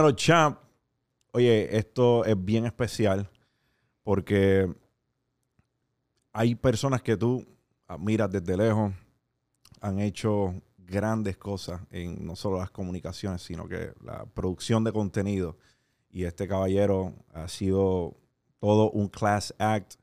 Dímelo, 0.00 0.16
champ. 0.16 0.58
Oye, 1.32 1.76
esto 1.76 2.24
es 2.24 2.34
bien 2.42 2.64
especial 2.64 3.28
porque 4.02 4.74
hay 6.32 6.54
personas 6.54 7.02
que 7.02 7.18
tú 7.18 7.46
admiras 7.86 8.30
desde 8.30 8.56
lejos, 8.56 8.94
han 9.82 10.00
hecho 10.00 10.54
grandes 10.78 11.36
cosas 11.36 11.82
en 11.90 12.24
no 12.24 12.34
solo 12.34 12.56
las 12.56 12.70
comunicaciones, 12.70 13.42
sino 13.42 13.68
que 13.68 13.92
la 14.02 14.24
producción 14.24 14.84
de 14.84 14.92
contenido. 14.94 15.58
Y 16.10 16.24
este 16.24 16.48
caballero 16.48 17.12
ha 17.34 17.46
sido 17.48 18.16
todo 18.58 18.90
un 18.92 19.08
class 19.08 19.54
act. 19.58 19.96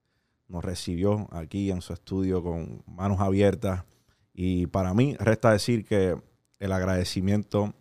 Nos 0.47 0.63
recibió 0.63 1.27
aquí 1.31 1.71
en 1.71 1.81
su 1.81 1.93
estudio 1.93 2.43
con 2.43 2.83
manos 2.85 3.19
abiertas. 3.19 3.83
Y 4.31 4.67
para 4.67 4.93
mí 4.93 5.15
resta 5.15 5.51
decir 5.51 5.85
que 5.85 6.21
el 6.59 6.71
agradecimiento 6.71 7.73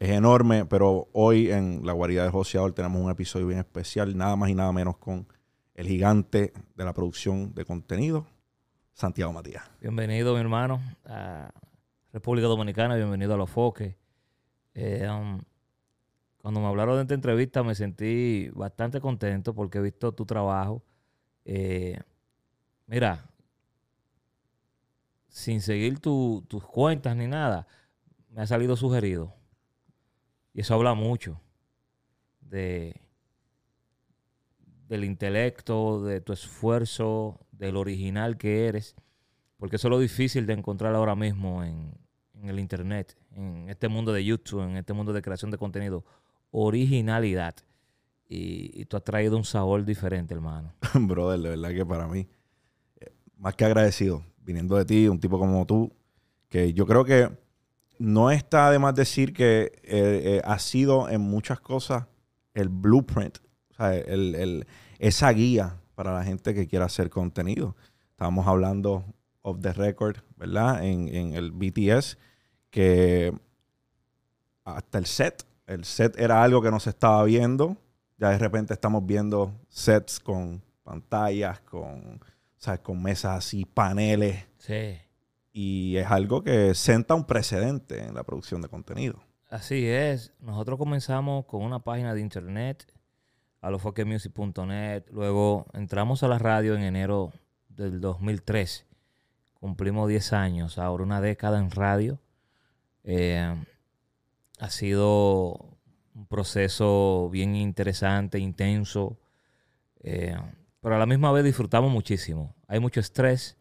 es 0.00 0.08
enorme, 0.08 0.64
pero 0.64 1.08
hoy 1.12 1.50
en 1.50 1.84
la 1.84 1.92
guarida 1.92 2.24
de 2.24 2.30
Joseador 2.30 2.72
tenemos 2.72 3.02
un 3.02 3.10
episodio 3.10 3.46
bien 3.46 3.58
especial, 3.60 4.16
nada 4.16 4.34
más 4.34 4.48
y 4.48 4.54
nada 4.54 4.72
menos 4.72 4.96
con 4.96 5.28
el 5.74 5.86
gigante 5.86 6.54
de 6.74 6.84
la 6.84 6.94
producción 6.94 7.54
de 7.54 7.66
contenido, 7.66 8.26
Santiago 8.94 9.30
Matías. 9.34 9.62
Bienvenido, 9.78 10.32
mi 10.32 10.40
hermano, 10.40 10.80
a 11.04 11.52
República 12.14 12.48
Dominicana, 12.48 12.96
bienvenido 12.96 13.34
a 13.34 13.36
Los 13.36 13.50
Foques. 13.50 13.94
Eh, 14.72 15.06
um, 15.06 15.38
cuando 16.38 16.60
me 16.60 16.66
hablaron 16.66 16.96
de 16.96 17.02
esta 17.02 17.14
entrevista 17.14 17.62
me 17.62 17.74
sentí 17.74 18.48
bastante 18.54 19.02
contento 19.02 19.54
porque 19.54 19.78
he 19.78 19.82
visto 19.82 20.12
tu 20.12 20.24
trabajo. 20.24 20.82
Eh, 21.44 22.00
mira, 22.86 23.26
sin 25.28 25.60
seguir 25.60 25.98
tus 26.00 26.64
cuentas 26.64 27.14
ni 27.16 27.26
nada, 27.26 27.66
me 28.30 28.40
ha 28.40 28.46
salido 28.46 28.76
sugerido. 28.76 29.39
Y 30.52 30.60
eso 30.60 30.74
habla 30.74 30.94
mucho 30.94 31.40
de, 32.40 33.00
del 34.88 35.04
intelecto, 35.04 36.02
de 36.02 36.20
tu 36.20 36.32
esfuerzo, 36.32 37.46
del 37.52 37.76
original 37.76 38.36
que 38.36 38.66
eres. 38.66 38.96
Porque 39.56 39.76
eso 39.76 39.88
es 39.88 39.90
lo 39.90 39.98
difícil 39.98 40.46
de 40.46 40.54
encontrar 40.54 40.94
ahora 40.94 41.14
mismo 41.14 41.62
en, 41.62 41.94
el 42.42 42.58
Internet, 42.58 43.18
en 43.32 43.68
este 43.68 43.88
mundo 43.88 44.12
de 44.12 44.24
YouTube, 44.24 44.62
en 44.62 44.78
este 44.78 44.94
mundo 44.94 45.12
de 45.12 45.20
creación 45.20 45.50
de 45.50 45.58
contenido. 45.58 46.04
Originalidad. 46.50 47.54
Y, 48.26 48.70
y 48.80 48.86
tú 48.86 48.96
has 48.96 49.04
traído 49.04 49.36
un 49.36 49.44
sabor 49.44 49.84
diferente, 49.84 50.34
hermano. 50.34 50.72
Brother, 50.94 51.40
de 51.40 51.48
verdad 51.50 51.70
que 51.70 51.84
para 51.84 52.08
mí, 52.08 52.26
eh, 53.00 53.12
más 53.36 53.54
que 53.54 53.64
agradecido, 53.66 54.24
viniendo 54.38 54.76
de 54.76 54.84
ti, 54.84 55.08
un 55.08 55.20
tipo 55.20 55.38
como 55.38 55.66
tú, 55.66 55.92
que 56.48 56.72
yo 56.72 56.86
creo 56.86 57.04
que 57.04 57.30
no 58.00 58.30
está 58.30 58.70
de 58.70 58.78
más 58.78 58.94
decir 58.94 59.34
que 59.34 59.64
eh, 59.64 59.72
eh, 59.84 60.42
ha 60.44 60.58
sido 60.58 61.10
en 61.10 61.20
muchas 61.20 61.60
cosas 61.60 62.06
el 62.54 62.70
blueprint, 62.70 63.38
o 63.72 63.74
sea, 63.74 63.92
esa 64.98 65.30
guía 65.32 65.76
para 65.94 66.14
la 66.14 66.24
gente 66.24 66.54
que 66.54 66.66
quiera 66.66 66.86
hacer 66.86 67.10
contenido. 67.10 67.76
Estábamos 68.12 68.46
hablando 68.46 69.04
of 69.42 69.60
the 69.60 69.74
record, 69.74 70.16
¿verdad? 70.36 70.82
En, 70.82 71.34
el 71.34 71.52
BTS, 71.52 72.16
que 72.70 73.34
hasta 74.64 74.96
el 74.96 75.04
set, 75.04 75.44
el 75.66 75.84
set 75.84 76.18
era 76.18 76.42
algo 76.42 76.62
que 76.62 76.70
no 76.70 76.80
se 76.80 76.90
estaba 76.90 77.22
viendo. 77.24 77.76
Ya 78.16 78.30
de 78.30 78.38
repente 78.38 78.72
estamos 78.72 79.04
viendo 79.04 79.52
sets 79.68 80.20
con 80.20 80.62
pantallas, 80.82 81.60
con, 81.60 82.18
con 82.82 83.02
mesas 83.02 83.36
así, 83.36 83.66
paneles. 83.66 84.46
Sí 84.56 84.98
y 85.52 85.96
es 85.96 86.06
algo 86.06 86.42
que 86.42 86.74
senta 86.74 87.14
un 87.14 87.24
precedente 87.24 88.04
en 88.04 88.14
la 88.14 88.24
producción 88.24 88.62
de 88.62 88.68
contenido. 88.68 89.20
Así 89.48 89.86
es. 89.88 90.32
Nosotros 90.40 90.78
comenzamos 90.78 91.44
con 91.46 91.62
una 91.62 91.80
página 91.80 92.14
de 92.14 92.20
internet, 92.20 92.86
alofoquemusic.net. 93.60 95.04
Luego 95.10 95.66
entramos 95.72 96.22
a 96.22 96.28
la 96.28 96.38
radio 96.38 96.76
en 96.76 96.82
enero 96.82 97.32
del 97.68 98.00
2003. 98.00 98.86
Cumplimos 99.54 100.08
10 100.08 100.32
años, 100.32 100.78
ahora 100.78 101.02
una 101.02 101.20
década 101.20 101.58
en 101.58 101.70
radio. 101.70 102.20
Eh, 103.02 103.56
ha 104.58 104.70
sido 104.70 105.76
un 106.14 106.26
proceso 106.28 107.28
bien 107.30 107.56
interesante, 107.56 108.38
intenso, 108.38 109.18
eh, 110.02 110.36
pero 110.80 110.94
a 110.94 110.98
la 110.98 111.06
misma 111.06 111.32
vez 111.32 111.44
disfrutamos 111.44 111.90
muchísimo. 111.90 112.54
Hay 112.68 112.78
mucho 112.78 113.00
estrés, 113.00 113.58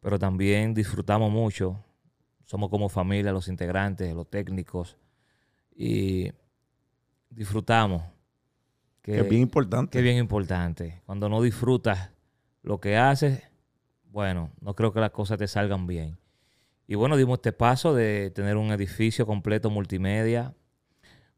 pero 0.00 0.18
también 0.18 0.74
disfrutamos 0.74 1.30
mucho. 1.30 1.82
Somos 2.44 2.70
como 2.70 2.88
familia, 2.88 3.32
los 3.32 3.48
integrantes, 3.48 4.14
los 4.14 4.28
técnicos, 4.28 4.96
y 5.74 6.32
disfrutamos. 7.30 8.02
Que, 9.02 9.20
es 9.20 9.28
bien 9.28 9.42
importante. 9.42 9.92
Que 9.92 9.98
es 9.98 10.04
bien 10.04 10.16
importante. 10.18 11.02
Cuando 11.06 11.28
no 11.28 11.40
disfrutas 11.42 12.10
lo 12.62 12.80
que 12.80 12.96
haces, 12.96 13.42
bueno, 14.10 14.50
no 14.60 14.74
creo 14.74 14.92
que 14.92 15.00
las 15.00 15.10
cosas 15.10 15.38
te 15.38 15.46
salgan 15.46 15.86
bien. 15.86 16.18
Y 16.86 16.94
bueno, 16.94 17.16
dimos 17.16 17.38
este 17.38 17.52
paso 17.52 17.94
de 17.94 18.30
tener 18.30 18.56
un 18.56 18.72
edificio 18.72 19.26
completo 19.26 19.70
multimedia, 19.70 20.54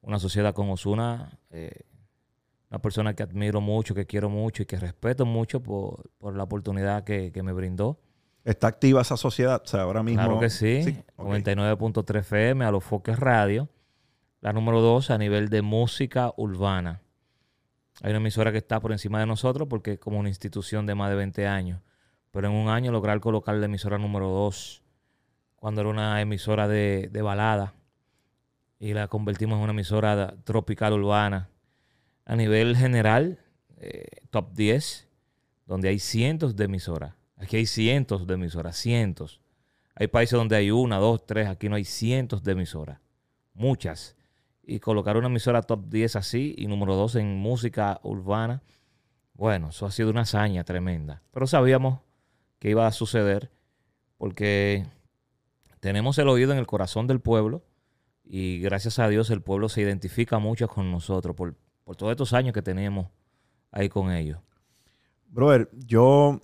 una 0.00 0.18
sociedad 0.18 0.54
con 0.54 0.70
Osuna, 0.70 1.38
eh, 1.50 1.82
una 2.70 2.80
persona 2.80 3.14
que 3.14 3.24
admiro 3.24 3.60
mucho, 3.60 3.94
que 3.94 4.06
quiero 4.06 4.30
mucho 4.30 4.62
y 4.62 4.66
que 4.66 4.78
respeto 4.78 5.26
mucho 5.26 5.60
por, 5.60 6.08
la 6.20 6.44
oportunidad 6.44 7.04
que 7.04 7.42
me 7.42 7.52
brindó. 7.52 7.98
¿Está 8.44 8.68
activa 8.68 9.02
esa 9.02 9.16
sociedad? 9.16 9.62
O 9.64 9.68
sea, 9.68 9.82
ahora 9.82 10.02
mismo. 10.02 10.22
Claro 10.22 10.40
que 10.40 10.50
sí. 10.50 10.82
99.3 11.18 12.20
FM 12.20 12.64
a 12.64 12.70
los 12.70 12.82
Foques 12.82 13.18
Radio. 13.18 13.68
La 14.40 14.52
número 14.52 14.80
2 14.80 15.10
a 15.10 15.18
nivel 15.18 15.50
de 15.50 15.60
música 15.60 16.32
urbana. 16.36 17.02
Hay 18.02 18.10
una 18.10 18.18
emisora 18.18 18.50
que 18.50 18.58
está 18.58 18.80
por 18.80 18.92
encima 18.92 19.20
de 19.20 19.26
nosotros 19.26 19.68
porque 19.68 19.92
es 19.92 19.98
como 19.98 20.18
una 20.18 20.30
institución 20.30 20.86
de 20.86 20.94
más 20.94 21.10
de 21.10 21.16
20 21.16 21.46
años. 21.46 21.82
Pero 22.30 22.48
en 22.48 22.54
un 22.54 22.68
año 22.68 22.92
lograr 22.92 23.20
colocar 23.20 23.54
la 23.56 23.66
emisora 23.66 23.98
número 23.98 24.28
2 24.28 24.82
cuando 25.56 25.82
era 25.82 25.90
una 25.90 26.20
emisora 26.22 26.66
de, 26.66 27.10
balada 27.22 27.74
y 28.78 28.94
la 28.94 29.08
convertimos 29.08 29.58
en 29.58 29.64
una 29.64 29.72
emisora 29.72 30.34
tropical 30.44 30.94
urbana. 30.94 31.50
A 32.24 32.36
nivel 32.36 32.74
general, 32.76 33.40
eh, 33.76 34.22
top 34.30 34.54
10, 34.54 35.08
donde 35.66 35.90
hay 35.90 35.98
cientos 35.98 36.56
de 36.56 36.64
emisoras 36.64 37.19
Aquí 37.40 37.56
hay 37.56 37.66
cientos 37.66 38.26
de 38.26 38.34
emisoras, 38.34 38.76
cientos. 38.76 39.40
Hay 39.94 40.08
países 40.08 40.38
donde 40.38 40.56
hay 40.56 40.70
una, 40.70 40.98
dos, 40.98 41.24
tres. 41.24 41.48
Aquí 41.48 41.70
no 41.70 41.76
hay 41.76 41.84
cientos 41.84 42.42
de 42.42 42.52
emisoras. 42.52 43.00
Muchas. 43.54 44.14
Y 44.62 44.78
colocar 44.78 45.16
una 45.16 45.28
emisora 45.28 45.62
top 45.62 45.88
10 45.88 46.16
así 46.16 46.54
y 46.58 46.66
número 46.66 46.94
2 46.96 47.16
en 47.16 47.38
música 47.38 47.98
urbana. 48.02 48.62
Bueno, 49.32 49.70
eso 49.70 49.86
ha 49.86 49.90
sido 49.90 50.10
una 50.10 50.22
hazaña 50.22 50.64
tremenda. 50.64 51.22
Pero 51.32 51.46
sabíamos 51.46 52.00
que 52.58 52.68
iba 52.68 52.86
a 52.86 52.92
suceder 52.92 53.50
porque 54.18 54.86
tenemos 55.80 56.18
el 56.18 56.28
oído 56.28 56.52
en 56.52 56.58
el 56.58 56.66
corazón 56.66 57.06
del 57.06 57.20
pueblo 57.20 57.64
y 58.22 58.60
gracias 58.60 58.98
a 58.98 59.08
Dios 59.08 59.30
el 59.30 59.40
pueblo 59.40 59.70
se 59.70 59.80
identifica 59.80 60.38
mucho 60.38 60.68
con 60.68 60.90
nosotros 60.90 61.34
por, 61.34 61.56
por 61.84 61.96
todos 61.96 62.10
estos 62.10 62.34
años 62.34 62.52
que 62.52 62.60
tenemos 62.60 63.08
ahí 63.70 63.88
con 63.88 64.12
ellos. 64.12 64.40
Brother, 65.26 65.70
yo 65.72 66.40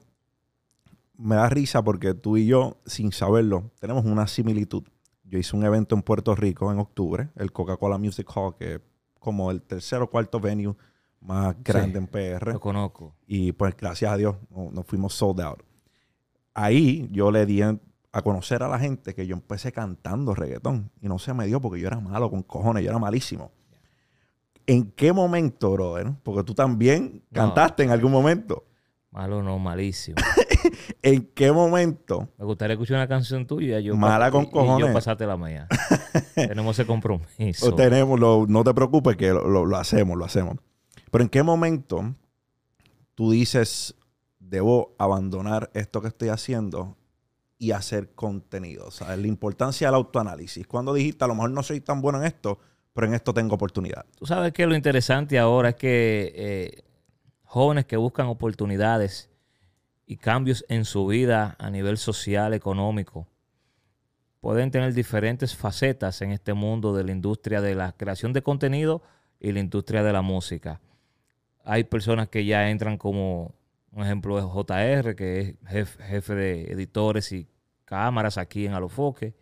me 1.18 1.36
da 1.36 1.48
risa 1.48 1.82
porque 1.82 2.14
tú 2.14 2.36
y 2.36 2.46
yo, 2.46 2.78
sin 2.86 3.12
saberlo, 3.12 3.70
tenemos 3.80 4.04
una 4.04 4.26
similitud. 4.26 4.84
Yo 5.24 5.38
hice 5.38 5.56
un 5.56 5.64
evento 5.64 5.94
en 5.94 6.02
Puerto 6.02 6.34
Rico 6.34 6.70
en 6.70 6.78
octubre, 6.78 7.30
el 7.36 7.52
Coca-Cola 7.52 7.98
Music 7.98 8.30
Hall, 8.34 8.56
que 8.56 8.74
es 8.74 8.80
como 9.18 9.50
el 9.50 9.62
tercer 9.62 10.00
o 10.02 10.08
cuarto 10.08 10.38
venue 10.38 10.76
más 11.20 11.56
grande 11.64 11.98
en 11.98 12.06
PR. 12.06 12.52
Lo 12.52 12.60
conozco. 12.60 13.16
Y 13.26 13.52
pues 13.52 13.76
gracias 13.76 14.12
a 14.12 14.16
Dios 14.16 14.36
nos 14.50 14.86
fuimos 14.86 15.14
sold 15.14 15.40
out. 15.40 15.62
Ahí 16.54 17.08
yo 17.10 17.30
le 17.30 17.44
di 17.44 17.60
a 17.62 18.22
conocer 18.22 18.62
a 18.62 18.68
la 18.68 18.78
gente 18.78 19.14
que 19.14 19.26
yo 19.26 19.34
empecé 19.34 19.72
cantando 19.72 20.34
reggaetón 20.34 20.90
y 21.00 21.08
no 21.08 21.18
se 21.18 21.34
me 21.34 21.46
dio 21.46 21.60
porque 21.60 21.80
yo 21.80 21.88
era 21.88 22.00
malo 22.00 22.30
con 22.30 22.42
cojones, 22.42 22.84
yo 22.84 22.90
era 22.90 22.98
malísimo. 22.98 23.50
¿En 24.66 24.90
qué 24.92 25.12
momento, 25.12 25.72
brother? 25.72 26.12
Porque 26.22 26.42
tú 26.42 26.54
también 26.54 27.22
cantaste 27.32 27.84
en 27.84 27.90
algún 27.90 28.10
momento. 28.10 28.64
Malo 29.16 29.42
no, 29.42 29.58
malísimo. 29.58 30.16
¿En 31.02 31.30
qué 31.34 31.50
momento? 31.50 32.28
Me 32.36 32.44
gustaría 32.44 32.74
escuchar 32.74 32.98
una 32.98 33.08
canción 33.08 33.46
tuya. 33.46 33.80
Yo 33.80 33.96
Mala 33.96 34.30
con 34.30 34.44
cojones. 34.44 34.84
Y 34.84 34.88
yo 34.88 34.92
pasate 34.92 35.26
la 35.26 35.38
mía. 35.38 35.66
tenemos 36.34 36.78
ese 36.78 36.86
compromiso. 36.86 37.74
tenemos, 37.74 38.20
no 38.20 38.62
te 38.62 38.74
preocupes 38.74 39.16
que 39.16 39.32
lo, 39.32 39.74
hacemos, 39.74 40.18
lo 40.18 40.26
hacemos. 40.26 40.58
Pero 41.10 41.24
¿en 41.24 41.30
qué 41.30 41.42
momento 41.42 42.14
tú 43.14 43.30
dices, 43.30 43.94
debo 44.38 44.94
abandonar 44.98 45.70
esto 45.72 46.02
que 46.02 46.08
estoy 46.08 46.28
haciendo 46.28 46.98
y 47.58 47.70
hacer 47.70 48.12
contenido? 48.14 48.84
O 48.84 48.90
sea, 48.90 49.16
la 49.16 49.26
importancia 49.26 49.88
del 49.88 49.94
autoanálisis. 49.94 50.66
Cuando 50.66 50.92
dijiste, 50.92 51.24
a 51.24 51.28
lo 51.28 51.36
mejor 51.36 51.52
no 51.52 51.62
soy 51.62 51.80
tan 51.80 52.02
bueno 52.02 52.18
en 52.18 52.26
esto, 52.26 52.58
pero 52.92 53.06
en 53.06 53.14
esto 53.14 53.32
tengo 53.32 53.54
oportunidad. 53.54 54.04
Tú 54.18 54.26
sabes 54.26 54.52
que 54.52 54.66
lo 54.66 54.76
interesante 54.76 55.38
ahora 55.38 55.70
es 55.70 55.76
que 55.76 56.32
eh, 56.36 56.85
jóvenes 57.56 57.86
que 57.86 57.96
buscan 57.96 58.26
oportunidades 58.26 59.30
y 60.04 60.18
cambios 60.18 60.66
en 60.68 60.84
su 60.84 61.06
vida 61.06 61.56
a 61.58 61.70
nivel 61.70 61.96
social, 61.96 62.52
económico, 62.52 63.28
pueden 64.42 64.70
tener 64.70 64.92
diferentes 64.92 65.56
facetas 65.56 66.20
en 66.20 66.32
este 66.32 66.52
mundo 66.52 66.94
de 66.94 67.04
la 67.04 67.12
industria 67.12 67.62
de 67.62 67.74
la 67.74 67.92
creación 67.92 68.34
de 68.34 68.42
contenido 68.42 69.00
y 69.40 69.52
la 69.52 69.60
industria 69.60 70.02
de 70.02 70.12
la 70.12 70.20
música. 70.20 70.82
Hay 71.64 71.84
personas 71.84 72.28
que 72.28 72.44
ya 72.44 72.68
entran 72.68 72.98
como, 72.98 73.54
un 73.90 74.04
ejemplo 74.04 74.38
es 74.38 74.44
JR, 74.44 75.16
que 75.16 75.40
es 75.40 75.54
jefe, 75.66 76.04
jefe 76.04 76.34
de 76.34 76.64
editores 76.64 77.32
y 77.32 77.48
cámaras 77.86 78.36
aquí 78.36 78.66
en 78.66 78.74
Alofoque. 78.74 79.34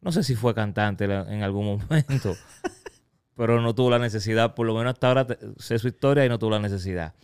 No 0.00 0.12
sé 0.12 0.22
si 0.22 0.36
fue 0.36 0.54
cantante 0.54 1.06
en 1.06 1.42
algún 1.42 1.66
momento, 1.66 2.36
pero 3.34 3.60
no 3.60 3.74
tuvo 3.74 3.90
la 3.90 3.98
necesidad, 3.98 4.54
por 4.54 4.64
lo 4.64 4.76
menos 4.76 4.92
hasta 4.92 5.08
ahora 5.08 5.26
sé 5.56 5.80
su 5.80 5.88
historia 5.88 6.24
y 6.24 6.28
no 6.28 6.38
tuvo 6.38 6.50
la 6.50 6.60
necesidad. 6.60 7.14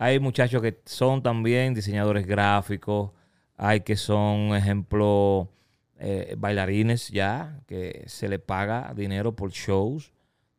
Hay 0.00 0.20
muchachos 0.20 0.62
que 0.62 0.80
son 0.84 1.24
también 1.24 1.74
diseñadores 1.74 2.24
gráficos, 2.24 3.10
hay 3.56 3.80
que 3.80 3.96
son, 3.96 4.54
ejemplo, 4.54 5.50
eh, 5.98 6.36
bailarines 6.38 7.08
ya, 7.08 7.60
que 7.66 8.04
se 8.06 8.28
le 8.28 8.38
paga 8.38 8.94
dinero 8.94 9.34
por 9.34 9.50
shows, 9.50 10.12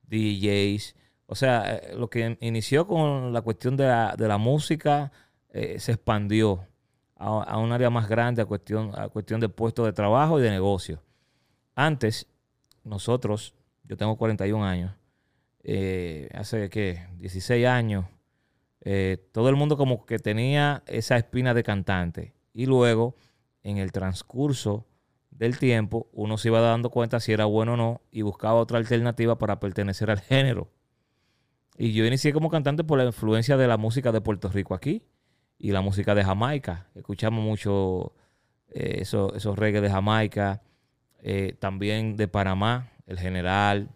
DJs. 0.10 0.94
O 1.26 1.36
sea, 1.36 1.78
eh, 1.78 1.96
lo 1.96 2.10
que 2.10 2.38
inició 2.42 2.86
con 2.86 3.32
la 3.32 3.42
cuestión 3.42 3.78
de 3.78 3.86
la, 3.86 4.38
música 4.38 5.10
eh, 5.54 5.80
se 5.80 5.94
expandió 5.94 6.68
a, 7.16 7.58
un 7.60 7.72
área 7.72 7.90
más 7.90 8.10
grande, 8.10 8.42
a 8.42 8.46
cuestión, 8.46 8.92
a 8.94 9.08
cuestión 9.08 9.40
de 9.40 9.48
puestos 9.48 9.86
de 9.86 9.94
trabajo 9.94 10.38
y 10.38 10.44
de 10.44 10.50
negocio. 10.50 11.02
Antes, 11.76 12.28
nosotros, 12.84 13.56
yo 13.86 13.96
tengo 13.96 14.18
41 14.18 14.66
años, 14.66 14.92
hace 16.34 16.70
que 16.70 17.08
16 17.20 17.66
años, 17.66 18.06
todo 19.32 19.50
el 19.50 19.56
mundo 19.56 19.78
como 19.78 20.06
que 20.06 20.20
tenía 20.20 20.84
esa 20.88 21.18
espina 21.18 21.54
de 21.54 21.64
cantante. 21.64 22.34
Y 22.54 22.66
luego, 22.66 23.16
en 23.64 23.78
el 23.78 23.92
transcurso 23.92 24.88
del 25.32 25.58
tiempo, 25.58 26.10
uno 26.12 26.38
se 26.38 26.50
iba 26.50 26.60
dando 26.60 26.90
cuenta 26.90 27.20
si 27.20 27.32
era 27.32 27.46
bueno 27.46 27.74
o 27.74 27.78
no 27.78 28.02
y 28.12 28.22
buscaba 28.22 28.56
otra 28.56 28.78
alternativa 28.78 29.38
para 29.38 29.60
pertenecer 29.60 30.12
al 30.12 30.20
género. 30.20 30.72
Y 31.78 31.94
yo 31.94 32.06
inicié 32.06 32.34
como 32.34 32.50
cantante 32.50 32.84
por 32.84 32.98
la 32.98 33.06
influencia 33.06 33.56
de 33.56 33.66
la 33.66 33.78
música 33.78 34.12
de 34.12 34.20
Puerto 34.20 34.50
Rico 34.50 34.74
aquí 34.74 35.06
y 35.58 35.72
la 35.72 35.80
música 35.80 36.14
de 36.14 36.26
Jamaica. 36.26 36.88
Escuchamos 36.94 37.42
mucho 37.42 38.14
eh, 38.70 38.98
esos, 39.00 39.58
reggae 39.58 39.80
de 39.80 39.90
Jamaica, 39.90 40.62
eh, 41.22 41.56
también 41.58 42.18
de 42.18 42.28
Panamá, 42.28 42.92
el 43.08 43.18
general. 43.18 43.90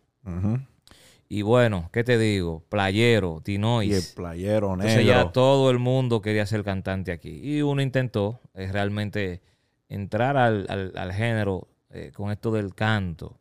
Y 1.33 1.41
bueno, 1.41 1.89
¿qué 1.91 2.03
te 2.03 2.19
digo? 2.19 2.63
Playero, 2.69 3.41
Tinois. 3.43 3.89
Y 3.89 3.93
el 3.95 4.03
playero 4.15 4.77
negro. 4.77 4.91
Entonces 4.91 5.05
ya 5.07 5.31
todo 5.31 5.71
el 5.71 5.79
mundo 5.79 6.21
quería 6.21 6.45
ser 6.45 6.63
cantante 6.63 7.11
aquí. 7.11 7.39
Y 7.41 7.63
uno 7.63 7.81
intentó 7.81 8.39
es 8.53 8.71
realmente 8.71 9.41
entrar 9.89 10.37
al, 10.37 11.11
género 11.11 11.69
eh, 11.89 12.11
con 12.13 12.31
esto 12.31 12.51
del 12.51 12.75
canto. 12.75 13.39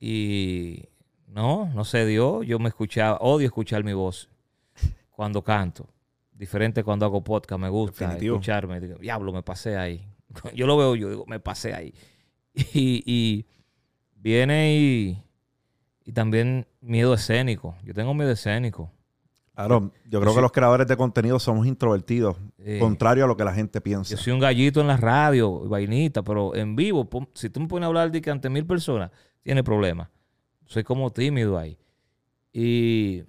Y 0.00 0.88
no, 1.28 1.70
no 1.72 1.84
se 1.84 2.04
dio. 2.06 2.42
Yo 2.42 2.58
me 2.58 2.70
escuchaba, 2.70 3.18
odio 3.18 3.46
escuchar 3.46 3.84
mi 3.84 3.92
voz 3.92 4.28
cuando 5.10 5.44
canto. 5.44 5.88
Diferente 6.32 6.82
cuando 6.82 7.06
hago 7.06 7.22
podcast, 7.22 7.60
me 7.60 7.68
gusta 7.68 8.16
escucharme. 8.16 8.80
Digo, 8.80 8.98
diablo, 8.98 9.32
me 9.32 9.44
pasé 9.44 9.76
ahí. 9.76 10.04
Yo 10.56 10.66
lo 10.66 10.76
veo, 10.76 10.96
yo 10.96 11.08
digo, 11.08 11.24
me 11.28 11.38
pasé 11.38 11.72
ahí. 11.72 11.94
y 12.52 13.46
viene 14.16 14.74
y 14.74 15.25
y 16.06 16.12
también 16.12 16.66
miedo 16.80 17.12
escénico. 17.12 17.74
Yo 17.84 17.92
tengo 17.92 18.14
miedo 18.14 18.30
escénico. 18.30 18.92
Claro, 19.54 19.90
yo 20.08 20.20
creo 20.20 20.34
que 20.34 20.40
los 20.40 20.52
creadores 20.52 20.86
de 20.86 20.96
contenido 20.96 21.38
somos 21.38 21.66
introvertidos, 21.66 22.36
contrario 22.78 23.24
a 23.24 23.26
lo 23.26 23.36
que 23.36 23.44
la 23.44 23.54
gente 23.54 23.80
piensa. 23.80 24.10
Yo 24.10 24.16
soy 24.18 24.32
un 24.32 24.38
gallito 24.38 24.80
en 24.82 24.86
la 24.86 24.98
radio, 24.98 25.66
vainita, 25.66 26.22
pero 26.22 26.54
en 26.54 26.76
vivo, 26.76 27.08
si 27.34 27.50
tú 27.50 27.60
me 27.60 27.66
pones 27.66 27.84
a 27.84 27.86
hablar 27.88 28.12
de 28.12 28.20
que 28.20 28.30
ante 28.30 28.50
mil 28.50 28.66
personas, 28.66 29.10
tiene 29.42 29.64
problemas. 29.64 30.08
Soy 30.66 30.84
como 30.84 31.10
tímido 31.10 31.58
ahí. 31.58 31.78
Y, 32.52 33.24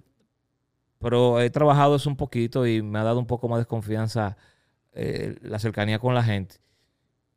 pero 0.98 1.40
he 1.40 1.50
trabajado 1.50 1.96
eso 1.96 2.10
un 2.10 2.16
poquito 2.16 2.66
y 2.66 2.82
me 2.82 2.98
ha 2.98 3.04
dado 3.04 3.18
un 3.18 3.26
poco 3.26 3.48
más 3.48 3.58
de 3.58 3.66
confianza 3.66 4.36
eh, 4.92 5.36
la 5.42 5.58
cercanía 5.58 5.98
con 5.98 6.14
la 6.14 6.22
gente. 6.22 6.56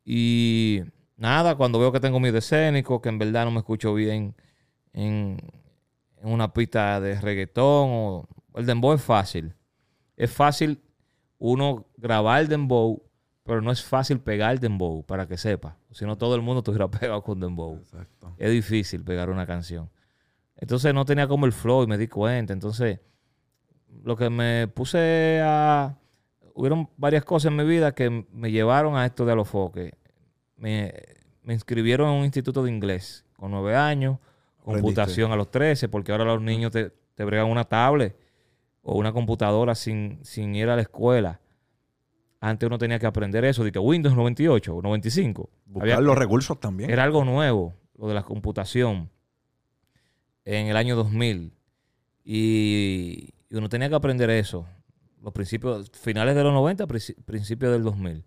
Y 0.04 0.82
nada, 1.16 1.56
cuando 1.56 1.78
veo 1.78 1.92
que 1.92 2.00
tengo 2.00 2.20
miedo 2.20 2.38
escénico, 2.38 3.00
que 3.00 3.08
en 3.08 3.18
verdad 3.18 3.46
no 3.46 3.52
me 3.52 3.58
escucho 3.58 3.94
bien 3.94 4.34
en, 4.92 5.38
una 6.22 6.52
pista 6.52 7.00
de 7.00 7.20
reggaetón 7.20 7.88
o 7.90 8.28
el 8.54 8.66
dembow 8.66 8.92
es 8.92 9.02
fácil. 9.02 9.54
Es 10.16 10.30
fácil 10.30 10.80
uno 11.38 11.86
grabar 11.96 12.42
el 12.42 12.48
dembow, 12.48 13.02
pero 13.42 13.60
no 13.60 13.72
es 13.72 13.82
fácil 13.82 14.20
pegar 14.20 14.52
el 14.52 14.60
dembow, 14.60 15.04
para 15.04 15.26
que 15.26 15.36
sepa. 15.36 15.76
Si 15.90 16.04
no, 16.04 16.16
todo 16.16 16.36
el 16.36 16.42
mundo 16.42 16.60
estuviera 16.60 16.88
pegado 16.90 17.22
con 17.22 17.40
dembow. 17.40 17.80
Es 18.38 18.50
difícil 18.50 19.02
pegar 19.02 19.30
una 19.30 19.46
canción. 19.46 19.90
Entonces 20.56 20.94
no 20.94 21.04
tenía 21.04 21.26
como 21.26 21.46
el 21.46 21.52
flow 21.52 21.82
y 21.82 21.86
me 21.88 21.98
di 21.98 22.06
cuenta. 22.06 22.52
Entonces, 22.52 23.00
lo 24.04 24.16
que 24.16 24.30
me 24.30 24.68
puse 24.68 25.40
a... 25.42 25.96
Hubieron 26.54 26.88
varias 26.98 27.24
cosas 27.24 27.50
en 27.50 27.56
mi 27.56 27.64
vida 27.64 27.94
que 27.94 28.26
me 28.30 28.50
llevaron 28.50 28.94
a 28.94 29.06
esto 29.06 29.24
de 29.24 29.34
los 29.34 29.48
foques. 29.48 29.92
Me, 30.56 30.92
me 31.42 31.54
inscribieron 31.54 32.10
en 32.10 32.18
un 32.18 32.24
instituto 32.24 32.62
de 32.62 32.70
inglés 32.70 33.24
con 33.36 33.50
nueve 33.50 33.74
años 33.74 34.18
computación 34.62 35.32
a 35.32 35.36
los 35.36 35.50
13, 35.50 35.88
porque 35.88 36.12
ahora 36.12 36.24
los 36.24 36.40
niños 36.40 36.72
te, 36.72 36.90
te 37.14 37.24
bregan 37.24 37.46
una 37.46 37.64
tablet 37.64 38.16
o 38.82 38.96
una 38.96 39.12
computadora 39.12 39.74
sin, 39.74 40.18
sin 40.22 40.54
ir 40.54 40.68
a 40.68 40.76
la 40.76 40.82
escuela. 40.82 41.40
Antes 42.40 42.66
uno 42.66 42.76
tenía 42.76 42.98
que 42.98 43.06
aprender 43.06 43.44
eso, 43.44 43.62
de 43.62 43.70
que 43.70 43.78
Windows 43.78 44.16
98 44.16 44.74
o 44.74 44.82
95. 44.82 45.48
Buscar 45.66 46.02
los 46.02 46.18
recursos 46.18 46.58
también. 46.58 46.90
Era 46.90 47.04
algo 47.04 47.24
nuevo, 47.24 47.74
lo 47.96 48.08
de 48.08 48.14
la 48.14 48.24
computación, 48.24 49.10
en 50.44 50.66
el 50.66 50.76
año 50.76 50.96
2000. 50.96 51.52
Y, 52.24 53.30
uno 53.50 53.68
tenía 53.68 53.88
que 53.88 53.94
aprender 53.94 54.28
eso. 54.30 54.66
Los 55.22 55.32
principios, 55.32 55.90
finales 55.92 56.34
de 56.34 56.42
los 56.42 56.52
90, 56.52 56.86
principios 56.88 57.70
del 57.70 57.84
2000. 57.84 58.24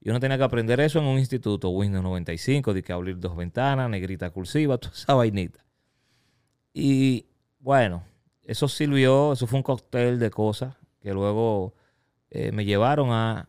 Y 0.00 0.10
uno 0.10 0.20
tenía 0.20 0.38
que 0.38 0.44
aprender 0.44 0.78
eso 0.78 1.00
en 1.00 1.06
un 1.06 1.18
instituto, 1.18 1.70
Windows 1.70 2.04
95, 2.04 2.72
de 2.72 2.82
que 2.84 2.92
abrir 2.92 3.18
dos 3.18 3.36
ventanas, 3.36 3.90
negrita 3.90 4.30
cursiva, 4.30 4.78
toda 4.78 4.94
esa 4.94 5.14
vainita. 5.14 5.64
Y 6.72 7.26
bueno, 7.60 8.04
eso 8.44 8.68
sirvió, 8.68 9.32
eso 9.32 9.46
fue 9.46 9.58
un 9.58 9.62
cóctel 9.62 10.18
de 10.18 10.30
cosas 10.30 10.76
que 11.00 11.12
luego 11.12 11.74
eh, 12.30 12.52
me 12.52 12.64
llevaron 12.64 13.10
a, 13.10 13.48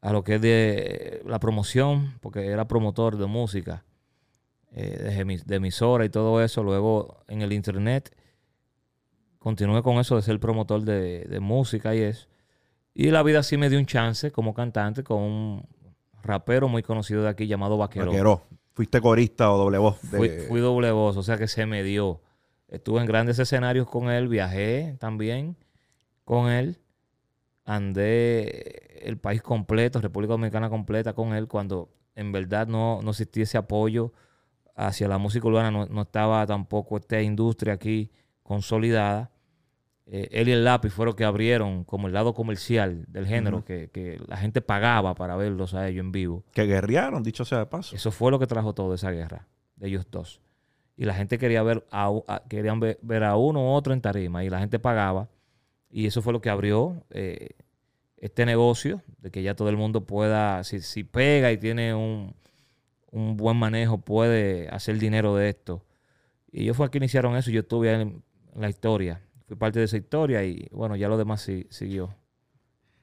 a, 0.00 0.12
lo 0.12 0.24
que 0.24 0.36
es 0.36 0.40
de 0.40 1.22
la 1.26 1.38
promoción, 1.38 2.18
porque 2.20 2.46
era 2.46 2.66
promotor 2.66 3.16
de 3.16 3.26
música, 3.26 3.84
eh, 4.72 5.42
de, 5.44 5.56
emisora 5.56 6.04
y 6.04 6.10
todo 6.10 6.42
eso. 6.42 6.62
Luego 6.62 7.24
en 7.28 7.42
el 7.42 7.52
internet 7.52 8.14
continué 9.38 9.82
con 9.82 9.96
eso 9.96 10.16
de 10.16 10.22
ser 10.22 10.38
promotor 10.38 10.82
de, 10.82 11.38
música 11.40 11.94
y 11.94 12.00
eso. 12.00 12.28
Y 12.94 13.10
la 13.10 13.22
vida 13.22 13.42
sí 13.42 13.56
me 13.56 13.68
dio 13.68 13.78
un 13.78 13.86
chance 13.86 14.30
como 14.30 14.54
cantante 14.54 15.02
con 15.02 15.22
un 15.22 15.68
rapero 16.22 16.68
muy 16.68 16.82
conocido 16.82 17.22
de 17.22 17.28
aquí 17.28 17.46
llamado 17.46 17.76
Vaquero. 17.76 18.06
Vaquero. 18.06 18.46
¿Fuiste 18.72 19.00
corista 19.00 19.52
o 19.52 19.58
doble 19.58 19.78
voz? 19.78 19.96
Fui, 19.98 20.28
fui, 20.48 20.60
doble 20.60 20.90
voz, 20.92 21.16
o 21.16 21.22
sea 21.22 21.36
que 21.36 21.48
se 21.48 21.66
me 21.66 21.82
dio. 21.82 22.20
Estuve 22.70 23.00
en 23.00 23.06
grandes 23.06 23.38
escenarios 23.38 23.88
con 23.88 24.10
él, 24.10 24.28
viajé 24.28 24.96
también 25.00 25.56
con 26.24 26.48
él. 26.48 26.78
Andé 27.64 29.00
el 29.02 29.18
país 29.18 29.42
completo, 29.42 30.00
República 30.00 30.32
Dominicana 30.32 30.70
completa 30.70 31.12
con 31.12 31.34
él, 31.34 31.48
cuando 31.48 31.90
en 32.14 32.32
verdad 32.32 32.68
no, 32.68 33.00
no 33.02 33.10
existía 33.10 33.42
ese 33.42 33.58
apoyo 33.58 34.12
hacia 34.76 35.08
la 35.08 35.18
música 35.18 35.46
urbana, 35.48 35.70
no, 35.70 36.02
estaba 36.02 36.46
tampoco 36.46 36.96
esta 36.96 37.20
industria 37.20 37.74
aquí 37.74 38.10
consolidada. 38.42 39.30
Eh, 40.06 40.28
él 40.32 40.48
y 40.48 40.52
el 40.52 40.64
lápiz 40.64 40.90
fueron 40.90 41.10
los 41.10 41.16
que 41.16 41.24
abrieron 41.24 41.84
como 41.84 42.06
el 42.06 42.14
lado 42.14 42.34
comercial 42.34 43.04
del 43.08 43.26
género, 43.26 43.64
que, 43.64 43.90
que, 43.90 44.20
la 44.26 44.36
gente 44.36 44.60
pagaba 44.60 45.14
para 45.14 45.36
verlos 45.36 45.74
a 45.74 45.88
ellos 45.88 46.04
en 46.04 46.12
vivo. 46.12 46.44
Que 46.52 46.66
guerrearon, 46.66 47.22
dicho 47.22 47.44
sea 47.44 47.58
de 47.58 47.66
paso. 47.66 47.94
Eso 47.94 48.10
fue 48.10 48.30
lo 48.30 48.38
que 48.38 48.46
trajo 48.46 48.74
toda 48.74 48.94
esa 48.94 49.10
guerra 49.10 49.46
de 49.76 49.88
ellos 49.88 50.06
dos 50.10 50.40
y 51.00 51.06
la 51.06 51.14
gente 51.14 51.38
quería 51.38 51.62
ver 51.62 51.86
a, 51.90 52.12
querían 52.50 52.78
ver, 52.78 53.24
a 53.24 53.34
uno 53.34 53.62
u 53.62 53.68
otro 53.70 53.94
en 53.94 54.02
tarima 54.02 54.44
y 54.44 54.50
la 54.50 54.58
gente 54.58 54.78
pagaba 54.78 55.30
y 55.90 56.04
eso 56.06 56.20
fue 56.20 56.34
lo 56.34 56.42
que 56.42 56.50
abrió 56.50 57.02
eh, 57.08 57.56
este 58.18 58.44
negocio 58.44 59.00
de 59.16 59.30
que 59.30 59.42
ya 59.42 59.56
todo 59.56 59.70
el 59.70 59.78
mundo 59.78 60.04
pueda, 60.04 60.62
si, 60.62 60.82
si 60.82 61.02
pega 61.02 61.52
y 61.52 61.56
tiene 61.56 61.94
un, 61.94 62.34
buen 63.12 63.56
manejo, 63.56 63.96
puede 63.96 64.68
hacer 64.68 64.98
dinero 64.98 65.34
de 65.36 65.48
esto. 65.48 65.82
Y 66.52 66.66
yo 66.66 66.74
fue 66.74 66.90
que 66.90 66.98
iniciaron 66.98 67.34
eso, 67.34 67.50
yo 67.50 67.60
estuve 67.60 67.94
en, 67.94 68.22
la 68.54 68.68
historia, 68.68 69.22
fui 69.46 69.56
parte 69.56 69.78
de 69.78 69.86
esa 69.86 69.96
historia 69.96 70.44
y 70.44 70.68
bueno, 70.70 70.96
ya 70.96 71.08
lo 71.08 71.16
demás 71.16 71.48
siguió. 71.70 72.14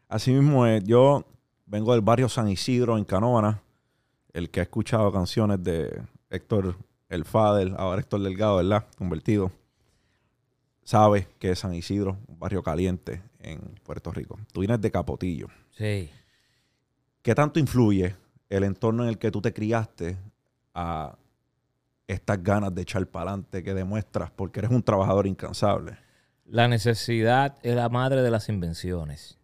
Así 0.07 0.31
mismo, 0.31 0.67
yo 0.83 1.25
vengo 1.65 1.93
del 1.93 2.01
barrio 2.01 2.29
San 2.29 2.47
Isidro 2.47 2.95
en 2.95 3.05
Canóvana, 3.05 3.63
el 4.33 4.51
que 4.51 4.59
ha 4.59 4.63
escuchado 4.63 5.11
canciones 5.11 5.63
de 5.63 5.99
Héctor 6.29 6.75
el 7.09 7.25
Fader, 7.25 7.73
ahora 7.77 8.01
Héctor 8.01 8.21
Delgado, 8.21 8.57
¿verdad? 8.57 8.85
Convertido, 8.97 9.51
sabe 10.83 11.27
que 11.39 11.51
es 11.51 11.59
San 11.59 11.73
Isidro, 11.73 12.17
un 12.27 12.39
barrio 12.39 12.63
caliente 12.63 13.21
en 13.39 13.59
Puerto 13.83 14.11
Rico. 14.11 14.39
Tú 14.51 14.61
vienes 14.61 14.81
de 14.81 14.91
Capotillo. 14.91 15.47
Sí. 15.71 16.09
¿Qué 17.21 17.35
tanto 17.35 17.59
influye 17.59 18.15
el 18.49 18.63
entorno 18.63 19.03
en 19.03 19.09
el 19.09 19.17
que 19.17 19.31
tú 19.31 19.41
te 19.41 19.53
criaste 19.53 20.17
a 20.73 21.17
estas 22.07 22.41
ganas 22.41 22.73
de 22.73 22.83
echar 22.83 23.05
para 23.07 23.31
adelante 23.31 23.63
que 23.63 23.73
demuestras 23.73 24.31
porque 24.31 24.59
eres 24.59 24.71
un 24.71 24.81
trabajador 24.81 25.27
incansable? 25.27 25.97
La 26.45 26.69
necesidad 26.69 27.57
es 27.61 27.75
la 27.75 27.89
madre 27.89 28.21
de 28.21 28.31
las 28.31 28.47
invenciones. 28.47 29.37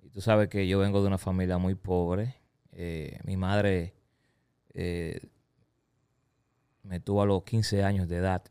Y 0.00 0.10
tú 0.10 0.20
sabes 0.20 0.48
que 0.48 0.68
yo 0.68 0.78
vengo 0.78 1.00
de 1.00 1.08
una 1.08 1.18
familia 1.18 1.58
muy 1.58 1.74
pobre. 1.74 2.36
Eh, 2.70 3.18
mi 3.24 3.36
madre 3.36 3.94
eh, 4.74 5.20
me 6.82 7.00
tuvo 7.00 7.22
a 7.22 7.26
los 7.26 7.44
15 7.44 7.84
años 7.84 8.08
de 8.08 8.16
edad. 8.16 8.42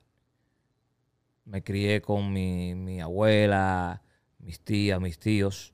Me 1.45 1.63
crié 1.63 2.01
con 2.01 2.31
mi, 2.31 2.75
mi 2.75 3.01
abuela, 3.01 4.01
mis 4.39 4.59
tías, 4.59 5.00
mis 5.00 5.19
tíos. 5.19 5.73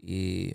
Y 0.00 0.54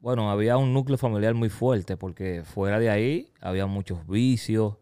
bueno, 0.00 0.30
había 0.30 0.56
un 0.56 0.72
núcleo 0.72 0.98
familiar 0.98 1.34
muy 1.34 1.48
fuerte 1.48 1.96
porque 1.96 2.42
fuera 2.44 2.78
de 2.78 2.90
ahí 2.90 3.32
había 3.40 3.66
muchos 3.66 4.06
vicios, 4.06 4.76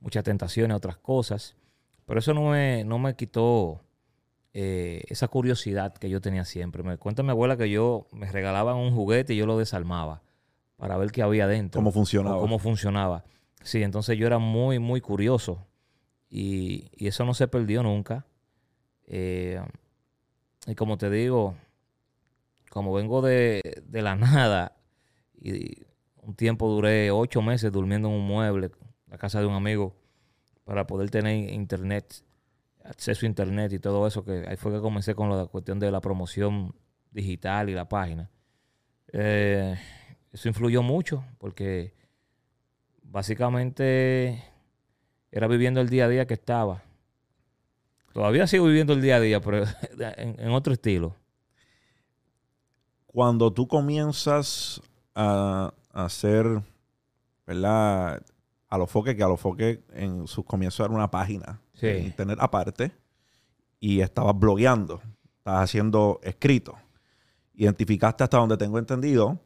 muchas 0.00 0.24
tentaciones, 0.24 0.76
otras 0.76 0.96
cosas. 0.96 1.56
Pero 2.06 2.20
eso 2.20 2.34
no 2.34 2.50
me, 2.50 2.84
no 2.84 2.98
me 2.98 3.16
quitó 3.16 3.80
eh, 4.54 5.02
esa 5.08 5.28
curiosidad 5.28 5.94
que 5.94 6.10
yo 6.10 6.20
tenía 6.20 6.44
siempre. 6.44 6.82
Me 6.82 6.98
cuenta 6.98 7.22
mi 7.22 7.30
abuela 7.30 7.56
que 7.56 7.70
yo 7.70 8.06
me 8.12 8.30
regalaban 8.30 8.76
un 8.76 8.94
juguete 8.94 9.34
y 9.34 9.36
yo 9.36 9.46
lo 9.46 9.58
desarmaba 9.58 10.22
para 10.76 10.96
ver 10.96 11.10
qué 11.10 11.22
había 11.22 11.46
dentro. 11.46 11.78
¿Cómo 11.78 11.92
funcionaba? 11.92 12.38
Cómo 12.38 12.58
funcionaba. 12.58 13.24
Sí, 13.62 13.82
entonces 13.82 14.18
yo 14.18 14.26
era 14.26 14.38
muy, 14.38 14.78
muy 14.78 15.00
curioso. 15.00 15.66
Y, 16.28 16.90
y 16.96 17.08
eso 17.08 17.24
no 17.24 17.34
se 17.34 17.48
perdió 17.48 17.82
nunca. 17.82 18.26
Eh, 19.06 19.60
y 20.66 20.74
como 20.74 20.96
te 20.96 21.10
digo, 21.10 21.54
como 22.70 22.92
vengo 22.92 23.20
de, 23.20 23.82
de, 23.86 24.02
la 24.02 24.16
nada 24.16 24.76
y 25.40 25.84
un 26.22 26.34
tiempo 26.34 26.68
duré 26.68 27.10
ocho 27.10 27.42
meses 27.42 27.70
durmiendo 27.72 28.08
en 28.08 28.14
un 28.14 28.26
mueble, 28.26 28.70
la 29.08 29.18
casa 29.18 29.40
de 29.40 29.46
un 29.46 29.54
amigo, 29.54 29.94
para 30.64 30.86
poder 30.86 31.10
tener 31.10 31.52
internet, 31.52 32.24
acceso 32.84 33.26
a 33.26 33.28
internet 33.28 33.72
y 33.72 33.78
todo 33.78 34.06
eso, 34.06 34.24
que 34.24 34.44
ahí 34.48 34.56
fue 34.56 34.72
que 34.72 34.80
comencé 34.80 35.14
con 35.14 35.28
la 35.28 35.46
cuestión 35.46 35.78
de 35.78 35.90
la 35.90 36.00
promoción 36.00 36.74
digital 37.10 37.68
y 37.68 37.74
la 37.74 37.88
página. 37.88 38.30
Eh, 39.12 39.76
eso 40.32 40.48
influyó 40.48 40.82
mucho 40.82 41.24
porque 41.38 41.92
básicamente 43.12 44.42
era 45.30 45.46
viviendo 45.46 45.80
el 45.80 45.88
día 45.90 46.06
a 46.06 46.08
día 46.08 46.26
que 46.26 46.34
estaba. 46.34 46.82
Todavía 48.12 48.46
sigo 48.46 48.66
viviendo 48.66 48.92
el 48.94 49.02
día 49.02 49.16
a 49.16 49.20
día, 49.20 49.40
pero 49.40 49.64
en, 50.16 50.40
en 50.40 50.50
otro 50.50 50.72
estilo. 50.72 51.14
Cuando 53.06 53.52
tú 53.52 53.68
comienzas 53.68 54.80
a, 55.14 55.72
a 55.92 56.04
hacer, 56.04 56.46
¿verdad? 57.46 58.22
A 58.68 58.78
los 58.78 58.90
foques, 58.90 59.14
que 59.14 59.22
a 59.22 59.28
los 59.28 59.40
foques 59.40 59.80
en 59.92 60.26
sus 60.26 60.44
comienzos 60.44 60.84
era 60.86 60.94
una 60.94 61.10
página 61.10 61.60
Sí. 61.74 61.86
de 61.86 62.00
internet 62.00 62.38
aparte 62.40 62.92
y 63.80 64.00
estabas 64.00 64.38
blogueando, 64.38 65.02
estabas 65.38 65.64
haciendo 65.64 66.20
escrito. 66.22 66.76
Identificaste 67.54 68.24
hasta 68.24 68.38
donde 68.38 68.56
tengo 68.56 68.78
entendido 68.78 69.38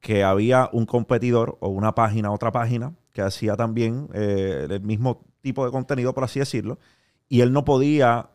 que 0.00 0.24
había 0.24 0.68
un 0.72 0.84
competidor 0.86 1.56
o 1.60 1.68
una 1.68 1.94
página, 1.94 2.30
otra 2.32 2.50
página, 2.52 2.94
que 3.12 3.22
hacía 3.22 3.56
también 3.56 4.08
eh, 4.14 4.66
el 4.70 4.80
mismo 4.80 5.24
tipo 5.40 5.64
de 5.64 5.70
contenido, 5.70 6.14
por 6.14 6.24
así 6.24 6.38
decirlo, 6.38 6.78
y 7.28 7.40
él 7.40 7.52
no 7.52 7.64
podía, 7.64 8.30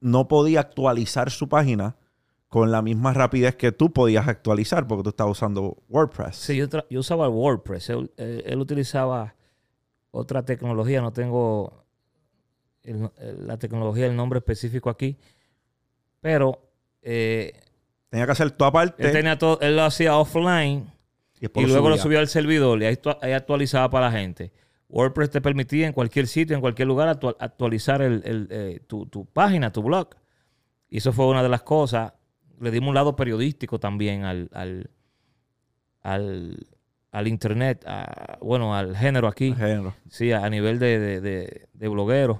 no 0.00 0.28
podía 0.28 0.60
actualizar 0.60 1.30
su 1.30 1.48
página 1.48 1.96
con 2.48 2.70
la 2.70 2.80
misma 2.82 3.12
rapidez 3.12 3.56
que 3.56 3.72
tú 3.72 3.92
podías 3.92 4.26
actualizar, 4.28 4.86
porque 4.86 5.02
tú 5.02 5.10
estabas 5.10 5.32
usando 5.32 5.76
WordPress. 5.88 6.36
Sí, 6.36 6.56
yo, 6.56 6.66
yo 6.88 7.00
usaba 7.00 7.26
el 7.26 7.32
WordPress. 7.32 7.90
Él, 7.90 8.10
él- 8.16 8.42
él 8.46 8.58
utilizaba 8.60 9.34
otra 10.10 10.44
tecnología. 10.44 11.02
No 11.02 11.12
tengo 11.12 11.84
el 12.82 13.10
la 13.46 13.58
tecnología, 13.58 14.06
el 14.06 14.16
nombre 14.16 14.38
específico 14.38 14.88
aquí. 14.88 15.18
Pero 16.20 16.58
eh, 17.02 17.52
Tenía 18.08 18.24
que 18.24 18.32
hacer 18.32 18.50
tu 18.52 18.64
aparte 18.64 19.04
él, 19.06 19.12
tenía 19.12 19.36
todo, 19.38 19.60
él 19.60 19.76
lo 19.76 19.82
hacía 19.82 20.16
offline 20.16 20.90
y, 21.40 21.48
luego 21.66 21.88
lo 21.88 21.96
subía 22.02 22.18
al 22.20 22.28
servidor 22.28 22.82
y 22.82 22.86
ahí, 22.86 22.94
actua- 22.94 23.18
ahí 23.22 23.32
actualizaba 23.32 23.88
para 23.90 24.06
la 24.10 24.12
gente. 24.18 24.52
WordPress 24.88 25.30
te 25.30 25.40
permitía 25.40 25.86
en 25.86 25.92
cualquier 25.92 26.26
sitio, 26.26 26.54
en 26.56 26.60
cualquier 26.60 26.88
lugar, 26.88 27.08
actua- 27.08 27.36
actualizar 27.38 28.00
el- 28.02 28.22
el, 28.24 28.48
eh, 28.50 28.80
tu, 28.86 29.06
tu 29.06 29.26
página, 29.26 29.70
tu 29.72 29.82
blog. 29.82 30.08
Y 30.88 30.98
eso 30.98 31.12
fue 31.12 31.26
una 31.26 31.42
de 31.42 31.48
las 31.50 31.62
cosas. 31.62 32.12
Le 32.60 32.70
dimos 32.70 32.88
un 32.88 32.94
lado 32.94 33.14
periodístico 33.14 33.78
también 33.78 34.24
al, 34.24 34.48
al, 34.52 34.90
al, 36.02 36.66
al 37.12 37.28
internet, 37.28 37.84
a- 37.86 38.38
bueno, 38.40 38.74
al 38.74 38.96
género 38.96 39.28
aquí. 39.28 39.52
Género. 39.54 39.94
Sí, 40.08 40.32
a, 40.32 40.44
a 40.44 40.50
nivel 40.50 40.78
de, 40.78 40.98
de, 40.98 41.20
de, 41.20 41.68
de 41.72 41.88
blogueros. 41.88 42.38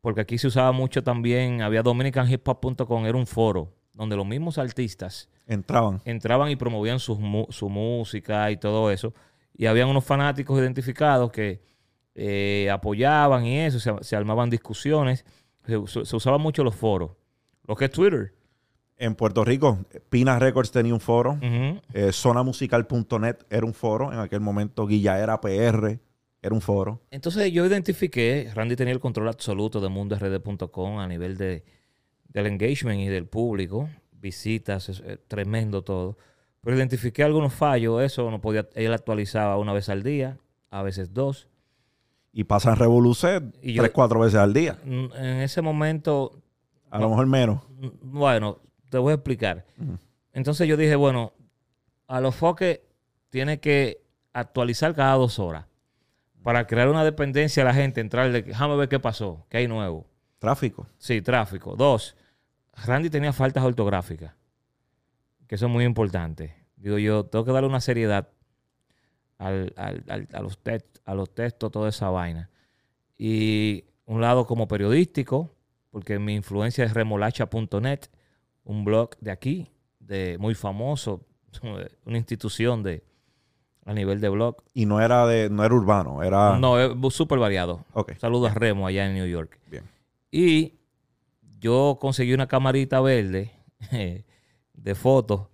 Porque 0.00 0.20
aquí 0.20 0.38
se 0.38 0.46
usaba 0.46 0.70
mucho 0.70 1.02
también, 1.02 1.62
había 1.62 1.82
dominicanhiphop.com, 1.82 3.06
era 3.06 3.18
un 3.18 3.26
foro 3.26 3.72
donde 3.92 4.14
los 4.14 4.24
mismos 4.26 4.56
artistas 4.58 5.28
Entraban. 5.46 6.00
entraban 6.04 6.50
y 6.50 6.56
promovían 6.56 6.98
mu- 7.18 7.46
su 7.50 7.68
música 7.68 8.50
y 8.50 8.56
todo 8.56 8.90
eso. 8.90 9.14
Y 9.56 9.66
habían 9.66 9.88
unos 9.88 10.04
fanáticos 10.04 10.58
identificados 10.58 11.30
que 11.30 11.60
eh, 12.14 12.68
apoyaban 12.70 13.44
y 13.46 13.58
eso, 13.60 13.78
se, 13.78 13.92
se 14.02 14.16
armaban 14.16 14.50
discusiones. 14.50 15.24
Se, 15.66 16.04
se 16.04 16.16
usaban 16.16 16.40
mucho 16.40 16.62
los 16.64 16.74
foros. 16.74 17.10
Lo 17.66 17.74
que 17.76 17.86
es 17.86 17.90
Twitter. 17.90 18.32
En 18.98 19.14
Puerto 19.14 19.44
Rico, 19.44 19.78
Pina 20.08 20.38
Records 20.38 20.70
tenía 20.70 20.94
un 20.94 21.00
foro. 21.00 21.32
Ujú. 21.32 21.80
eh, 21.92 22.12
zonamusical.net 22.12 23.36
era 23.50 23.66
un 23.66 23.74
foro. 23.74 24.12
En 24.12 24.18
aquel 24.20 24.40
momento, 24.40 24.86
Guillaera 24.86 25.40
PR 25.40 25.98
era 26.42 26.54
un 26.54 26.60
foro. 26.60 27.02
Entonces 27.10 27.52
yo 27.52 27.66
identifiqué, 27.66 28.50
Randy 28.54 28.76
tenía 28.76 28.94
el 28.94 29.00
control 29.00 29.28
absoluto 29.28 29.80
de 29.80 29.88
mundord.com 29.88 30.98
a 30.98 31.06
nivel 31.08 31.36
de, 31.36 31.64
del 32.28 32.46
engagement 32.46 33.00
y 33.00 33.06
del 33.08 33.26
público, 33.26 33.88
visitas, 34.20 34.88
es, 34.88 35.00
eh, 35.00 35.18
tremendo 35.28 35.82
todo. 35.82 36.16
Pero 36.62 36.76
identifiqué 36.76 37.22
algunos 37.22 37.52
fallos, 37.54 38.02
eso 38.02 38.30
no 38.30 38.40
podía, 38.40 38.68
él 38.74 38.92
actualizaba 38.92 39.56
una 39.58 39.72
vez 39.72 39.88
al 39.88 40.02
día, 40.02 40.38
a 40.70 40.82
veces 40.82 41.12
dos. 41.14 41.48
Y 42.32 42.44
pasan 42.44 42.76
Revoluce 42.76 43.40
Y 43.62 43.72
yo- 43.74 43.82
tres, 43.82 43.92
cuatro 43.94 44.20
veces 44.20 44.38
al 44.38 44.52
día. 44.52 44.78
En 44.84 45.10
ese 45.40 45.62
momento, 45.62 46.42
A 46.90 46.98
lo 46.98 47.08
mejor 47.10 47.26
menos. 47.26 47.60
bueno, 48.02 48.58
te 48.90 48.98
voy 48.98 49.12
a 49.12 49.14
explicar. 49.14 49.64
Entonces 50.32 50.68
yo 50.68 50.76
dije, 50.76 50.96
bueno, 50.96 51.32
a 52.08 52.20
los 52.20 52.34
foques 52.34 52.80
tiene 53.30 53.58
que 53.60 54.02
actualizar 54.32 54.94
cada 54.94 55.14
dos 55.14 55.38
horas 55.38 55.64
para 56.42 56.66
crear 56.66 56.88
una 56.88 57.04
dependencia 57.04 57.62
a 57.62 57.66
la 57.66 57.74
gente, 57.74 58.00
entrar, 58.00 58.30
de, 58.30 58.42
déjame 58.42 58.76
ver 58.76 58.88
qué 58.88 59.00
pasó, 59.00 59.46
qué 59.48 59.58
hay 59.58 59.68
nuevo. 59.68 60.06
Tráfico. 60.38 60.86
Sí, 60.98 61.22
tráfico. 61.22 61.74
Dos, 61.74 62.16
Randy 62.84 63.10
tenía 63.10 63.32
faltas 63.32 63.64
ortográficas, 63.64 64.34
que 65.46 65.54
eso 65.54 65.66
es 65.66 65.72
muy 65.72 65.84
importante. 65.84 66.54
Digo 66.76 66.98
yo, 66.98 67.24
tengo 67.24 67.44
que 67.44 67.52
darle 67.52 67.68
una 67.68 67.80
seriedad 67.80 68.28
al- 69.38 69.72
al- 69.76 70.04
al- 70.08 70.28
a, 70.32 70.40
los 70.42 70.62
text- 70.62 71.00
a 71.04 71.14
los 71.14 71.34
textos, 71.34 71.70
toda 71.72 71.88
esa 71.88 72.10
vaina. 72.10 72.50
Y 73.18 73.84
un 74.04 74.20
lado 74.20 74.46
como 74.46 74.68
periodístico, 74.68 75.54
porque 75.90 76.18
mi 76.18 76.34
influencia 76.34 76.84
es 76.84 76.92
remolacha.net, 76.94 78.00
un 78.64 78.84
blog 78.84 79.10
de 79.20 79.30
aquí, 79.30 79.70
de 80.00 80.36
muy 80.38 80.54
famoso, 80.54 81.24
una 82.04 82.16
institución 82.18 82.82
de 82.82 83.02
a 83.84 83.94
nivel 83.94 84.20
de 84.20 84.28
blog. 84.28 84.56
Y 84.74 84.84
no 84.84 85.00
era 85.00 85.26
de, 85.26 85.48
no 85.48 85.64
era 85.64 85.74
urbano, 85.74 86.22
era. 86.22 86.58
No, 86.58 86.78
es 86.78 87.14
súper 87.14 87.38
variado. 87.38 87.84
Saludos 88.18 88.50
a 88.50 88.54
Remo 88.54 88.86
allá 88.86 89.06
en 89.06 89.14
New 89.14 89.26
York. 89.26 89.58
Bien. 89.70 89.84
Y 90.30 90.74
yo 91.58 91.98
conseguí 92.00 92.32
una 92.32 92.46
camarita 92.46 93.00
verde 93.00 93.52
de 94.74 94.94
fotos, 94.94 95.48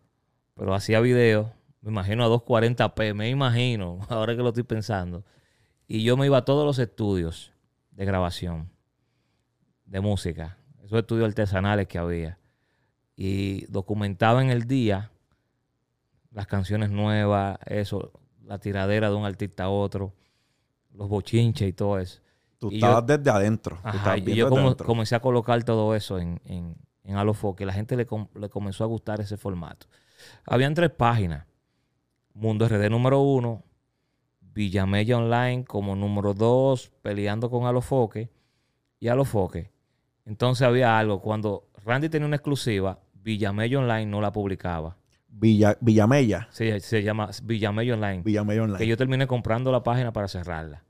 pero 0.54 0.75
hacía 0.75 1.00
videos, 1.00 1.49
me 1.80 1.90
imagino 1.90 2.25
a 2.25 2.28
240p, 2.28 3.14
me 3.14 3.28
imagino, 3.28 4.00
ahora 4.09 4.37
que 4.37 4.42
lo 4.42 4.49
estoy 4.49 4.64
pensando. 4.64 5.25
Y 5.87 6.04
yo 6.04 6.16
me 6.16 6.26
iba 6.26 6.38
a 6.38 6.44
todos 6.44 6.64
los 6.64 6.78
estudios 6.78 7.52
de 7.90 8.04
grabación, 8.04 8.71
de 9.85 10.00
música, 10.00 10.59
esos 10.82 10.99
estudios 10.99 11.28
artesanales 11.28 11.87
que 11.87 11.99
había. 11.99 12.38
Y 13.16 13.66
documentaba 13.66 14.42
en 14.42 14.50
el 14.50 14.66
día 14.66 15.11
las 16.30 16.47
canciones 16.47 16.90
nuevas, 16.90 17.59
eso, 17.66 18.12
la 18.44 18.59
tiradera 18.59 19.11
de 19.11 19.16
un 19.16 19.25
artista 19.25 19.64
a 19.64 19.71
otro, 19.71 20.14
los 20.92 21.09
bochinches 21.09 21.68
y 21.68 21.73
todo 21.73 21.99
eso. 21.99 22.21
Tú 22.62 22.69
y 22.71 22.78
yo- 22.78 22.87
estabas 22.87 23.04
desde 23.09 23.28
adentro. 23.28 23.81
Ajá, 23.83 24.16
y 24.19 24.35
yo 24.37 24.49
como- 24.49 24.62
adentro. 24.66 24.87
comencé 24.87 25.16
a 25.16 25.21
colocar 25.21 25.64
todo 25.64 25.97
eso 25.97 26.21
en, 26.21 26.40
en, 26.45 26.76
en 27.02 27.16
Alofo, 27.16 27.57
que 27.57 27.66
la 27.66 27.73
gente 27.73 27.97
le, 27.97 28.07
com- 28.07 28.28
le 28.37 28.49
comenzó 28.49 28.85
a 28.85 28.87
gustar 28.87 29.21
ese 29.21 29.37
formato. 29.37 29.88
Habían 30.47 30.73
tres 30.73 30.90
páginas. 30.90 31.45
Mundo 32.35 32.69
RD 32.69 32.88
número 32.88 33.19
uno, 33.21 33.64
Villamella 34.40 35.19
Online 35.19 35.64
como 35.64 35.97
número 35.97 36.35
dos, 36.35 36.92
peleando 37.02 37.50
con 37.50 37.66
Alofoque 37.66 38.31
y 39.00 39.09
Alofoque. 39.09 39.73
Entonces 40.25 40.64
había 40.64 40.97
algo, 40.99 41.21
cuando 41.21 41.66
Randy 41.85 42.09
tenía 42.09 42.26
una 42.28 42.37
exclusiva, 42.37 43.00
Villamella 43.14 43.81
Online 43.81 44.07
no 44.07 44.21
la 44.21 44.31
publicaba. 44.31 44.97
Villa, 45.28 45.76
Villamella. 45.81 46.47
Se, 46.52 46.78
se 46.78 47.02
llama 47.02 47.31
Villamella 47.42 47.95
Online. 47.95 48.23
Villamella 48.23 48.62
Online. 48.62 48.78
Que 48.78 48.87
yo 48.87 48.97
terminé 48.97 49.26
comprando 49.26 49.73
la 49.73 49.83
página 49.83 50.12
para 50.12 50.28
cerrarla. 50.28 50.85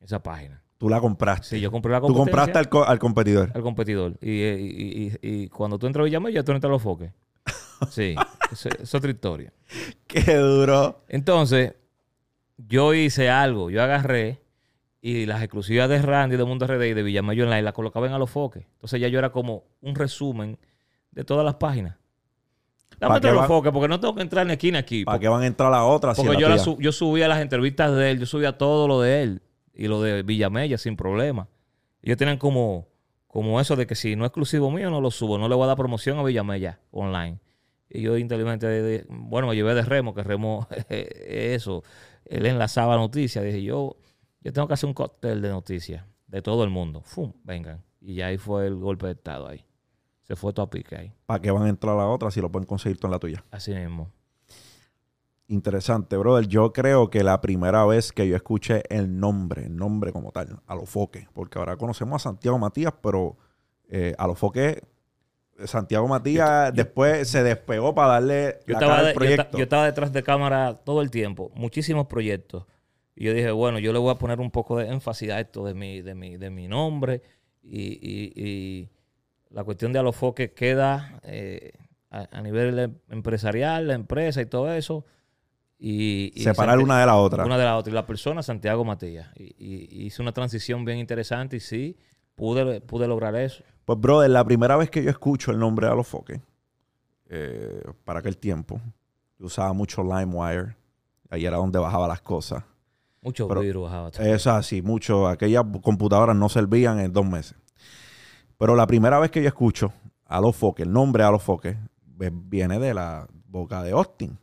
Esa 0.00 0.22
página. 0.22 0.61
Tú 0.82 0.88
la 0.88 1.00
compraste. 1.00 1.46
Sí, 1.46 1.60
yo 1.60 1.70
compré 1.70 1.92
la 1.92 2.00
Tú 2.00 2.12
compraste 2.12 2.58
al, 2.58 2.68
co- 2.68 2.84
al 2.84 2.98
competidor. 2.98 3.52
al 3.54 3.62
competidor. 3.62 4.14
Y, 4.20 4.40
eh, 4.42 4.58
y- 4.60 5.16
y- 5.22 5.44
y 5.44 5.48
cuando 5.48 5.78
tú 5.78 5.86
entras 5.86 6.02
a 6.02 6.04
Villamella, 6.06 6.42
tú 6.42 6.50
no 6.50 6.56
entras 6.56 6.70
a 6.70 6.72
los 6.72 6.82
foques. 6.82 7.12
Sí, 7.90 8.16
eso 8.50 8.68
es 8.80 8.92
otra 8.92 9.08
historia. 9.12 9.52
Qué 10.08 10.34
duro. 10.38 11.04
Entonces, 11.08 11.74
yo 12.56 12.94
hice 12.94 13.30
algo. 13.30 13.70
Yo 13.70 13.80
agarré 13.80 14.42
y 15.00 15.24
las 15.26 15.40
exclusivas 15.40 15.88
de 15.88 16.02
Randy, 16.02 16.34
de 16.36 16.42
Mundo 16.44 16.66
RD 16.66 16.82
y 16.88 16.94
de 16.94 17.02
Villamella 17.04 17.44
Online 17.44 17.62
las 17.62 17.74
colocaba 17.74 18.08
en 18.08 18.12
a 18.12 18.18
los 18.18 18.28
foques. 18.30 18.64
Entonces 18.72 19.00
ya 19.00 19.06
yo 19.06 19.20
era 19.20 19.30
como 19.30 19.62
un 19.82 19.94
resumen 19.94 20.58
de 21.12 21.22
todas 21.22 21.44
las 21.44 21.54
páginas. 21.54 21.96
Dame 22.98 23.12
¿Pa' 23.12 23.16
otro 23.18 23.32
los 23.34 23.46
foques 23.46 23.70
porque 23.72 23.86
no 23.88 24.00
tengo 24.00 24.16
que 24.16 24.22
entrar 24.22 24.44
ni 24.46 24.52
aquí 24.52 24.72
ni 24.72 24.78
aquí. 24.78 25.04
¿Para 25.04 25.20
qué 25.20 25.28
van 25.28 25.42
a 25.42 25.46
entrar 25.46 25.68
a 25.68 25.76
la 25.76 25.84
otra? 25.84 26.12
si 26.16 26.22
porque 26.22 26.34
es 26.34 26.40
yo, 26.40 26.48
la 26.48 26.56
la 26.56 26.64
yo 26.80 26.90
subía 26.92 27.28
las 27.28 27.40
entrevistas 27.40 27.94
de 27.94 28.10
él, 28.10 28.18
yo 28.18 28.26
subía 28.26 28.58
todo 28.58 28.88
lo 28.88 29.00
de 29.00 29.22
él 29.22 29.42
y 29.74 29.86
lo 29.88 30.00
de 30.02 30.22
Villamella 30.22 30.78
sin 30.78 30.96
problema. 30.96 31.48
Ellos 32.02 32.18
tenían 32.18 32.38
como, 32.38 32.88
como 33.26 33.60
eso 33.60 33.76
de 33.76 33.86
que 33.86 33.94
si 33.94 34.16
no 34.16 34.24
es 34.24 34.28
exclusivo 34.28 34.70
mío, 34.70 34.90
no 34.90 35.00
lo 35.00 35.10
subo, 35.10 35.38
no 35.38 35.48
le 35.48 35.54
voy 35.54 35.64
a 35.64 35.68
dar 35.68 35.76
promoción 35.76 36.18
a 36.18 36.22
Villamella 36.22 36.80
online. 36.90 37.38
Y 37.88 38.00
yo 38.02 38.14
de- 38.14 39.06
bueno, 39.08 39.48
me 39.48 39.54
llevé 39.54 39.74
de 39.74 39.82
Remo, 39.82 40.14
que 40.14 40.22
Remo, 40.22 40.66
eso, 40.88 41.82
él 42.24 42.46
enlazaba 42.46 42.96
noticias. 42.96 43.44
Dije, 43.44 43.62
yo, 43.62 43.96
yo 44.40 44.52
tengo 44.52 44.66
que 44.68 44.74
hacer 44.74 44.86
un 44.88 44.94
cóctel 44.94 45.42
de 45.42 45.48
noticias 45.50 46.04
de 46.26 46.42
todo 46.42 46.64
el 46.64 46.70
mundo. 46.70 47.02
¡Fum! 47.02 47.32
Vengan. 47.44 47.82
Y 48.00 48.14
ya 48.14 48.26
ahí 48.26 48.38
fue 48.38 48.66
el 48.66 48.76
golpe 48.76 49.06
de 49.06 49.12
Estado 49.12 49.46
ahí. 49.46 49.64
Se 50.22 50.36
fue 50.36 50.52
todo 50.52 50.66
a 50.66 50.70
pique 50.70 50.96
ahí. 50.96 51.12
¿Para 51.26 51.40
qué 51.40 51.50
van 51.50 51.64
a 51.64 51.68
entrar 51.68 51.94
a 51.94 51.98
la 51.98 52.06
otra 52.08 52.30
si 52.30 52.40
lo 52.40 52.50
pueden 52.50 52.66
conseguir 52.66 52.98
tú 52.98 53.06
en 53.06 53.10
la 53.10 53.18
tuya? 53.18 53.44
Así 53.50 53.72
mismo. 53.74 54.10
Interesante, 55.52 56.16
brother. 56.16 56.46
Yo 56.48 56.72
creo 56.72 57.10
que 57.10 57.22
la 57.22 57.40
primera 57.42 57.84
vez 57.84 58.10
que 58.12 58.26
yo 58.26 58.36
escuché 58.36 58.82
el 58.88 59.20
nombre, 59.20 59.66
el 59.66 59.76
nombre 59.76 60.10
como 60.12 60.32
tal, 60.32 60.60
a 60.66 60.74
los 60.74 60.88
foques, 60.88 61.26
porque 61.34 61.58
ahora 61.58 61.76
conocemos 61.76 62.22
a 62.22 62.30
Santiago 62.30 62.58
Matías, 62.58 62.94
pero 63.02 63.36
eh, 63.90 64.14
a 64.16 64.26
los 64.26 64.38
foques, 64.38 64.80
Santiago 65.66 66.08
Matías 66.08 66.72
después 66.74 67.28
se 67.28 67.42
despegó 67.42 67.94
para 67.94 68.14
darle 68.14 68.60
Yo 68.66 68.72
la 68.72 68.78
estaba, 68.78 68.96
cara 68.96 68.96
al 68.96 69.04
de- 69.06 69.08
yo, 69.08 69.12
ta- 69.12 69.14
proyecto. 69.18 69.58
yo 69.58 69.62
estaba 69.64 69.84
detrás 69.84 70.12
de 70.12 70.22
cámara 70.22 70.74
todo 70.84 71.02
el 71.02 71.10
tiempo, 71.10 71.52
muchísimos 71.54 72.06
proyectos. 72.06 72.64
Y 73.14 73.26
yo 73.26 73.34
dije, 73.34 73.50
bueno, 73.50 73.78
yo 73.78 73.92
le 73.92 73.98
voy 73.98 74.10
a 74.10 74.14
poner 74.14 74.40
un 74.40 74.50
poco 74.50 74.78
de 74.78 74.88
énfasis 74.88 75.30
a 75.30 75.38
esto 75.38 75.66
de 75.66 75.74
mi, 75.74 76.00
de 76.00 76.14
mi, 76.14 76.38
de 76.38 76.48
mi 76.48 76.66
nombre. 76.66 77.20
Y, 77.62 77.92
y- 78.00 78.32
y 78.34 78.88
la 79.50 79.62
cuestión 79.64 79.92
de 79.92 79.98
Alofoque 79.98 80.52
queda 80.54 81.20
eh, 81.24 81.72
a, 82.10 82.26
a 82.32 82.40
nivel 82.40 82.78
em- 82.78 82.94
empresarial, 83.10 83.86
la 83.88 83.94
empresa 83.94 84.40
y 84.40 84.46
todo 84.46 84.72
eso. 84.72 85.04
Y, 85.84 86.30
y 86.36 86.44
Separar 86.44 86.78
una 86.78 87.00
de 87.00 87.06
la 87.06 87.16
otra. 87.16 87.44
Una 87.44 87.58
de 87.58 87.64
la 87.64 87.76
otra. 87.76 87.90
Y 87.90 87.94
la 87.94 88.06
persona, 88.06 88.40
Santiago 88.44 88.84
Matías. 88.84 89.28
Y, 89.36 89.54
y- 89.58 90.06
hice 90.06 90.22
una 90.22 90.30
transición 90.32 90.84
bien 90.84 90.98
interesante 90.98 91.56
y 91.56 91.60
sí, 91.60 91.96
pude, 92.36 92.80
pude 92.80 93.08
lograr 93.08 93.34
eso. 93.34 93.64
Pues, 93.84 93.98
brother, 93.98 94.30
la 94.30 94.44
primera 94.44 94.76
vez 94.76 94.90
que 94.90 95.02
yo 95.02 95.10
escucho 95.10 95.50
el 95.50 95.58
nombre 95.58 95.88
de 95.88 95.96
los 95.96 96.06
foques, 96.06 96.40
eh, 97.28 97.82
para 98.04 98.20
aquel 98.20 98.36
tiempo, 98.36 98.80
yo 99.40 99.46
usaba 99.46 99.72
mucho 99.72 100.02
LimeWire. 100.04 100.76
Ahí 101.30 101.46
era 101.46 101.56
donde 101.56 101.80
bajaba 101.80 102.06
las 102.06 102.20
cosas. 102.20 102.62
Mucho 103.20 103.48
Pero- 103.48 103.60
virus 103.62 103.82
bajaba. 103.84 104.08
Eso 104.10 104.22
es 104.22 104.46
así, 104.46 104.82
mucho. 104.82 105.26
Aquellas 105.26 105.64
computadoras 105.82 106.36
no 106.36 106.48
servían 106.48 107.00
en 107.00 107.12
dos 107.12 107.26
meses. 107.26 107.56
Pero 108.56 108.76
la 108.76 108.86
primera 108.86 109.18
vez 109.18 109.32
que 109.32 109.42
yo 109.42 109.48
escucho 109.48 109.92
a 110.26 110.40
los 110.40 110.54
foques, 110.54 110.86
el 110.86 110.92
nombre 110.92 111.24
a 111.24 111.30
los 111.32 111.42
foques, 111.42 111.76
ve- 112.06 112.30
viene 112.32 112.78
de 112.78 112.94
la 112.94 113.26
boca 113.48 113.82
de 113.82 113.90
Austin. 113.92 114.38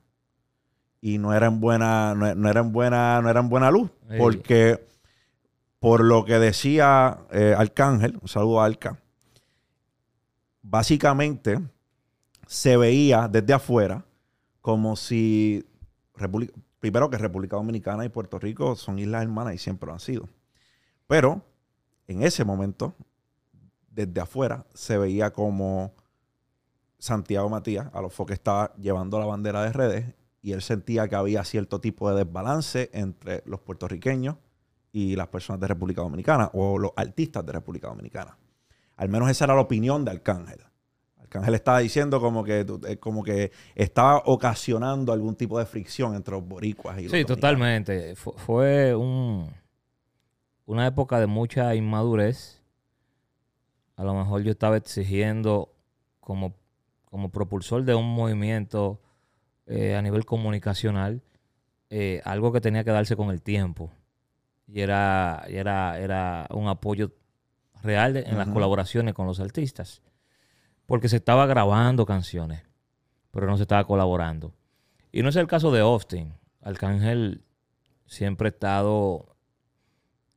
Y 1.01 1.17
no 1.17 1.33
era 1.33 1.47
en 1.47 1.59
buena, 1.59 2.13
no, 2.15 2.33
no 2.35 2.49
era 2.49 2.59
en 2.62 2.71
buena, 2.71 3.21
no 3.21 3.29
era 3.29 3.39
en 3.39 3.49
buena 3.49 3.71
luz. 3.71 3.89
Porque 4.17 4.85
por 5.79 6.03
lo 6.03 6.25
que 6.25 6.39
decía 6.39 7.19
eh, 7.31 7.55
Arcángel, 7.57 8.17
un 8.21 8.27
saludo 8.27 8.62
a 8.62 8.65
Arca, 8.65 8.99
básicamente 10.62 11.59
se 12.47 12.77
veía 12.77 13.27
desde 13.27 13.53
afuera 13.53 14.03
como 14.62 14.95
si 14.95 15.65
República, 16.15 16.53
primero 16.79 17.09
que 17.09 17.17
República 17.17 17.55
Dominicana 17.55 18.05
y 18.05 18.09
Puerto 18.09 18.39
Rico 18.39 18.75
son 18.75 18.99
islas 18.99 19.23
hermanas 19.23 19.55
y 19.55 19.57
siempre 19.57 19.88
lo 19.88 19.93
han 19.93 19.99
sido. 19.99 20.27
Pero 21.07 21.41
en 22.07 22.23
ese 22.23 22.43
momento, 22.43 22.93
desde 23.89 24.19
afuera, 24.19 24.65
se 24.73 24.97
veía 24.97 25.31
como 25.31 25.93
Santiago 26.97 27.49
Matías, 27.49 27.88
a 27.93 28.01
los 28.01 28.13
que 28.15 28.33
estaba 28.33 28.73
llevando 28.75 29.19
la 29.19 29.25
bandera 29.25 29.63
de 29.63 29.71
redes, 29.71 30.13
y 30.41 30.52
él 30.54 30.62
sentía 30.62 31.08
que 31.08 31.15
había 31.15 31.43
cierto 31.43 31.80
tipo 31.82 32.10
de 32.10 32.23
desbalance 32.23 32.89
entre 32.93 33.43
los 33.45 33.60
puertorriqueños 33.60 34.36
y 34.91 35.15
las 35.15 35.28
personas 35.28 35.60
de 35.60 35.67
República 35.67 36.02
Dominicana, 36.02 36.49
o 36.54 36.78
los 36.78 36.91
artistas 36.95 37.45
de 37.45 37.52
República 37.52 37.88
Dominicana. 37.88 38.38
Al 38.97 39.10
menos 39.10 39.30
esa 39.30 39.45
era 39.45 39.56
la 39.56 39.62
opinión 39.62 40.04
de 40.06 40.12
Arcángel. 40.12 40.60
Arcángel 41.19 41.54
estaba 41.54 41.80
diciendo 41.80 42.19
como 42.19 42.43
que, 42.43 42.65
eh, 42.88 42.97
como 42.97 43.23
que 43.23 43.52
estaba 43.75 44.23
ocasionando 44.25 45.13
algún 45.13 45.36
tipo 45.36 45.60
de 45.60 45.65
fricción 45.65 46.15
entre 46.15 46.34
los 46.34 46.47
boricuas 46.47 46.97
y 46.97 47.04
los 47.04 47.12
Sí, 47.12 47.17
dominicanos. 47.23 47.38
totalmente. 47.38 48.15
Fu- 48.15 48.34
Fue 48.38 48.95
un, 48.95 49.47
una 50.65 50.88
época 50.88 51.19
de 51.19 51.28
mucha 51.28 51.75
inmadurez. 51.75 52.62
A 53.95 54.04
lo 54.04 54.13
mejor 54.15 54.41
yo 54.41 54.52
estaba 54.52 54.78
exigiendo 54.78 55.71
como, 56.19 56.56
como 57.06 57.30
propulsor 57.30 57.84
de 57.84 57.93
un 57.95 58.08
movimiento 58.13 58.99
eh, 59.69 59.95
a 59.95 60.01
nivel 60.01 60.25
comunicacional 60.25 61.21
eh, 61.89 62.21
algo 62.25 62.51
que 62.51 62.60
tenía 62.62 62.84
que 62.84 62.91
darse 62.91 63.15
con 63.15 63.29
el 63.32 63.41
tiempo. 63.41 63.91
Y 64.67 64.82
era, 64.82 65.45
y 65.49 65.55
era, 65.55 65.97
era 65.99 66.47
un 66.51 66.67
apoyo 66.67 67.12
real 67.82 68.13
de- 68.13 68.19
en 68.21 68.38
las 68.38 68.47
colaboraciones 68.53 69.13
con 69.15 69.25
los 69.25 69.39
artistas. 69.39 70.01
Porque 70.86 71.08
se 71.10 71.15
estaba 71.17 71.45
grabando 71.47 72.05
canciones, 72.05 72.62
pero 73.32 73.47
no 73.47 73.55
se 73.58 73.63
estaba 73.63 73.86
colaborando. 73.86 74.53
Y 75.12 75.21
no 75.23 75.29
es 75.29 75.36
el 75.38 75.47
caso 75.47 75.71
de 75.71 75.79
Austin. 75.79 76.34
Arcángel 76.62 77.43
siempre 78.05 78.47
ha 78.47 78.51
estado 78.51 79.36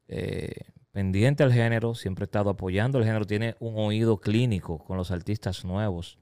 eh, 0.09 0.53
pendiente 0.93 1.43
al 1.43 1.53
género, 1.53 1.95
siempre 1.95 2.25
ha 2.25 2.27
estado 2.27 2.51
apoyando 2.51 2.99
el 2.99 3.05
género, 3.05 3.27
tiene 3.27 3.57
un 3.61 3.75
oído 3.79 4.19
clínico 4.21 4.79
con 4.85 4.97
los 4.97 5.11
artistas 5.11 5.65
nuevos 5.65 6.19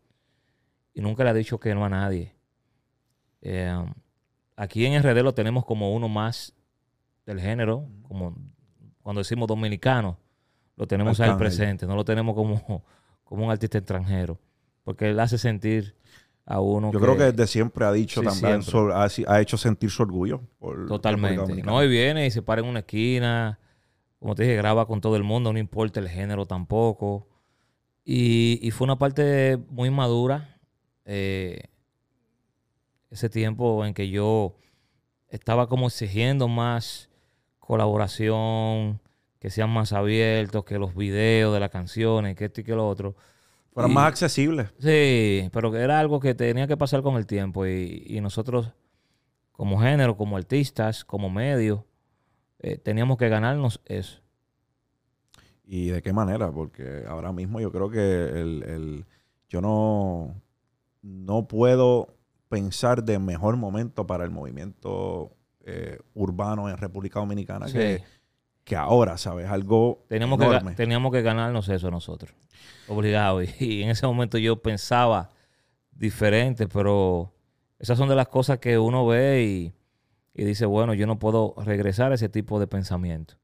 y 0.95 1.01
nunca 1.01 1.25
le 1.25 1.31
ha 1.31 1.35
dicho 1.35 1.59
que 1.61 1.75
no 1.75 1.85
a 1.85 1.89
nadie. 1.89 2.35
Eh, 3.43 3.85
aquí 4.57 4.85
en 4.85 5.03
RD 5.03 5.23
lo 5.23 5.35
tenemos 5.35 5.65
como 5.65 5.95
uno 5.95 6.09
más 6.09 6.55
del 7.27 7.41
género, 7.41 7.89
como 8.03 8.37
cuando 9.03 9.21
decimos 9.21 9.49
dominicano, 9.49 10.19
lo 10.77 10.87
tenemos 10.87 11.21
ahí 11.21 11.35
presente, 11.37 11.87
no 11.87 11.95
lo 11.95 12.05
tenemos 12.05 12.35
como, 12.35 12.85
como 13.25 13.45
un 13.45 13.51
artista 13.51 13.79
extranjero, 13.79 14.39
porque 14.85 15.11
él 15.11 15.21
hace 15.21 15.39
sentir 15.39 15.95
a 16.45 16.61
uno 16.61 16.91
Yo 16.93 17.01
creo 17.01 17.17
que 17.17 17.25
desde 17.25 17.47
siempre 17.47 17.85
ha 17.85 17.93
dicho 17.93 18.21
Sí, 18.21 18.27
también, 18.27 18.61
ha, 19.29 19.41
hecho 19.41 19.57
sentir 19.57 19.91
su 19.91 20.03
orgullo. 20.03 20.41
por 20.59 20.87
Totalmente. 20.89 21.63
No, 21.63 21.83
y 21.85 21.89
viene 21.89 22.27
y 22.27 22.31
se 22.31 22.43
para 22.43 22.61
en 22.61 22.67
una 22.67 22.81
esquina. 22.81 23.59
Como 24.19 24.35
te 24.35 24.43
dije, 24.43 24.57
graba 24.57 24.87
con 24.87 25.01
todo 25.01 25.17
el 25.17 25.23
mundo, 25.23 25.53
no 25.53 25.59
importa 25.59 26.01
el 26.01 26.09
género 26.09 26.47
tampoco. 26.47 27.29
Y, 28.05 28.59
y 28.63 28.71
fue 28.73 28.87
una 28.87 28.99
parte 28.99 29.59
muy 29.69 29.91
madura. 29.91 30.59
eh, 31.05 31.70
ese 33.11 33.29
tiempo 33.29 33.85
en 33.85 33.95
que 33.95 34.09
yo 34.09 34.57
estaba 35.29 35.69
como 35.69 35.89
exigiendo 35.89 36.49
más 36.49 37.09
colaboración, 37.59 39.01
que 39.39 39.51
sean 39.51 39.71
más 39.71 39.93
abiertos, 39.93 40.65
que 40.65 40.79
los 40.79 40.95
videos 40.95 41.55
de 41.55 41.61
las 41.61 41.71
canciones, 41.71 42.37
que 42.37 42.47
esto 42.47 42.61
y 42.61 42.65
que 42.65 42.75
lo 42.75 42.89
otro. 42.89 43.15
Fueran 43.73 43.93
más 43.93 44.09
accesibles. 44.09 44.69
Sí, 44.81 45.49
pero 45.53 45.71
que 45.71 45.79
era 45.79 46.01
algo 46.01 46.21
que 46.21 46.35
tenía 46.35 46.67
que 46.67 46.77
pasar 46.77 47.03
con 47.03 47.17
el 47.17 47.27
tiempo 47.27 47.67
y, 47.67 48.05
y 48.07 48.21
nosotros 48.21 48.73
como 49.53 49.81
género, 49.81 50.17
como 50.17 50.37
artistas, 50.37 51.05
como 51.05 51.31
medio, 51.31 51.87
eh, 52.61 52.79
teníamos 52.79 53.19
que 53.19 53.29
ganarnos 53.29 53.81
eso. 53.87 54.21
¿Y 55.65 55.89
de 55.89 56.03
qué 56.03 56.13
manera? 56.13 56.51
Porque 56.51 57.05
ahora 57.07 57.33
mismo 57.33 57.61
yo 57.61 57.71
creo 57.71 57.91
que 57.91 58.01
el, 58.01 58.63
el- 58.65 59.07
yo 59.49 59.61
no, 59.61 60.41
no 61.03 61.49
puedo 61.49 62.17
pensar 62.51 63.03
de 63.05 63.19
mejor 63.19 63.57
momento 63.57 64.07
para 64.07 64.25
el 64.25 64.31
movimiento 64.31 65.33
eh, 65.65 65.99
urbano 66.15 66.69
en 66.69 66.77
República 66.77 67.21
Dominicana 67.21 67.67
Sí. 67.69 67.75
que, 67.75 68.03
que 68.65 68.77
ahora, 68.77 69.17
¿sabes? 69.17 69.49
Algo 69.49 70.05
Teníamos 70.09 70.39
que, 70.39 70.45
enorme. 70.45 70.73
ga- 70.73 70.77
teníamos 70.77 71.13
que 71.13 71.23
ganarnos 71.23 71.69
eso 71.71 71.91
nosotros, 71.91 72.33
obligado. 72.89 73.43
Y, 73.43 73.49
y 73.61 73.83
en 73.85 73.91
ese 73.91 74.07
momento 74.07 74.37
yo 74.37 74.61
pensaba 74.61 75.31
diferente, 75.93 76.67
pero 76.67 77.33
esas 77.79 77.97
son 77.97 78.09
de 78.09 78.17
las 78.17 78.29
cosas 78.29 78.59
que 78.59 78.79
uno 78.79 79.07
ve 79.07 79.43
y, 79.45 79.75
y 80.35 80.45
dice, 80.45 80.67
bueno, 80.67 80.93
yo 80.95 81.07
no 81.07 81.19
puedo 81.19 81.55
regresar 81.65 82.11
a 82.13 82.17
ese 82.17 82.29
tipo 82.29 82.59
de 82.59 82.67
pensamiento. 82.67 83.35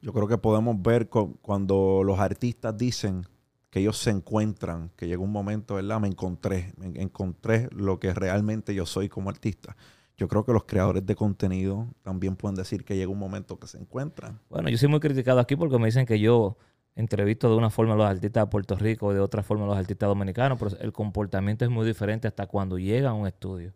Yo 0.00 0.12
creo 0.12 0.28
que 0.28 0.38
podemos 0.38 0.80
ver 0.80 1.08
cu- 1.08 1.38
cuando 1.42 2.02
los 2.04 2.18
artistas 2.18 2.76
dicen 2.76 3.26
que 3.72 3.80
ellos 3.80 3.96
se 3.96 4.10
encuentran, 4.10 4.90
que 4.96 5.08
llegó 5.08 5.24
un 5.24 5.32
momento, 5.32 5.76
¿verdad? 5.76 5.98
Me 5.98 6.06
encontré, 6.06 6.74
me 6.76 6.88
encontré 7.00 7.70
lo 7.72 7.98
que 7.98 8.12
realmente 8.12 8.74
yo 8.74 8.84
soy 8.84 9.08
como 9.08 9.30
artista. 9.30 9.74
Yo 10.18 10.28
creo 10.28 10.44
que 10.44 10.52
los 10.52 10.64
creadores 10.64 11.06
de 11.06 11.14
contenido 11.16 11.88
también 12.02 12.36
pueden 12.36 12.54
decir 12.54 12.84
que 12.84 12.96
llega 12.96 13.10
un 13.10 13.18
momento 13.18 13.58
que 13.58 13.66
se 13.66 13.78
encuentran. 13.78 14.38
Bueno, 14.50 14.68
yo 14.68 14.76
soy 14.76 14.90
muy 14.90 15.00
criticado 15.00 15.40
aquí 15.40 15.56
porque 15.56 15.78
me 15.78 15.86
dicen 15.86 16.04
que 16.04 16.20
yo 16.20 16.58
entrevisto 16.96 17.48
de 17.48 17.56
una 17.56 17.70
forma 17.70 17.94
a 17.94 17.96
los 17.96 18.06
artistas 18.06 18.44
de 18.44 18.50
Puerto 18.50 18.76
Rico 18.76 19.14
de 19.14 19.20
otra 19.20 19.42
forma 19.42 19.64
a 19.64 19.68
los 19.68 19.78
artistas 19.78 20.06
dominicanos, 20.06 20.58
pero 20.58 20.76
el 20.78 20.92
comportamiento 20.92 21.64
es 21.64 21.70
muy 21.70 21.86
diferente 21.86 22.28
hasta 22.28 22.46
cuando 22.46 22.78
llega 22.78 23.08
a 23.08 23.14
un 23.14 23.26
estudio. 23.26 23.72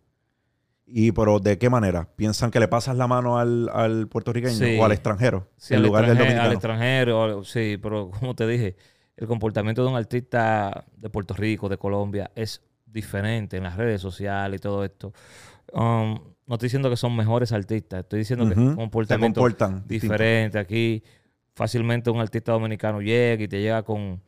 ¿Y 0.86 1.10
pero 1.12 1.40
de 1.40 1.56
qué 1.56 1.70
manera? 1.70 2.06
¿Piensan 2.16 2.50
que 2.50 2.60
le 2.60 2.68
pasas 2.68 2.98
la 2.98 3.06
mano 3.08 3.38
al, 3.38 3.70
al 3.72 4.08
puertorriqueño 4.08 4.52
Sí. 4.54 4.76
o 4.78 4.84
al 4.84 4.92
extranjero? 4.92 5.48
Sí, 5.56 5.72
en 5.72 5.78
al, 5.80 5.86
lugar 5.86 6.04
del 6.06 6.18
extranjero, 6.18 6.42
al 6.42 6.50
dominicano. 6.50 7.38
extranjero, 7.38 7.44
sí, 7.44 7.78
pero 7.82 8.10
como 8.20 8.34
te 8.36 8.46
dije, 8.46 8.76
el 9.16 9.26
comportamiento 9.26 9.82
de 9.82 9.88
un 9.90 9.96
artista 9.96 10.84
de 10.96 11.08
Puerto 11.10 11.34
Rico, 11.34 11.68
de 11.68 11.78
Colombia, 11.78 12.30
es 12.34 12.62
diferente 12.84 13.56
en 13.56 13.62
las 13.64 13.76
redes 13.76 14.00
sociales 14.00 14.58
y 14.58 14.62
todo 14.62 14.84
esto. 14.84 15.12
Um, 15.72 16.18
no 16.46 16.54
estoy 16.54 16.66
diciendo 16.66 16.88
que 16.90 16.96
son 16.96 17.16
mejores 17.16 17.50
artistas, 17.52 18.00
estoy 18.00 18.20
diciendo 18.20 18.46
que 18.46 18.52
Ujú. 18.52 18.62
el 18.62 18.70
Se 18.70 18.76
comportamiento 18.76 19.40
comportan 19.40 19.84
distinto. 19.86 20.14
diferente. 20.14 20.58
Aquí 20.58 21.02
fácilmente 21.54 22.10
un 22.10 22.20
artista 22.20 22.52
dominicano 22.52 23.00
llega 23.00 23.42
y 23.42 23.48
te 23.48 23.60
llega 23.60 23.82
con, 23.82 24.20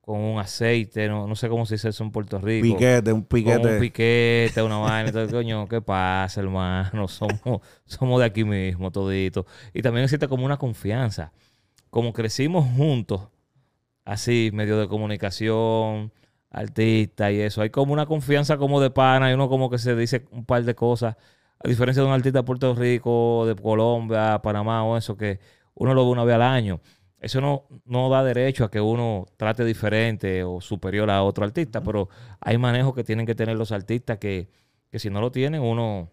con 0.00 0.20
un 0.20 0.38
aceite, 0.38 1.08
no, 1.08 1.26
no 1.26 1.34
sé 1.34 1.48
cómo 1.48 1.64
se 1.66 1.74
dice 1.74 1.88
eso 1.88 2.04
en 2.04 2.10
Puerto 2.12 2.38
Rico. 2.38 2.76
Piquete, 2.76 3.12
un 3.12 3.22
Con 3.22 3.28
piquete. 3.28 3.74
un 3.74 3.80
piquete, 3.80 4.62
una 4.62 4.76
vaina. 4.78 5.08
Entonces, 5.08 5.32
coño, 5.32 5.66
¿qué 5.66 5.80
pasa, 5.80 6.40
hermano? 6.40 7.08
Somos, 7.08 7.40
somos 7.86 8.20
de 8.20 8.26
aquí 8.26 8.44
mismo, 8.44 8.90
todito. 8.92 9.46
Y 9.72 9.82
también 9.82 10.04
existe 10.04 10.28
como 10.28 10.44
una 10.44 10.58
confianza. 10.58 11.32
Como 11.90 12.12
crecimos 12.12 12.66
juntos, 12.76 13.22
así, 14.04 14.50
medio 14.52 14.78
de 14.78 14.88
comunicación, 14.88 16.12
artista 16.50 17.32
y 17.32 17.40
eso. 17.40 17.62
Hay 17.62 17.70
como 17.70 17.92
una 17.92 18.06
confianza 18.06 18.56
como 18.58 18.80
de 18.80 18.90
pana 18.90 19.30
y 19.30 19.34
uno 19.34 19.48
como 19.48 19.70
que 19.70 19.78
se 19.78 19.96
dice 19.96 20.26
un 20.30 20.44
par 20.44 20.64
de 20.64 20.74
cosas. 20.74 21.16
A 21.64 21.68
diferencia 21.68 22.02
de 22.02 22.08
un 22.08 22.14
artista 22.14 22.40
de 22.40 22.44
Puerto 22.44 22.74
Rico, 22.74 23.44
de 23.46 23.56
Colombia, 23.56 24.40
Panamá 24.42 24.84
o 24.84 24.96
eso, 24.96 25.16
que 25.16 25.40
uno 25.74 25.94
lo 25.94 26.04
ve 26.04 26.12
una 26.12 26.24
vez 26.24 26.34
al 26.36 26.42
año. 26.42 26.80
Eso 27.20 27.40
no, 27.40 27.64
no 27.86 28.10
da 28.10 28.22
derecho 28.22 28.64
a 28.64 28.70
que 28.70 28.80
uno 28.80 29.26
trate 29.36 29.64
diferente 29.64 30.44
o 30.44 30.60
superior 30.60 31.10
a 31.10 31.22
otro 31.22 31.44
artista, 31.44 31.80
pero 31.82 32.08
hay 32.40 32.58
manejos 32.58 32.94
que 32.94 33.02
tienen 33.02 33.24
que 33.24 33.34
tener 33.34 33.56
los 33.56 33.72
artistas 33.72 34.18
que, 34.18 34.50
que 34.90 34.98
si 34.98 35.08
no 35.08 35.22
lo 35.22 35.32
tienen, 35.32 35.62
uno, 35.62 36.10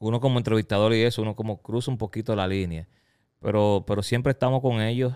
uno 0.00 0.20
como 0.20 0.38
entrevistador 0.38 0.92
y 0.92 1.02
eso, 1.02 1.22
uno 1.22 1.36
como 1.36 1.62
cruza 1.62 1.90
un 1.90 1.98
poquito 1.98 2.34
la 2.34 2.48
línea. 2.48 2.88
Pero, 3.38 3.84
pero 3.86 4.02
siempre 4.02 4.32
estamos 4.32 4.60
con 4.60 4.80
ellos, 4.80 5.14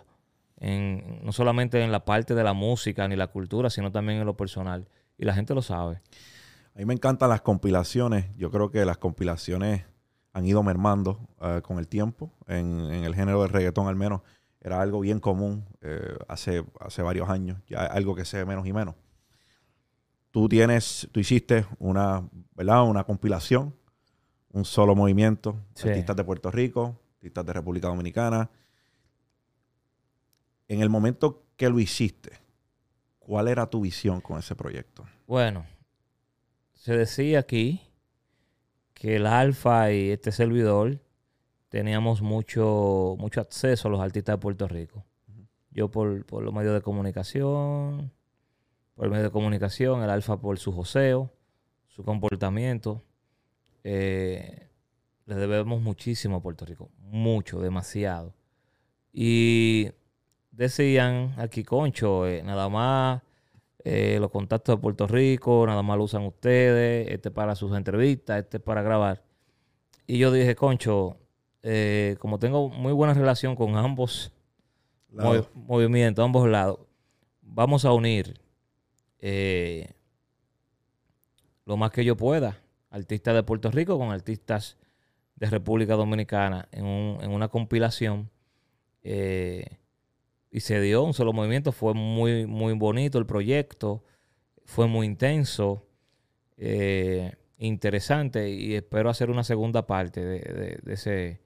en, 0.58 1.20
no 1.24 1.32
solamente 1.32 1.82
en 1.82 1.92
la 1.92 2.04
parte 2.04 2.34
de 2.34 2.42
la 2.44 2.52
música 2.52 3.06
ni 3.08 3.16
la 3.16 3.26
cultura, 3.28 3.70
sino 3.70 3.90
también 3.92 4.20
en 4.20 4.26
lo 4.26 4.36
personal. 4.36 4.88
Y 5.18 5.24
la 5.24 5.34
gente 5.34 5.54
lo 5.54 5.62
sabe. 5.62 6.00
A 6.74 6.78
mí 6.78 6.84
me 6.84 6.94
encantan 6.94 7.28
las 7.30 7.40
compilaciones. 7.40 8.26
Yo 8.36 8.50
creo 8.50 8.70
que 8.70 8.84
las 8.84 8.98
compilaciones 8.98 9.84
han 10.32 10.44
ido 10.46 10.62
mermando 10.62 11.28
eh, 11.40 11.60
con 11.62 11.78
el 11.78 11.88
tiempo. 11.88 12.32
En, 12.46 12.80
en 12.92 13.04
el 13.04 13.14
género 13.14 13.40
del 13.42 13.50
reggaetón 13.50 13.88
al 13.88 13.96
menos 13.96 14.20
era 14.60 14.80
algo 14.80 15.00
bien 15.00 15.20
común 15.20 15.64
eh, 15.80 16.16
hace, 16.28 16.64
hace 16.80 17.00
varios 17.02 17.28
años. 17.30 17.58
Ya 17.68 17.80
algo 17.86 18.14
que 18.14 18.24
se 18.24 18.38
ve 18.38 18.44
menos 18.44 18.66
y 18.66 18.72
menos. 18.72 18.94
Tú 20.30 20.48
tienes, 20.48 21.08
tú 21.12 21.20
hiciste 21.20 21.64
una, 21.78 22.28
¿verdad? 22.54 22.82
Una 22.84 23.04
compilación, 23.04 23.74
un 24.52 24.64
solo 24.66 24.94
movimiento, 24.94 25.56
Sí. 25.74 25.88
artistas 25.88 26.16
de 26.16 26.24
Puerto 26.24 26.50
Rico, 26.50 27.00
artistas 27.14 27.46
de 27.46 27.52
República 27.54 27.88
Dominicana. 27.88 28.50
En 30.68 30.80
el 30.80 30.90
momento 30.90 31.44
que 31.56 31.68
lo 31.68 31.78
hiciste, 31.78 32.32
¿cuál 33.18 33.48
era 33.48 33.68
tu 33.68 33.80
visión 33.80 34.20
con 34.20 34.38
ese 34.38 34.54
proyecto? 34.54 35.04
Bueno, 35.26 35.66
se 36.74 36.96
decía 36.96 37.40
aquí 37.40 37.82
que 38.94 39.16
el 39.16 39.26
Alfa 39.26 39.92
y 39.92 40.10
este 40.10 40.32
servidor 40.32 41.00
teníamos 41.68 42.22
mucho, 42.22 43.16
mucho 43.18 43.40
acceso 43.40 43.88
a 43.88 43.90
los 43.90 44.00
artistas 44.00 44.34
de 44.34 44.38
Puerto 44.38 44.68
Rico. 44.68 45.04
Yo 45.70 45.90
por, 45.90 46.24
por 46.24 46.42
los 46.42 46.54
medios 46.54 46.74
de 46.74 46.80
comunicación, 46.80 48.12
por 48.94 49.04
el 49.04 49.10
medio 49.10 49.24
de 49.24 49.30
comunicación, 49.30 50.02
el 50.02 50.10
Alfa 50.10 50.40
por 50.40 50.58
su 50.58 50.72
joseo, 50.72 51.30
su 51.88 52.02
comportamiento. 52.02 53.02
Eh, 53.84 54.68
le 55.26 55.34
debemos 55.34 55.82
muchísimo 55.82 56.36
a 56.36 56.42
Puerto 56.42 56.64
Rico, 56.64 56.90
mucho, 56.98 57.60
demasiado. 57.60 58.34
Y 59.12 59.90
decían 60.56 61.34
aquí, 61.36 61.62
Concho, 61.64 62.26
eh, 62.26 62.42
nada 62.42 62.68
más 62.68 63.22
eh, 63.84 64.18
los 64.20 64.30
contactos 64.30 64.76
de 64.76 64.80
Puerto 64.82 65.06
Rico, 65.06 65.64
nada 65.66 65.82
más 65.82 65.96
lo 65.96 66.04
usan 66.04 66.24
ustedes, 66.24 67.08
este 67.08 67.30
para 67.30 67.54
sus 67.54 67.76
entrevistas, 67.76 68.38
este 68.42 68.58
para 68.58 68.82
grabar. 68.82 69.22
Y 70.06 70.18
yo 70.18 70.32
dije, 70.32 70.54
Concho, 70.56 71.16
eh, 71.62 72.16
como 72.18 72.38
tengo 72.38 72.68
muy 72.68 72.92
buena 72.92 73.14
relación 73.14 73.54
con 73.56 73.76
ambos 73.76 74.32
movi- 75.12 75.48
movimientos, 75.54 76.24
ambos 76.24 76.48
lados, 76.48 76.80
vamos 77.42 77.84
a 77.84 77.92
unir 77.92 78.40
lo 81.64 81.76
más 81.76 81.90
que 81.90 82.04
yo 82.04 82.16
pueda, 82.16 82.58
artistas 82.90 83.34
de 83.34 83.42
Puerto 83.42 83.70
Rico 83.70 83.98
con 83.98 84.10
artistas 84.12 84.76
de 85.36 85.50
República 85.50 85.94
Dominicana 85.94 86.68
en, 86.72 86.84
un- 86.86 87.18
en 87.22 87.30
una 87.30 87.48
compilación. 87.48 88.30
eh, 89.02 89.78
y 90.56 90.60
se 90.60 90.80
dio 90.80 91.02
un 91.02 91.12
solo 91.12 91.34
movimiento, 91.34 91.70
fue 91.70 91.92
muy, 91.92 92.46
muy 92.46 92.72
bonito 92.72 93.18
el 93.18 93.26
proyecto, 93.26 94.02
fue 94.64 94.86
muy 94.86 95.06
intenso, 95.06 95.86
eh, 96.56 97.34
interesante 97.58 98.48
y 98.48 98.74
espero 98.74 99.10
hacer 99.10 99.28
una 99.30 99.44
segunda 99.44 99.86
parte 99.86 100.24
de, 100.24 100.38
de- 100.40 100.78
de 100.82 100.94
ese, 100.94 101.40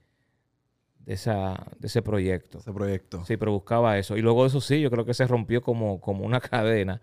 de, 1.00 1.12
esa, 1.14 1.66
de 1.80 1.88
ese 1.88 2.02
proyecto. 2.02 2.58
ese 2.58 2.72
proyecto. 2.72 3.24
Sí, 3.24 3.36
pero 3.36 3.50
buscaba 3.50 3.98
eso. 3.98 4.16
Y 4.16 4.22
luego 4.22 4.46
eso 4.46 4.60
sí, 4.60 4.80
yo 4.80 4.92
creo 4.92 5.04
que 5.04 5.14
se 5.14 5.26
rompió 5.26 5.60
como, 5.60 6.00
como 6.00 6.24
una 6.24 6.40
cadena, 6.52 7.00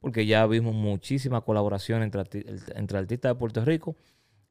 porque 0.00 0.24
ya 0.24 0.46
vimos 0.46 0.74
muchísima 0.74 1.42
colaboración 1.42 2.02
entre, 2.02 2.22
entre 2.74 2.96
artistas 2.98 3.32
de 3.32 3.38
Puerto 3.38 3.62
Rico 3.66 3.96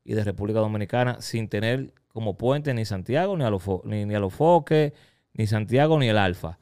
y 0.04 0.13
de 0.13 0.24
República 0.24 0.60
Dominicana, 0.60 1.22
sin 1.22 1.50
tener 1.50 1.91
como 2.10 2.38
puente 2.38 2.72
ni 2.76 2.86
Santiago, 2.86 3.36
ni 3.36 3.43
a 3.45 3.50
los 3.50 3.63
ni, 3.86 4.06
ni 4.06 4.13
a 4.13 4.19
los 4.19 4.32
Foques, 4.34 4.93
ni 5.34 5.48
Santiago, 5.48 5.98
ni 5.98 6.08
el 6.08 6.19
Alfa. 6.19 6.60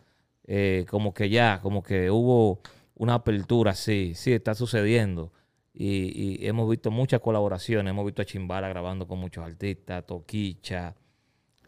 Eh, 0.47 0.85
como 0.89 1.13
que 1.13 1.29
ya, 1.29 1.59
como 1.61 1.83
que 1.83 2.09
hubo 2.09 2.61
una 2.95 3.15
apertura, 3.15 3.75
sí, 3.75 4.13
sí, 4.15 4.31
está 4.31 4.55
sucediendo. 4.55 5.31
Y, 5.73 6.39
y 6.41 6.47
hemos 6.47 6.67
visto 6.69 6.89
muchas 6.89 7.19
colaboraciones, 7.19 7.91
hemos 7.91 8.05
visto 8.05 8.21
a 8.21 8.25
Chimbala 8.25 8.67
grabando 8.69 9.07
con 9.07 9.19
muchos 9.19 9.45
artistas, 9.45 10.05
Toquicha. 10.05 10.95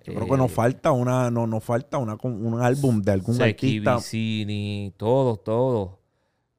Yo 0.06 0.16
creo 0.16 0.28
que 0.28 0.38
nos 0.38 0.52
eh, 0.52 0.56
falta 0.56 0.92
una, 0.92 1.30
no, 1.30 1.46
nos 1.46 1.64
falta 1.64 1.98
una, 1.98 2.18
un 2.24 2.62
álbum 2.62 3.02
de 3.02 3.12
algún 3.12 3.36
Seki, 3.36 3.78
artista. 3.78 3.96
Vicini, 3.98 4.94
todos, 4.98 5.44
todos 5.44 5.92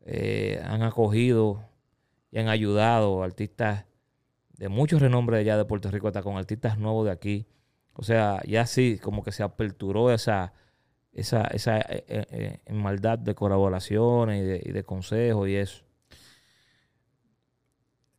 eh, 0.04 0.60
han 0.64 0.82
acogido 0.82 1.64
y 2.30 2.38
han 2.38 2.48
ayudado 2.48 3.22
artistas 3.22 3.86
de 4.56 4.68
mucho 4.68 4.98
renombre 4.98 5.38
allá 5.38 5.56
de 5.56 5.64
Puerto 5.64 5.90
Rico, 5.90 6.06
hasta 6.06 6.22
con 6.22 6.36
artistas 6.36 6.78
nuevos 6.78 7.06
de 7.06 7.12
aquí. 7.12 7.46
O 7.94 8.02
sea, 8.02 8.42
ya 8.46 8.66
sí, 8.66 8.98
como 9.02 9.24
que 9.24 9.32
se 9.32 9.42
aperturó 9.42 10.12
esa, 10.12 10.52
esa, 11.12 11.44
esa 11.48 11.78
eh, 11.80 12.04
eh, 12.08 12.60
eh, 12.64 12.72
maldad 12.72 13.18
de 13.18 13.34
colaboraciones 13.34 14.42
y 14.42 14.46
de, 14.46 14.62
y 14.64 14.72
de 14.72 14.84
consejos 14.84 15.48
y 15.48 15.56
eso. 15.56 15.82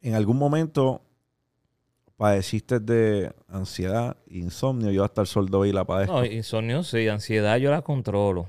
En 0.02 0.16
algún 0.16 0.38
momento 0.38 1.02
padeciste 2.18 2.80
de 2.80 3.34
ansiedad, 3.48 4.18
insomnio. 4.28 4.92
Yo 4.92 5.04
hasta 5.04 5.22
el 5.22 5.28
sol 5.28 5.50
de 5.50 5.58
hoy 5.58 5.72
la 5.72 5.86
padezco. 5.86 6.14
No, 6.14 6.26
insomnio 6.26 6.84
sí, 6.84 7.08
ansiedad 7.08 7.58
yo 7.58 7.72
la 7.72 7.82
controlo. 7.82 8.48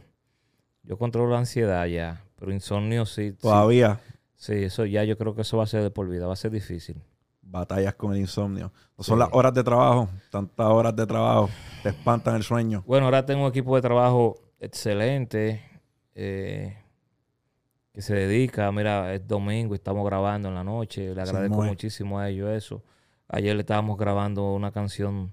Yo 0.82 0.98
controlo 0.98 1.32
la 1.32 1.38
ansiedad 1.38 1.86
ya, 1.86 2.24
pero 2.38 2.52
insomnio 2.52 3.06
sí. 3.06 3.30
sí. 3.30 3.36
Todavía 3.40 4.00
Sí, 4.42 4.54
eso 4.54 4.86
ya 4.86 5.04
yo 5.04 5.16
creo 5.16 5.36
que 5.36 5.42
eso 5.42 5.56
va 5.56 5.62
a 5.62 5.68
ser 5.68 5.84
de 5.84 5.90
por 5.92 6.08
vida, 6.08 6.26
va 6.26 6.32
a 6.32 6.36
ser 6.36 6.50
difícil. 6.50 7.00
Batallas 7.52 7.94
con 7.94 8.12
el 8.14 8.20
insomnio. 8.20 8.72
No 8.96 9.04
son 9.04 9.16
Sí. 9.16 9.20
las 9.20 9.28
horas 9.32 9.52
de 9.54 9.62
trabajo, 9.62 10.08
tantas 10.30 10.66
horas 10.66 10.96
de 10.96 11.06
trabajo, 11.06 11.50
te 11.82 11.90
espantan 11.90 12.34
el 12.36 12.42
sueño. 12.42 12.82
Bueno, 12.86 13.04
ahora 13.04 13.24
tengo 13.26 13.42
un 13.44 13.48
equipo 13.50 13.76
de 13.76 13.82
trabajo 13.82 14.40
excelente 14.58 15.62
eh, 16.14 16.76
que 17.92 18.00
se 18.02 18.14
dedica, 18.14 18.70
mira, 18.72 19.14
es 19.14 19.26
domingo 19.28 19.74
y 19.74 19.76
estamos 19.76 20.04
grabando 20.06 20.48
en 20.48 20.54
la 20.54 20.64
noche, 20.64 21.14
le 21.14 21.22
agradezco 21.22 21.62
muchísimo 21.62 22.18
a 22.18 22.28
ellos 22.30 22.50
eso. 22.50 22.82
Ayer 23.28 23.54
le 23.54 23.60
estábamos 23.60 23.98
grabando 23.98 24.52
una 24.54 24.72
canción, 24.72 25.32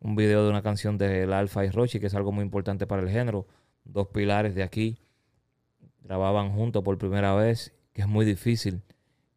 un 0.00 0.16
video 0.16 0.44
de 0.44 0.50
una 0.50 0.62
canción 0.62 0.96
del 0.98 1.32
Alfa 1.32 1.64
y 1.64 1.70
Rochi, 1.70 1.98
que 2.00 2.06
es 2.06 2.14
algo 2.14 2.32
muy 2.32 2.42
importante 2.44 2.86
para 2.86 3.02
el 3.02 3.10
género. 3.10 3.46
Dos 3.84 4.08
pilares 4.08 4.54
de 4.54 4.62
aquí 4.62 4.98
grababan 6.02 6.52
juntos 6.52 6.82
por 6.82 6.96
primera 6.98 7.34
vez, 7.34 7.72
que 7.92 8.02
es 8.02 8.08
muy 8.08 8.24
difícil 8.24 8.82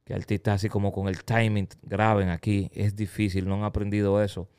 que 0.04 0.13
artistas 0.13 0.56
así 0.56 0.70
como 0.70 0.92
con 0.92 1.08
el 1.08 1.24
timing 1.24 1.68
graben 1.82 2.30
aquí. 2.30 2.70
Es 2.74 2.96
difícil, 2.96 3.48
no 3.48 3.56
han 3.56 3.63
aprendido 3.63 4.22
eso 4.22 4.50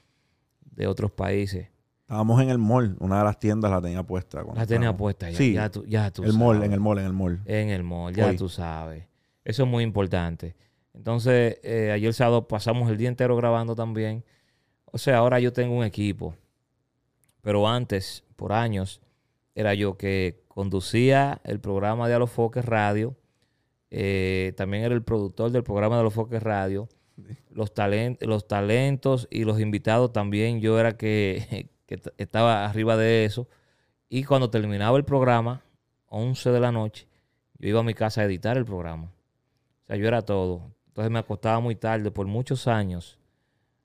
de 0.62 0.86
otros 0.86 1.10
países. 1.10 1.68
Estábamos 2.00 2.40
en 2.42 2.50
el 2.50 2.58
mall, 2.58 2.96
una 3.00 3.18
de 3.18 3.24
las 3.24 3.38
tiendas 3.38 3.70
la 3.70 3.80
tenía 3.80 4.02
puesta. 4.02 4.42
La 4.54 4.66
tenía 4.66 4.94
puesta 4.94 5.30
ya. 5.30 5.36
Sí, 5.36 5.54
ya 5.54 5.70
tú, 5.70 5.84
ya 5.86 6.10
tú 6.10 6.22
el 6.22 6.34
mall, 6.34 6.62
en 6.62 6.72
el 6.72 6.80
mall, 6.80 6.98
en 6.98 7.06
el 7.06 7.12
mall. 7.12 7.40
En 7.46 7.70
el 7.70 7.82
mall, 7.82 8.14
ya 8.14 8.26
Hoy. 8.26 8.36
tú 8.36 8.48
sabes. 8.48 9.06
Eso 9.44 9.62
es 9.62 9.68
muy 9.68 9.84
importante. 9.84 10.54
Entonces, 10.92 11.58
eh, 11.62 11.90
ayer 11.92 12.12
sábado 12.12 12.46
pasamos 12.46 12.90
el 12.90 12.96
día 12.96 13.08
entero 13.08 13.36
grabando 13.36 13.74
también. 13.74 14.24
O 14.84 14.98
sea, 14.98 15.18
ahora 15.18 15.40
yo 15.40 15.52
tengo 15.52 15.76
un 15.76 15.84
equipo. 15.84 16.36
Pero 17.40 17.68
antes, 17.68 18.24
por 18.36 18.52
años, 18.52 19.00
era 19.54 19.74
yo 19.74 19.96
que 19.96 20.44
conducía 20.48 21.40
el 21.44 21.58
programa 21.58 22.06
de 22.06 22.14
Alofoques 22.14 22.64
Radio. 22.64 23.16
Eh, 23.96 24.54
también 24.56 24.82
era 24.82 24.92
el 24.92 25.04
productor 25.04 25.52
del 25.52 25.62
programa 25.62 25.94
de 25.94 26.00
Alofoques 26.00 26.42
Radio. 26.42 26.88
Los, 27.50 27.72
los 28.22 28.48
talentos 28.48 29.28
y 29.30 29.44
los 29.44 29.60
invitados 29.60 30.12
también 30.12 30.60
yo 30.60 30.80
era 30.80 30.96
que, 30.96 31.70
que 31.86 32.02
estaba 32.18 32.64
arriba 32.66 32.96
de 32.96 33.24
eso. 33.24 33.48
Y 34.08 34.24
cuando 34.24 34.50
terminaba 34.50 34.98
el 34.98 35.04
programa, 35.04 35.62
11 36.06 36.50
de 36.50 36.60
la 36.60 36.72
noche, 36.72 37.06
yo 37.60 37.68
iba 37.68 37.80
a 37.80 37.84
mi 37.84 37.94
casa 37.94 38.22
a 38.22 38.24
editar 38.24 38.56
el 38.56 38.64
programa. 38.64 39.12
O 39.84 39.86
sea, 39.86 39.96
yo 39.96 40.08
era 40.08 40.22
todo. 40.22 40.72
Entonces 40.88 41.12
me 41.12 41.20
acostaba 41.20 41.60
muy 41.60 41.76
tarde 41.76 42.10
por 42.10 42.26
muchos 42.26 42.66
años 42.66 43.20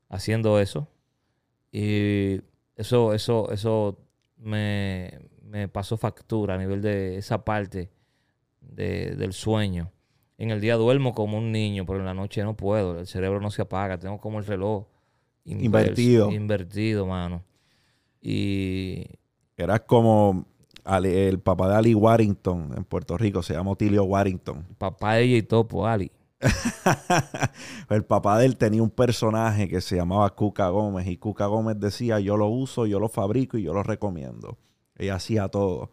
haciendo 0.10 0.60
eso. 0.60 0.88
Y 1.72 2.42
eso, 2.76 3.14
eso, 3.14 3.52
eso 3.52 4.00
me, 4.38 5.20
pasó 5.72 5.98
factura 5.98 6.56
a 6.56 6.58
nivel 6.58 6.82
de 6.82 7.18
esa 7.18 7.46
parte 7.46 7.92
del 8.60 9.34
sueño. 9.34 9.92
En 10.40 10.52
el 10.52 10.62
día 10.62 10.78
duermo 10.78 11.14
como 11.14 11.38
un 11.38 11.52
niño, 11.52 11.86
pero 11.86 12.00
en 12.00 12.06
la 12.06 12.14
noche 12.14 12.42
no 12.44 12.56
puedo. 12.56 12.98
El 12.98 13.08
cerebro 13.08 13.42
no 13.42 13.52
se 13.52 13.62
apaga. 13.62 14.00
Tengo 14.00 14.20
como 14.20 14.40
el 14.40 14.46
reloj 14.46 14.86
invertido. 15.44 16.32
Invertido, 16.32 17.06
mano. 17.06 17.44
Y. 18.22 19.04
Eras 19.58 19.82
como 19.82 20.46
el 21.04 21.40
papá 21.42 21.68
de 21.68 21.76
Ali 21.76 21.94
Warrington 21.94 22.74
en 22.78 22.86
Puerto 22.86 23.18
Rico. 23.18 23.44
Se 23.44 23.54
llama 23.54 23.72
Otilio 23.72 24.06
Warrington. 24.06 24.66
Papá 24.78 25.16
de 25.16 25.24
ella 25.24 25.38
y 25.40 25.44
topo, 25.44 25.86
Ali. 25.86 26.10
el 27.90 28.06
papá 28.06 28.40
de 28.40 28.46
él 28.46 28.56
tenía 28.56 28.82
un 28.82 28.92
personaje 28.92 29.68
que 29.68 29.82
se 29.82 29.98
llamaba 29.98 30.34
Cuca 30.36 30.70
Gómez 30.70 31.06
y 31.08 31.18
Cuca 31.18 31.48
Gómez 31.48 31.78
decía 31.82 32.22
yo 32.22 32.38
lo 32.38 32.48
uso, 32.48 32.86
yo 32.86 33.02
lo 33.02 33.10
fabrico 33.10 33.58
y 33.58 33.64
yo 33.64 33.74
lo 33.74 33.84
recomiendo. 33.84 34.58
Ella 34.96 35.16
hacía 35.16 35.50
todo. 35.50 35.92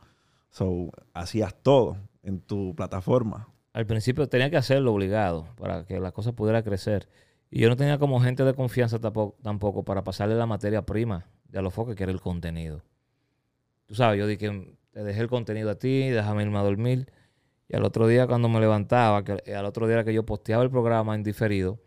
So, 0.50 0.92
hacías 1.14 1.52
todo 1.64 1.96
en 2.22 2.40
tu 2.40 2.76
plataforma. 2.76 3.48
Al 3.76 3.84
principio 3.84 4.26
tenía 4.26 4.48
que 4.48 4.56
hacerlo 4.56 4.94
obligado 4.94 5.48
para 5.58 5.84
que 5.84 6.00
la 6.00 6.10
cosa 6.10 6.32
pudiera 6.32 6.62
crecer. 6.62 7.10
Y 7.50 7.60
yo 7.60 7.68
no 7.68 7.76
tenía 7.76 7.98
como 7.98 8.18
gente 8.22 8.42
de 8.42 8.54
confianza 8.54 8.98
tampoco, 9.00 9.82
para 9.84 10.02
pasarle 10.02 10.34
la 10.34 10.46
materia 10.46 10.86
prima 10.86 11.26
de 11.50 11.58
a 11.58 11.62
los 11.62 11.74
que 11.74 12.02
era 12.02 12.10
el 12.10 12.22
contenido. 12.22 12.80
Tú 13.84 13.94
sabes, 13.94 14.18
yo 14.18 14.26
dije, 14.26 14.78
te 14.92 15.04
dejé 15.04 15.20
el 15.20 15.28
contenido 15.28 15.68
a 15.68 15.74
ti, 15.74 16.08
déjame 16.08 16.44
irme 16.44 16.58
a 16.58 16.62
dormir. 16.62 17.12
Y 17.68 17.76
al 17.76 17.84
otro 17.84 18.06
día 18.06 18.26
cuando 18.26 18.48
me 18.48 18.60
levantaba, 18.60 19.22
que 19.22 19.54
al 19.54 19.66
otro 19.66 19.86
día 19.86 20.04
que 20.04 20.14
yo 20.14 20.24
posteaba 20.24 20.62
el 20.62 20.70
programa 20.70 21.14
en 21.14 21.22
diferido, 21.22 21.78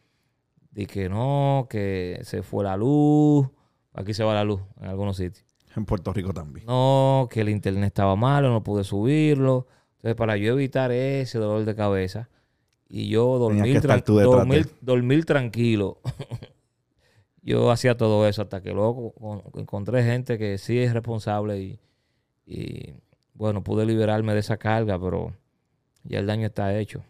dije 0.69 1.09
no, 1.09 1.65
que 1.71 2.19
se 2.21 2.43
fue 2.43 2.65
la 2.65 2.77
luz. 2.77 3.49
Aquí 3.93 4.13
se 4.13 4.23
va 4.23 4.35
la 4.35 4.43
luz 4.43 4.61
en 4.79 4.89
algunos 4.89 5.17
sitios. 5.17 5.43
En 5.75 5.85
Puerto 5.85 6.13
Rico 6.13 6.35
también. 6.35 6.67
No, 6.67 7.27
que 7.31 7.41
el 7.41 7.49
internet 7.49 7.87
estaba 7.87 8.15
malo, 8.15 8.51
no 8.51 8.61
pude 8.61 8.83
subirlo. 8.83 9.65
Entonces, 9.99 10.15
para 10.15 10.37
yo 10.37 10.53
evitar 10.53 10.91
ese 10.91 11.39
dolor 11.39 11.65
de 11.65 11.75
cabeza 11.75 12.29
y 12.87 13.09
yo 13.09 13.37
dormir, 13.37 13.81
dormir, 14.81 15.25
tranquilo, 15.25 15.99
yo 17.41 17.69
hacía 17.69 17.97
todo 17.97 18.25
eso 18.27 18.41
hasta 18.41 18.61
que 18.61 18.71
luego 18.71 19.13
encontré 19.55 20.03
gente 20.03 20.37
que 20.37 20.57
sí 20.57 20.79
es 20.79 20.93
responsable 20.93 21.59
y, 21.59 21.79
y 22.45 22.93
bueno, 23.33 23.61
pude 23.61 23.85
liberarme 23.85 24.33
de 24.33 24.39
esa 24.39 24.55
carga, 24.55 24.97
pero 24.97 25.33
ya 26.03 26.19
el 26.19 26.27
daño 26.27 26.47
está 26.47 26.77
hecho. 26.77 27.03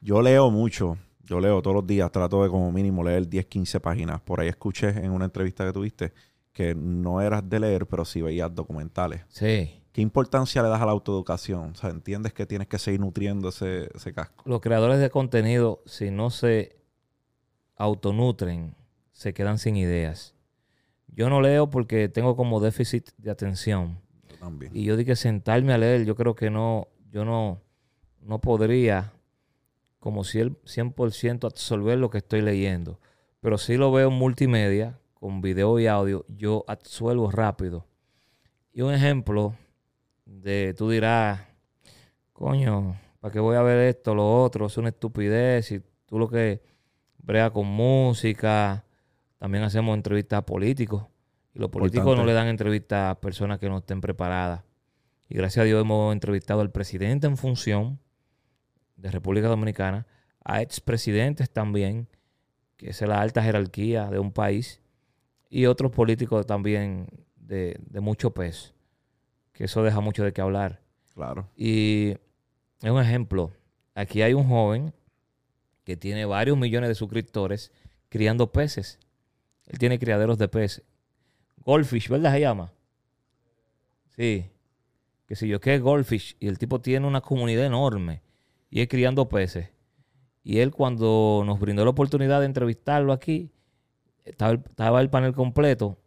Yo 0.00 0.22
leo 0.22 0.50
mucho, 0.50 0.96
yo 1.24 1.40
leo 1.40 1.60
todos 1.60 1.76
los 1.76 1.86
días, 1.86 2.10
trato 2.10 2.42
de 2.42 2.48
como 2.48 2.72
mínimo 2.72 3.04
leer 3.04 3.28
10, 3.28 3.46
15 3.46 3.80
páginas. 3.80 4.20
Por 4.22 4.40
ahí 4.40 4.48
escuché 4.48 4.88
en 4.88 5.10
una 5.10 5.26
entrevista 5.26 5.66
que 5.66 5.72
tuviste 5.72 6.12
que 6.52 6.74
no 6.74 7.20
eras 7.20 7.46
de 7.46 7.60
leer, 7.60 7.86
pero 7.86 8.04
sí 8.06 8.22
veías 8.22 8.54
documentales. 8.54 9.22
Sí. 9.28 9.82
¿Qué 9.96 10.02
importancia 10.02 10.62
le 10.62 10.68
das 10.68 10.82
a 10.82 10.84
la 10.84 10.92
autoeducación? 10.92 11.70
O 11.70 11.74
sea, 11.74 11.88
¿entiendes 11.88 12.34
que 12.34 12.44
tienes 12.44 12.68
que 12.68 12.78
seguir 12.78 13.00
nutriendo 13.00 13.48
ese, 13.48 13.88
ese 13.94 14.12
casco? 14.12 14.44
Los 14.44 14.60
creadores 14.60 15.00
de 15.00 15.08
contenido, 15.08 15.82
si 15.86 16.10
no 16.10 16.28
se 16.28 16.76
autonutren, 17.76 18.74
se 19.12 19.32
quedan 19.32 19.56
sin 19.56 19.74
ideas. 19.74 20.34
Yo 21.06 21.30
no 21.30 21.40
leo 21.40 21.70
porque 21.70 22.10
tengo 22.10 22.36
como 22.36 22.60
déficit 22.60 23.08
de 23.16 23.30
atención. 23.30 23.98
Yo 24.28 24.36
también. 24.36 24.76
Y 24.76 24.84
yo 24.84 24.98
dije 24.98 25.16
sentarme 25.16 25.72
a 25.72 25.78
leer, 25.78 26.04
yo 26.04 26.14
creo 26.14 26.34
que 26.34 26.50
no, 26.50 26.88
yo 27.10 27.24
no, 27.24 27.62
no 28.20 28.38
podría 28.42 29.14
como 29.98 30.24
100% 30.24 31.46
absorber 31.46 31.96
lo 31.96 32.10
que 32.10 32.18
estoy 32.18 32.42
leyendo. 32.42 33.00
Pero 33.40 33.56
si 33.56 33.78
lo 33.78 33.90
veo 33.92 34.08
en 34.08 34.14
multimedia, 34.18 35.00
con 35.14 35.40
video 35.40 35.80
y 35.80 35.86
audio, 35.86 36.26
yo 36.28 36.66
absuelvo 36.68 37.30
rápido. 37.30 37.86
Y 38.74 38.82
un 38.82 38.92
ejemplo 38.92 39.56
de, 40.26 40.74
tú 40.76 40.90
dirás, 40.90 41.40
coño, 42.34 43.00
¿para 43.20 43.32
qué 43.32 43.40
voy 43.40 43.56
a 43.56 43.62
ver 43.62 43.78
esto, 43.88 44.14
lo 44.14 44.42
otro? 44.42 44.66
Es 44.66 44.76
una 44.76 44.90
estupidez. 44.90 45.72
Y 45.72 45.82
tú 46.04 46.18
lo 46.18 46.28
que 46.28 46.62
brea 47.18 47.50
con 47.50 47.66
música, 47.66 48.84
también 49.38 49.64
hacemos 49.64 49.96
entrevistas 49.96 50.40
a 50.40 50.46
políticos. 50.46 51.06
Y 51.54 51.58
los 51.58 51.70
políticos 51.70 52.16
no 52.16 52.24
le 52.26 52.34
dan 52.34 52.48
entrevistas 52.48 53.10
a 53.10 53.20
personas 53.20 53.58
que 53.58 53.68
no 53.68 53.78
estén 53.78 54.02
preparadas. 54.02 54.62
Y 55.28 55.34
gracias 55.34 55.62
a 55.62 55.66
Dios 55.66 55.80
hemos 55.80 56.12
entrevistado 56.12 56.60
al 56.60 56.70
presidente 56.70 57.26
en 57.26 57.36
función 57.36 57.98
de 58.96 59.10
República 59.10 59.48
Dominicana, 59.48 60.06
a 60.44 60.62
expresidentes 60.62 61.50
también, 61.50 62.08
que 62.76 62.90
es 62.90 63.00
la 63.02 63.20
alta 63.20 63.42
jerarquía 63.42 64.08
de 64.10 64.18
un 64.18 64.32
país, 64.32 64.80
y 65.48 65.66
otros 65.66 65.92
políticos 65.92 66.46
también 66.46 67.08
de, 67.36 67.78
mucho 68.00 68.32
peso, 68.32 68.74
que 69.56 69.64
eso 69.64 69.82
deja 69.82 70.00
mucho 70.00 70.22
de 70.22 70.32
qué 70.32 70.40
hablar. 70.40 70.80
Claro. 71.14 71.48
Y 71.56 72.16
es 72.82 72.90
un 72.90 73.00
ejemplo. 73.00 73.52
Aquí 73.94 74.22
hay 74.22 74.34
un 74.34 74.46
joven 74.48 74.92
que 75.84 75.96
tiene 75.96 76.24
varios 76.26 76.58
millones 76.58 76.88
de 76.88 76.94
suscriptores 76.94 77.72
criando 78.08 78.52
peces. 78.52 78.98
Él 79.66 79.78
tiene 79.78 79.98
criaderos 79.98 80.38
de 80.38 80.48
peces. 80.48 80.84
Goldfish, 81.64 82.08
¿verdad 82.08 82.32
se 82.32 82.40
llama? 82.40 82.72
Sí 84.08 84.50
que 85.26 85.34
si 85.34 85.48
yo 85.48 85.60
que 85.60 85.74
es 85.74 85.82
Goldfish, 85.82 86.36
y 86.38 86.46
el 86.48 86.58
tipo 86.58 86.80
tiene 86.80 87.06
una 87.06 87.20
comunidad 87.20 87.66
enorme, 87.66 88.22
y 88.70 88.80
es 88.80 88.88
criando 88.88 89.28
peces. 89.28 89.70
Y 90.42 90.58
él 90.58 90.70
cuando 90.70 91.42
nos 91.44 91.58
brindó 91.58 91.84
la 91.84 91.90
oportunidad 91.90 92.40
de 92.40 92.46
entrevistarlo 92.46 93.12
aquí, 93.12 93.50
estaba 94.24 95.00
el, 95.00 95.10
panel 95.10 95.34
completo, 95.34 95.98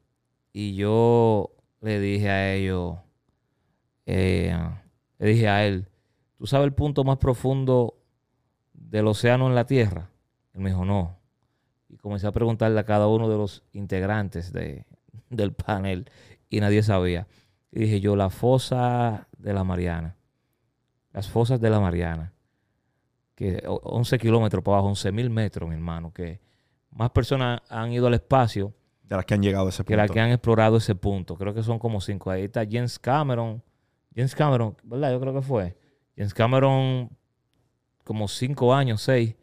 y 0.54 0.76
yo 0.76 1.52
le 1.82 2.00
dije 2.00 2.30
a 2.30 2.54
ellos, 2.54 2.98
eh, 4.12 4.58
le 5.20 5.28
dije 5.28 5.48
a 5.48 5.68
él, 5.68 5.88
¿tú 6.40 6.48
sabes 6.48 6.66
el 6.66 6.74
punto 6.74 7.04
más 7.04 7.18
profundo 7.18 8.02
del 8.74 9.06
océano 9.06 9.48
en 9.48 9.54
la 9.54 9.66
Tierra? 9.66 10.10
Él 10.56 10.62
me 10.62 10.72
dijo, 10.72 10.84
no. 10.84 11.20
Y 11.90 11.98
comencé 11.98 12.26
a 12.26 12.32
preguntarle 12.32 12.80
a 12.80 12.86
cada 12.86 13.08
uno 13.08 13.30
de 13.30 13.38
los 13.38 13.64
integrantes 13.72 14.52
de, 14.52 14.88
del 15.30 15.54
panel 15.54 16.10
y 16.50 16.60
nadie 16.60 16.82
sabía. 16.82 17.28
Y 17.72 17.82
dije 17.82 18.00
yo, 18.02 18.16
la 18.16 18.32
fosa 18.32 19.28
de 19.38 19.54
la 19.54 19.64
Mariana. 19.64 20.16
Las 21.14 21.30
fosas 21.30 21.62
de 21.62 21.70
la 21.70 21.80
Mariana. 21.80 22.34
Que 23.36 23.62
11 23.68 24.18
kilómetros 24.18 24.64
para 24.64 24.78
abajo, 24.78 24.90
11 24.90 25.12
mil 25.12 25.30
metros, 25.30 25.70
mi 25.70 25.76
hermano. 25.76 26.12
Que 26.12 26.40
más 26.90 27.12
personas 27.12 27.62
han 27.70 27.92
ido 27.92 28.08
al 28.08 28.16
espacio. 28.16 28.74
De 29.04 29.16
las 29.16 29.26
que 29.26 29.36
han 29.36 29.44
llegado 29.44 29.68
a 29.68 29.70
ese 29.70 29.84
punto. 29.84 29.90
Que 29.90 29.98
las 29.98 30.10
que 30.10 30.20
han 30.20 30.32
explorado 30.32 30.78
ese 30.78 30.96
punto. 30.96 31.36
Creo 31.36 31.54
que 31.54 31.62
son 31.62 31.78
como 31.78 32.02
cinco. 32.02 32.32
Ahí 32.32 32.46
está 32.46 32.66
James 32.68 32.98
Cameron. 32.98 33.62
James 34.16 34.36
Cameron, 34.36 34.76
¿verdad? 34.84 35.12
Yo 35.12 35.20
creo 35.20 35.34
que 35.34 35.42
fue. 35.42 35.78
James 36.18 36.34
Cameron, 36.34 37.10
como 38.04 38.28
cinco 38.28 38.74
años, 38.74 39.02
seis, 39.02 39.36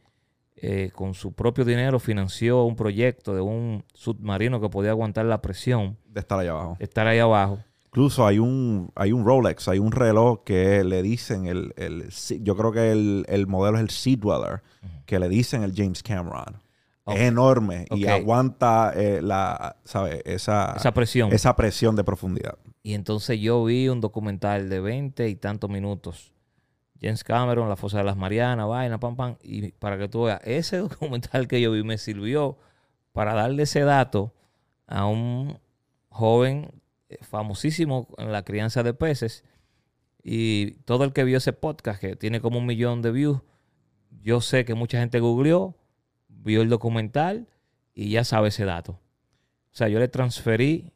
eh, 0.56 0.90
con 0.94 1.14
su 1.14 1.32
propio 1.32 1.64
dinero 1.64 1.98
financió 1.98 2.64
un 2.64 2.76
proyecto 2.76 3.34
de 3.34 3.42
un 3.42 3.84
submarino 3.92 4.60
que 4.60 4.68
podía 4.68 4.90
aguantar 4.90 5.26
la 5.26 5.42
presión. 5.42 5.98
De 6.08 6.20
estar 6.20 6.38
ahí 6.38 6.48
abajo. 6.48 6.76
De 6.78 6.84
estar 6.84 7.06
ahí 7.06 7.18
abajo. 7.18 7.58
Incluso 7.86 8.26
hay 8.26 8.38
un, 8.38 8.90
hay 8.94 9.12
un 9.12 9.24
Rolex, 9.24 9.68
hay 9.68 9.78
un 9.78 9.92
reloj 9.92 10.44
que 10.44 10.84
le 10.84 11.02
dicen, 11.02 11.46
el, 11.46 11.72
el 11.76 12.10
yo 12.42 12.54
creo 12.56 12.70
que 12.70 12.92
el, 12.92 13.46
modelo 13.46 13.78
es 13.78 13.82
el 13.82 13.90
Sea 13.90 14.16
Dweller, 14.16 14.62
que 15.06 15.18
le 15.18 15.30
dicen 15.30 15.62
el 15.62 15.74
James 15.74 16.02
Cameron. 16.02 16.60
Es 17.06 17.20
enorme 17.20 17.86
y 17.90 18.06
aguanta 18.06 18.92
eh, 18.94 19.22
la, 19.22 19.76
¿sabe? 19.84 20.22
Esa, 20.26 20.74
esa 20.76 20.92
presión. 20.92 21.32
Esa 21.32 21.54
presión 21.56 21.96
de 21.96 22.04
profundidad. 22.04 22.58
Y 22.86 22.94
entonces 22.94 23.40
yo 23.40 23.64
vi 23.64 23.88
un 23.88 24.00
documental 24.00 24.68
de 24.68 24.78
20 24.78 25.28
y 25.28 25.34
tantos 25.34 25.68
minutos. 25.68 26.32
James 27.00 27.24
Cameron, 27.24 27.68
La 27.68 27.74
Fosa 27.74 27.98
de 27.98 28.04
las 28.04 28.16
Marianas, 28.16 28.68
vaina, 28.68 29.00
pam, 29.00 29.16
pam. 29.16 29.36
Y 29.42 29.72
para 29.72 29.98
que 29.98 30.06
tú 30.06 30.22
veas, 30.22 30.40
ese 30.44 30.76
documental 30.88 31.48
que 31.48 31.60
yo 31.60 31.72
vi 31.72 31.82
me 31.82 31.98
sirvió 31.98 32.58
para 33.10 33.34
darle 33.34 33.64
ese 33.64 33.80
dato 33.80 34.36
a 34.86 35.04
un 35.06 35.58
joven 36.10 36.80
eh, 37.08 37.18
famosísimo 37.22 38.06
en 38.18 38.30
la 38.30 38.44
crianza 38.44 38.84
de 38.84 38.94
peces. 38.94 39.42
Y 40.22 40.74
todo 40.84 41.02
el 41.02 41.12
que 41.12 41.24
vio 41.24 41.38
ese 41.38 41.52
podcast, 41.52 42.00
que 42.00 42.14
tiene 42.14 42.40
como 42.40 42.60
un 42.60 42.66
millón 42.66 43.02
de 43.02 43.10
views, 43.10 43.40
yo 44.22 44.40
sé 44.40 44.64
que 44.64 44.74
mucha 44.74 45.00
gente 45.00 45.18
googleó, 45.18 45.76
vio 46.28 46.62
el 46.62 46.68
documental 46.68 47.48
y 47.94 48.10
ya 48.10 48.22
sabe 48.22 48.50
ese 48.50 48.64
dato. 48.64 48.92
O 48.92 49.76
sea, 49.76 49.88
yo 49.88 49.98
le 49.98 50.06
transferí 50.06 50.92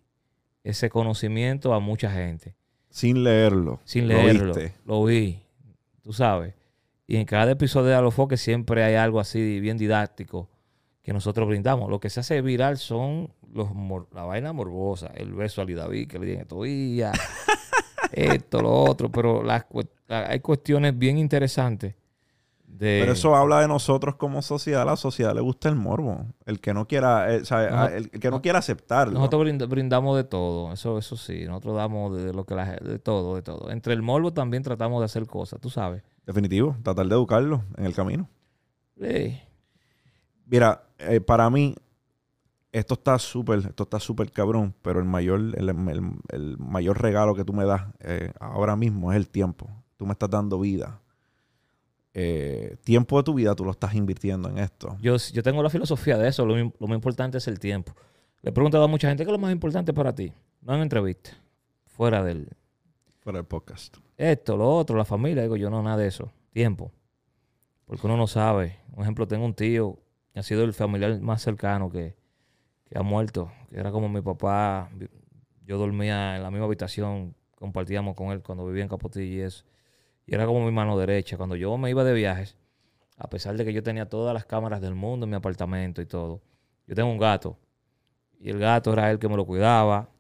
ese 0.65 0.91
conocimiento 0.91 1.73
a 1.75 1.81
mucha 1.81 2.11
gente. 2.11 2.55
Sin 2.91 3.23
leerlo. 3.25 3.81
Sin 3.85 4.09
Lo 4.09 4.15
leerlo. 4.15 4.55
viste. 4.55 4.75
Lo 4.85 5.05
vi, 5.05 5.41
tú 6.03 6.13
sabes. 6.13 6.55
Y 7.07 7.17
en 7.17 7.25
cada 7.25 7.53
episodio 7.53 7.89
de 7.89 7.95
Alofoque 7.95 8.37
siempre 8.37 8.85
hay 8.85 8.95
algo 8.95 9.21
así 9.21 9.61
bien 9.61 9.79
didáctico 9.79 10.49
que 11.03 11.13
nosotros 11.13 11.49
brindamos. 11.49 11.89
Lo 11.91 11.99
que 12.01 12.11
se 12.11 12.21
hace 12.21 12.41
viral 12.43 12.79
son 12.79 13.33
los 13.53 13.75
mor- 13.75 14.09
la 14.13 14.23
vaina 14.25 14.53
morbosa, 14.53 15.09
el 15.15 15.33
beso 15.33 15.61
a 15.61 15.65
Ali 15.65 15.75
David 15.75 16.09
que 16.09 16.19
le 16.19 16.27
dieron 16.27 16.43
estos 16.43 16.65
días, 16.65 17.19
esto, 18.13 18.61
lo 18.63 18.73
otro, 18.73 19.11
pero 19.11 19.43
las 19.43 19.65
cu- 19.65 19.83
hay 20.09 20.41
cuestiones 20.41 20.97
bien 20.97 21.19
interesantes. 21.19 21.95
De, 22.71 23.01
Pero 23.01 23.13
eso 23.13 23.37
habla 23.37 23.61
de 23.61 23.69
nosotros 23.69 24.15
como 24.17 24.41
sociedad. 24.41 24.83
A 24.83 24.85
la 24.87 24.97
sociedad 24.97 25.35
le 25.35 25.41
gusta 25.43 25.69
el 25.69 25.75
morbo. 25.77 26.25
El 26.47 26.61
que 26.61 26.73
no 26.73 26.87
quiera, 26.89 27.35
eh, 27.35 27.43
o 27.43 27.45
sea, 27.45 27.71
Noso- 27.71 27.95
el 27.95 28.11
que 28.11 28.31
no 28.31 28.41
quiera 28.41 28.61
aceptarlo. 28.61 29.13
Nosotros 29.15 29.43
brind- 29.45 29.69
brindamos 29.69 30.17
de 30.17 30.25
todo, 30.25 30.73
eso, 30.73 30.97
eso 30.97 31.17
sí, 31.17 31.45
nosotros 31.47 31.77
damos 31.77 32.17
de 32.17 32.33
lo 32.33 32.45
que 32.47 32.55
la 32.55 32.77
de 32.77 32.99
todo, 32.99 33.35
de 33.37 33.43
todo. 33.43 33.71
Entre 33.71 33.93
el 33.93 34.01
morbo 34.01 34.33
también 34.33 34.63
tratamos 34.63 35.01
de 35.01 35.05
hacer 35.05 35.27
cosas, 35.27 35.61
tú 35.61 35.69
sabes. 35.69 36.03
Definitivo. 36.25 36.75
Tratar 36.83 37.07
de 37.07 37.15
educarlo 37.15 37.65
en 37.77 37.85
el 37.85 37.95
camino. 37.95 38.29
Sí. 38.99 39.39
Mira, 40.47 40.83
eh, 40.99 41.21
para 41.21 41.51
mí, 41.51 41.75
esto 42.73 42.95
está 42.95 43.19
súper, 43.19 43.59
esto 43.59 43.83
está 43.83 44.01
súper 44.01 44.31
cabrón, 44.33 44.75
pero 44.81 45.01
el 45.01 45.05
mayor, 45.07 45.41
el 45.59 46.57
mayor 46.59 47.01
regalo 47.03 47.35
que 47.35 47.45
tú 47.45 47.53
me 47.53 47.65
das 47.65 47.83
eh, 48.01 48.33
ahora 48.41 48.77
mismo 48.77 49.13
es 49.13 49.17
el 49.17 49.29
tiempo. 49.29 49.69
Tú 49.97 50.07
me 50.07 50.13
estás 50.13 50.31
dando 50.31 50.59
vida. 50.59 51.01
Eh, 52.13 52.77
tiempo 52.83 53.17
de 53.19 53.23
tu 53.23 53.35
vida 53.35 53.55
tú 53.55 53.65
lo 53.65 53.71
estás 53.71 53.95
invirtiendo 53.95 54.49
en 54.49 54.59
esto. 54.59 54.97
Yo, 55.01 55.17
yo 55.17 55.43
tengo 55.43 55.63
la 55.63 55.71
filosofía 55.71 56.19
de 56.19 56.29
eso. 56.29 56.45
Lo, 56.45 56.57
lo 56.57 56.87
más 56.87 56.97
importante 56.97 57.39
es 57.39 57.47
el 57.49 57.59
tiempo. 57.59 57.95
Le 58.43 58.51
he 58.51 58.53
preguntado 58.53 58.85
a 58.85 58.89
mucha 58.89 59.09
gente 59.09 59.25
qué 59.25 59.31
es 59.31 59.33
lo 59.33 59.39
más 59.39 59.53
importante 59.53 59.93
para 59.93 60.15
ti. 60.15 60.33
No 60.63 60.75
en 60.75 60.83
entrevista. 60.83 61.31
Fuera 61.87 62.23
del 62.25 62.49
Para 63.23 63.39
el 63.39 63.45
podcast. 63.45 63.97
esto, 64.17 64.57
lo 64.57 64.69
otro, 64.71 64.97
la 64.97 65.05
familia. 65.05 65.43
Digo 65.43 65.57
yo, 65.57 65.71
no, 65.71 65.83
nada 65.83 65.99
de 65.99 66.09
eso. 66.09 66.33
Tiempo. 66.53 66.91
Porque 67.87 68.07
uno 68.07 68.17
no 68.17 68.27
sabe. 68.27 68.79
Un 68.95 69.03
ejemplo, 69.03 69.29
tengo 69.29 69.45
un 69.45 69.55
tío 69.55 69.99
que 70.33 70.41
ha 70.41 70.43
sido 70.43 70.65
el 70.65 70.73
familiar 70.73 71.21
más 71.21 71.43
cercano 71.43 71.91
que, 71.91 72.17
que 72.87 72.99
ha 72.99 73.03
muerto. 73.03 73.53
Que 73.71 73.79
era 73.79 73.91
como 73.93 74.09
mi 74.09 74.21
papá. 74.21 74.91
Yo 75.65 75.79
dormía 75.79 76.37
en 76.37 76.43
la 76.43 76.51
misma 76.51 76.67
habitación. 76.67 77.35
Compartíamos 77.57 78.17
con 78.17 78.33
él 78.33 78.43
cuando 78.43 78.67
vivía 78.67 78.83
en 78.83 78.89
Capotilla 78.89 79.25
y 79.27 79.41
eso. 79.41 79.65
Y 80.31 80.35
era 80.37 80.47
como 80.47 80.65
mi 80.65 80.71
mano 80.71 80.97
derecha. 80.97 81.37
Cuando 81.37 81.57
yo 81.57 81.77
me 81.77 81.91
iba 81.91 82.05
de 82.05 82.13
viajes, 82.15 82.57
a 83.17 83.29
pesar 83.29 83.57
de 83.57 83.65
que 83.65 83.73
yo 83.73 83.83
tenía 83.83 84.09
todas 84.09 84.33
las 84.33 84.47
cámaras 84.47 84.81
del 84.81 84.95
mundo 84.95 85.25
en 85.27 85.31
mi 85.31 85.37
apartamento 85.37 86.01
y 86.03 86.07
todo, 86.07 86.41
yo 86.87 86.95
tengo 86.95 87.11
un 87.11 87.19
gato. 87.19 87.59
Y 88.41 88.51
el 88.51 88.61
gato 88.61 88.93
era 88.93 89.11
él 89.11 89.19
que 89.19 89.29
me 89.29 89.37
lo 89.37 89.47
cuidaba. 89.47 90.11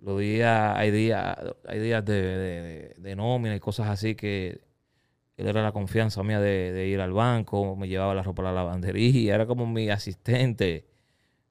Los 0.00 0.20
días, 0.20 0.74
hay 0.76 0.90
días, 0.92 1.36
hay 1.68 1.80
días 1.80 2.04
de- 2.04 2.94
de 2.98 3.16
nómina 3.16 3.56
y 3.56 3.60
cosas 3.60 3.88
así 3.90 4.14
que 4.16 4.62
él 5.36 5.48
era 5.48 5.62
la 5.62 5.72
confianza 5.72 6.22
mía 6.22 6.40
de, 6.40 6.72
de 6.72 6.88
ir 6.88 7.00
al 7.00 7.12
banco, 7.12 7.76
me 7.76 7.88
llevaba 7.88 8.14
la 8.14 8.22
ropa 8.22 8.42
a 8.42 8.46
la 8.46 8.52
lavandería, 8.52 9.34
era 9.36 9.46
como 9.46 9.66
mi 9.66 9.90
asistente 9.90 10.86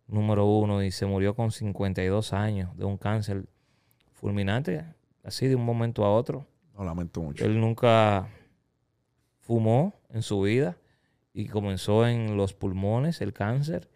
número 0.07 0.45
uno 0.47 0.83
y 0.83 0.91
se 0.91 1.05
murió 1.07 1.35
con 1.35 1.51
52 1.51 2.33
años 2.33 2.75
de 2.77 2.85
un 2.85 2.97
cáncer 2.97 3.45
fulminante, 4.13 4.85
así 5.23 5.47
de 5.47 5.55
un 5.55 5.65
momento 5.65 6.05
a 6.05 6.13
otro. 6.15 6.47
Lo 6.77 6.83
lamento 6.83 7.21
mucho. 7.21 7.45
Él 7.45 7.59
nunca 7.59 8.27
fumó 9.39 9.93
en 10.09 10.21
su 10.21 10.41
vida 10.41 10.77
y 11.33 11.47
comenzó 11.47 12.07
en 12.07 12.37
los 12.37 12.53
pulmones 12.53 13.21
el 13.21 13.33
cáncer 13.33 13.89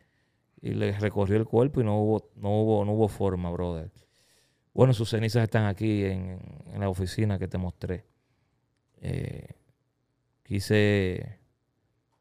y 0.62 0.72
le 0.72 0.92
recorrió 1.00 1.38
el 1.38 1.46
cuerpo 1.46 1.82
y 1.82 1.84
no 1.84 2.00
hubo, 2.00 2.32
no 2.36 2.62
hubo, 2.62 2.86
no 2.86 2.94
hubo 2.94 3.08
forma, 3.08 3.50
brother. 3.52 3.92
Bueno, 4.74 4.94
sus 4.94 5.10
cenizas 5.10 5.44
están 5.44 5.66
aquí 5.66 6.04
en, 6.06 6.40
en 6.74 6.80
la 6.80 6.90
oficina 6.90 7.40
que 7.40 7.48
te 7.48 7.58
mostré. 7.58 8.06
Eh, 9.02 9.48
quise, 10.44 11.40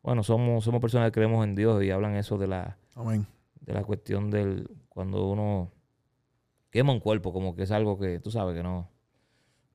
bueno, 0.03 0.23
somos, 0.23 0.65
somos 0.65 0.81
personas 0.81 1.09
que 1.09 1.13
creemos 1.13 1.45
en 1.45 1.55
Dios 1.55 1.83
y 1.83 1.91
hablan 1.91 2.17
eso 2.17 2.39
de 2.39 2.47
la, 2.47 2.79
Amén. 2.95 3.27
de 3.61 3.73
la 3.73 3.83
cuestión 3.85 4.31
del 4.31 4.71
cuando 4.89 5.29
uno 5.29 5.73
quema 6.71 6.93
un 6.93 7.01
cuerpo, 7.01 7.33
como 7.33 7.55
que 7.55 7.63
es 7.65 7.71
algo 7.71 7.99
que 7.99 8.21
tú 8.21 8.31
sabes 8.31 8.55
que 8.57 8.63
no. 8.63 8.91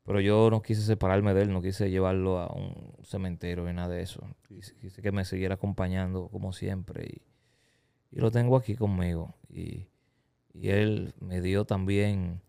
Pero 0.04 0.20
yo 0.20 0.50
no 0.50 0.62
quise 0.62 0.82
separarme 0.82 1.34
de 1.34 1.44
él, 1.44 1.54
no 1.54 1.62
quise 1.62 1.90
llevarlo 1.90 2.40
a 2.40 2.52
un 2.52 2.94
cementerio 3.04 3.66
ni 3.66 3.74
nada 3.74 3.90
de 3.90 4.02
eso. 4.02 4.26
Quise, 4.48 4.76
quise 4.78 5.02
que 5.02 5.12
me 5.12 5.26
siguiera 5.26 5.56
acompañando 5.56 6.28
como 6.30 6.54
siempre 6.54 7.22
y, 8.12 8.20
lo 8.20 8.32
tengo 8.32 8.58
aquí 8.58 8.76
conmigo. 8.76 9.36
Y, 9.50 9.88
él 10.54 11.14
me 11.22 11.40
dio 11.40 11.64
también 11.64 12.42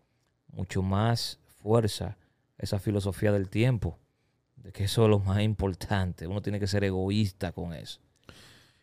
mucho 0.51 0.83
más 0.83 1.39
fuerza 1.45 2.17
esa 2.57 2.77
filosofía 2.77 3.31
del 3.31 3.49
tiempo, 3.49 3.97
de 4.57 4.73
que 4.73 4.83
eso 4.83 5.03
es 5.05 5.09
lo 5.09 5.19
más 5.19 5.41
importante. 5.41 6.27
Uno 6.27 6.41
tiene 6.41 6.59
que 6.59 6.67
ser 6.67 6.83
egoísta 6.83 7.53
con 7.53 7.73
eso. 7.73 8.01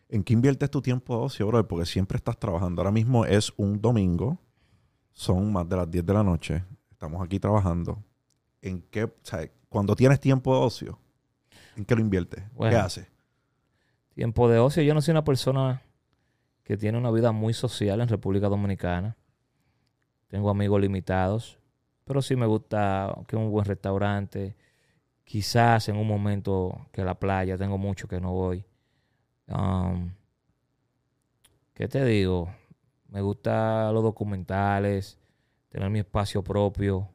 ¿En 0.09 0.23
qué 0.23 0.33
inviertes 0.33 0.71
tu 0.71 0.81
tiempo 0.81 1.19
ocio, 1.19 1.45
brother? 1.45 1.67
Porque 1.67 1.85
siempre 1.85 2.17
estás 2.17 2.37
trabajando. 2.39 2.81
Ahora 2.81 2.91
mismo 2.91 3.25
es 3.25 3.53
un 3.57 3.79
domingo. 3.79 4.39
Son 5.13 5.53
más 5.53 5.69
de 5.69 5.77
las 5.77 5.89
10 5.89 6.05
de 6.05 6.13
la 6.13 6.23
noche. 6.23 6.63
Estamos 6.89 7.23
aquí 7.23 7.39
trabajando. 7.39 8.03
¿En 8.61 8.81
qué, 8.83 9.05
o 9.05 9.13
sea, 9.23 9.49
cuando 9.69 9.95
tienes 9.95 10.19
tiempo 10.19 10.53
de 10.53 10.65
ocio, 10.65 10.99
¿en 11.75 11.85
qué 11.85 11.95
lo 11.95 12.01
inviertes? 12.01 12.43
¿Qué 12.59 12.75
haces? 12.75 13.07
Tiempo 14.13 14.49
de 14.49 14.59
ocio. 14.59 14.83
Yo 14.83 14.93
no 14.93 15.01
soy 15.01 15.13
una 15.13 15.23
persona 15.23 15.81
que 16.63 16.77
tiene 16.77 16.97
una 16.97 17.11
vida 17.11 17.31
muy 17.31 17.53
social 17.53 18.01
en 18.01 18.07
República 18.07 18.49
Dominicana. 18.49 19.17
Tengo 20.27 20.49
amigos 20.49 20.79
limitados, 20.79 21.59
pero 22.05 22.21
sí 22.21 22.35
me 22.35 22.45
gusta 22.45 23.13
que 23.27 23.35
un 23.35 23.51
buen 23.51 23.65
restaurante. 23.65 24.55
Quizás 25.23 25.89
en 25.89 25.97
un 25.97 26.07
momento 26.07 26.87
que 26.91 27.03
la 27.03 27.19
playa, 27.19 27.57
tengo 27.57 27.77
mucho 27.77 28.07
que 28.07 28.19
no 28.19 28.31
voy. 28.31 28.65
Um, 29.47 30.11
¿Qué 31.73 31.87
te 31.87 32.05
digo? 32.05 32.53
Me 33.07 33.21
gustan 33.21 33.93
los 33.93 34.03
documentales, 34.03 35.19
tener 35.69 35.89
mi 35.89 35.99
espacio 35.99 36.43
propio, 36.43 37.09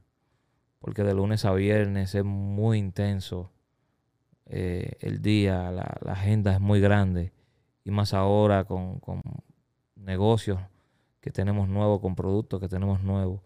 porque 0.79 1.03
de 1.03 1.15
lunes 1.15 1.45
a 1.45 1.53
viernes 1.53 2.15
es 2.15 2.25
muy 2.25 2.79
intenso 2.79 3.51
eh, 4.47 4.93
el 5.01 5.23
día, 5.23 5.71
la, 5.71 5.97
la 6.03 6.13
agenda 6.13 6.53
es 6.53 6.61
muy 6.61 6.81
grande 6.81 7.33
y 7.85 7.91
más 7.91 8.15
ahora 8.15 8.65
con, 8.65 9.01
con 9.01 9.23
negocios 9.97 10.61
que 11.21 11.31
tenemos 11.31 11.69
nuevos, 11.69 12.01
con 12.01 12.15
productos 12.15 12.61
que 12.61 12.69
tenemos 12.69 13.03
nuevos. 13.03 13.41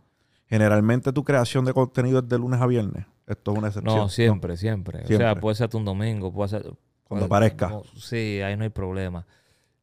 Generalmente 0.47 1.13
tu 1.13 1.25
creación 1.25 1.65
de 1.65 1.73
contenido 1.73 2.19
es 2.19 2.29
de 2.29 2.37
lunes 2.39 2.61
a 2.61 2.67
viernes. 2.67 3.07
Esto 3.27 3.53
es 3.53 3.59
una 3.59 3.69
excepción. 3.69 3.97
No, 3.97 4.09
siempre, 4.09 4.57
siempre, 4.57 5.05
O 5.05 5.07
sea, 5.07 5.37
puede 5.39 5.55
ser 5.55 5.67
hasta 5.67 5.79
un 5.79 5.85
domingo, 5.85 6.33
puede 6.33 6.49
ser... 6.51 6.63
Cuando 7.05 7.29
puede- 7.29 7.47
aparezca. 7.47 7.69
no, 7.69 7.83
sí, 7.97 8.41
ahí 8.45 8.57
no 8.57 8.65
hay 8.65 8.71
problema. 8.71 9.27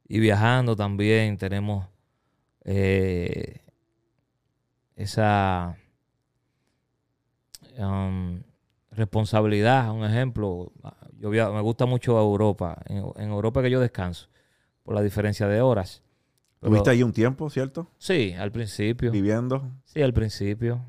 Y 0.07 0.19
viajando 0.19 0.75
también 0.75 1.37
tenemos 1.37 1.87
eh, 2.63 3.61
esa 4.95 5.77
um, 7.77 8.41
responsabilidad. 8.91 9.91
Un 9.91 10.03
ejemplo, 10.05 10.71
yo 11.19 11.29
via- 11.29 11.49
me 11.49 11.61
gusta 11.61 11.85
mucho 11.85 12.19
Europa. 12.19 12.81
En, 12.85 13.03
en 13.15 13.29
Europa 13.29 13.61
que 13.61 13.69
yo 13.69 13.79
descanso 13.79 14.27
por 14.83 14.95
la 14.95 15.01
diferencia 15.01 15.47
de 15.47 15.61
horas. 15.61 16.03
Tuviste 16.59 16.89
ahí 16.89 17.03
un 17.03 17.13
tiempo, 17.13 17.49
¿cierto? 17.49 17.87
Sí, 17.97 18.33
al 18.33 18.51
principio. 18.51 19.11
Viviendo. 19.11 19.69
Sí, 19.85 20.01
al 20.01 20.13
principio. 20.13 20.81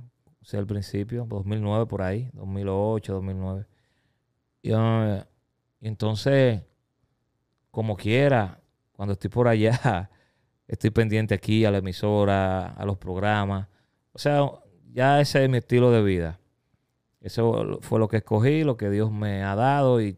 Sí, 0.42 0.56
al 0.56 0.66
principio. 0.66 1.26
2009 1.28 1.86
por 1.86 2.02
ahí. 2.02 2.30
2008, 2.32 3.12
2009. 3.14 3.66
Y, 4.62 4.72
eh, 4.72 5.24
y 5.80 5.88
entonces, 5.88 6.62
como 7.70 7.96
quiera, 7.96 8.60
cuando 8.92 9.12
estoy 9.12 9.30
por 9.30 9.46
allá, 9.46 10.10
estoy 10.68 10.90
pendiente 10.90 11.34
aquí 11.34 11.64
a 11.64 11.70
la 11.70 11.78
emisora, 11.78 12.68
a 12.68 12.84
los 12.86 12.96
programas. 12.96 13.68
O 14.12 14.18
sea, 14.18 14.40
ya 14.92 15.20
ese 15.20 15.44
es 15.44 15.50
mi 15.50 15.58
estilo 15.58 15.90
de 15.90 16.02
vida. 16.02 16.37
Eso 17.20 17.78
fue 17.82 17.98
lo 17.98 18.08
que 18.08 18.18
escogí, 18.18 18.62
lo 18.64 18.76
que 18.76 18.90
Dios 18.90 19.10
me 19.10 19.42
ha 19.42 19.54
dado 19.56 20.00
y 20.00 20.16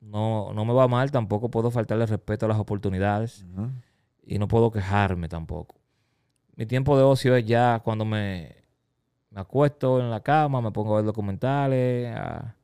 no, 0.00 0.52
no 0.54 0.64
me 0.64 0.72
va 0.72 0.88
mal. 0.88 1.10
Tampoco 1.10 1.50
puedo 1.50 1.70
faltarle 1.70 2.06
respeto 2.06 2.46
a 2.46 2.48
las 2.48 2.58
oportunidades 2.58 3.44
y 4.24 4.38
no 4.38 4.48
puedo 4.48 4.70
quejarme 4.70 5.28
tampoco. 5.28 5.74
Mi 6.56 6.64
tiempo 6.66 6.96
de 6.96 7.02
ocio 7.04 7.36
es 7.36 7.44
ya 7.44 7.80
cuando 7.84 8.04
me, 8.06 8.54
me 9.30 9.40
acuesto 9.40 10.00
en 10.00 10.10
la 10.10 10.20
cama, 10.20 10.62
me 10.62 10.70
pongo 10.72 10.94
a 10.94 10.96
ver 10.96 11.04
documentales, 11.04 12.16
a, 12.16 12.56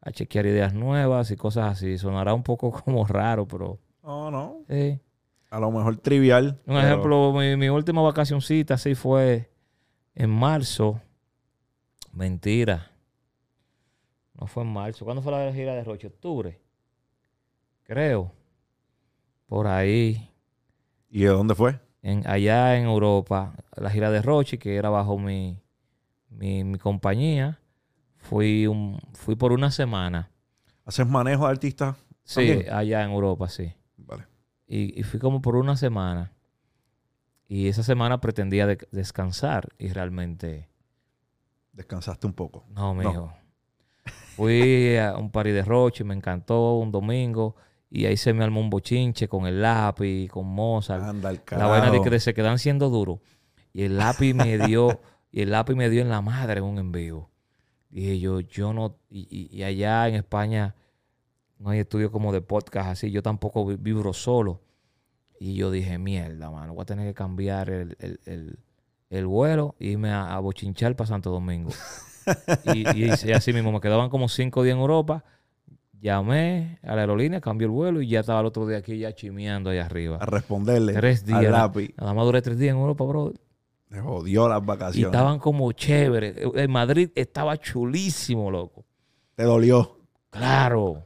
a 0.00 0.10
chequear 0.12 0.46
ideas 0.46 0.72
nuevas 0.72 1.30
y 1.30 1.36
cosas 1.36 1.72
así. 1.72 1.98
Sonará 1.98 2.32
un 2.32 2.42
poco 2.42 2.70
como 2.84 3.06
raro, 3.06 3.46
pero 3.46 3.78
No, 4.02 4.30
no. 4.30 4.56
sí. 4.68 4.98
A 5.50 5.58
lo 5.60 5.70
mejor 5.70 5.96
trivial. 5.98 6.58
Un 6.66 6.74
pero- 6.76 6.80
ejemplo, 6.80 7.32
mi, 7.32 7.56
mi 7.56 7.68
última 7.68 8.00
vacacioncita 8.02 8.78
sí 8.78 8.94
fue 8.94 9.50
en 10.14 10.30
marzo. 10.30 11.00
Mentira. 12.18 12.90
No 14.34 14.48
fue 14.48 14.64
en 14.64 14.72
marzo. 14.72 15.04
¿Cuándo 15.04 15.22
fue 15.22 15.30
la 15.30 15.52
gira 15.52 15.74
de 15.76 15.84
Roche? 15.84 16.08
Octubre. 16.08 16.60
creo. 17.84 18.32
Por 19.46 19.66
ahí. 19.68 20.28
¿Y 21.08 21.20
de 21.20 21.28
dónde 21.28 21.54
fue? 21.54 21.78
En, 22.02 22.26
allá 22.26 22.76
en 22.76 22.84
Europa, 22.86 23.54
la 23.76 23.88
gira 23.90 24.10
de 24.10 24.20
Rochi, 24.20 24.58
que 24.58 24.76
era 24.76 24.90
bajo 24.90 25.16
mi, 25.18 25.62
mi, 26.28 26.64
mi 26.64 26.78
compañía. 26.78 27.60
Fui, 28.16 28.66
un, 28.66 29.00
fui 29.14 29.36
por 29.36 29.52
una 29.52 29.70
semana. 29.70 30.30
¿Haces 30.84 31.06
manejo 31.06 31.44
de 31.44 31.50
artistas? 31.52 31.96
Sí, 32.24 32.34
También. 32.48 32.72
allá 32.74 33.04
en 33.04 33.10
Europa, 33.12 33.48
sí. 33.48 33.72
Vale. 33.96 34.26
Y, 34.66 34.98
y 34.98 35.02
fui 35.04 35.18
como 35.20 35.40
por 35.40 35.54
una 35.56 35.76
semana. 35.76 36.32
Y 37.46 37.68
esa 37.68 37.82
semana 37.82 38.20
pretendía 38.20 38.66
de- 38.66 38.86
descansar 38.90 39.68
y 39.78 39.88
realmente 39.88 40.67
Descansaste 41.78 42.26
un 42.26 42.32
poco. 42.32 42.64
no, 42.74 42.92
No. 42.92 42.94
mijo. 42.94 43.32
Fui 44.36 44.96
a 44.96 45.16
un 45.16 45.30
party 45.30 45.50
de 45.50 45.62
Roche, 45.62 46.04
me 46.04 46.14
encantó 46.14 46.74
un 46.78 46.90
domingo 46.92 47.54
y 47.90 48.06
ahí 48.06 48.16
se 48.16 48.32
me 48.32 48.44
armó 48.44 48.60
un 48.60 48.68
bochinche 48.70 49.28
con 49.28 49.46
el 49.46 49.62
lápiz, 49.62 50.28
con 50.28 50.46
Mozart. 50.46 51.02
Anda 51.04 51.30
el 51.30 51.40
la 51.52 51.66
vaina 51.66 51.90
de 51.90 52.00
que 52.02 52.20
se 52.20 52.34
quedan 52.34 52.58
siendo 52.58 52.88
duros. 52.90 53.20
Y 53.72 53.84
el 53.84 53.96
lápiz 53.96 54.34
me 54.34 54.58
dio, 54.58 55.00
y 55.32 55.42
el 55.42 55.50
lápiz 55.50 55.74
me 55.74 55.88
dio 55.88 56.02
en 56.02 56.08
la 56.08 56.20
madre 56.20 56.58
en 56.58 56.64
un 56.64 56.78
en 56.78 56.90
vivo. 56.92 57.30
Dije 57.90 58.18
yo, 58.18 58.40
yo 58.40 58.72
no, 58.72 58.96
y, 59.08 59.48
y- 59.56 59.62
allá 59.62 60.08
en 60.08 60.16
España 60.16 60.74
no 61.58 61.70
hay 61.70 61.78
estudios 61.80 62.10
como 62.10 62.32
de 62.32 62.40
podcast 62.40 62.88
así, 62.90 63.10
yo 63.10 63.22
tampoco 63.22 63.64
vi- 63.66 63.76
vibro 63.76 64.12
solo. 64.12 64.62
Y 65.40 65.54
yo 65.54 65.70
dije, 65.70 65.98
mierda, 65.98 66.50
mano, 66.50 66.74
voy 66.74 66.82
a 66.82 66.86
tener 66.86 67.06
que 67.06 67.14
cambiar 67.14 67.70
el, 67.70 67.96
el, 68.00 68.20
el- 68.26 68.58
el 69.10 69.26
vuelo 69.26 69.74
e 69.78 69.88
irme 69.88 70.10
a, 70.10 70.34
a 70.34 70.40
bochinchar 70.40 70.94
para 70.96 71.08
Santo 71.08 71.30
Domingo. 71.30 71.70
y, 72.74 73.08
así 73.32 73.52
mismo, 73.52 73.72
me 73.72 73.80
quedaban 73.80 74.10
como 74.10 74.28
cinco 74.28 74.62
días 74.62 74.74
en 74.74 74.80
Europa. 74.80 75.24
Llamé 76.00 76.78
a 76.82 76.94
la 76.94 77.00
aerolínea, 77.00 77.40
cambié 77.40 77.64
el 77.66 77.72
vuelo 77.72 78.00
y 78.00 78.08
ya 78.08 78.20
estaba 78.20 78.40
el 78.40 78.46
otro 78.46 78.66
día 78.66 78.78
aquí 78.78 78.98
ya 78.98 79.12
chimeando 79.12 79.70
allá 79.70 79.86
arriba. 79.86 80.18
A 80.20 80.26
responderle. 80.26 80.92
Tres 80.92 81.24
días. 81.24 81.38
Al 81.38 81.50
lápiz. 81.50 81.92
Nada 81.96 82.14
más 82.14 82.24
duré 82.24 82.40
tres 82.40 82.58
días 82.58 82.72
en 82.72 82.78
Europa, 82.80 83.04
bro. 83.04 83.32
Me 83.88 84.00
jodió 84.00 84.48
las 84.48 84.62
Y 84.62 84.66
vacaciones. 84.66 85.06
estaban 85.06 85.38
como 85.38 85.72
chéveres. 85.72 86.36
En 86.54 86.70
Madrid 86.70 87.10
estaba 87.14 87.56
chulísimo, 87.56 88.50
loco. 88.50 88.84
Te 89.34 89.42
dolió. 89.44 89.98
Claro. 90.30 91.02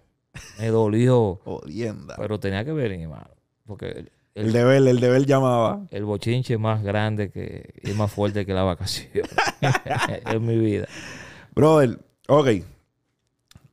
Me 0.59 0.67
dolió. 0.69 1.41
Jodienda. 1.45 2.17
Pero 2.19 2.39
tenía 2.39 2.65
que 2.65 2.73
venir, 2.73 3.09
mano. 3.09 3.31
Porque 3.65 4.11
el, 4.35 4.53
deber, 4.53 4.87
el 4.87 5.01
deber 5.01 5.27
llamaba. 5.27 5.87
el 5.91 6.05
bochinche 6.05 6.55
es 6.55 6.61
más 6.61 6.83
grande 6.83 7.31
que, 7.31 7.75
y 7.83 7.93
más 7.93 8.11
fuerte 8.13 8.47
que 8.47 8.55
la 8.55 8.63
vacación. 8.63 9.27
en 10.27 10.47
mi 10.47 10.57
vida. 10.59 10.87
Brother, 11.55 11.99
ok. 12.29 12.47
Hay 12.47 12.65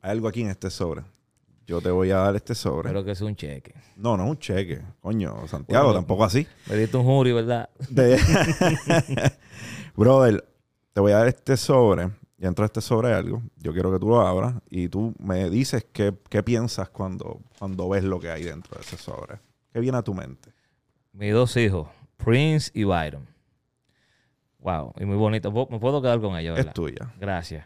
algo 0.01 0.27
aquí 0.27 0.41
en 0.41 0.49
este 0.49 0.69
sobre. 0.69 1.03
Yo 1.65 1.81
te 1.81 1.91
voy 1.91 2.09
a 2.11 2.17
dar 2.17 2.35
este 2.35 2.55
sobre. 2.55 2.89
Espero 2.89 3.05
que 3.05 3.13
sea 3.15 3.27
un 3.27 3.35
cheque. 3.35 3.73
No, 3.95 4.17
no 4.17 4.23
es 4.23 4.29
un 4.31 4.39
cheque. 4.39 4.81
Coño, 5.01 5.47
Santiago, 5.47 5.85
Bueno, 5.85 5.99
tampoco 5.99 6.23
así. 6.23 6.47
Me 6.67 6.75
diste 6.75 6.97
un 6.97 7.03
jury, 7.03 7.31
¿verdad? 7.31 7.69
De- 7.89 8.17
Brother, 9.95 10.43
te 10.93 11.01
voy 11.01 11.11
a 11.11 11.17
dar 11.17 11.27
este 11.27 11.57
sobre. 11.57 12.09
Y 12.37 12.43
dentro 12.43 12.63
de 12.63 12.67
este 12.67 12.81
sobre 12.81 13.13
algo. 13.13 13.41
Yo 13.57 13.73
quiero 13.73 13.91
que 13.91 13.99
tú 13.99 14.07
lo 14.09 14.21
abras 14.25 14.55
y 14.69 14.87
tú 14.87 15.13
me 15.19 15.49
dices 15.49 15.85
qué, 15.91 16.13
qué 16.29 16.41
piensas 16.41 16.89
cuando, 16.89 17.41
cuando 17.59 17.89
ves 17.89 18.03
lo 18.03 18.19
que 18.19 18.31
hay 18.31 18.43
dentro 18.43 18.75
de 18.75 18.81
ese 18.81 18.97
sobre. 18.97 19.39
¿Qué 19.71 19.79
viene 19.79 19.97
a 19.97 20.01
tu 20.01 20.13
mente? 20.13 20.51
Mis 21.13 21.33
dos 21.33 21.55
hijos, 21.57 21.87
Prince 22.17 22.71
y 22.73 22.83
Byron. 22.83 23.27
Wow, 24.59 24.93
y 24.99 25.05
muy 25.05 25.15
bonito. 25.15 25.51
¿Puedo- 25.53 25.67
Me 25.69 25.79
puedo 25.79 26.01
quedar 26.01 26.19
con 26.19 26.37
ellos, 26.37 26.55
¿verdad? 26.55 26.69
Es 26.69 26.73
tuya. 26.73 27.13
Gracias. 27.19 27.65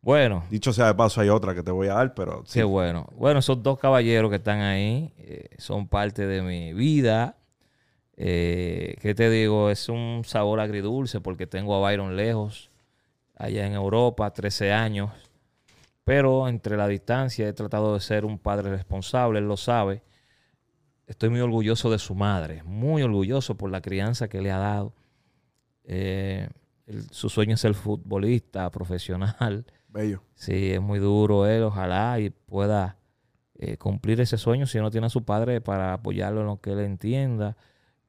Bueno, 0.00 0.44
Dicho 0.48 0.72
sea 0.72 0.86
de 0.86 0.94
paso, 0.94 1.20
hay 1.20 1.28
otra 1.28 1.54
que 1.54 1.62
te 1.62 1.72
voy 1.72 1.88
a 1.88 1.94
dar, 1.94 2.14
pero 2.14 2.42
sí. 2.46 2.60
Qué 2.60 2.64
bueno. 2.64 3.08
Bueno, 3.16 3.40
esos 3.40 3.60
dos 3.62 3.78
caballeros 3.78 4.30
que 4.30 4.36
están 4.36 4.60
ahí 4.60 5.12
eh, 5.18 5.48
son 5.58 5.88
parte 5.88 6.26
de 6.26 6.40
mi 6.40 6.72
vida. 6.72 7.36
Eh, 8.16 8.96
¿Qué 9.00 9.14
te 9.14 9.28
digo? 9.30 9.70
Es 9.70 9.88
un 9.88 10.22
sabor 10.24 10.60
agridulce 10.60 11.20
porque 11.20 11.46
tengo 11.46 11.74
a 11.74 11.80
Byron 11.80 12.16
lejos, 12.16 12.70
allá 13.36 13.66
en 13.66 13.72
Europa, 13.74 14.32
13 14.32 14.72
años. 14.72 15.10
Pero 16.04 16.48
entre 16.48 16.76
la 16.76 16.86
distancia 16.86 17.48
he 17.48 17.52
tratado 17.52 17.94
de 17.94 18.00
ser 18.00 18.24
un 18.24 18.38
padre 18.38 18.70
responsable, 18.70 19.40
él 19.40 19.48
lo 19.48 19.56
sabe. 19.56 20.02
Estoy 21.08 21.30
muy 21.30 21.40
orgulloso 21.40 21.90
de 21.90 21.98
su 21.98 22.14
madre, 22.14 22.62
muy 22.64 23.02
orgulloso 23.02 23.56
por 23.56 23.70
la 23.70 23.80
crianza 23.80 24.28
que 24.28 24.42
le 24.42 24.50
ha 24.50 24.58
dado. 24.58 24.92
Eh, 25.84 26.50
su 27.10 27.30
sueño 27.30 27.54
es 27.54 27.60
ser 27.60 27.72
futbolista 27.72 28.70
profesional. 28.70 29.64
Bello. 29.88 30.22
Sí, 30.34 30.72
es 30.72 30.82
muy 30.82 30.98
duro 30.98 31.46
él, 31.46 31.62
ojalá 31.62 32.20
y 32.20 32.28
pueda 32.28 32.98
eh, 33.54 33.78
cumplir 33.78 34.20
ese 34.20 34.36
sueño 34.36 34.66
si 34.66 34.78
no 34.78 34.90
tiene 34.90 35.06
a 35.06 35.10
su 35.10 35.24
padre 35.24 35.62
para 35.62 35.94
apoyarlo 35.94 36.42
en 36.42 36.46
lo 36.46 36.60
que 36.60 36.72
él 36.72 36.80
entienda. 36.80 37.56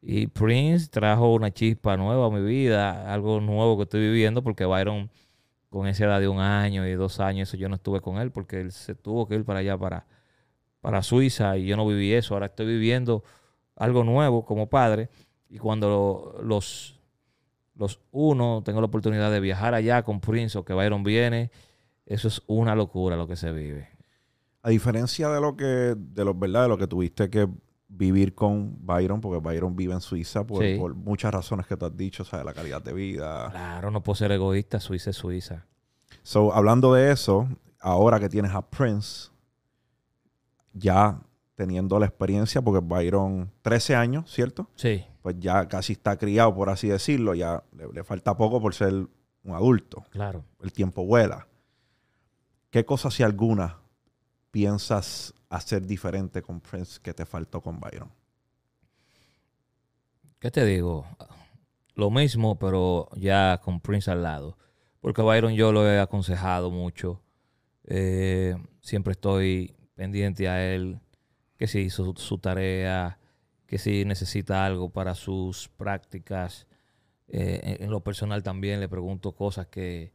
Y 0.02 0.28
Prince 0.28 0.90
trajo 0.90 1.34
una 1.34 1.52
chispa 1.52 1.96
nueva 1.96 2.28
a 2.28 2.30
mi 2.30 2.42
vida, 2.42 3.14
algo 3.14 3.40
nuevo 3.40 3.78
que 3.78 3.84
estoy 3.84 4.02
viviendo, 4.02 4.44
porque 4.44 4.66
Byron, 4.66 5.10
con 5.70 5.88
esa 5.88 6.04
edad 6.04 6.20
de 6.20 6.28
un 6.28 6.40
año 6.40 6.86
y 6.86 6.94
dos 6.96 7.22
años, 7.22 7.48
eso 7.48 7.56
yo 7.56 7.70
no 7.70 7.76
estuve 7.76 8.02
con 8.02 8.18
él, 8.18 8.30
porque 8.32 8.60
él 8.60 8.74
se 8.74 8.94
tuvo 8.94 9.26
que 9.26 9.36
ir 9.36 9.46
para 9.46 9.60
allá, 9.60 9.78
para, 9.78 10.06
para 10.82 11.02
Suiza, 11.04 11.58
y 11.58 11.66
yo 11.66 11.76
no 11.78 11.86
viví 11.88 12.14
eso. 12.14 12.34
Ahora 12.34 12.48
estoy 12.48 12.66
viviendo 12.66 13.24
algo 13.76 14.04
nuevo 14.04 14.46
como 14.46 14.70
padre, 14.70 15.10
y 15.50 15.58
cuando 15.58 15.90
lo- 16.38 16.44
los, 16.44 17.00
los 17.76 18.00
uno, 18.12 18.62
tengo 18.64 18.82
la 18.82 18.88
oportunidad 18.88 19.32
de 19.32 19.40
viajar 19.40 19.74
allá 19.74 20.04
con 20.04 20.20
Prince 20.20 20.58
o 20.58 20.66
que 20.66 20.74
Byron 20.74 21.04
viene, 21.04 21.52
eso 22.06 22.28
es 22.28 22.42
una 22.48 22.76
locura 22.76 23.16
lo 23.16 23.28
que 23.28 23.36
se 23.36 23.52
vive. 23.52 23.88
A 24.62 24.70
diferencia 24.70 25.30
de 25.30 25.40
lo 25.40 25.56
que, 25.56 25.96
de 25.98 26.26
lo, 26.26 26.34
¿verdad? 26.34 26.64
De 26.64 26.68
lo 26.70 26.78
que 26.78 26.88
tuviste 26.88 27.30
que 27.30 27.48
vivir 27.88 28.36
con 28.36 28.86
Byron, 28.86 29.22
porque 29.22 29.40
Byron 29.40 29.76
vive 29.76 29.94
en 29.94 30.02
Suiza 30.02 30.46
por, 30.46 30.64
Sí. 30.64 30.76
por 30.78 30.94
muchas 30.94 31.34
razones 31.34 31.66
que 31.66 31.76
tú 31.78 31.86
has 31.86 31.96
dicho, 31.96 32.24
o 32.24 32.26
sea, 32.26 32.44
la 32.44 32.54
calidad 32.54 32.82
de 32.82 32.94
vida. 32.94 33.50
Claro, 33.52 33.90
no 33.92 34.04
puedo 34.04 34.16
ser 34.16 34.32
egoísta, 34.32 34.80
Suiza 34.80 35.10
es 35.12 35.16
Suiza. 35.16 35.66
So, 36.24 36.54
hablando 36.54 36.94
de 36.94 37.12
eso, 37.12 37.48
ahora 37.80 38.20
que 38.20 38.28
tienes 38.30 38.52
a 38.54 38.62
Prince, 38.70 39.30
ya 40.74 41.22
teniendo 41.56 42.00
la 42.00 42.06
experiencia, 42.06 42.62
porque 42.62 42.86
Byron, 42.86 43.52
13 43.62 43.96
años, 43.96 44.32
¿cierto? 44.32 44.70
Sí, 44.76 45.06
Pues 45.22 45.36
ya 45.40 45.68
casi 45.68 45.94
está 45.94 46.18
criado, 46.18 46.56
por 46.56 46.70
así 46.70 46.88
decirlo, 46.88 47.36
ya 47.36 47.64
le, 47.76 47.88
le 47.92 48.04
falta 48.04 48.38
poco 48.38 48.62
por 48.62 48.74
ser 48.74 48.94
un 49.44 49.54
adulto. 49.54 50.04
claro. 50.10 50.46
El 50.62 50.72
tiempo 50.72 51.06
vuela. 51.06 51.48
¿Qué 52.70 52.86
cosas, 52.86 53.14
si 53.14 53.24
alguna, 53.24 53.80
piensas 54.52 55.34
hacer 55.50 55.86
diferente 55.86 56.42
con 56.42 56.62
Prince 56.62 57.00
que 57.02 57.14
te 57.14 57.26
faltó 57.26 57.62
con 57.62 57.80
Byron? 57.80 58.12
¿Qué 60.40 60.52
te 60.52 60.66
digo? 60.66 61.06
Lo 61.96 62.10
mismo, 62.10 62.58
pero 62.58 63.10
ya 63.16 63.60
con 63.62 63.82
Prince 63.82 64.10
al 64.10 64.24
lado. 64.24 64.58
Porque 65.02 65.22
a 65.22 65.26
Byron 65.26 65.54
yo 65.54 65.72
lo 65.72 65.86
he 65.86 66.00
aconsejado 66.00 66.72
mucho. 66.72 67.22
Eh, 67.84 68.56
siempre 68.82 69.12
estoy 69.14 69.76
pendiente 70.00 70.48
a 70.48 70.66
él, 70.66 71.02
que 71.58 71.68
si 71.68 71.80
hizo 71.80 72.14
su, 72.16 72.38
tarea, 72.38 73.20
que 73.68 73.78
si 73.78 74.06
necesita 74.06 74.66
algo 74.66 74.92
para 74.92 75.14
sus 75.14 75.68
prácticas. 75.68 76.68
Eh, 77.28 77.76
en, 77.82 77.90
lo 77.92 78.00
personal 78.00 78.42
también 78.42 78.80
le 78.80 78.88
pregunto 78.88 79.34
cosas 79.34 79.68
que, 79.68 80.14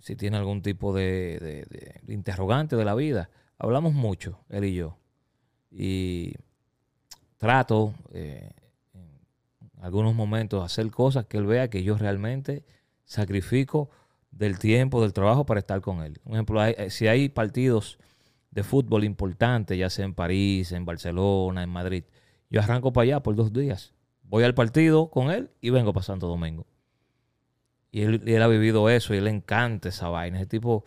si 0.00 0.16
tiene 0.16 0.36
algún 0.36 0.62
tipo 0.62 0.92
de 0.92 1.64
interrogante 2.08 2.74
de 2.74 2.84
la 2.84 2.96
vida. 2.96 3.30
Hablamos 3.56 3.94
mucho, 3.94 4.40
él 4.48 4.64
y 4.64 4.74
yo. 4.74 4.98
Y 5.70 6.34
trato 7.38 7.94
eh, 8.14 8.50
en 8.94 9.84
algunos 9.84 10.12
momentos 10.12 10.64
hacer 10.64 10.90
cosas 10.90 11.26
que 11.26 11.36
él 11.38 11.46
vea 11.46 11.70
que 11.70 11.84
yo 11.84 11.96
realmente 11.96 12.64
sacrifico 13.04 13.90
del 14.32 14.58
tiempo, 14.58 15.02
del 15.02 15.12
trabajo 15.12 15.46
para 15.46 15.60
estar 15.60 15.80
con 15.80 16.02
él. 16.02 16.20
Un 16.24 16.32
ejemplo, 16.32 16.60
hay- 16.60 16.74
eh, 16.76 16.90
si 16.90 17.06
hay 17.06 17.28
partidos 17.28 18.00
de 18.50 18.62
fútbol 18.62 19.04
importantes, 19.04 19.78
ya 19.78 19.90
sea 19.90 20.04
en 20.04 20.14
París, 20.14 20.72
en 20.72 20.84
Barcelona, 20.84 21.62
en 21.62 21.70
Madrid, 21.70 22.04
yo 22.50 22.60
arranco 22.60 22.92
para 22.92 23.04
allá 23.04 23.22
por 23.22 23.34
dos 23.34 23.52
días. 23.52 23.94
Voy 24.22 24.44
al 24.44 24.54
partido 24.54 25.10
con 25.10 25.30
él 25.30 25.50
y 25.60 25.70
vengo 25.70 25.92
para 25.92 26.04
Santo 26.04 26.26
Domingo. 26.26 26.66
Y 27.90 28.02
él, 28.02 28.22
él 28.26 28.42
ha 28.42 28.48
vivido 28.48 28.88
eso 28.90 29.14
y 29.14 29.20
le 29.20 29.30
encanta 29.30 29.88
esa 29.88 30.08
vaina. 30.08 30.38
Ese 30.38 30.46
tipo 30.46 30.84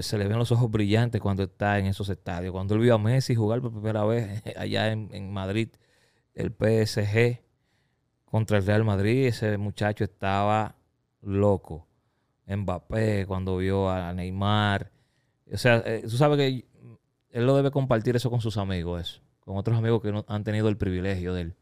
se 0.00 0.18
le 0.18 0.28
ven 0.28 0.38
los 0.38 0.52
ojos 0.52 0.70
brillantes 0.70 1.20
cuando 1.20 1.44
está 1.44 1.78
en 1.78 1.86
esos 1.86 2.08
estadios. 2.08 2.52
Cuando 2.52 2.74
él 2.74 2.80
vio 2.80 2.94
a 2.94 2.98
Messi 2.98 3.34
jugar 3.34 3.60
por 3.60 3.72
primera 3.72 4.04
vez 4.04 4.42
allá 4.56 4.92
en, 4.92 5.08
en 5.12 5.32
Madrid, 5.32 5.68
el 6.34 6.50
PSG 6.50 7.40
contra 8.24 8.58
el 8.58 8.66
Real 8.66 8.84
Madrid, 8.84 9.26
ese 9.26 9.56
muchacho 9.58 10.04
estaba 10.04 10.76
loco. 11.20 11.86
Mbappé, 12.46 13.26
cuando 13.26 13.56
vio 13.56 13.88
a 13.90 14.12
Neymar. 14.12 14.90
O 15.52 15.58
sea, 15.58 15.82
eh, 15.86 16.00
tú 16.02 16.10
sabes 16.16 16.38
que 16.38 16.64
él 17.30 17.46
lo 17.46 17.54
debe 17.56 17.70
compartir 17.70 18.16
eso 18.16 18.30
con 18.30 18.40
sus 18.40 18.56
amigos, 18.56 19.00
eso, 19.02 19.20
con 19.40 19.56
otros 19.56 19.76
amigos 19.76 20.00
que 20.02 20.12
no 20.12 20.24
han 20.28 20.44
tenido 20.44 20.68
el 20.68 20.76
privilegio 20.76 21.34
de 21.34 21.42
él. 21.42 21.54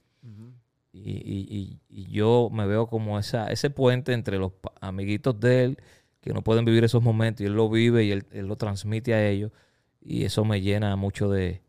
Y, 0.92 0.98
y- 1.10 1.46
y- 1.48 1.80
y 1.88 2.10
yo 2.10 2.48
me 2.52 2.66
veo 2.66 2.88
como 2.88 3.16
esa, 3.18 3.46
ese 3.52 3.70
puente 3.70 4.12
entre 4.12 4.38
los 4.38 4.52
amiguitos 4.80 5.38
de 5.38 5.64
él 5.64 5.78
que 6.20 6.32
no 6.32 6.42
pueden 6.42 6.64
vivir 6.64 6.82
esos 6.82 7.00
momentos 7.02 7.42
y 7.42 7.44
él 7.46 7.54
lo 7.54 7.70
vive 7.70 8.02
y 8.04 8.10
él, 8.10 8.26
él 8.32 8.46
lo 8.46 8.56
transmite 8.56 9.14
a 9.14 9.24
ellos 9.28 9.52
y 10.00 10.24
eso 10.24 10.44
me 10.44 10.60
llena 10.60 10.96
mucho 10.96 11.30
de, 11.30 11.62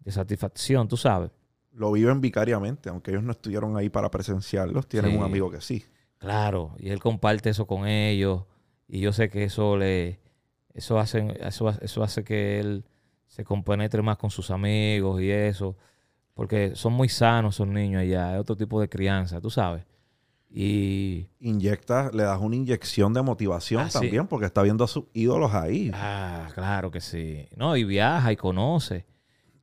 de 0.00 0.10
satisfacción, 0.12 0.88
tú 0.88 0.96
sabes. 0.96 1.30
Lo 1.72 1.92
viven 1.92 2.20
vicariamente, 2.20 2.88
aunque 2.88 3.12
ellos 3.12 3.22
no 3.22 3.30
estuvieron 3.30 3.76
ahí 3.76 3.88
para 3.90 4.10
presenciarlos, 4.10 4.88
tienen 4.88 5.12
Sí. 5.12 5.16
un 5.16 5.22
amigo 5.22 5.48
que 5.52 5.60
sí. 5.60 5.84
Claro, 6.18 6.74
y 6.80 6.88
él 6.88 6.98
comparte 6.98 7.50
eso 7.50 7.64
con 7.68 7.86
ellos 7.86 8.42
y 8.88 8.98
yo 8.98 9.12
sé 9.12 9.30
que 9.30 9.44
eso 9.44 9.76
le 9.76 10.18
eso 10.78 10.98
hace 10.98 11.36
eso, 11.40 11.68
eso 11.80 12.02
hace 12.02 12.24
que 12.24 12.58
él 12.60 12.84
se 13.26 13.44
compenetre 13.44 14.00
más 14.02 14.16
con 14.16 14.30
sus 14.30 14.50
amigos 14.50 15.20
y 15.20 15.30
eso, 15.30 15.76
porque 16.34 16.74
son 16.74 16.92
muy 16.94 17.08
sanos 17.08 17.56
esos 17.56 17.68
niños 17.68 18.00
allá, 18.02 18.34
es 18.34 18.40
otro 18.40 18.56
tipo 18.56 18.80
de 18.80 18.88
crianza, 18.88 19.40
tú 19.40 19.50
sabes. 19.50 19.84
Y 20.50 21.26
Inyectas, 21.40 22.14
le 22.14 22.22
das 22.22 22.40
una 22.40 22.56
inyección 22.56 23.12
de 23.12 23.20
motivación 23.20 23.82
Ah, 23.82 23.90
sí. 23.90 23.98
también, 23.98 24.26
porque 24.26 24.46
está 24.46 24.62
viendo 24.62 24.82
a 24.82 24.88
sus 24.88 25.04
ídolos 25.12 25.52
ahí. 25.52 25.90
ah, 25.94 26.48
claro 26.54 26.90
que 26.90 27.00
sí. 27.02 27.46
No, 27.54 27.76
y 27.76 27.84
viaja 27.84 28.32
y 28.32 28.36
conoce, 28.36 29.04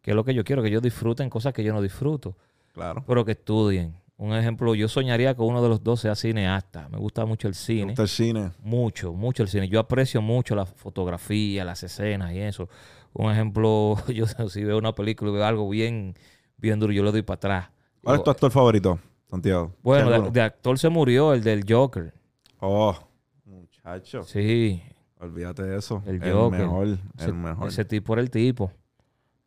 que 0.01 0.11
es 0.11 0.15
lo 0.15 0.23
que 0.23 0.35
yo 0.35 0.43
quiero, 0.43 0.61
que 0.61 0.67
ellos 0.69 0.83
disfruten 0.83 1.29
cosas 1.29 1.53
que 1.53 1.63
yo 1.63 1.73
no 1.73 1.81
disfruto, 1.81 2.37
Claro. 2.73 3.03
pero 3.07 3.25
que 3.25 3.31
estudien. 3.31 3.95
Un 4.17 4.33
ejemplo, 4.33 4.73
yo 4.75 4.87
soñaría 4.87 5.35
que 5.35 5.41
uno 5.41 5.61
de 5.61 5.67
los 5.67 5.83
dos 5.83 5.99
sea 5.99 6.15
cineasta. 6.15 6.87
Me 6.89 6.97
gusta 6.97 7.25
mucho 7.25 7.47
el 7.49 7.53
¿Te 7.53 7.59
cine. 7.59 7.83
gusta 7.87 8.03
el 8.03 8.07
cine? 8.07 8.51
Mucho, 8.63 9.13
mucho 9.13 9.43
el 9.43 9.49
cine. 9.49 9.67
Yo 9.67 9.79
aprecio 9.79 10.21
mucho 10.21 10.55
la 10.55 10.65
fotografía, 10.65 11.65
las 11.65 11.83
escenas 11.83 12.31
y 12.31 12.39
eso. 12.39 12.69
Un 13.13 13.31
ejemplo, 13.31 13.95
yo 14.07 14.25
si 14.49 14.63
veo 14.63 14.77
una 14.77 14.95
película 14.95 15.31
y 15.31 15.33
veo 15.33 15.45
algo 15.45 15.69
bien, 15.69 16.15
bien 16.57 16.79
duro, 16.79 16.93
yo 16.93 17.03
le 17.03 17.11
doy 17.11 17.23
para 17.23 17.35
atrás. 17.35 17.69
¿Cuál 18.01 18.17
es 18.17 18.23
tu 18.23 18.29
actor 18.31 18.51
favorito, 18.51 18.99
Santiago? 19.29 19.73
bueno, 19.81 20.09
de, 20.11 20.31
de 20.31 20.41
actor 20.41 20.77
se 20.79 20.87
murió 20.89 21.33
el 21.33 21.43
del 21.43 21.63
Joker. 21.67 22.13
Oh, 22.59 22.95
muchacho. 23.43 24.23
Sí, 24.23 24.81
Olvídate 25.19 25.63
de 25.63 25.77
eso. 25.77 26.03
El 26.05 26.21
El, 26.21 26.33
Joker. 26.33 26.59
mejor. 26.59 26.87
ese, 27.17 27.25
el 27.25 27.33
mejor. 27.33 27.67
ese 27.67 27.83
tipo 27.85 28.13
era 28.13 28.21
el 28.21 28.29
tipo. 28.29 28.71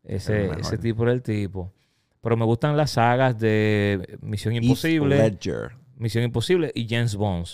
Ese, 0.03 0.51
ese 0.59 0.79
tipo 0.79 1.03
era 1.05 1.12
el 1.12 1.23
tipo. 1.23 1.73
Pero 2.21 2.37
me 2.37 2.45
gustan 2.45 2.77
las 2.77 2.93
sagas 2.93 3.39
de 3.39 4.19
Misión 4.21 4.55
Imposible, 4.55 5.16
Ledger. 5.16 5.73
Misión 5.97 6.25
Imposible 6.25 6.73
y 6.75 6.89
James 6.89 7.14
Bond. 7.16 7.47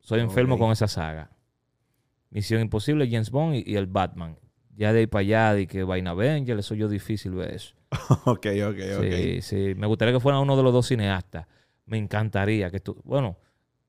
Soy 0.00 0.20
enfermo 0.20 0.58
con 0.58 0.72
esa 0.72 0.88
saga. 0.88 1.30
Misión 2.30 2.60
Imposible, 2.60 3.08
James 3.10 3.30
Bond 3.30 3.56
y, 3.56 3.64
y 3.66 3.76
el 3.76 3.86
Batman. 3.86 4.36
Ya 4.76 4.92
de 4.92 5.00
ahí 5.00 5.06
para 5.06 5.20
allá, 5.20 5.54
de 5.54 5.66
que 5.66 5.84
Vaina 5.84 6.10
Avenger, 6.10 6.58
eso 6.58 6.74
yo 6.74 6.88
difícil 6.88 7.32
ver 7.32 7.54
eso. 7.54 7.74
ok, 8.24 8.46
ok, 8.66 8.78
ok. 8.98 9.04
Sí, 9.10 9.42
sí. 9.42 9.74
Me 9.76 9.86
gustaría 9.86 10.12
que 10.12 10.20
fuera 10.20 10.40
uno 10.40 10.56
de 10.56 10.62
los 10.62 10.72
dos 10.72 10.86
cineastas. 10.86 11.46
Me 11.86 11.96
encantaría 11.96 12.70
que 12.70 12.78
estu 12.78 13.00
bueno, 13.04 13.38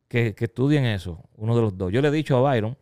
que, 0.08 0.36
que 0.36 0.46
estudien 0.46 0.86
eso, 0.86 1.24
uno 1.36 1.56
de 1.56 1.62
los 1.62 1.78
dos. 1.78 1.92
Yo 1.92 2.02
le 2.02 2.10
he 2.10 2.12
dicho 2.12 2.38
a 2.38 2.42
Byron 2.42 2.78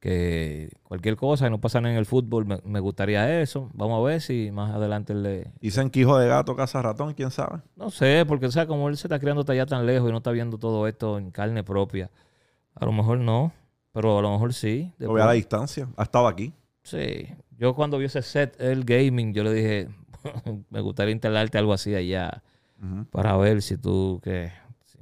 que 0.00 0.70
cualquier 0.84 1.16
cosa 1.16 1.46
que 1.46 1.50
no 1.50 1.60
pasa 1.60 1.78
en 1.78 1.86
el 1.86 2.06
fútbol, 2.06 2.46
me, 2.46 2.60
me 2.64 2.80
gustaría 2.80 3.40
eso. 3.40 3.68
Vamos 3.74 3.98
a 3.98 4.06
ver 4.06 4.20
si 4.20 4.50
más 4.52 4.72
adelante 4.74 5.14
le... 5.14 5.50
Dicen 5.60 5.90
que 5.90 6.00
hijo 6.00 6.16
de 6.18 6.28
gato 6.28 6.54
caza 6.54 6.82
ratón, 6.82 7.14
quién 7.14 7.30
sabe. 7.30 7.60
No 7.76 7.90
sé, 7.90 8.24
porque 8.26 8.46
o 8.46 8.50
sea, 8.50 8.66
como 8.66 8.88
él 8.88 8.96
se 8.96 9.08
está 9.08 9.18
criando 9.18 9.40
hasta 9.40 9.52
allá 9.52 9.66
tan 9.66 9.86
lejos 9.86 10.08
y 10.08 10.12
no 10.12 10.18
está 10.18 10.30
viendo 10.30 10.58
todo 10.58 10.86
esto 10.86 11.18
en 11.18 11.30
carne 11.30 11.64
propia, 11.64 12.10
a 12.74 12.84
lo 12.84 12.92
mejor 12.92 13.18
no, 13.18 13.52
pero 13.92 14.18
a 14.18 14.22
lo 14.22 14.30
mejor 14.30 14.54
sí. 14.54 14.92
Lo 14.98 15.12
ve 15.12 15.22
a 15.22 15.26
la 15.26 15.32
distancia. 15.32 15.88
Ha 15.96 16.04
estado 16.04 16.28
aquí. 16.28 16.52
Sí. 16.82 17.28
Yo 17.58 17.74
cuando 17.74 17.98
vi 17.98 18.04
ese 18.04 18.22
set, 18.22 18.60
el 18.60 18.84
gaming, 18.84 19.34
yo 19.34 19.42
le 19.42 19.52
dije, 19.52 19.88
me 20.70 20.80
gustaría 20.80 21.12
instalarte 21.12 21.58
algo 21.58 21.72
así 21.72 21.94
allá 21.94 22.42
para 23.10 23.36
ver 23.36 23.60
si 23.62 23.76
tú 23.76 24.20
que 24.22 24.52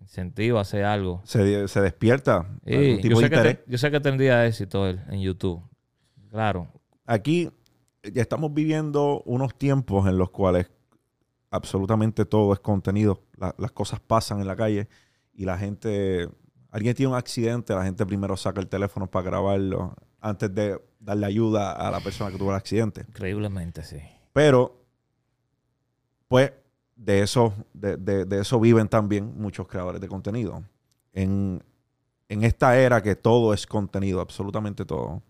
incentiva 0.07 0.59
a 0.61 0.63
hacer 0.63 0.85
algo. 0.85 1.21
se, 1.25 1.67
se 1.69 1.81
despierta. 1.81 2.47
Sí, 2.65 2.75
algún 2.75 3.01
tipo 3.01 3.15
yo, 3.15 3.21
sé 3.21 3.31
que 3.31 3.37
interés. 3.37 3.65
te- 3.65 3.71
yo 3.71 3.79
sé 3.79 3.91
que 3.91 4.01
tendría 4.01 4.47
éxito 4.47 4.87
él 4.87 5.01
en 5.09 5.21
YouTube. 5.21 5.63
Claro. 6.31 6.69
Aquí 7.05 7.51
ya 8.13 8.23
estamos 8.23 8.55
viviendo 8.55 9.23
unos 9.27 9.57
tiempos 9.59 10.07
en 10.09 10.17
los 10.19 10.31
cuales 10.31 10.71
absolutamente 11.51 12.25
todo 12.25 12.53
es 12.53 12.61
contenido. 12.61 13.23
La- 13.37 13.55
las 13.59 13.73
cosas 13.73 14.01
pasan 14.01 14.41
en 14.41 14.47
la 14.47 14.57
calle 14.57 14.89
y 15.35 15.45
la 15.45 15.59
gente, 15.59 16.29
alguien 16.71 16.95
tiene 16.95 17.11
un 17.13 17.19
accidente, 17.19 17.75
la 17.75 17.85
gente 17.85 18.07
primero 18.07 18.37
saca 18.37 18.61
el 18.61 18.69
teléfono 18.69 19.09
para 19.11 19.25
grabarlo 19.25 19.95
antes 20.21 20.55
de 20.55 20.81
darle 21.01 21.27
ayuda 21.27 21.73
a 21.73 21.91
la 21.91 22.01
persona 22.01 22.31
que 22.31 22.39
tuvo 22.39 22.51
el 22.51 22.57
accidente. 22.57 23.03
Increíblemente, 23.09 23.83
sí. 23.85 23.99
Pero, 24.33 24.85
pues, 26.29 26.53
de 26.97 27.23
eso, 27.23 27.55
de, 27.75 27.97
de- 27.99 28.25
de 28.27 28.41
eso 28.41 28.61
viven 28.61 28.89
también 28.89 29.35
muchos 29.41 29.69
creadores 29.69 30.01
de 30.01 30.09
contenido. 30.09 30.65
En, 31.13 31.63
en 32.29 32.45
esta 32.45 32.79
era 32.79 33.03
que 33.03 33.17
todo 33.17 33.55
es 33.55 33.67
contenido, 33.67 34.21
absolutamente 34.21 34.85
todo. 34.85 35.23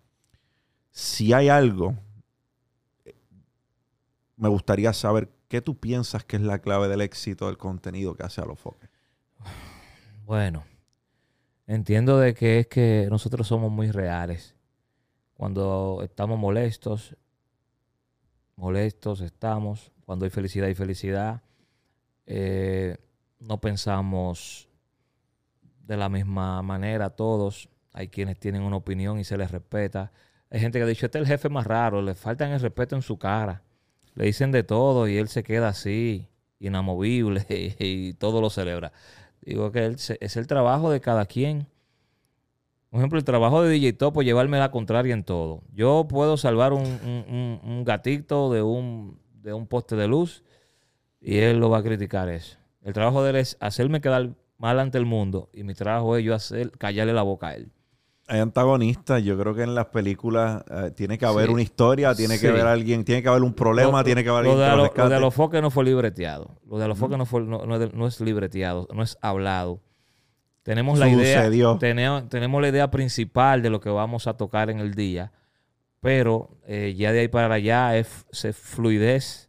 Si 0.90 1.32
hay 1.32 1.48
algo, 1.48 1.94
eh, 3.04 3.14
me 4.36 4.48
gustaría 4.48 4.92
saber 4.92 5.30
qué 5.48 5.60
tú 5.60 5.78
piensas 5.78 6.24
que 6.24 6.36
es 6.36 6.42
la 6.42 6.58
clave 6.60 6.88
del 6.88 7.00
éxito 7.02 7.46
del 7.46 7.58
contenido 7.58 8.14
que 8.14 8.22
hace 8.24 8.40
a 8.40 8.44
los 8.46 8.58
foques. 8.58 8.88
Bueno, 10.24 10.64
entiendo 11.66 12.18
de 12.18 12.34
que 12.34 12.60
es 12.60 12.66
que 12.68 13.08
nosotros 13.10 13.46
somos 13.48 13.70
muy 13.72 13.90
reales. 13.90 14.56
Cuando 15.34 16.00
estamos 16.04 16.38
molestos, 16.38 17.16
molestos 18.56 19.20
estamos. 19.20 19.92
Cuando 20.04 20.24
hay 20.24 20.30
felicidad 20.30 20.68
y 20.68 20.74
felicidad, 20.74 21.42
eh, 22.26 22.96
no 23.40 23.60
pensamos 23.60 24.68
de 25.84 25.96
la 25.96 26.08
misma 26.08 26.62
manera 26.62 27.10
todos. 27.10 27.68
Hay 27.92 28.08
quienes 28.08 28.38
tienen 28.38 28.62
una 28.62 28.76
opinión 28.76 29.18
y 29.18 29.24
se 29.24 29.38
les 29.38 29.50
respeta. 29.50 30.12
Hay 30.50 30.60
gente 30.60 30.78
que 30.78 30.84
ha 30.84 30.86
dicho, 30.86 31.06
este 31.06 31.18
es 31.18 31.22
el 31.22 31.28
jefe 31.28 31.48
más 31.48 31.66
raro, 31.66 32.02
le 32.02 32.14
faltan 32.14 32.52
el 32.52 32.60
respeto 32.60 32.94
en 32.96 33.02
su 33.02 33.18
cara. 33.18 33.62
Le 34.14 34.26
dicen 34.26 34.52
de 34.52 34.62
todo 34.62 35.08
y 35.08 35.16
él 35.18 35.28
se 35.28 35.42
queda 35.42 35.68
así, 35.68 36.28
inamovible, 36.60 37.44
y, 37.78 38.14
todo 38.14 38.40
lo 38.40 38.50
celebra. 38.50 38.92
Digo 39.42 39.70
que 39.72 39.84
él 39.86 39.96
es 40.20 40.36
el 40.36 40.46
trabajo 40.46 40.90
de 40.90 41.00
cada 41.00 41.26
quien. 41.26 41.66
Por 42.90 43.00
ejemplo, 43.00 43.18
el 43.18 43.24
trabajo 43.24 43.62
de 43.62 43.70
DJ 43.70 43.92
Topo 43.94 44.22
llevarme 44.22 44.58
la 44.58 44.70
contraria 44.70 45.12
en 45.12 45.24
todo. 45.24 45.62
Yo 45.74 46.06
puedo 46.08 46.36
salvar 46.36 46.72
un, 46.72 46.82
un- 46.84 47.24
un- 47.28 47.60
un 47.70 47.84
gatito 47.84 48.50
de 48.52 48.62
un, 48.62 49.18
de 49.42 49.52
un 49.52 49.66
poste 49.66 49.96
de 49.96 50.08
luz 50.08 50.42
y 51.20 51.38
él 51.38 51.58
lo 51.58 51.70
va 51.70 51.78
a 51.78 51.82
criticar 51.82 52.28
eso. 52.28 52.56
El 52.82 52.92
trabajo 52.92 53.22
de 53.24 53.30
él 53.30 53.36
es 53.36 53.56
hacerme 53.60 54.00
quedar 54.00 54.30
mal 54.58 54.78
ante 54.80 54.98
el 54.98 55.06
mundo 55.06 55.50
y 55.52 55.64
mi 55.64 55.74
trabajo 55.74 56.16
es 56.16 56.24
yo 56.24 56.34
hacer, 56.34 56.70
callarle 56.72 57.12
la 57.12 57.22
boca 57.22 57.48
a 57.48 57.54
él. 57.56 57.70
Hay 58.28 58.40
antagonistas, 58.40 59.22
yo 59.22 59.38
creo 59.38 59.54
que 59.54 59.62
en 59.62 59.74
las 59.76 59.86
películas 59.86 60.64
eh, 60.68 60.90
tiene 60.96 61.16
que 61.16 61.26
haber 61.26 61.46
Sí. 61.46 61.52
una 61.52 61.62
historia, 61.62 62.12
tiene 62.14 62.40
que 62.40 62.48
haber 62.48 62.66
alguien, 62.66 63.04
tiene 63.04 63.22
que 63.22 63.28
haber 63.28 63.42
un 63.42 63.54
problema, 63.54 63.98
Lo- 63.98 64.04
tiene 64.04 64.24
que 64.24 64.30
haber 64.30 64.44
lo 64.44 64.50
alguien 64.52 64.66
de, 64.66 64.70
que 64.72 64.76
lo 64.78 64.82
rescate. 64.84 65.14
de 65.14 65.20
los 65.20 65.34
foques 65.34 65.62
no 65.62 65.70
fue 65.70 65.84
libreteado. 65.84 66.56
Lo 66.68 66.78
de 66.78 66.88
los 66.88 66.98
foques 66.98 67.16
no, 67.18 67.24
fue, 67.26 67.42
no, 67.42 67.64
no 67.66 67.76
es, 67.76 67.94
no 67.94 68.06
es 68.08 68.20
libreteado, 68.20 68.88
no 68.92 69.02
es 69.04 69.16
hablado. 69.20 69.80
Tenemos 70.64 70.98
la 70.98 71.08
idea, 71.08 71.48
tenemos, 71.78 72.28
tenemos 72.28 72.60
la 72.60 72.68
idea 72.68 72.90
principal 72.90 73.62
de 73.62 73.70
lo 73.70 73.80
que 73.80 73.90
vamos 73.90 74.26
a 74.26 74.36
tocar 74.36 74.70
en 74.70 74.80
el 74.80 74.94
día, 74.94 75.30
pero 76.00 76.50
eh, 76.66 76.94
ya 76.96 77.12
de 77.12 77.20
ahí 77.20 77.28
para 77.28 77.54
allá 77.54 77.96
es, 77.96 78.26
es 78.42 78.56
fluidez 78.56 79.45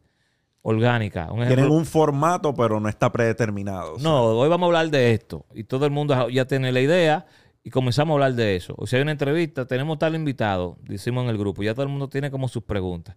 orgánica. 0.69 1.31
Un 1.31 1.47
Tienen 1.47 1.69
un 1.69 1.85
formato, 1.85 2.53
pero 2.53 2.79
no 2.79 2.89
está 2.89 3.11
predeterminado. 3.11 3.93
o 3.93 3.99
sea, 3.99 4.03
no, 4.09 4.23
hoy 4.25 4.49
vamos 4.49 4.65
a 4.65 4.67
hablar 4.67 4.89
de 4.89 5.13
esto. 5.13 5.45
Y 5.53 5.63
todo 5.63 5.85
el 5.85 5.91
mundo 5.91 6.29
ya 6.29 6.45
tiene 6.45 6.71
la 6.71 6.81
idea 6.81 7.25
y 7.63 7.69
comenzamos 7.69 8.11
a 8.11 8.15
hablar 8.15 8.33
de 8.33 8.55
eso. 8.57 8.75
O 8.77 8.85
sea, 8.85 8.97
hay 8.97 9.03
una 9.03 9.11
entrevista, 9.13 9.65
tenemos 9.65 9.97
tal 9.97 10.15
invitado, 10.15 10.77
decimos 10.83 11.23
en 11.23 11.29
el 11.29 11.37
grupo, 11.37 11.63
ya 11.63 11.73
todo 11.73 11.83
el 11.83 11.89
mundo 11.89 12.09
tiene 12.09 12.29
como 12.31 12.47
sus 12.49 12.63
preguntas. 12.63 13.15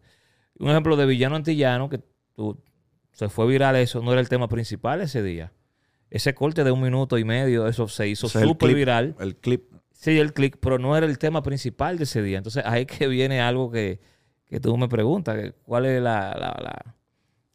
Un 0.59 0.71
ejemplo 0.71 0.97
de 0.97 1.07
Villano 1.07 1.37
Antillano, 1.37 1.89
que 1.89 2.01
tú- 2.37 2.57
se 3.13 3.29
fue 3.29 3.47
viral 3.47 3.75
eso, 3.77 4.01
no 4.01 4.13
era 4.13 4.21
el 4.21 4.29
tema 4.29 4.47
principal 4.49 5.01
ese 5.01 5.23
día. 5.23 5.53
Ese 6.09 6.35
corte 6.35 6.63
de 6.65 6.71
un 6.71 6.81
minuto 6.81 7.19
y 7.19 7.25
medio, 7.25 7.67
eso 7.67 7.89
se 7.89 8.09
hizo 8.09 8.27
el 8.27 8.33
súper 8.49 8.69
clip, 8.69 8.77
viral. 8.77 9.17
El 9.21 9.37
clip. 9.37 9.73
Sí, 9.93 10.19
el 10.19 10.33
click, 10.33 10.57
pero 10.61 10.79
no 10.79 10.97
era 10.97 11.07
el 11.07 11.19
tema 11.19 11.43
principal 11.43 11.99
de 11.99 12.05
ese 12.05 12.23
día. 12.23 12.39
Entonces 12.39 12.63
ahí 12.65 12.87
que 12.87 13.07
viene 13.09 13.41
algo 13.41 13.71
que, 13.71 14.01
que 14.49 14.61
tú 14.61 14.77
me 14.77 14.89
preguntas, 14.89 15.37
que 15.37 15.53
cuál 15.65 15.87
es 15.87 16.01
la, 16.01 16.31
la, 16.39 16.57
la- 16.63 16.95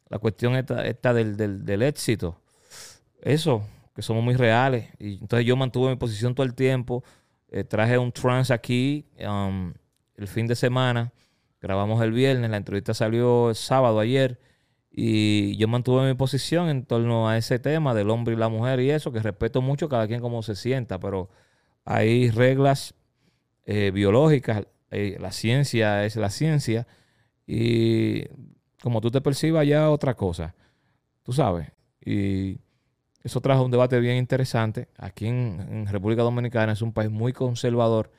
la 0.08 0.18
cuestión 0.18 0.56
esta, 0.56 0.86
esta 0.86 1.12
del, 1.12 1.36
del, 1.36 1.64
del 1.64 1.82
éxito. 1.82 2.40
Eso, 3.20 3.62
que 3.94 4.02
somos 4.02 4.22
muy 4.22 4.34
reales. 4.34 4.88
Y 4.98 5.18
entonces 5.18 5.46
yo 5.46 5.56
mantuve 5.56 5.90
mi 5.90 5.96
posición 5.96 6.34
todo 6.34 6.46
el 6.46 6.54
tiempo. 6.54 7.02
Eh, 7.48 7.64
traje 7.64 7.98
un 7.98 8.12
trance 8.12 8.52
aquí 8.52 9.06
um, 9.26 9.72
el 10.16 10.28
fin 10.28 10.46
de 10.46 10.54
semana. 10.54 11.12
Grabamos 11.60 12.02
el 12.02 12.12
viernes, 12.12 12.50
la 12.50 12.58
entrevista 12.58 12.94
salió 12.94 13.50
el 13.50 13.56
sábado 13.56 13.98
ayer. 13.98 14.38
Y 14.90 15.56
yo 15.56 15.68
mantuve 15.68 16.06
mi 16.06 16.14
posición 16.14 16.70
en 16.70 16.86
torno 16.86 17.28
a 17.28 17.36
ese 17.36 17.58
tema 17.58 17.92
del 17.94 18.08
hombre 18.08 18.34
y 18.34 18.38
la 18.38 18.48
mujer 18.48 18.80
y 18.80 18.90
eso, 18.90 19.12
que 19.12 19.20
respeto 19.20 19.60
mucho 19.60 19.90
cada 19.90 20.06
quien 20.06 20.20
como 20.20 20.42
se 20.42 20.54
sienta, 20.54 20.98
pero 20.98 21.28
hay 21.84 22.30
reglas 22.30 22.94
eh, 23.66 23.90
biológicas, 23.92 24.64
eh, 24.90 25.18
la 25.20 25.32
ciencia 25.32 26.04
es 26.06 26.16
la 26.16 26.30
ciencia 26.30 26.86
y 27.46 28.24
como 28.86 29.00
tú 29.00 29.10
te 29.10 29.20
percibas 29.20 29.66
ya 29.66 29.90
otra 29.90 30.14
cosa, 30.14 30.54
tú 31.24 31.32
sabes. 31.32 31.72
Y 32.00 32.60
eso 33.24 33.40
trajo 33.40 33.64
un 33.64 33.72
debate 33.72 33.98
bien 33.98 34.16
interesante. 34.16 34.86
Aquí 34.96 35.26
en, 35.26 35.66
en 35.68 35.86
República 35.88 36.22
Dominicana 36.22 36.70
es 36.70 36.82
un 36.82 36.92
país 36.92 37.10
muy 37.10 37.32
conservador 37.32 38.12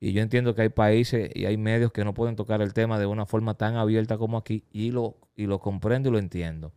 Y 0.00 0.10
yo 0.10 0.20
entiendo 0.20 0.56
que 0.56 0.62
hay 0.62 0.70
países 0.70 1.30
y 1.36 1.44
hay 1.44 1.56
medios 1.56 1.92
que 1.92 2.04
no 2.04 2.14
pueden 2.14 2.34
tocar 2.34 2.62
el 2.62 2.72
tema 2.72 2.98
de 2.98 3.06
una 3.06 3.26
forma 3.26 3.54
tan 3.54 3.76
abierta 3.76 4.18
como 4.18 4.36
aquí 4.36 4.64
y 4.72 4.90
lo, 4.90 5.14
y 5.36 5.46
lo 5.46 5.60
comprendo 5.60 6.08
y 6.08 6.12
lo 6.12 6.18
entiendo. 6.18 6.72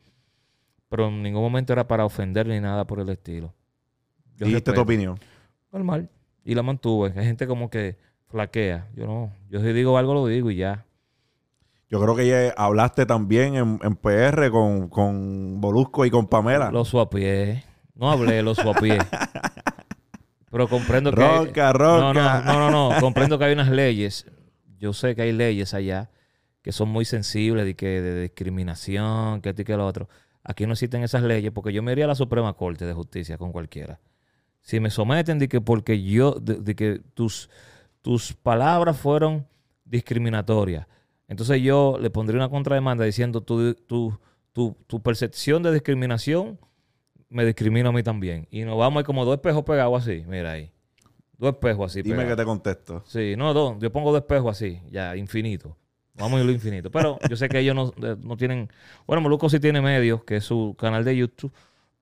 Pero 0.87 1.07
en 1.07 1.23
ningún 1.23 1.41
momento 1.41 1.73
era 1.73 1.87
para 1.87 2.05
ofender 2.05 2.45
ni 2.45 2.59
nada 2.59 2.85
por 2.85 2.99
el 2.99 3.09
estilo. 3.09 3.55
Yo 4.37 4.45
Dijiste 4.45 4.71
tu 4.71 4.81
opinión. 4.81 5.17
Normal. 5.71 6.11
Y 6.45 6.53
la 6.53 6.61
mantuve. 6.61 7.11
Hay 7.15 7.25
gente 7.25 7.47
como 7.47 7.71
que 7.71 7.97
flaquea. 8.27 8.87
Yo 8.95 9.07
no. 9.07 9.33
Yo 9.49 9.61
si 9.61 9.73
digo 9.73 9.97
algo, 9.97 10.13
lo 10.13 10.27
digo 10.27 10.51
y 10.51 10.57
ya. 10.57 10.85
Yo 11.91 12.01
creo 12.01 12.15
que 12.15 12.25
ya 12.25 12.53
hablaste 12.55 13.05
también 13.05 13.55
en, 13.55 13.79
en 13.83 13.95
PR 13.97 14.49
con, 14.49 14.87
con 14.87 15.59
Molusco 15.59 16.05
y 16.05 16.09
con 16.09 16.27
Pamela. 16.27 16.71
Lo 16.71 16.85
suapié. 16.85 17.65
No 17.95 18.09
hablé, 18.09 18.41
lo 18.41 18.55
suapié. 18.55 18.97
Pero 20.49 20.69
comprendo 20.69 21.11
que... 21.11 21.17
Ronca, 21.17 21.73
ronca. 21.73 22.01
No, 22.01 22.13
no, 22.13 22.69
no, 22.69 22.71
no, 22.71 22.89
no. 22.93 23.01
Comprendo 23.01 23.37
que 23.37 23.43
hay 23.43 23.53
unas 23.53 23.69
leyes. 23.69 24.25
Yo 24.79 24.93
sé 24.93 25.15
que 25.15 25.23
hay 25.23 25.33
leyes 25.33 25.73
allá 25.73 26.09
que 26.61 26.71
son 26.71 26.87
muy 26.87 27.03
sensibles 27.03 27.65
de, 27.65 27.75
que, 27.75 28.01
de 28.01 28.21
discriminación, 28.21 29.41
que 29.41 29.49
esto 29.49 29.63
y 29.63 29.65
que 29.65 29.75
lo 29.75 29.85
otro. 29.85 30.07
Aquí 30.43 30.65
no 30.65 30.73
existen 30.73 31.03
esas 31.03 31.23
leyes 31.23 31.51
porque 31.51 31.73
yo 31.73 31.83
me 31.83 31.91
iría 31.91 32.05
a 32.05 32.07
la 32.07 32.15
Suprema 32.15 32.53
Corte 32.53 32.85
de 32.85 32.93
Justicia 32.93 33.37
con 33.37 33.51
cualquiera. 33.51 33.99
Si 34.61 34.79
me 34.79 34.91
someten 34.91 35.39
de 35.39 35.49
que 35.49 35.59
porque 35.59 36.01
yo, 36.01 36.37
de, 36.39 36.55
de 36.55 36.75
que 36.75 37.01
tus, 37.13 37.49
tus 38.01 38.33
palabras 38.33 38.97
fueron 38.97 39.45
discriminatorias, 39.85 40.87
entonces 41.31 41.61
yo 41.61 41.97
le 41.99 42.09
pondría 42.11 42.37
una 42.37 42.49
contrademanda 42.49 43.05
diciendo 43.05 43.41
tu, 43.41 43.73
tu, 43.73 44.17
tu, 44.53 44.75
tu 44.85 45.01
percepción 45.01 45.63
de 45.63 45.71
discriminación 45.73 46.59
me 47.29 47.45
discrimina 47.45 47.89
a 47.89 47.91
mí 47.91 48.03
también. 48.03 48.47
Y 48.51 48.63
nos 48.63 48.77
vamos 48.77 48.99
ahí 48.99 49.03
como 49.05 49.23
dos 49.25 49.35
espejos 49.35 49.63
pegados 49.63 50.01
así, 50.03 50.23
mira 50.27 50.51
ahí. 50.51 50.69
Dos 51.37 51.53
espejos 51.53 51.91
así 51.91 52.01
Dime 52.01 52.17
pegados. 52.17 52.35
que 52.37 52.41
te 52.41 52.45
contesto. 52.45 53.03
Sí, 53.07 53.35
no, 53.37 53.53
dos. 53.53 53.77
Yo 53.79 53.91
pongo 53.91 54.11
dos 54.11 54.21
espejos 54.21 54.51
así, 54.55 54.79
ya, 54.91 55.15
infinito. 55.15 55.75
Vamos 56.15 56.37
a 56.37 56.39
irlo 56.41 56.51
infinito. 56.51 56.91
Pero 56.91 57.17
yo 57.29 57.35
sé 57.37 57.47
que 57.49 57.59
ellos 57.59 57.73
no, 57.73 57.91
no 58.21 58.37
tienen. 58.37 58.69
Bueno, 59.07 59.21
Moluco 59.21 59.49
sí 59.49 59.59
tiene 59.59 59.81
medios, 59.81 60.23
que 60.25 60.35
es 60.35 60.43
su 60.43 60.75
canal 60.77 61.03
de 61.05 61.15
YouTube. 61.15 61.51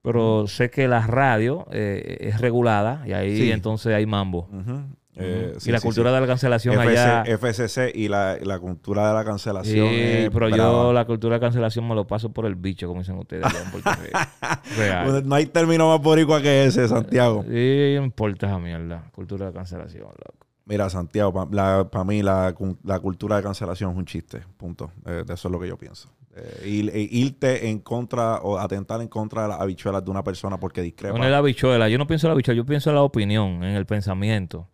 Pero 0.02 0.46
sé 0.46 0.70
que 0.70 0.88
la 0.88 1.06
radio 1.06 1.66
eh, 1.70 2.16
es 2.20 2.40
regulada 2.40 3.02
y 3.06 3.12
ahí 3.12 3.36
Sí. 3.36 3.52
entonces 3.52 3.94
hay 3.94 4.04
mambo. 4.06 4.48
Ujú. 4.52 4.82
Eh, 5.22 5.52
y 5.56 5.60
sí, 5.60 5.70
la 5.72 5.78
sí, 5.78 5.86
cultura 5.86 6.10
sí. 6.10 6.14
de 6.14 6.20
la 6.20 6.26
cancelación 6.26 6.74
FC 6.80 6.98
allá. 6.98 7.24
FCC 7.38 7.92
y 7.94 8.08
la, 8.08 8.36
la 8.42 8.58
cultura 8.58 9.08
de 9.08 9.14
la 9.14 9.24
cancelación. 9.24 9.88
Sí, 9.88 10.28
pero 10.32 10.48
yo 10.48 10.92
la 10.92 11.04
cultura 11.04 11.34
de 11.36 11.40
cancelación 11.40 11.86
me 11.86 11.94
lo 11.94 12.06
paso 12.06 12.32
por 12.32 12.46
el 12.46 12.54
bicho, 12.54 12.86
como 12.88 13.00
dicen 13.00 13.18
ustedes. 13.18 13.44
Real. 14.76 15.26
No 15.28 15.34
hay 15.34 15.46
término 15.46 15.88
más 15.88 16.00
boricua 16.00 16.40
que 16.40 16.64
ese, 16.64 16.86
Santiago. 16.88 17.44
Sí, 17.48 17.94
importa 18.00 18.46
esa 18.46 18.58
mierda. 18.58 19.04
Cultura 19.12 19.46
de 19.46 19.52
cancelación, 19.52 20.04
loco. 20.04 20.46
Mira, 20.66 20.88
Santiago, 20.88 21.32
para 21.50 22.04
mí 22.04 22.22
la, 22.22 22.54
la 22.84 23.00
cultura 23.00 23.36
de 23.36 23.42
cancelación 23.42 23.90
es 23.92 23.96
un 23.98 24.04
chiste. 24.04 24.40
Punto. 24.56 24.92
Eh, 25.04 25.24
de 25.26 25.34
eso 25.34 25.48
es 25.48 25.52
lo 25.52 25.58
que 25.58 25.66
yo 25.66 25.76
pienso. 25.76 26.08
Eh, 26.36 26.62
ir- 26.68 26.90
e 26.94 27.00
irte 27.10 27.68
en 27.68 27.80
contra 27.80 28.36
o 28.36 28.56
atentar 28.56 29.00
en 29.00 29.08
contra 29.08 29.42
de 29.42 29.48
las 29.48 29.60
habichuelas 29.60 30.04
de 30.04 30.10
una 30.12 30.22
persona 30.22 30.58
porque 30.60 30.80
discrepa. 30.80 31.18
No 31.18 31.24
es 31.24 31.30
la 31.30 31.40
bichuela. 31.40 31.88
Yo 31.88 31.98
no 31.98 32.06
pienso 32.06 32.28
en 32.28 32.30
la 32.30 32.36
bichuela, 32.36 32.56
yo 32.56 32.64
pienso 32.64 32.90
en 32.90 32.96
la 32.96 33.02
opinión, 33.02 33.64
en 33.64 33.74
el 33.74 33.84
pensamiento. 33.84 34.68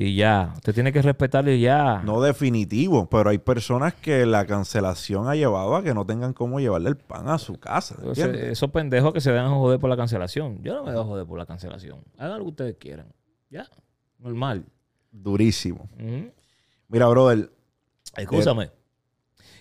Y 0.00 0.14
ya. 0.14 0.52
Usted 0.54 0.72
tiene 0.74 0.92
que 0.92 1.02
respetarle 1.02 1.56
y 1.56 1.62
ya. 1.62 2.02
No 2.04 2.20
definitivo, 2.20 3.08
pero 3.10 3.30
hay 3.30 3.38
personas 3.38 3.94
que 3.94 4.24
la 4.26 4.46
cancelación 4.46 5.26
ha 5.26 5.34
llevado 5.34 5.74
a 5.74 5.82
que 5.82 5.92
no 5.92 6.06
tengan 6.06 6.32
cómo 6.34 6.60
llevarle 6.60 6.90
el 6.90 6.96
pan 6.96 7.28
a 7.28 7.36
su 7.36 7.58
casa. 7.58 7.96
Entonces, 7.98 8.28
esos 8.52 8.70
pendejos 8.70 9.12
que 9.12 9.20
se 9.20 9.32
dejan 9.32 9.50
joder 9.54 9.80
por 9.80 9.90
la 9.90 9.96
cancelación. 9.96 10.62
Yo 10.62 10.74
no 10.76 10.84
me 10.84 10.92
dejo 10.92 11.02
joder 11.04 11.26
por 11.26 11.36
la 11.36 11.46
cancelación. 11.46 11.98
Hagan 12.16 12.38
lo 12.38 12.44
que 12.44 12.50
ustedes 12.50 12.76
quieran. 12.78 13.06
Ya. 13.50 13.66
Normal. 14.20 14.66
Durísimo. 15.10 15.88
Mira, 16.86 17.08
brother, 17.08 17.50
Escúchame. 18.16 18.70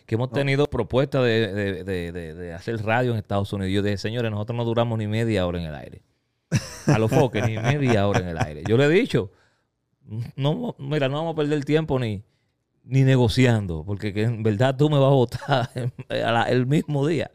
Que 0.06 0.16
hemos 0.16 0.30
tenido 0.32 0.68
propuestas 0.68 1.24
de, 1.24 1.52
de- 1.54 1.84
de- 1.84 2.12
de- 2.12 2.34
de 2.36 2.54
hacer 2.54 2.82
radio 2.86 3.12
en 3.12 3.18
Estados 3.18 3.52
Unidos. 3.54 3.74
Yo 3.74 3.82
dije, 3.82 3.98
señores, 3.98 4.30
nosotros 4.30 4.56
no 4.56 4.66
duramos 4.66 4.98
ni 5.00 5.08
media 5.08 5.48
hora 5.48 5.60
en 5.60 5.66
el 5.66 5.74
aire. 5.76 6.04
A 6.86 7.00
los 7.00 7.10
foques, 7.12 7.44
ni 7.46 7.58
media 7.58 8.08
hora 8.08 8.20
en 8.20 8.28
el 8.28 8.38
aire. 8.38 8.64
Yo 8.68 8.78
le 8.78 8.86
he 8.86 8.90
dicho, 8.90 9.32
no, 10.36 10.76
mira, 10.80 11.08
no 11.10 11.16
vamos 11.18 11.34
a 11.34 11.36
perder 11.36 11.64
tiempo 11.66 12.00
ni, 12.00 12.24
ni 12.84 13.04
negociando, 13.04 13.84
porque 13.86 14.14
que 14.14 14.24
en 14.24 14.44
verdad 14.44 14.76
tú 14.78 14.90
me 14.90 14.98
vas 14.98 15.08
a 15.12 15.16
votar 15.16 15.70
la- 16.10 16.44
el 16.44 16.66
mismo 16.66 17.06
día. 17.06 17.32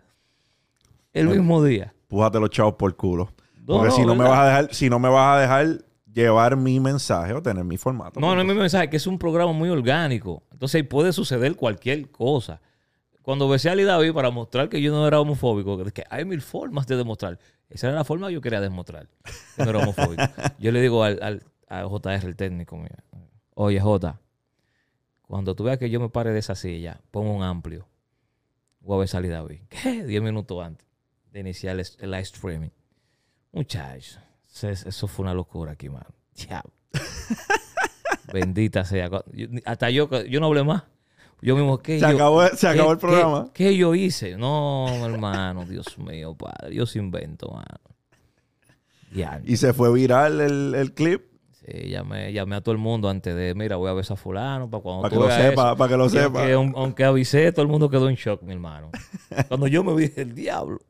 El 1.12 1.26
Bueno. 1.26 1.42
mismo 1.42 1.62
día. 1.64 1.92
pújate 2.08 2.40
los 2.40 2.50
chavos 2.50 2.74
por 2.74 2.96
culo. 2.96 3.32
No, 3.66 3.74
Porque 3.78 3.88
no, 3.90 3.94
si 3.96 4.04
no 4.06 4.14
me 4.14 4.24
vas 4.24 4.38
a 4.40 4.44
dejar, 4.46 4.74
si 4.74 4.90
no 4.90 4.98
me 4.98 5.08
vas 5.08 5.36
a 5.36 5.40
dejar 5.40 5.84
llevar 6.12 6.56
mi 6.56 6.80
mensaje 6.80 7.32
o 7.32 7.40
tener 7.42 7.64
mi 7.64 7.76
formato. 7.76 8.18
No, 8.20 8.34
no 8.34 8.40
es 8.40 8.46
mi 8.46 8.54
mensaje, 8.54 8.90
que 8.90 8.96
es 8.96 9.06
un 9.06 9.18
programa 9.18 9.52
muy 9.52 9.68
orgánico. 9.68 10.42
Entonces 10.50 10.84
puede 10.84 11.12
suceder 11.12 11.54
cualquier 11.56 12.10
cosa. 12.10 12.60
Cuando 13.22 13.48
besé 13.48 13.68
a 13.68 13.72
Ali 13.72 13.84
David 13.84 14.12
para 14.12 14.30
mostrar 14.30 14.68
que 14.68 14.82
yo 14.82 14.90
no 14.92 15.06
era 15.06 15.20
homofóbico, 15.20 15.78
que- 15.84 15.92
que 15.92 16.04
hay 16.10 16.24
mil 16.24 16.40
formas 16.42 16.86
de 16.88 16.96
demostrar. 16.96 17.38
Esa 17.70 17.86
era 17.88 17.96
la 17.96 18.04
forma 18.04 18.26
que 18.28 18.34
yo 18.34 18.40
quería 18.40 18.60
demostrar 18.60 19.06
que 19.56 19.62
no 19.64 19.70
era 19.70 19.78
homofóbico. 19.78 20.22
yo 20.58 20.72
le 20.72 20.80
digo 20.82 21.04
al, 21.04 21.18
al- 21.22 21.42
a 21.80 21.86
JR, 21.88 22.26
el 22.26 22.36
técnico 22.36 22.76
mío, 22.76 22.90
oye 23.54 23.80
J, 23.80 24.20
cuando 25.22 25.54
tú 25.54 25.64
veas 25.64 25.78
que 25.78 25.88
yo 25.90 26.00
me 26.00 26.08
pare 26.10 26.30
de 26.32 26.38
esa 26.38 26.54
silla, 26.54 27.00
pongo 27.10 27.32
un 27.32 27.42
amplio. 27.42 27.86
Voy 28.80 28.96
a 28.96 29.00
besar 29.00 29.18
a 29.18 29.20
Ali 29.20 29.28
David. 29.28 29.60
¿Qué? 29.68 30.04
Diez 30.04 30.20
minutos 30.22 30.62
antes 30.64 30.86
de 31.30 31.40
iniciar 31.40 31.78
el, 31.78 31.86
el 32.00 32.10
live 32.10 32.22
streaming. 32.22 32.68
Muchachos, 33.52 34.18
eso, 34.62 35.06
fue 35.08 35.22
una 35.24 35.32
locura 35.34 35.72
aquí, 35.72 35.88
mano. 35.88 36.06
Diablo. 36.34 36.72
Bendita 38.32 38.84
sea. 38.84 39.08
Yo- 39.32 39.46
hasta 39.64 39.90
yo, 39.90 40.08
yo 40.24 40.40
no 40.40 40.46
hablé 40.46 40.64
más. 40.64 40.84
Yo 41.40 41.56
mismo, 41.56 41.78
¿qué 41.78 41.94
Se 41.94 42.00
yo- 42.00 42.08
acabó- 42.08 42.48
se 42.50 42.56
qué- 42.60 42.66
acabó 42.68 42.92
el 42.92 42.98
qué- 42.98 43.00
programa. 43.00 43.50
¿Qué, 43.52 43.76
yo 43.76 43.94
hice? 43.94 44.36
No, 44.36 44.86
hermano, 45.06 45.64
Dios 45.68 45.98
mío, 45.98 46.34
padre. 46.34 46.74
Yo 46.74 46.86
se 46.86 46.98
invento, 46.98 47.48
mano. 47.50 47.96
Ya. 49.12 49.40
Y 49.44 49.56
se 49.56 49.72
fue 49.72 49.92
viral 49.92 50.40
el, 50.40 50.74
el 50.74 50.92
clip. 50.94 51.31
Sí, 51.64 51.90
llamé, 51.90 52.32
llamé 52.32 52.56
a 52.56 52.60
todo 52.60 52.72
el 52.72 52.78
mundo 52.78 53.08
antes 53.08 53.34
de, 53.36 53.54
mira, 53.54 53.76
voy 53.76 53.88
a 53.88 53.92
besar 53.92 54.14
a 54.16 54.20
fulano 54.20 54.68
para 54.68 54.82
cuando 54.82 55.02
Para 55.02 55.14
tú 55.14 55.20
que 55.20 55.28
lo 55.28 55.34
sepa, 55.34 55.68
eso". 55.68 55.76
para 55.76 55.88
que 55.90 55.96
lo 55.96 56.08
sepa. 56.08 56.40
aunque, 56.40 56.54
aun- 56.54 56.72
aunque 56.76 57.04
avisé, 57.04 57.52
todo 57.52 57.62
el 57.62 57.68
mundo 57.68 57.88
quedó 57.88 58.08
en 58.08 58.16
shock, 58.16 58.42
mi 58.42 58.52
hermano. 58.52 58.90
Cuando 59.48 59.66
yo 59.68 59.84
me 59.84 59.94
vi 59.94 60.12
el 60.16 60.34
diablo. 60.34 60.80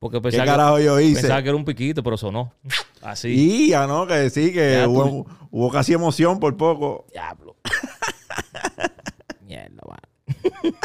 Porque 0.00 0.18
¿Qué 0.18 0.22
pensaba, 0.22 0.44
que, 0.44 0.50
carajo 0.50 0.80
yo 0.80 1.00
hice? 1.00 1.20
pensaba 1.22 1.42
que 1.42 1.48
era 1.50 1.56
un 1.56 1.64
piquito, 1.64 2.02
pero 2.02 2.16
sonó. 2.16 2.52
Así. 3.02 3.28
Y 3.28 3.68
ya 3.70 3.86
no, 3.86 4.06
que 4.08 4.28
sí, 4.30 4.52
que 4.52 4.72
Ya 4.80 4.88
hubo, 4.88 5.04
tú- 5.24 5.26
hubo 5.52 5.70
casi 5.70 5.92
emoción 5.92 6.40
por 6.40 6.56
poco. 6.56 7.06
Diablo. 7.12 7.56
Mierda, 9.46 9.82
mano. 9.86 10.76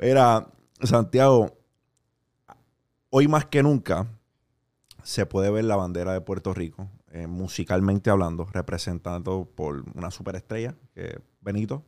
Mira, 0.00 0.46
Santiago, 0.82 1.56
hoy 3.10 3.26
más 3.28 3.46
que 3.46 3.62
nunca 3.62 4.06
se 5.02 5.26
puede 5.26 5.50
ver 5.50 5.64
la 5.64 5.76
bandera 5.76 6.12
de 6.12 6.20
Puerto 6.20 6.54
Rico, 6.54 6.88
eh, 7.10 7.26
musicalmente 7.26 8.10
hablando, 8.10 8.44
representado 8.46 9.44
por 9.44 9.84
una 9.94 10.10
superestrella, 10.10 10.74
que 10.94 11.06
es 11.06 11.16
Benito. 11.40 11.84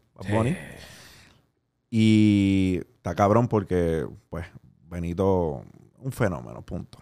Y 1.91 2.81
está 2.97 3.15
cabrón 3.15 3.49
porque, 3.49 4.07
pues, 4.31 4.47
Benito, 4.89 5.63
un 5.99 6.13
fenómeno, 6.13 6.63
punto. 6.63 6.99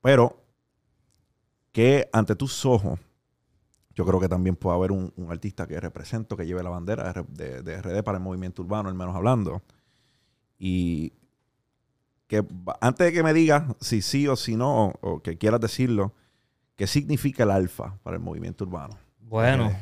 Pero 0.00 0.40
que 1.72 2.08
ante 2.12 2.36
tus 2.36 2.64
ojos, 2.64 3.00
yo 3.94 4.04
creo 4.06 4.20
que 4.20 4.28
también 4.28 4.54
puede 4.56 4.76
haber 4.76 4.92
un, 4.92 5.12
un 5.16 5.30
artista 5.32 5.66
que 5.66 5.80
represento, 5.80 6.36
que 6.36 6.46
lleve 6.46 6.62
la 6.62 6.70
bandera 6.70 7.12
de, 7.28 7.62
de- 7.62 7.80
RD 7.82 8.02
para 8.04 8.18
el 8.18 8.24
movimiento 8.24 8.62
urbano, 8.62 8.88
al 8.88 8.94
menos 8.94 9.14
hablando. 9.16 9.62
Y 10.58 11.12
que 12.26 12.44
antes 12.80 13.06
de 13.06 13.12
que 13.12 13.22
me 13.22 13.34
digas 13.34 13.64
si 13.80 14.02
sí 14.02 14.28
o 14.28 14.36
si 14.36 14.56
no, 14.56 14.86
o, 14.86 14.94
o 15.00 15.22
que 15.22 15.36
quieras 15.38 15.60
decirlo, 15.60 16.14
¿qué 16.76 16.86
significa 16.86 17.42
el 17.44 17.50
alfa 17.50 17.98
para 18.02 18.16
el 18.16 18.22
movimiento 18.22 18.64
urbano? 18.64 18.96
Bueno, 19.20 19.72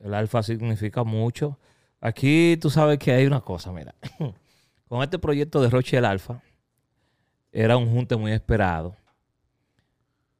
el 0.00 0.14
alfa 0.14 0.42
significa 0.42 1.04
mucho. 1.04 1.58
Aquí 2.00 2.56
tú 2.60 2.70
sabes 2.70 2.98
que 2.98 3.12
hay 3.12 3.26
una 3.26 3.40
cosa, 3.40 3.72
mira. 3.72 3.94
Con 4.88 5.02
este 5.02 5.18
proyecto 5.18 5.60
de 5.62 5.70
Roche 5.70 5.96
el 5.98 6.04
Alfa, 6.04 6.42
era 7.52 7.76
un 7.76 7.90
junte 7.90 8.16
muy 8.16 8.32
esperado. 8.32 8.96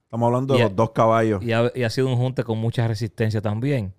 Estamos 0.05 0.27
hablando 0.27 0.55
de 0.55 0.61
Y 0.61 0.63
los 0.65 0.75
dos 0.77 0.91
caballos. 0.91 1.43
Y 1.43 1.53
ha, 1.53 1.71
y 1.75 1.85
ha 1.85 1.91
sido 1.91 2.09
un 2.09 2.17
junte 2.17 2.43
con 2.43 2.59
mucha 2.59 2.87
resistencia 2.89 3.41
también. 3.41 3.95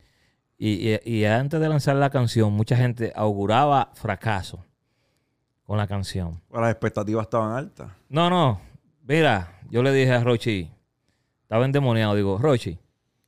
Y, 0.58 0.90
y- 0.94 1.00
y 1.06 1.26
antes 1.26 1.60
de 1.60 1.70
lanzar 1.70 1.96
la 1.96 2.10
canción, 2.10 2.52
mucha 2.54 2.76
gente 2.76 3.14
auguraba 3.16 3.92
fracaso 3.94 4.66
con 5.66 5.78
la 5.78 5.88
canción. 5.88 6.42
Las 6.52 6.70
expectativas 6.72 7.24
estaban 7.24 7.54
altas. 7.56 7.92
No, 8.10 8.30
no. 8.30 8.60
Mira, 9.04 9.60
yo 9.70 9.82
le 9.84 9.92
dije 9.94 10.12
a 10.12 10.24
Rochi, 10.24 10.70
estaba 11.52 11.66
endemoniado, 11.66 12.16
digo, 12.16 12.38
Rochi, 12.38 12.80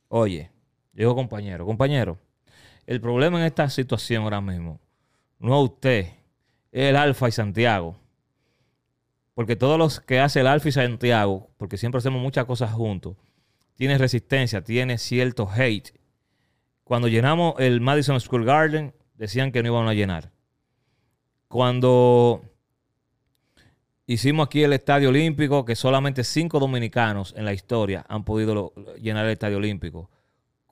oye, 0.08 0.50
digo 0.94 1.14
compañero, 1.14 1.66
compañero, 1.66 2.16
el 2.86 2.98
problema 2.98 3.38
en 3.38 3.44
esta 3.44 3.68
situación 3.68 4.22
ahora 4.22 4.40
mismo 4.40 4.80
no 5.38 5.54
es 5.54 5.70
usted, 5.70 6.06
es 6.72 6.88
el 6.88 6.96
Alfa 6.96 7.28
y 7.28 7.32
Santiago. 7.32 7.98
Porque 9.34 9.56
todos 9.56 9.76
los 9.76 10.00
que 10.00 10.20
hace 10.20 10.40
el 10.40 10.46
Alfa 10.46 10.70
y 10.70 10.72
Santiago, 10.72 11.50
porque 11.58 11.76
siempre 11.76 11.98
hacemos 11.98 12.22
muchas 12.22 12.46
cosas 12.46 12.72
juntos, 12.72 13.14
tiene 13.76 13.98
resistencia, 13.98 14.64
tiene 14.64 14.96
cierto 14.96 15.46
hate 15.54 15.90
cuando 16.82 17.08
llenamos 17.08 17.56
el 17.58 17.82
Madison 17.82 18.18
School 18.22 18.46
Garden, 18.46 18.94
decían 19.16 19.52
que 19.52 19.62
no 19.62 19.68
iban 19.68 19.86
a 19.86 19.92
llenar. 19.92 20.30
Cuando 21.48 22.40
hicimos 24.06 24.46
aquí 24.46 24.62
el 24.62 24.72
Estadio 24.72 25.08
Olímpico, 25.08 25.64
que 25.64 25.76
solamente 25.76 26.24
cinco 26.24 26.58
dominicanos 26.58 27.34
en 27.36 27.44
la 27.44 27.52
historia 27.52 28.04
han 28.08 28.24
podido 28.24 28.72
llenar 29.00 29.26
el 29.26 29.32
Estadio 29.32 29.58
Olímpico. 29.58 30.10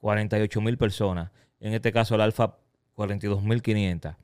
48 0.02 0.60
mil 0.60 0.76
personas. 0.76 1.30
En 1.60 1.74
este 1.74 1.92
caso, 1.92 2.16
el 2.16 2.20
Alfa, 2.22 2.56
42 2.94 3.42
mil 3.42 3.62
500. 3.62 4.14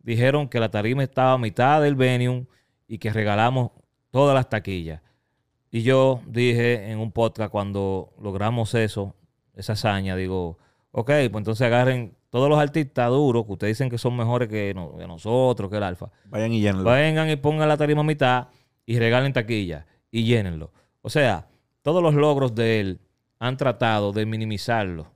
Dijeron 0.00 0.48
que 0.48 0.58
la 0.58 0.68
tarima 0.68 1.04
estaba 1.04 1.34
a 1.34 1.38
mitad 1.38 1.80
del 1.80 1.94
venue 1.94 2.46
y 2.88 2.98
que 2.98 3.12
regalamos 3.12 3.70
todas 4.10 4.34
las 4.34 4.48
taquillas. 4.48 5.00
Y 5.70 5.82
yo 5.82 6.20
dije 6.26 6.90
en 6.90 6.98
un 6.98 7.12
podcast 7.12 7.52
cuando 7.52 8.12
logramos 8.20 8.74
eso, 8.74 9.14
esa 9.54 9.74
hazaña, 9.74 10.16
digo, 10.16 10.58
ok, 10.90 11.06
pues 11.06 11.34
entonces 11.34 11.66
agarren 11.66 12.14
todos 12.32 12.48
los 12.48 12.58
artistas 12.58 13.10
duros 13.10 13.44
que 13.44 13.52
ustedes 13.52 13.76
dicen 13.76 13.90
que 13.90 13.98
son 13.98 14.16
mejores 14.16 14.48
que, 14.48 14.72
no- 14.74 14.96
que 14.96 15.06
nosotros, 15.06 15.70
que 15.70 15.76
el 15.76 15.82
Alfa. 15.82 16.10
Vayan 16.30 16.50
y 16.52 16.62
llénenlo. 16.62 16.90
Vengan 16.90 17.28
y 17.28 17.36
pongan 17.36 17.68
la 17.68 17.76
tarima 17.76 18.00
a 18.00 18.04
mitad 18.04 18.48
y 18.86 18.98
regalen 18.98 19.34
taquilla 19.34 19.84
y 20.10 20.24
llénenlo. 20.24 20.72
O 21.02 21.10
sea, 21.10 21.46
todos 21.82 22.02
los 22.02 22.14
logros 22.14 22.54
de 22.54 22.80
él 22.80 23.00
han 23.38 23.58
tratado 23.58 24.12
de 24.12 24.24
minimizarlo, 24.24 25.12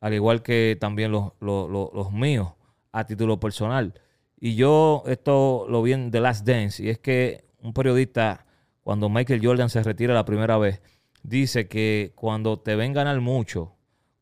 al 0.00 0.12
igual 0.12 0.42
que 0.42 0.76
también 0.78 1.10
los, 1.10 1.32
los- 1.40 1.70
los- 1.70 1.88
los 1.94 2.12
míos 2.12 2.50
a 2.92 3.04
título 3.04 3.40
personal. 3.40 3.94
Y 4.38 4.54
yo 4.54 5.04
esto 5.06 5.64
lo 5.70 5.80
vi 5.82 5.94
en 5.94 6.10
The 6.10 6.20
Last 6.20 6.46
Dance, 6.46 6.82
y 6.84 6.90
es 6.90 6.98
que 6.98 7.46
un 7.62 7.72
periodista, 7.72 8.44
cuando 8.82 9.08
Michael 9.08 9.40
Jordan 9.42 9.70
se 9.70 9.82
retira 9.82 10.12
la 10.12 10.26
primera 10.26 10.58
vez, 10.58 10.82
dice 11.22 11.66
que 11.66 12.12
cuando 12.14 12.58
te 12.60 12.76
ven 12.76 12.92
ganar 12.92 13.18
mucho, 13.22 13.74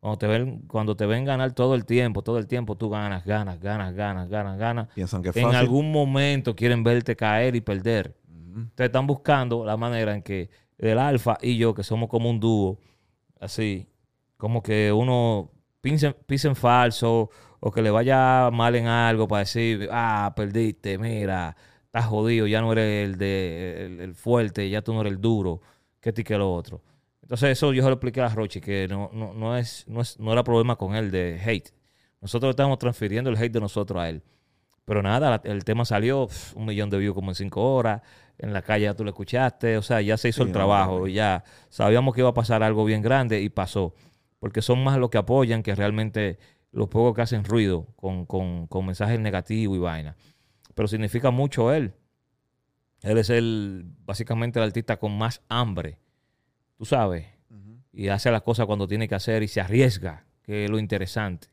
cuando 0.07 0.19
te 0.19 0.27
ven, 0.29 0.59
cuando 0.69 0.97
te 0.97 1.05
ven 1.05 1.25
ganar 1.25 1.53
todo 1.53 1.75
el 1.75 1.85
tiempo, 1.85 2.23
todo 2.23 2.39
el 2.39 2.47
tiempo 2.47 2.77
tú 2.77 2.89
ganas, 2.89 3.25
ganas, 3.25 3.59
ganas, 3.59 3.93
ganas, 3.93 4.29
ganas, 4.29 4.57
ganas, 4.57 4.89
Piensan 4.95 5.21
que 5.21 5.31
es 5.31 5.37
en 5.37 5.43
fácil. 5.43 5.59
algún 5.59 5.91
momento 5.91 6.55
quieren 6.55 6.85
verte 6.85 7.17
caer 7.17 7.57
y 7.57 7.61
perder. 7.61 8.15
Ujú. 8.29 8.61
Ustedes 8.67 8.89
están 8.91 9.09
buscando 9.09 9.65
la 9.65 9.77
manera 9.77 10.15
en 10.15 10.23
que 10.23 10.49
el 10.79 10.97
Alfa 11.01 11.39
y 11.43 11.57
yo, 11.57 11.75
que 11.75 11.83
somos 11.83 12.09
como 12.09 12.31
un 12.31 12.39
dúo, 12.39 12.79
así, 13.41 13.89
como 14.37 14.63
que 14.63 14.93
uno 14.93 15.51
pise, 15.81 16.13
pise 16.13 16.47
en 16.47 16.55
falso 16.55 17.29
o 17.59 17.73
que 17.73 17.83
le 17.83 17.91
vaya 17.91 18.49
mal 18.53 18.77
en 18.77 18.87
algo 18.87 19.27
para 19.27 19.41
decir, 19.41 19.89
ah, 19.91 20.33
perdiste, 20.37 20.99
mira, 20.99 21.57
estás 21.85 22.07
jodido, 22.07 22.47
ya 22.47 22.61
no 22.61 22.71
eres 22.71 23.09
el, 23.09 23.19
de, 23.19 23.87
el, 23.87 24.01
el 24.03 24.15
fuerte, 24.15 24.71
ya 24.71 24.83
tú 24.83 24.95
no 24.95 25.01
eres 25.01 25.15
el 25.15 25.21
duro, 25.21 25.63
que 26.01 26.13
ti 26.13 26.23
que 26.23 26.39
lo 26.39 26.55
otro. 26.55 26.81
Entonces 27.27 27.51
eso 27.51 27.73
yo 27.73 27.83
se 27.83 27.89
lo 27.89 27.95
expliqué 27.95 28.21
a 28.21 28.29
Rochi, 28.29 28.61
que 28.61 28.87
no, 28.89 29.11
no, 29.13 29.35
no, 29.35 29.57
es, 29.57 29.85
no, 29.89 30.01
es, 30.01 30.19
no 30.21 30.33
era 30.33 30.45
problema 30.45 30.77
con 30.77 30.95
él 30.95 31.11
de 31.11 31.41
hate. 31.45 31.71
Nosotros 32.21 32.51
estamos 32.51 32.79
transfiriendo 32.79 33.31
el 33.31 33.37
hate 33.37 33.53
de 33.53 33.61
nosotros 33.61 34.01
a 34.01 34.09
él. 34.09 34.23
Pero 34.85 35.03
nada, 35.03 35.41
el 35.45 35.65
tema 35.65 35.85
salió, 35.85 36.29
pf, 36.29 36.57
un 36.57 36.67
millón 36.67 36.89
de 36.91 36.99
views 36.99 37.15
como 37.15 37.33
en 37.33 37.35
cinco 37.35 37.75
horas. 37.75 38.03
En 38.39 38.53
la 38.53 38.63
calle 38.63 38.85
ya 38.85 38.95
tú 38.95 39.03
lo 39.03 39.11
escuchaste. 39.11 39.77
O 39.77 39.83
sea, 39.83 40.01
ya 40.01 40.17
se 40.17 40.29
hizo 40.29 40.43
Sí, 40.45 40.49
el 40.49 40.53
trabajo. 40.53 41.09
Ya 41.09 41.43
sabíamos 41.69 42.15
que 42.15 42.21
iba 42.21 42.29
a 42.31 42.35
pasar 42.35 42.63
algo 42.63 42.85
bien 42.85 43.03
grande 43.03 43.41
y 43.41 43.49
pasó. 43.49 43.95
Porque 44.39 44.63
son 44.63 44.85
más 44.85 44.97
los 44.99 45.11
que 45.11 45.19
apoyan 45.19 45.65
que 45.65 45.75
realmente 45.75 46.39
los 46.71 46.89
pocos 46.89 47.15
que 47.17 47.23
hacen 47.23 47.43
ruido 47.43 47.89
con, 47.97 48.27
con- 48.27 48.69
con 48.69 48.87
mensajes 48.87 49.19
negativos 49.19 49.77
y 49.77 49.81
vaina. 49.81 50.15
Pero 50.77 50.87
significa 50.87 51.33
mucho 51.33 51.73
él. 51.73 51.93
Él 53.03 53.19
es 53.19 53.31
el, 53.31 53.85
básicamente, 54.05 54.61
el 54.61 54.67
artista 54.67 54.99
con 54.99 55.17
más 55.19 55.43
hambre. 55.49 55.99
Tú 56.77 56.85
sabes. 56.85 57.27
Y 57.93 58.09
hace 58.09 58.31
las 58.31 58.43
cosas 58.43 58.67
cuando 58.67 58.87
tiene 58.87 59.09
que 59.09 59.15
hacer 59.15 59.43
y 59.43 59.49
se 59.49 59.61
arriesga, 59.61 60.25
que 60.43 60.65
es 60.65 60.71
lo 60.71 60.79
interesante. 60.79 61.49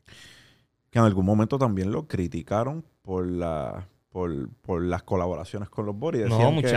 Que 0.90 0.98
en 0.98 1.04
algún 1.06 1.24
momento 1.24 1.58
también 1.58 1.90
lo 1.90 2.06
criticaron 2.06 2.84
por 3.02 3.26
la 3.26 3.88
por, 4.10 4.48
por 4.62 4.80
las 4.84 5.02
colaboraciones 5.02 5.68
con 5.68 5.86
los 5.86 5.96
Boris. 5.98 6.26
No, 6.28 6.36
muchachos, 6.52 6.76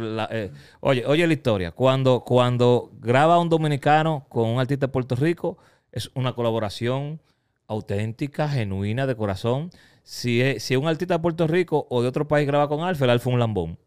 la- 0.00 0.28
eh, 0.32 0.50
oye, 0.80 1.06
oye 1.06 1.24
la 1.24 1.32
historia. 1.32 1.70
Cuando, 1.70 2.24
cuando 2.24 2.90
graba 2.98 3.38
un 3.38 3.48
dominicano 3.48 4.26
con 4.28 4.48
un 4.48 4.58
artista 4.58 4.86
de 4.86 4.92
Puerto 4.92 5.14
Rico, 5.14 5.58
es 5.92 6.10
una 6.14 6.32
colaboración 6.32 7.20
auténtica, 7.68 8.48
genuina, 8.48 9.06
de 9.06 9.14
corazón. 9.14 9.70
Si 10.02 10.40
es, 10.40 10.64
si 10.64 10.74
un 10.74 10.88
artista 10.88 11.14
de 11.14 11.20
Puerto 11.20 11.46
Rico 11.46 11.86
o 11.90 12.02
de 12.02 12.08
otro 12.08 12.26
país 12.26 12.44
graba 12.44 12.68
con 12.68 12.80
Alfa, 12.80 13.04
el 13.04 13.10
Alfa 13.10 13.28
es 13.30 13.32
un 13.34 13.38
lambón. 13.38 13.78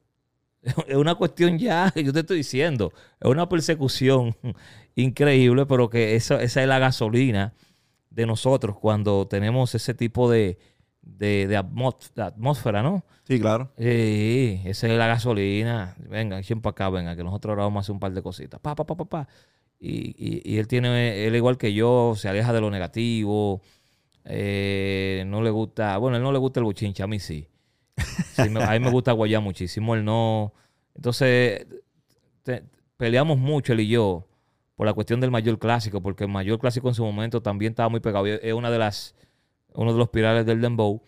Es 0.88 0.96
una 0.96 1.16
cuestión 1.16 1.58
ya, 1.60 1.92
yo 1.96 2.14
te 2.14 2.22
estoy 2.22 2.38
diciendo, 2.38 2.94
es 3.20 3.30
una 3.30 3.48
persecución 3.50 4.36
increíble, 4.96 5.66
pero 5.66 5.90
que 5.90 6.16
eso, 6.16 6.40
esa 6.40 6.62
es 6.62 6.68
la 6.68 6.80
gasolina 6.80 7.54
de 8.10 8.26
nosotros 8.26 8.78
cuando 8.80 9.28
tenemos 9.28 9.74
ese 9.76 9.94
tipo 9.94 10.30
de, 10.30 10.58
de, 11.02 11.48
de 11.48 11.58
atmós- 11.58 12.14
de 12.16 12.22
atmósfera, 12.24 12.84
¿no? 12.84 13.04
Sí, 13.28 13.40
claro. 13.40 13.72
Sí, 13.78 14.62
esa 14.66 14.88
es 14.88 14.98
la 14.98 15.08
gasolina. 15.08 15.96
Venga, 16.10 16.40
echen 16.40 16.62
para 16.62 16.72
acá, 16.72 16.90
venga, 16.90 17.16
que 17.16 17.24
nosotros 17.24 17.52
ahora 17.52 17.64
vamos 17.64 17.80
a 17.80 17.82
hacer 17.82 17.94
un 17.94 18.00
par 18.00 18.14
de 18.14 18.22
cositas. 18.22 18.60
Pa, 18.60 18.76
pa, 18.76 18.86
pa, 18.86 18.96
pa, 18.96 19.06
pa. 19.06 19.28
Y, 19.80 20.14
y- 20.18 20.42
y 20.46 20.58
él 20.60 20.68
tiene, 20.68 21.26
él 21.26 21.36
igual 21.36 21.58
que 21.58 21.74
yo, 21.74 22.14
se 22.16 22.30
aleja 22.30 22.54
de 22.54 22.62
lo 22.62 22.70
negativo. 22.70 23.62
eh, 24.26 25.24
no 25.28 25.42
le 25.42 25.50
gusta, 25.50 25.98
bueno, 25.98 26.18
él 26.18 26.24
no 26.24 26.32
le 26.32 26.40
gusta 26.40 26.60
el 26.60 26.66
bochinche, 26.66 27.04
a 27.04 27.08
mí 27.08 27.20
sí. 27.20 27.48
Sí, 27.98 28.50
me- 28.50 28.64
a 28.64 28.72
mí 28.72 28.80
me 28.80 28.90
gusta 28.90 29.12
guayar 29.12 29.42
muchísimo, 29.42 29.96
él 29.96 30.04
no. 30.04 30.54
Entonces, 30.96 31.66
te- 32.44 32.64
peleamos 32.98 33.38
mucho 33.38 33.74
él 33.74 33.82
y 33.82 33.88
yo 33.90 34.28
por 34.76 34.86
la 34.88 34.94
cuestión 34.94 35.20
del 35.22 35.30
mayor 35.32 35.60
clásico, 35.60 36.02
porque 36.02 36.24
el 36.24 36.30
mayor 36.32 36.60
clásico 36.60 36.88
en 36.90 36.96
su 36.96 37.04
momento 37.06 37.42
también 37.42 37.72
estaba 37.74 37.90
muy 37.90 38.00
pegado. 38.00 38.26
Es 38.26 38.54
una 38.54 38.72
de 38.72 38.80
las, 38.80 39.16
uno 39.76 39.92
de 39.94 40.00
los 40.00 40.10
pilares 40.10 40.46
del 40.46 40.62
Dembow. 40.62 41.02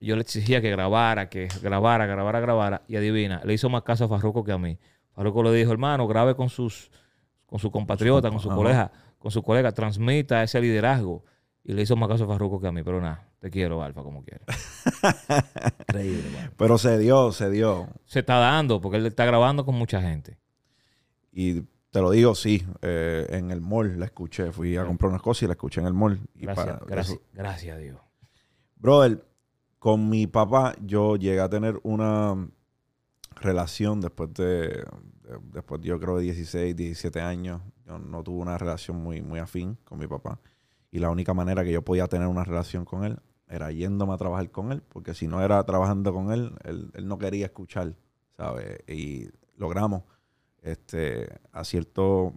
Yo 0.00 0.14
le 0.14 0.22
exigía 0.22 0.60
que 0.60 0.70
grabara, 0.70 1.28
que 1.28 1.48
grabara, 1.62 2.06
grabara, 2.06 2.40
grabara. 2.40 2.82
Y 2.86 2.96
adivina, 2.96 3.40
le 3.44 3.54
hizo 3.54 3.68
más 3.68 3.82
caso 3.82 4.04
a 4.04 4.08
Farruko 4.08 4.44
que 4.44 4.52
a 4.52 4.58
mí. 4.58 4.78
Farruko 5.14 5.42
le 5.42 5.52
dijo, 5.54 5.72
hermano, 5.72 6.06
grabe 6.06 6.36
con 6.36 6.48
sus, 6.50 6.90
con 7.46 7.58
su 7.58 7.70
compatriota, 7.70 8.28
con 8.30 8.38
su 8.40 8.48
colega, 8.50 8.92
con 9.18 9.30
su 9.32 9.42
colega, 9.42 9.72
transmita 9.72 10.42
ese 10.42 10.60
liderazgo. 10.60 11.24
Y 11.64 11.72
le 11.72 11.82
hizo 11.82 11.96
más 11.96 12.08
caso 12.08 12.24
a 12.24 12.28
Farruko 12.28 12.60
que 12.60 12.68
a 12.68 12.72
mí. 12.72 12.82
Pero 12.84 13.00
nada, 13.00 13.26
te 13.40 13.50
quiero, 13.50 13.82
Alfa, 13.82 14.02
como 14.02 14.22
quieras. 14.22 14.46
Increíble, 15.88 16.30
mano. 16.30 16.50
Pero 16.56 16.78
se 16.78 16.98
dio, 16.98 17.32
se 17.32 17.50
dio. 17.50 17.88
Se 18.04 18.20
está 18.20 18.36
dando, 18.38 18.80
porque 18.80 18.98
él 18.98 19.06
está 19.06 19.24
grabando 19.24 19.64
con 19.64 19.74
mucha 19.74 20.00
gente. 20.02 20.38
Y 21.32 21.62
te 21.90 22.00
lo 22.02 22.10
digo, 22.10 22.34
sí. 22.34 22.64
eh, 22.82 23.26
en 23.30 23.50
el 23.50 23.60
mall 23.60 23.98
la 23.98 24.04
escuché. 24.06 24.52
Fui 24.52 24.76
a 24.76 24.84
comprar 24.84 25.08
unas 25.10 25.22
cosas 25.22 25.44
y 25.44 25.46
la 25.46 25.52
escuché 25.52 25.80
en 25.80 25.86
el 25.86 25.94
mall. 25.94 26.20
Y 26.34 26.42
Gracias, 26.42 26.66
para- 26.66 26.86
gracias, 26.86 27.18
gracias 27.32 27.76
a 27.76 27.78
Dios. 27.78 27.98
Brother, 28.76 29.24
con 29.78 30.08
mi 30.10 30.26
papá 30.26 30.74
yo 30.82 31.16
llegué 31.16 31.40
a 31.40 31.48
tener 31.48 31.80
una 31.82 32.48
relación 33.40 34.00
después 34.00 34.32
de, 34.34 34.44
de- 34.44 34.84
después 35.52 35.80
yo 35.82 35.98
creo 35.98 36.18
de 36.18 36.24
16, 36.24 36.76
17 36.76 37.20
años. 37.20 37.62
Yo 37.86 37.98
no 37.98 38.22
tuve 38.22 38.42
una 38.42 38.58
relación 38.58 38.98
muy, 39.02 39.22
muy 39.22 39.38
afín 39.40 39.78
con 39.84 39.98
mi 39.98 40.06
papá. 40.06 40.38
Y 40.90 40.98
la 40.98 41.08
única 41.10 41.32
manera 41.32 41.64
que 41.64 41.72
yo 41.72 41.82
podía 41.82 42.06
tener 42.08 42.28
una 42.28 42.44
relación 42.44 42.84
con 42.84 43.04
él 43.04 43.18
era 43.48 43.72
yéndome 43.72 44.14
a 44.14 44.16
trabajar 44.16 44.50
con 44.50 44.72
él, 44.72 44.82
porque 44.88 45.14
si 45.14 45.26
no 45.26 45.42
era 45.42 45.62
trabajando 45.64 46.12
con 46.12 46.32
él, 46.32 46.52
él, 46.64 46.90
él 46.94 47.08
no 47.08 47.18
quería 47.18 47.46
escuchar, 47.46 47.94
¿sabes? 48.36 48.78
Y 48.86 49.28
logramos 49.56 50.02
este, 50.62 51.28
a 51.52 51.64
cierto, 51.64 52.34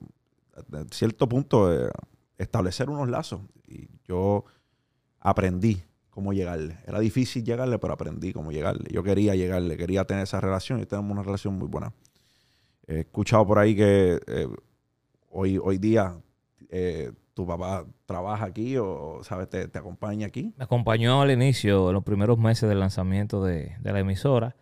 a 0.55 0.83
cierto 0.91 1.27
punto 1.27 1.73
eh, 1.73 1.91
establecer 2.37 2.89
unos 2.89 3.09
lazos. 3.09 3.41
Y 3.67 3.87
yo 4.05 4.45
aprendí 5.19 5.83
cómo 6.09 6.33
llegarle. 6.33 6.77
Era 6.85 6.99
difícil 6.99 7.43
llegarle, 7.43 7.79
pero 7.79 7.93
aprendí 7.93 8.33
cómo 8.33 8.51
llegarle. 8.51 8.89
Yo 8.91 9.03
quería 9.03 9.35
llegarle, 9.35 9.77
quería 9.77 10.05
tener 10.05 10.23
esa 10.23 10.41
relación 10.41 10.79
y 10.79 10.85
tenemos 10.85 11.11
una 11.11 11.23
relación 11.23 11.55
muy 11.57 11.67
buena. 11.67 11.93
He 12.87 13.01
escuchado 13.01 13.45
por 13.45 13.59
ahí 13.59 13.75
que 13.75 14.19
eh, 14.27 14.47
hoy, 15.29 15.57
hoy 15.57 15.77
día 15.77 16.21
eh, 16.69 17.11
tu 17.41 17.47
papá 17.47 17.85
trabaja 18.05 18.45
aquí 18.45 18.77
o, 18.77 19.21
¿sabes? 19.23 19.49
Te, 19.49 19.67
te 19.67 19.79
acompaña 19.79 20.27
aquí. 20.27 20.53
Me 20.57 20.65
acompañó 20.65 21.21
al 21.23 21.31
inicio, 21.31 21.87
en 21.89 21.95
los 21.95 22.03
primeros 22.03 22.37
meses 22.37 22.69
del 22.69 22.79
lanzamiento 22.79 23.43
de, 23.43 23.75
de 23.79 23.91
la 23.93 23.99
emisora, 23.99 24.55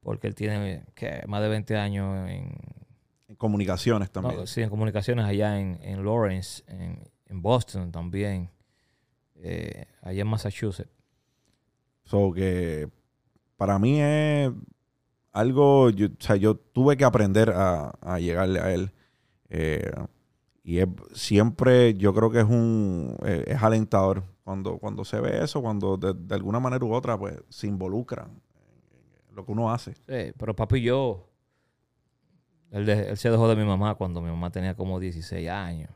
porque 0.00 0.28
él 0.28 0.36
tiene 0.36 0.84
¿qué? 0.94 1.24
más 1.26 1.42
de 1.42 1.48
20 1.48 1.76
años 1.76 2.30
en, 2.30 2.52
En 3.26 3.34
comunicaciones 3.36 4.12
también. 4.12 4.36
no, 4.36 4.46
sí, 4.46 4.62
en 4.62 4.70
comunicaciones 4.70 5.24
allá 5.24 5.58
en, 5.58 5.80
en 5.82 6.04
Lawrence, 6.04 6.62
en, 6.68 7.02
en 7.26 7.42
Boston 7.42 7.90
también, 7.90 8.50
eh, 9.34 9.86
allá 10.00 10.22
en 10.22 10.28
Massachusetts. 10.28 10.92
So 12.04 12.32
que 12.32 12.88
para 13.56 13.78
mí 13.80 14.00
es 14.00 14.52
algo, 15.32 15.90
yo, 15.90 16.06
o 16.06 16.10
sea, 16.22 16.36
yo 16.36 16.54
tuve 16.54 16.96
que 16.96 17.04
aprender 17.04 17.50
a, 17.50 17.88
a 18.00 18.20
llegarle 18.20 18.60
a 18.60 18.72
él. 18.72 18.92
Eh, 19.48 19.90
y 20.62 20.78
es, 20.78 20.88
siempre 21.14 21.94
yo 21.94 22.12
creo 22.14 22.30
que 22.30 22.40
es 22.40 22.44
un 22.44 23.16
eh, 23.24 23.44
es 23.46 23.62
alentador 23.62 24.24
cuando, 24.44 24.78
cuando 24.78 25.04
se 25.04 25.20
ve 25.20 25.42
eso, 25.42 25.62
cuando 25.62 25.96
de, 25.96 26.14
de 26.14 26.34
alguna 26.34 26.60
manera 26.60 26.84
u 26.84 26.92
otra 26.92 27.18
pues 27.18 27.42
se 27.48 27.66
involucran 27.66 28.42
en 29.28 29.36
lo 29.36 29.44
que 29.44 29.52
uno 29.52 29.72
hace. 29.72 29.94
Sí, 29.94 30.32
pero 30.38 30.54
papi 30.54 30.82
yo, 30.82 31.28
él 32.70 33.16
se 33.16 33.30
dejó 33.30 33.48
de 33.48 33.56
mi 33.56 33.64
mamá 33.64 33.94
cuando 33.96 34.20
mi 34.20 34.28
mamá 34.30 34.50
tenía 34.50 34.74
como 34.74 35.00
16 35.00 35.48
años. 35.48 35.90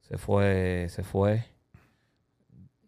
Se 0.00 0.16
fue, 0.18 0.86
se 0.90 1.02
fue 1.02 1.44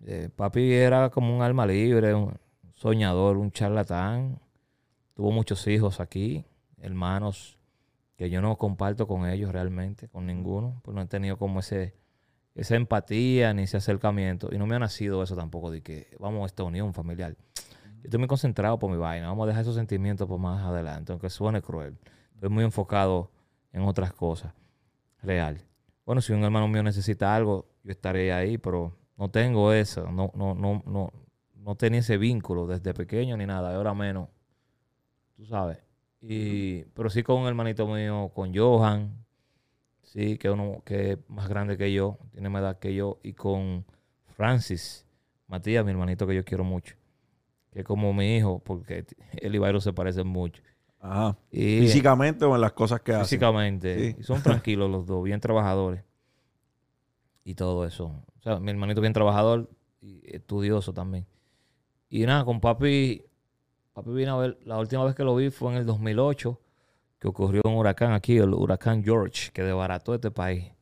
Eh, 0.07 0.31
papi 0.35 0.73
era 0.73 1.11
como 1.11 1.37
un 1.37 1.43
alma 1.43 1.67
libre, 1.67 2.15
un 2.15 2.35
soñador, 2.75 3.37
un 3.37 3.53
charlatán. 3.53 4.41
Tuvo 5.15 5.31
muchos 5.33 5.67
hijos 5.67 6.01
aquí, 6.01 6.45
hermanos 6.79 7.60
que 8.21 8.29
yo 8.29 8.43
no 8.43 8.59
comparto 8.59 9.07
con 9.07 9.27
ellos 9.27 9.51
realmente, 9.51 10.07
con 10.07 10.27
ninguno, 10.27 10.83
pues 10.85 10.95
no 10.95 11.01
he 11.01 11.07
tenido 11.07 11.39
como 11.39 11.61
ese 11.61 11.95
esa 12.55 12.77
empatía 12.77 13.55
ni 13.55 13.63
ese 13.63 13.79
acercamiento 13.79 14.51
y 14.53 14.59
no 14.59 14.67
me 14.67 14.77
ha 14.77 14.79
nacido 14.79 15.23
eso 15.23 15.35
tampoco 15.37 15.71
de 15.71 15.81
que 15.81 16.15
vamos 16.19 16.43
a 16.43 16.47
esta 16.47 16.63
unión 16.63 16.93
familiar. 16.93 17.35
Yo 17.35 18.03
estoy 18.05 18.19
muy 18.19 18.29
concentrado 18.29 18.79
por 18.79 18.91
mi 18.91 18.99
vaina, 18.99 19.29
vamos 19.29 19.45
a 19.45 19.47
dejar 19.47 19.63
esos 19.63 19.75
sentimientos 19.75 20.29
por 20.29 20.39
más 20.39 20.63
adelante, 20.63 21.13
aunque 21.13 21.31
suene 21.31 21.63
cruel. 21.63 21.97
Estoy 22.35 22.51
muy 22.51 22.63
enfocado 22.63 23.31
en 23.73 23.85
otras 23.85 24.13
cosas, 24.13 24.53
real. 25.23 25.65
Bueno, 26.05 26.21
si 26.21 26.35
un 26.35 26.45
hermano 26.45 26.69
mío 26.69 26.83
necesita 26.83 27.35
algo, 27.35 27.71
yo 27.83 27.91
estaré 27.91 28.35
ahí, 28.35 28.59
pero 28.59 28.99
no 29.17 29.31
tengo 29.31 29.73
eso, 29.73 30.13
no, 30.13 30.31
no, 30.35 30.55
no, 30.55 30.83
no, 30.85 31.11
no 31.55 31.75
tenía 31.75 32.01
ese 32.01 32.19
vínculo 32.19 32.67
desde 32.67 32.93
pequeño 32.93 33.39
ni 33.39 33.47
nada, 33.47 33.75
ahora 33.75 33.95
menos, 33.95 34.29
tú 35.37 35.47
sabes. 35.47 35.90
Y, 36.21 36.85
pero 36.95 37.09
sí 37.09 37.23
con 37.23 37.41
un 37.41 37.47
hermanito 37.47 37.87
mío, 37.87 38.31
con 38.35 38.55
Johan, 38.55 39.25
sí, 40.03 40.37
que 40.37 40.51
uno 40.51 40.83
que 40.85 41.13
es 41.13 41.19
más 41.29 41.49
grande 41.49 41.77
que 41.77 41.93
yo, 41.93 42.19
tiene 42.33 42.49
más 42.49 42.63
edad 42.63 42.79
que 42.79 42.95
yo, 42.95 43.19
y 43.23 43.33
con 43.33 43.87
Francis, 44.37 45.07
Matías, 45.47 45.85
mi 45.85 45.91
hermanito 45.93 46.27
que 46.27 46.35
yo 46.35 46.45
quiero 46.45 46.65
mucho, 46.65 46.97
que 47.73 47.81
es 47.81 47.85
como 47.87 48.13
mi 48.13 48.37
hijo, 48.37 48.59
porque 48.59 49.07
él 49.41 49.55
y 49.55 49.59
Byron 49.59 49.81
se 49.81 49.93
parecen 49.93 50.27
mucho. 50.27 50.63
Ajá. 51.01 51.39
Y, 51.51 51.81
Físicamente 51.81 52.45
o 52.45 52.55
en 52.55 52.61
las 52.61 52.73
cosas 52.73 53.01
que 53.01 53.13
hacen. 53.13 53.25
Físicamente. 53.25 54.15
Sí. 54.17 54.23
Son 54.23 54.43
tranquilos 54.43 54.91
los 54.91 55.07
dos, 55.07 55.25
bien 55.25 55.41
trabajadores. 55.41 56.05
Y 57.43 57.55
todo 57.55 57.87
eso. 57.87 58.07
O 58.39 58.43
sea, 58.43 58.61
mi 58.61 58.71
hermanito 58.71 59.01
bien 59.01 59.15
trabajador 59.15 59.71
y 60.01 60.21
estudioso 60.25 60.93
también. 60.93 61.27
Y 62.11 62.27
nada, 62.27 62.45
con 62.45 62.61
papi, 62.61 63.25
papi 64.03 64.11
vino 64.17 64.35
a 64.35 64.39
ver, 64.41 64.59
la 64.65 64.79
última 64.79 65.05
vez 65.05 65.15
que 65.15 65.25
lo 65.25 65.35
vi 65.37 65.51
fue 65.51 65.73
en 65.73 65.79
el 65.79 65.87
2008, 65.87 66.61
que 67.19 67.29
ocurrió 67.29 67.63
un 67.65 67.75
huracán 67.75 68.13
aquí, 68.13 68.37
el 68.39 68.55
huracán 68.55 69.03
George, 69.05 69.51
que 69.53 69.63
desbarató 69.63 70.15
este 70.15 70.31
país. 70.31 70.73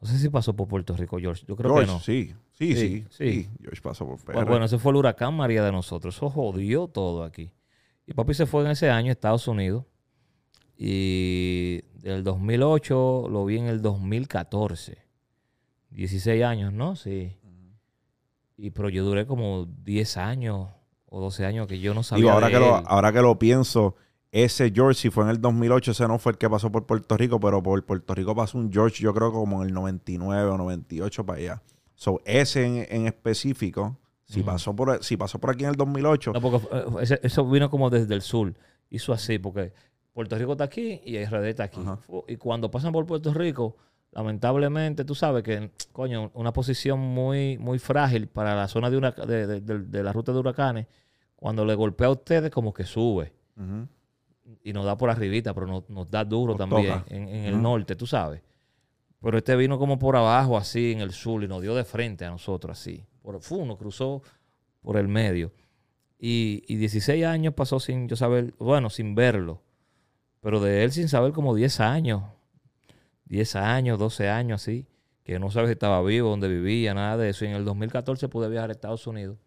No 0.00 0.08
sé 0.08 0.18
si 0.18 0.28
pasó 0.28 0.54
por 0.54 0.68
Puerto 0.68 0.96
Rico, 0.96 1.18
George. 1.18 1.44
Yo 1.48 1.56
creo 1.56 1.70
George, 1.70 1.86
que 1.86 1.92
no. 1.92 2.00
sí. 2.00 2.34
Sí, 2.52 2.74
sí, 2.76 3.04
Sí, 3.10 3.32
sí. 3.32 3.50
George 3.60 3.80
pasó 3.82 4.06
por 4.06 4.18
PR. 4.22 4.34
Bueno, 4.34 4.50
bueno, 4.50 4.64
ese 4.66 4.78
fue 4.78 4.92
el 4.92 4.96
huracán 4.96 5.34
María 5.34 5.64
de 5.64 5.72
nosotros. 5.72 6.14
Eso 6.16 6.30
jodió 6.30 6.86
todo 6.86 7.24
aquí. 7.24 7.50
Y 8.06 8.12
papi 8.14 8.32
se 8.34 8.46
fue 8.46 8.64
en 8.64 8.70
ese 8.70 8.90
año 8.90 9.08
a 9.08 9.12
Estados 9.12 9.48
Unidos. 9.48 9.86
Y 10.76 11.82
del 12.00 12.22
2008 12.22 13.28
lo 13.28 13.44
vi 13.44 13.58
en 13.58 13.66
el 13.66 13.82
2014. 13.82 14.98
16 15.90 16.44
años, 16.44 16.72
¿no? 16.72 16.96
Sí. 16.96 17.36
Y 18.56 18.70
pero 18.70 18.88
yo 18.88 19.04
duré 19.04 19.26
como 19.26 19.66
10 19.66 20.16
años 20.16 20.68
o 21.16 21.20
12 21.20 21.46
años 21.46 21.66
que 21.66 21.78
yo 21.78 21.94
no 21.94 22.02
sabía 22.02 22.22
Digo, 22.22 22.30
ahora 22.32 22.46
de 22.48 22.52
que, 22.54 22.58
lo, 22.60 22.74
ahora 22.74 23.12
que 23.12 23.22
lo 23.22 23.38
pienso, 23.38 23.94
ese 24.32 24.72
George, 24.74 25.00
si 25.00 25.10
fue 25.10 25.24
en 25.24 25.30
el 25.30 25.40
2008, 25.40 25.92
ese 25.92 26.08
no 26.08 26.18
fue 26.18 26.32
el 26.32 26.38
que 26.38 26.50
pasó 26.50 26.72
por 26.72 26.86
Puerto 26.86 27.16
Rico, 27.16 27.38
pero 27.38 27.62
por 27.62 27.84
Puerto 27.84 28.14
Rico 28.14 28.34
pasó 28.34 28.58
un 28.58 28.72
George, 28.72 29.02
yo 29.02 29.14
creo 29.14 29.30
como 29.32 29.62
en 29.62 29.68
el 29.68 29.74
99 29.74 30.50
o 30.50 30.58
98 30.58 31.24
para 31.24 31.38
allá. 31.38 31.62
So, 31.94 32.20
ese 32.24 32.64
en, 32.66 32.86
en 32.90 33.06
específico, 33.06 33.96
si, 34.24 34.42
pasó 34.42 34.74
por, 34.74 35.04
si 35.04 35.16
pasó 35.16 35.38
por 35.38 35.50
aquí 35.50 35.62
en 35.64 35.70
el 35.70 35.76
2008, 35.76 36.32
No, 36.32 36.40
porque 36.40 36.66
eh, 36.72 36.84
ese- 37.02 37.20
eso 37.22 37.48
vino 37.48 37.70
como 37.70 37.90
desde 37.90 38.12
el 38.14 38.22
sur. 38.22 38.52
Hizo 38.90 39.12
así, 39.12 39.38
porque 39.38 39.72
Puerto 40.12 40.36
Rico 40.36 40.52
está 40.52 40.64
aquí 40.64 41.00
y 41.04 41.24
RD 41.24 41.44
está 41.50 41.64
aquí. 41.64 41.80
Ajá. 41.80 41.98
Y 42.26 42.36
cuando 42.36 42.70
pasan 42.70 42.92
por 42.92 43.06
Puerto 43.06 43.32
Rico, 43.32 43.76
lamentablemente, 44.28 45.04
tú 45.04 45.14
sabes 45.14 45.42
que, 45.42 45.70
coño, 45.92 46.30
una 46.34 46.52
posición 46.52 46.98
muy, 46.98 47.58
muy 47.58 47.78
frágil 47.78 48.26
para 48.28 48.54
la 48.54 48.66
zona 48.68 48.90
de, 48.90 48.96
una, 48.96 49.10
de, 49.12 49.46
de- 49.46 49.60
de- 49.60 49.78
de 49.80 50.02
la 50.02 50.12
ruta 50.12 50.32
de 50.32 50.38
huracanes, 50.38 50.86
cuando 51.36 51.64
le 51.64 51.74
golpea 51.74 52.08
a 52.08 52.10
ustedes, 52.10 52.50
como 52.50 52.72
que 52.72 52.84
sube. 52.84 53.32
Y 54.62 54.72
nos 54.72 54.84
da 54.84 54.96
por 54.96 55.10
arribita, 55.10 55.54
pero 55.54 55.66
nos, 55.66 55.88
nos 55.88 56.10
da 56.10 56.24
duro 56.24 56.52
Nos 56.52 56.58
también 56.58 57.02
en, 57.08 57.28
en 57.28 57.44
el 57.46 57.62
norte, 57.62 57.96
tú 57.96 58.06
sabes. 58.06 58.42
Pero 59.20 59.38
este 59.38 59.56
vino 59.56 59.78
como 59.78 59.98
por 59.98 60.16
abajo, 60.16 60.58
así, 60.58 60.92
en 60.92 61.00
el 61.00 61.12
sur, 61.12 61.42
y 61.42 61.48
nos 61.48 61.62
dio 61.62 61.74
de 61.74 61.84
frente 61.84 62.26
a 62.26 62.30
nosotros, 62.30 62.78
así. 62.78 63.04
Por, 63.22 63.40
fu, 63.40 63.64
nos 63.64 63.78
cruzó 63.78 64.22
por 64.82 64.98
el 64.98 65.08
medio. 65.08 65.50
Y, 66.18 66.62
y 66.68 66.76
16 66.76 67.24
años 67.24 67.54
pasó 67.54 67.80
sin 67.80 68.06
yo 68.06 68.16
saber, 68.16 68.54
bueno, 68.58 68.90
sin 68.90 69.14
verlo. 69.14 69.62
Pero 70.40 70.60
de 70.60 70.84
él 70.84 70.92
sin 70.92 71.08
saber 71.08 71.32
como 71.32 71.54
10 71.54 71.80
años. 71.80 72.22
10 73.24 73.56
años, 73.56 73.98
12 73.98 74.28
años, 74.28 74.62
así. 74.62 74.86
Que 75.22 75.38
no 75.38 75.50
sabes 75.50 75.68
si 75.68 75.72
estaba 75.72 76.02
vivo, 76.02 76.28
dónde 76.28 76.48
vivía, 76.48 76.92
nada 76.92 77.16
de 77.16 77.30
eso. 77.30 77.46
Y 77.46 77.48
en 77.48 77.54
el 77.54 77.64
2014 77.64 78.28
pude 78.28 78.50
viajar 78.50 78.68
a 78.68 78.72
Estados 78.72 79.06
Unidos. 79.06 79.38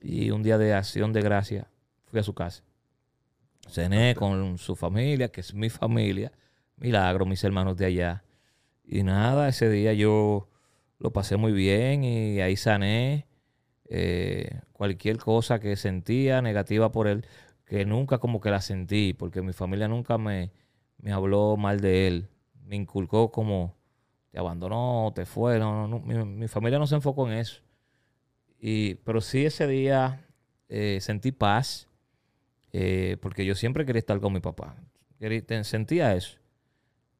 Y 0.00 0.30
un 0.30 0.42
día 0.42 0.58
de 0.58 0.74
acción 0.74 1.12
de 1.12 1.22
gracia 1.22 1.68
fui 2.06 2.20
a 2.20 2.22
su 2.22 2.34
casa. 2.34 2.62
Cené 3.68 4.14
con 4.14 4.58
su 4.58 4.76
familia, 4.76 5.28
que 5.28 5.40
es 5.40 5.54
mi 5.54 5.70
familia. 5.70 6.32
Milagro, 6.76 7.26
mis 7.26 7.42
hermanos 7.44 7.76
de 7.76 7.86
allá. 7.86 8.24
Y 8.84 9.02
nada, 9.02 9.48
ese 9.48 9.68
día 9.68 9.92
yo 9.92 10.48
lo 10.98 11.12
pasé 11.12 11.36
muy 11.36 11.52
bien 11.52 12.04
y 12.04 12.40
ahí 12.40 12.56
sané 12.56 13.26
eh, 13.88 14.60
cualquier 14.72 15.18
cosa 15.18 15.60
que 15.60 15.76
sentía 15.76 16.42
negativa 16.42 16.92
por 16.92 17.08
él, 17.08 17.26
que 17.64 17.84
nunca 17.84 18.18
como 18.18 18.40
que 18.40 18.50
la 18.50 18.60
sentí, 18.60 19.12
porque 19.12 19.42
mi 19.42 19.52
familia 19.52 19.88
nunca 19.88 20.18
me, 20.18 20.52
me 20.98 21.12
habló 21.12 21.56
mal 21.56 21.80
de 21.80 22.06
él. 22.06 22.28
Me 22.64 22.76
inculcó 22.76 23.30
como 23.30 23.76
te 24.30 24.38
abandonó, 24.38 25.12
te 25.14 25.26
fue. 25.26 25.58
No, 25.58 25.72
no, 25.74 25.88
no, 25.88 26.00
mi, 26.00 26.14
mi 26.24 26.48
familia 26.48 26.78
no 26.78 26.86
se 26.86 26.94
enfocó 26.94 27.26
en 27.28 27.38
eso. 27.38 27.62
Pero 28.60 29.20
sí 29.20 29.46
ese 29.46 29.66
día 29.66 30.24
eh, 30.68 30.98
sentí 31.00 31.32
paz, 31.32 31.88
eh, 32.72 33.16
porque 33.20 33.44
yo 33.44 33.54
siempre 33.54 33.86
quería 33.86 34.00
estar 34.00 34.20
con 34.20 34.32
mi 34.32 34.40
papá. 34.40 34.76
Sentía 35.62 36.14
eso. 36.14 36.38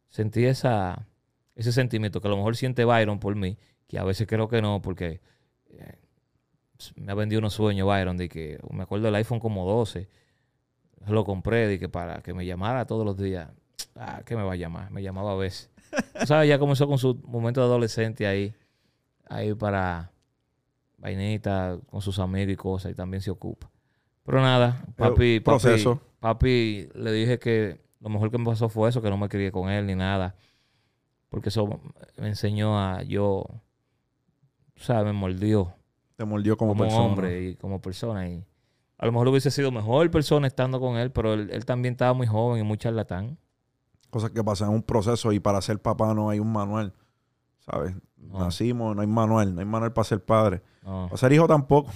Sentí 0.08 0.44
ese 0.44 1.72
sentimiento 1.72 2.20
que 2.20 2.28
a 2.28 2.30
lo 2.30 2.36
mejor 2.36 2.56
siente 2.56 2.84
Byron 2.84 3.18
por 3.18 3.34
mí, 3.36 3.58
que 3.86 3.98
a 3.98 4.04
veces 4.04 4.26
creo 4.26 4.48
que 4.48 4.62
no, 4.62 4.80
porque 4.82 5.20
eh, 5.70 5.98
me 6.96 7.12
ha 7.12 7.14
vendido 7.14 7.40
unos 7.40 7.54
sueños 7.54 7.86
Byron, 7.86 8.16
de 8.16 8.28
que 8.28 8.58
me 8.70 8.82
acuerdo 8.82 9.06
del 9.06 9.14
iPhone 9.16 9.40
como 9.40 9.66
12, 9.66 10.08
lo 11.06 11.24
compré 11.24 11.66
de 11.66 11.78
que 11.78 11.88
para 11.88 12.22
que 12.22 12.34
me 12.34 12.44
llamara 12.44 12.86
todos 12.86 13.04
los 13.04 13.16
días. 13.16 13.48
Ah, 14.00 14.22
¿qué 14.24 14.36
me 14.36 14.44
va 14.44 14.52
a 14.52 14.56
llamar? 14.56 14.92
Me 14.92 15.02
llamaba 15.02 15.32
a 15.32 15.34
veces. 15.34 15.70
¿Sabes? 16.24 16.48
Ya 16.48 16.60
comenzó 16.60 16.86
con 16.86 16.98
su 16.98 17.16
momento 17.24 17.60
de 17.60 17.66
adolescente 17.66 18.28
ahí, 18.28 18.54
ahí 19.28 19.54
para 19.54 20.12
vainita 20.98 21.78
con 21.90 22.00
sus 22.02 22.18
amigos 22.18 22.52
y 22.52 22.56
cosas, 22.56 22.92
y 22.92 22.94
también 22.94 23.22
se 23.22 23.30
ocupa. 23.30 23.70
Pero 24.24 24.40
nada, 24.40 24.84
papi, 24.96 25.40
papi, 25.40 25.40
proceso. 25.40 26.00
papi, 26.20 26.88
le 26.94 27.12
dije 27.12 27.38
que 27.38 27.80
lo 28.00 28.10
mejor 28.10 28.30
que 28.30 28.38
me 28.38 28.44
pasó 28.44 28.68
fue 28.68 28.88
eso, 28.90 29.00
que 29.00 29.10
no 29.10 29.16
me 29.16 29.28
crié 29.28 29.50
con 29.50 29.70
él 29.70 29.86
ni 29.86 29.94
nada. 29.94 30.36
Porque 31.30 31.48
eso 31.48 31.80
me 32.18 32.28
enseñó 32.28 32.78
a 32.78 33.02
yo, 33.02 33.46
¿sabes? 34.76 35.06
Me 35.06 35.12
mordió 35.12 35.74
te 36.18 36.24
mordió 36.24 36.56
como, 36.56 36.72
como, 36.72 36.82
persona. 36.82 37.04
hombre 37.04 37.42
y 37.44 37.54
como 37.54 37.80
persona. 37.80 38.28
Y 38.28 38.44
a 38.98 39.06
lo 39.06 39.12
mejor 39.12 39.28
hubiese 39.28 39.52
sido 39.52 39.70
mejor 39.70 40.10
persona 40.10 40.48
estando 40.48 40.80
con 40.80 40.96
él, 40.96 41.12
pero 41.12 41.34
él, 41.34 41.48
él 41.52 41.64
también 41.64 41.92
estaba 41.92 42.12
muy 42.12 42.26
joven 42.26 42.60
y 42.60 42.64
muy 42.64 42.76
charlatán. 42.76 43.38
Cosas 44.10 44.32
que 44.32 44.42
pasan 44.42 44.70
en 44.70 44.74
un 44.74 44.82
proceso 44.82 45.30
y 45.30 45.38
para 45.38 45.62
ser 45.62 45.80
papá 45.80 46.12
no 46.14 46.28
hay 46.28 46.40
un 46.40 46.50
manual, 46.50 46.92
¿sabes? 47.70 47.94
No. 48.16 48.40
Nacimos, 48.40 48.94
no 48.94 49.02
hay 49.02 49.08
manual, 49.08 49.54
no 49.54 49.60
hay 49.60 49.66
manual 49.66 49.92
para 49.92 50.04
ser 50.04 50.24
padre. 50.24 50.62
No. 50.82 51.06
Para 51.06 51.16
ser 51.16 51.32
hijo 51.32 51.46
tampoco. 51.46 51.90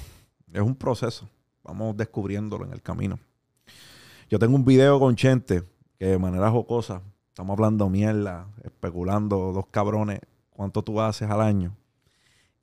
Es 0.53 0.61
un 0.61 0.75
proceso. 0.75 1.29
Vamos 1.65 1.97
descubriéndolo 1.97 2.65
en 2.65 2.73
el 2.73 2.83
camino. 2.83 3.19
Yo 4.29 4.39
tengo 4.39 4.57
un 4.57 4.65
video 4.65 4.99
con 4.99 5.15
Chente 5.15 5.63
que 5.99 6.07
de 6.07 6.19
manera 6.19 6.51
jocosa, 6.51 7.03
estamos 7.29 7.55
hablando 7.55 7.89
mierda, 7.89 8.49
especulando 8.65 9.53
dos 9.53 9.67
cabrones, 9.71 10.21
cuánto 10.51 10.83
tú 10.83 11.01
haces 11.01 11.31
al 11.31 11.41
año. 11.41 11.77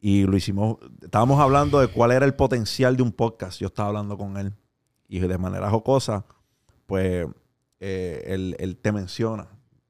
Y 0.01 0.23
lo 0.23 0.35
hicimos, 0.37 0.77
estábamos 1.01 1.39
hablando 1.39 1.79
de 1.79 1.87
cuál 1.87 2.11
era 2.11 2.25
el 2.25 2.33
potencial 2.33 2.95
de 2.95 3.03
un 3.03 3.11
podcast. 3.11 3.59
Yo 3.59 3.67
estaba 3.67 3.89
hablando 3.89 4.17
con 4.17 4.37
él. 4.37 4.53
Y 5.07 5.19
de 5.19 5.37
manera 5.37 5.69
jocosa, 5.69 6.25
pues 6.85 7.27
eh, 7.79 8.23
él, 8.27 8.55
él 8.59 8.77
te 8.77 8.91
menciona. 8.91 9.47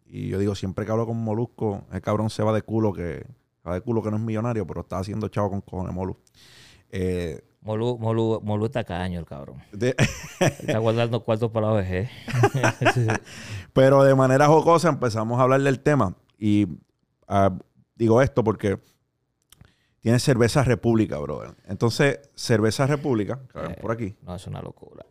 Y 0.10 0.28
yo 0.30 0.39
digo, 0.39 0.55
siempre 0.55 0.86
que 0.86 0.91
hablo 0.91 1.05
con 1.05 1.18
Molusco, 1.24 1.84
el 1.91 2.01
cabrón 2.01 2.30
se 2.32 2.41
va 2.43 2.51
de 2.53 2.62
culo 2.64 2.91
que, 2.93 3.26
se 3.62 3.70
va 3.70 3.76
de 3.76 3.82
culo 3.82 4.01
que 4.01 4.10
no 4.12 4.18
es 4.18 4.24
millonario, 4.24 4.66
pero 4.66 4.82
está 4.82 4.97
haciendo 4.97 5.28
chavo 5.28 5.51
con 5.51 5.62
cojones 5.62 5.93
Molu. 5.93 6.18
Eh, 6.91 7.41
Molu, 7.62 7.97
Molu, 7.99 8.39
Molu 8.43 8.66
está 8.66 8.84
caño 8.84 9.20
el 9.20 9.26
cabrón. 9.26 9.62
de- 9.72 9.95
Está 10.39 10.80
guardando 10.80 11.24
cuartos 11.24 11.51
para 11.51 11.68
la 11.68 11.74
vejez. 11.74 12.10
pero 13.74 14.03
de 14.03 14.16
manera 14.16 14.47
jocosa 14.47 14.89
empezamos 14.89 15.39
a 15.39 15.43
hablar 15.43 15.62
del 15.62 15.80
tema. 15.80 16.16
Y 16.38 16.68
ah, 17.28 17.55
digo 17.95 18.22
esto 18.22 18.43
porque 18.43 18.80
tiene 19.99 20.20
Cerveza 20.20 20.64
República, 20.64 21.18
brother. 21.20 21.55
Entonces, 21.68 22.20
Cerveza 22.34 22.88
República, 22.88 23.39
ven 23.53 23.72
Eh. 23.72 23.78
por 23.82 23.91
aquí. 23.91 24.16
no, 24.24 24.36
es 24.36 24.47
una 24.47 24.62
locura. 24.62 25.05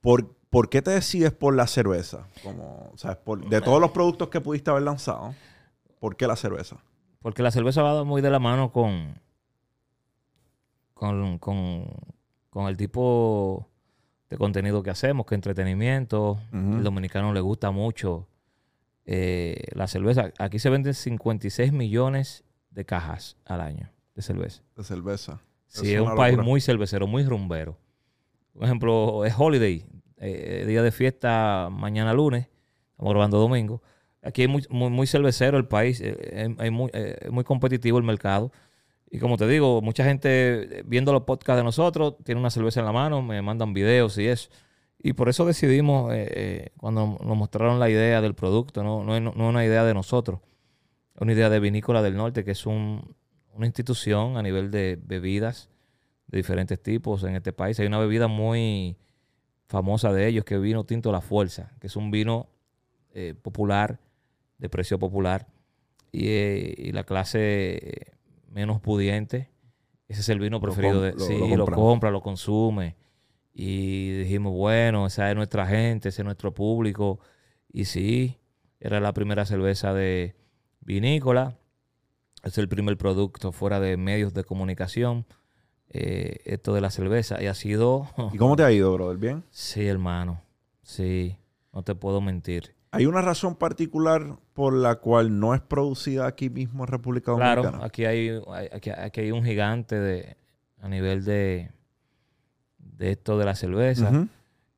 ¿Por, 0.00 0.34
por 0.50 0.68
qué 0.70 0.82
te 0.82 0.90
decides 0.90 1.32
por 1.32 1.54
la 1.54 1.66
cerveza? 1.66 2.26
Como, 2.42 2.92
¿sabes? 2.96 3.18
Por- 3.18 3.48
de 3.48 3.60
todos 3.60 3.80
los 3.80 3.90
productos 3.90 4.28
que 4.28 4.40
pudiste 4.40 4.70
haber 4.70 4.82
lanzado, 4.84 5.34
¿por 5.98 6.16
qué 6.16 6.26
la 6.26 6.36
cerveza? 6.36 6.76
Porque 7.20 7.42
la 7.42 7.50
cerveza 7.50 7.82
va 7.82 8.02
muy 8.04 8.22
de 8.22 8.30
la 8.30 8.38
mano 8.38 8.72
con, 8.72 9.20
con, 10.94 11.38
con, 11.38 11.86
con 12.50 12.66
el 12.66 12.76
tipo 12.76 13.68
de 14.28 14.36
contenido 14.38 14.82
que 14.82 14.90
hacemos, 14.90 15.26
que 15.26 15.34
entretenimiento. 15.34 16.40
El 16.78 16.84
dominicano 16.84 17.32
le 17.32 17.40
gusta 17.40 17.70
mucho 17.70 18.26
eh, 19.04 19.64
la 19.74 19.86
cerveza. 19.86 20.32
Aquí 20.38 20.58
se 20.58 20.70
venden 20.70 20.94
56 20.94 21.72
millones 21.72 22.44
de 22.70 22.84
cajas 22.84 23.36
al 23.44 23.60
año 23.60 23.90
de 24.14 24.22
cerveza. 24.22 24.62
De 24.76 24.84
cerveza. 24.84 25.40
Sí, 25.66 25.88
Es 25.88 25.94
es 25.94 26.00
un 26.00 26.14
país 26.16 26.36
muy 26.44 26.60
cervecero, 26.60 27.06
muy 27.06 27.24
rumbero. 27.24 27.76
Por 28.60 28.66
ejemplo, 28.66 29.24
es 29.24 29.32
holiday, 29.38 29.86
eh, 30.18 30.64
día 30.66 30.82
de 30.82 30.92
fiesta 30.92 31.70
mañana 31.72 32.12
lunes, 32.12 32.46
estamos 32.90 33.14
grabando 33.14 33.38
domingo. 33.38 33.80
Aquí 34.20 34.42
es 34.42 34.50
muy, 34.50 34.66
muy, 34.68 34.90
muy 34.90 35.06
cervecero 35.06 35.56
el 35.56 35.66
país, 35.66 35.98
eh, 36.02 36.54
es, 36.58 36.70
muy, 36.70 36.90
eh, 36.92 37.16
competitivo 37.46 37.96
el 37.96 38.04
mercado. 38.04 38.52
Y 39.10 39.18
como 39.18 39.38
te 39.38 39.48
digo, 39.48 39.80
mucha 39.80 40.04
gente 40.04 40.80
eh, 40.80 40.82
viendo 40.84 41.10
los 41.14 41.22
podcasts 41.22 41.56
de 41.56 41.64
nosotros 41.64 42.16
tiene 42.22 42.38
una 42.38 42.50
cerveza 42.50 42.80
en 42.80 42.86
la 42.86 42.92
mano, 42.92 43.22
me 43.22 43.40
mandan 43.40 43.72
videos 43.72 44.18
y 44.18 44.26
eso. 44.26 44.50
Y 44.98 45.14
por 45.14 45.30
eso 45.30 45.46
decidimos, 45.46 46.12
eh, 46.12 46.28
eh, 46.30 46.68
cuando 46.76 47.16
nos 47.24 47.36
mostraron 47.38 47.80
la 47.80 47.88
idea 47.88 48.20
del 48.20 48.34
producto, 48.34 48.84
no, 48.84 49.02
no, 49.04 49.18
no 49.20 49.30
es 49.30 49.36
una 49.36 49.64
idea 49.64 49.84
de 49.84 49.94
nosotros, 49.94 50.40
es 51.14 51.22
una 51.22 51.32
idea 51.32 51.48
de 51.48 51.60
Vinícola 51.60 52.02
del 52.02 52.14
Norte, 52.14 52.44
que 52.44 52.50
es 52.50 52.66
un, 52.66 53.16
una 53.54 53.64
institución 53.64 54.36
a 54.36 54.42
nivel 54.42 54.70
de 54.70 54.98
bebidas 55.02 55.70
de 56.30 56.36
diferentes 56.38 56.80
tipos 56.82 57.24
en 57.24 57.36
este 57.36 57.52
país. 57.52 57.78
Hay 57.80 57.86
una 57.86 57.98
bebida 57.98 58.28
muy 58.28 58.96
famosa 59.66 60.12
de 60.12 60.26
ellos 60.28 60.44
que 60.44 60.54
es 60.56 60.60
vino 60.60 60.84
tinto 60.84 61.12
La 61.12 61.20
Fuerza, 61.20 61.72
que 61.80 61.86
es 61.88 61.96
un 61.96 62.10
vino 62.10 62.48
eh, 63.12 63.34
popular, 63.40 63.98
de 64.58 64.68
precio 64.68 64.98
popular, 64.98 65.46
y, 66.12 66.26
eh, 66.28 66.74
y 66.76 66.92
la 66.92 67.04
clase 67.04 67.38
eh, 67.82 68.12
menos 68.50 68.80
pudiente, 68.80 69.48
ese 70.08 70.20
es 70.20 70.28
el 70.28 70.40
vino 70.40 70.60
preferido 70.60 71.00
de... 71.02 71.12
lo- 71.12 71.18
sí, 71.26 71.38
lo 71.38 71.56
lo, 71.58 71.66
compra, 71.66 72.10
lo 72.10 72.20
consume. 72.20 72.96
Y 73.54 74.10
dijimos, 74.18 74.52
bueno, 74.52 75.06
esa 75.06 75.28
es 75.30 75.36
nuestra 75.36 75.66
gente, 75.66 76.08
ese 76.08 76.22
es 76.22 76.24
nuestro 76.24 76.52
público. 76.52 77.20
Y 77.72 77.84
sí, 77.84 78.38
era 78.80 78.98
la 79.00 79.12
primera 79.12 79.44
cerveza 79.46 79.92
de 79.94 80.34
vinícola. 80.80 81.56
Es 82.42 82.58
el 82.58 82.68
primer 82.68 82.96
producto 82.96 83.52
fuera 83.52 83.78
de 83.80 83.96
medios 83.96 84.34
de 84.34 84.42
comunicación. 84.44 85.26
Eh, 85.90 86.38
esto 86.44 86.72
de 86.74 86.80
la 86.80 86.90
cerveza. 86.90 87.42
Y 87.42 87.46
ha 87.46 87.54
sido. 87.54 88.06
¿Y 88.32 88.38
cómo 88.38 88.56
te 88.56 88.62
ha 88.64 88.72
ido, 88.72 88.92
brother? 88.94 89.16
¿Bien? 89.18 89.44
Sí, 89.50 89.86
hermano. 89.86 90.40
Sí. 90.82 91.36
No 91.72 91.82
te 91.82 91.94
puedo 91.94 92.20
mentir. 92.20 92.74
¿Hay 92.92 93.06
una 93.06 93.20
razón 93.20 93.54
particular 93.54 94.36
por 94.52 94.72
la 94.74 94.96
cual 94.96 95.38
no 95.38 95.54
es 95.54 95.60
producida 95.60 96.26
aquí 96.26 96.50
mismo 96.50 96.82
en 96.82 96.88
República 96.88 97.32
Claro, 97.36 97.62
Dominicana? 97.62 97.86
aquí 97.86 98.04
hay, 98.04 98.40
aquí, 98.72 98.90
aquí 98.90 99.20
hay 99.20 99.30
un 99.30 99.44
gigante 99.44 99.94
de, 100.00 100.36
a 100.80 100.88
nivel 100.88 101.24
de, 101.24 101.70
de 102.78 103.12
esto 103.12 103.38
de 103.38 103.44
la 103.44 103.54
cerveza. 103.54 104.10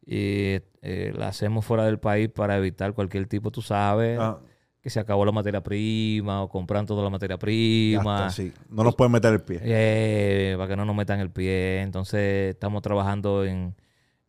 Y 0.05 0.59
eh, 0.83 1.13
la 1.17 1.29
hacemos 1.29 1.65
fuera 1.65 1.85
del 1.87 1.99
país 1.99 2.29
para 2.29 2.59
evitar 2.59 2.93
cualquier 2.93 3.27
tipo, 3.29 3.51
tú 3.51 3.63
sabes, 3.63 4.19
Ah, 4.21 4.39
que 4.83 4.91
se 4.91 4.99
acabó 4.99 5.25
la 5.25 5.31
materia 5.33 5.63
prima 5.63 6.43
o 6.43 6.49
compran 6.49 6.85
toda 6.87 7.05
la 7.05 7.09
materia 7.11 7.39
prima. 7.39 8.01
está, 8.27 8.31
sí. 8.31 8.53
No 8.69 8.83
nos 8.83 8.97
pueden 8.97 9.13
meter 9.13 9.33
el 9.33 9.41
pie. 9.41 9.61
Eh, 9.63 10.55
para 10.59 10.69
que 10.69 10.77
no 10.77 10.85
nos 10.85 10.97
metan 10.97 11.21
el 11.21 11.31
pie. 11.31 11.81
Entonces 11.83 12.51
estamos 12.55 12.83
trabajando 12.83 13.45
en, 13.45 13.75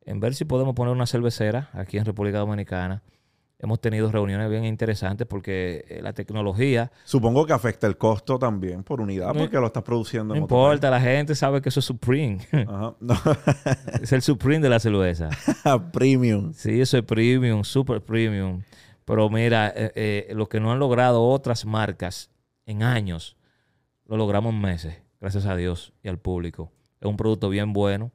en 0.06 0.20
ver 0.20 0.36
si 0.36 0.45
podemos 0.45 0.76
poner 0.76 0.93
una 0.93 1.08
cervecera 1.08 1.70
aquí 1.74 1.97
en 1.97 2.06
República 2.06 2.38
Dominicana. 2.38 3.01
Hemos 3.58 3.80
tenido 3.80 4.12
reuniones 4.12 4.49
bien 4.49 4.66
interesantes 4.66 5.26
porque 5.26 5.86
eh, 5.88 6.01
la 6.04 6.12
tecnología, 6.12 6.91
Supongo 7.06 7.45
que 7.45 7.54
afecta 7.54 7.88
el 7.88 7.97
costo 7.97 8.38
también 8.38 8.84
por 8.84 8.99
unidad 8.99 9.28
No- 9.34 9.39
porque 9.39 9.58
lo 9.58 9.68
estás 9.68 9.84
produciendo 9.84 10.34
no 10.34 10.38
en 10.38 10.43
otro 10.43 10.56
importa, 10.58 10.89
la 10.91 10.99
gente 10.99 11.34
sabe 11.34 11.62
que 11.62 11.70
eso 11.70 11.80
es 11.80 11.86
Supreme. 11.86 12.39
Ajá. 12.51 12.93
No. 12.99 13.16
es 14.01 14.12
el 14.12 14.22
Supreme 14.22 14.60
de 14.60 14.70
la 14.70 14.80
cerveza. 14.80 15.30
Premium. 15.93 16.54
Sí, 16.54 16.80
eso 16.82 16.97
es 16.97 17.04
premium, 17.04 17.64
super 17.64 18.01
premium. 18.01 18.62
Pero 19.06 19.30
mira, 19.30 19.74
eh, 19.76 19.91
eh, 19.95 20.34
lo 20.34 20.47
que 20.47 20.60
no 20.60 20.72
han 20.72 20.80
logrado 20.80 21.28
otras 21.28 21.66
marcas 21.66 22.32
en 22.66 22.84
años, 22.84 23.36
lo 24.06 24.18
logramos 24.18 24.54
en 24.54 24.62
meses, 24.62 25.01
gracias 25.20 25.45
a 25.45 25.56
Dios 25.56 25.93
y 26.04 26.08
al 26.08 26.20
público. 26.20 26.72
Es 27.01 27.08
un 27.08 27.18
producto 27.18 27.49
bien 27.49 27.74
bueno. 27.74 28.12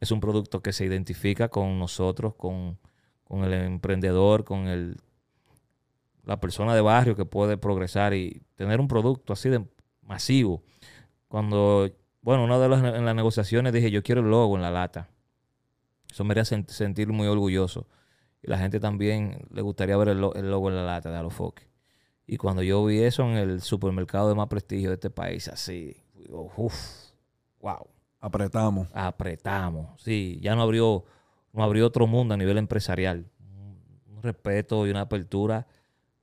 Es 0.00 0.12
un 0.12 0.20
producto 0.20 0.60
que 0.60 0.72
se 0.72 0.84
identifica 0.84 1.48
con 1.48 1.78
nosotros, 1.78 2.34
con, 2.36 2.78
con 3.24 3.42
el 3.42 3.52
emprendedor, 3.52 4.44
con 4.44 4.68
el, 4.68 4.96
la 6.24 6.38
persona 6.38 6.72
de 6.72 6.80
barrio 6.82 7.16
que 7.16 7.24
puede 7.24 7.56
progresar 7.56 8.14
y 8.14 8.42
tener 8.54 8.78
un 8.78 8.86
producto 8.86 9.32
así 9.32 9.48
de 9.48 9.64
masivo. 10.02 10.62
Cuando, 11.26 11.90
bueno, 12.20 12.44
una 12.44 12.60
de 12.60 12.68
las 12.68 12.94
en 12.94 13.04
las 13.06 13.14
negociaciones 13.16 13.72
dije, 13.72 13.90
yo 13.90 14.04
quiero 14.04 14.20
el 14.20 14.30
logo 14.30 14.54
en 14.54 14.62
la 14.62 14.70
lata. 14.70 15.08
Eso 16.08 16.22
me 16.22 16.32
haría 16.32 16.44
sen- 16.44 16.68
sentir 16.68 17.08
muy 17.08 17.26
orgulloso. 17.26 17.88
La 18.48 18.58
gente 18.58 18.80
también 18.80 19.46
le 19.50 19.62
gustaría 19.62 19.96
ver 19.96 20.08
el, 20.08 20.20
lo- 20.20 20.34
el 20.34 20.50
logo 20.50 20.68
en 20.70 20.76
la 20.76 20.84
lata 20.84 21.10
de 21.10 21.16
Alofoque. 21.18 21.68
Y 22.26 22.36
cuando 22.36 22.62
yo 22.62 22.84
vi 22.84 23.00
eso 23.00 23.22
en 23.24 23.36
el 23.36 23.60
supermercado 23.62 24.28
de 24.28 24.34
más 24.34 24.48
prestigio 24.48 24.88
de 24.90 24.94
este 24.94 25.10
país, 25.10 25.48
así, 25.48 25.96
digo, 26.14 26.50
uff, 26.56 26.74
wow, 27.60 27.86
Apretamos. 28.20 28.88
apretamos. 28.92 30.02
Sí, 30.02 30.38
ya 30.42 30.54
no 30.54 30.62
abrió, 30.62 31.04
no 31.52 31.62
abrió 31.62 31.86
otro 31.86 32.06
mundo 32.06 32.34
a 32.34 32.36
nivel 32.36 32.58
empresarial. 32.58 33.30
Un, 33.40 33.78
un 34.16 34.22
respeto 34.22 34.86
y 34.86 34.90
una 34.90 35.02
apertura 35.02 35.66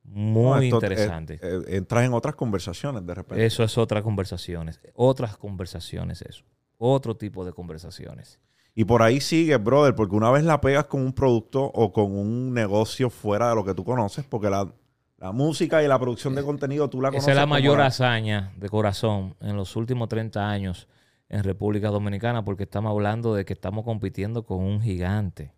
muy 0.03 0.43
No, 0.43 0.57
esto, 0.59 0.75
interesante. 0.75 1.33
eh, 1.35 1.39
eh, 1.41 1.77
entras 1.77 2.05
en 2.05 2.13
otras 2.13 2.35
conversaciones 2.35 3.05
de 3.05 3.13
repente. 3.15 3.45
Eso 3.45 3.63
es 3.63 3.75
otras 3.77 4.03
conversaciones. 4.03 4.79
Otras 4.93 5.37
conversaciones, 5.37 6.21
eso. 6.21 6.43
Otro 6.77 7.15
tipo 7.17 7.45
de 7.45 7.53
conversaciones. 7.53 8.39
Y 8.77 8.83
por 8.83 9.01
ahí 9.01 9.21
sigues, 9.21 9.63
brother, 9.63 9.95
porque 9.95 10.15
una 10.15 10.29
vez 10.31 10.43
la 10.43 10.59
pegas 10.59 10.85
con 10.85 11.01
un 11.01 11.13
producto 11.13 11.63
o 11.63 11.93
con 11.93 12.11
un 12.11 12.53
negocio 12.53 13.09
fuera 13.09 13.49
de 13.49 13.55
lo 13.55 13.63
que 13.63 13.73
tú 13.73 13.85
conoces, 13.85 14.25
porque 14.25 14.49
la, 14.49 14.69
la 15.17 15.31
música 15.31 15.81
y 15.81 15.87
la 15.87 15.97
producción 15.97 16.35
de 16.35 16.43
contenido 16.43 16.89
tú 16.89 17.01
la 17.01 17.07
conoces. 17.09 17.23
Esa 17.23 17.31
es 17.31 17.37
la 17.37 17.45
mayor 17.45 17.79
hazaña 17.79 18.51
de 18.57 18.67
corazón 18.67 19.35
en 19.39 19.55
los 19.55 19.77
últimos 19.77 20.09
30 20.09 20.49
años 20.49 20.89
en 21.29 21.43
República 21.43 21.89
Dominicana 21.89 22.43
porque 22.43 22.63
estamos 22.63 22.91
hablando 22.91 23.33
de 23.33 23.45
que 23.45 23.53
estamos 23.53 23.85
compitiendo 23.85 24.45
con 24.45 24.59
un 24.59 24.81
gigante. 24.81 25.53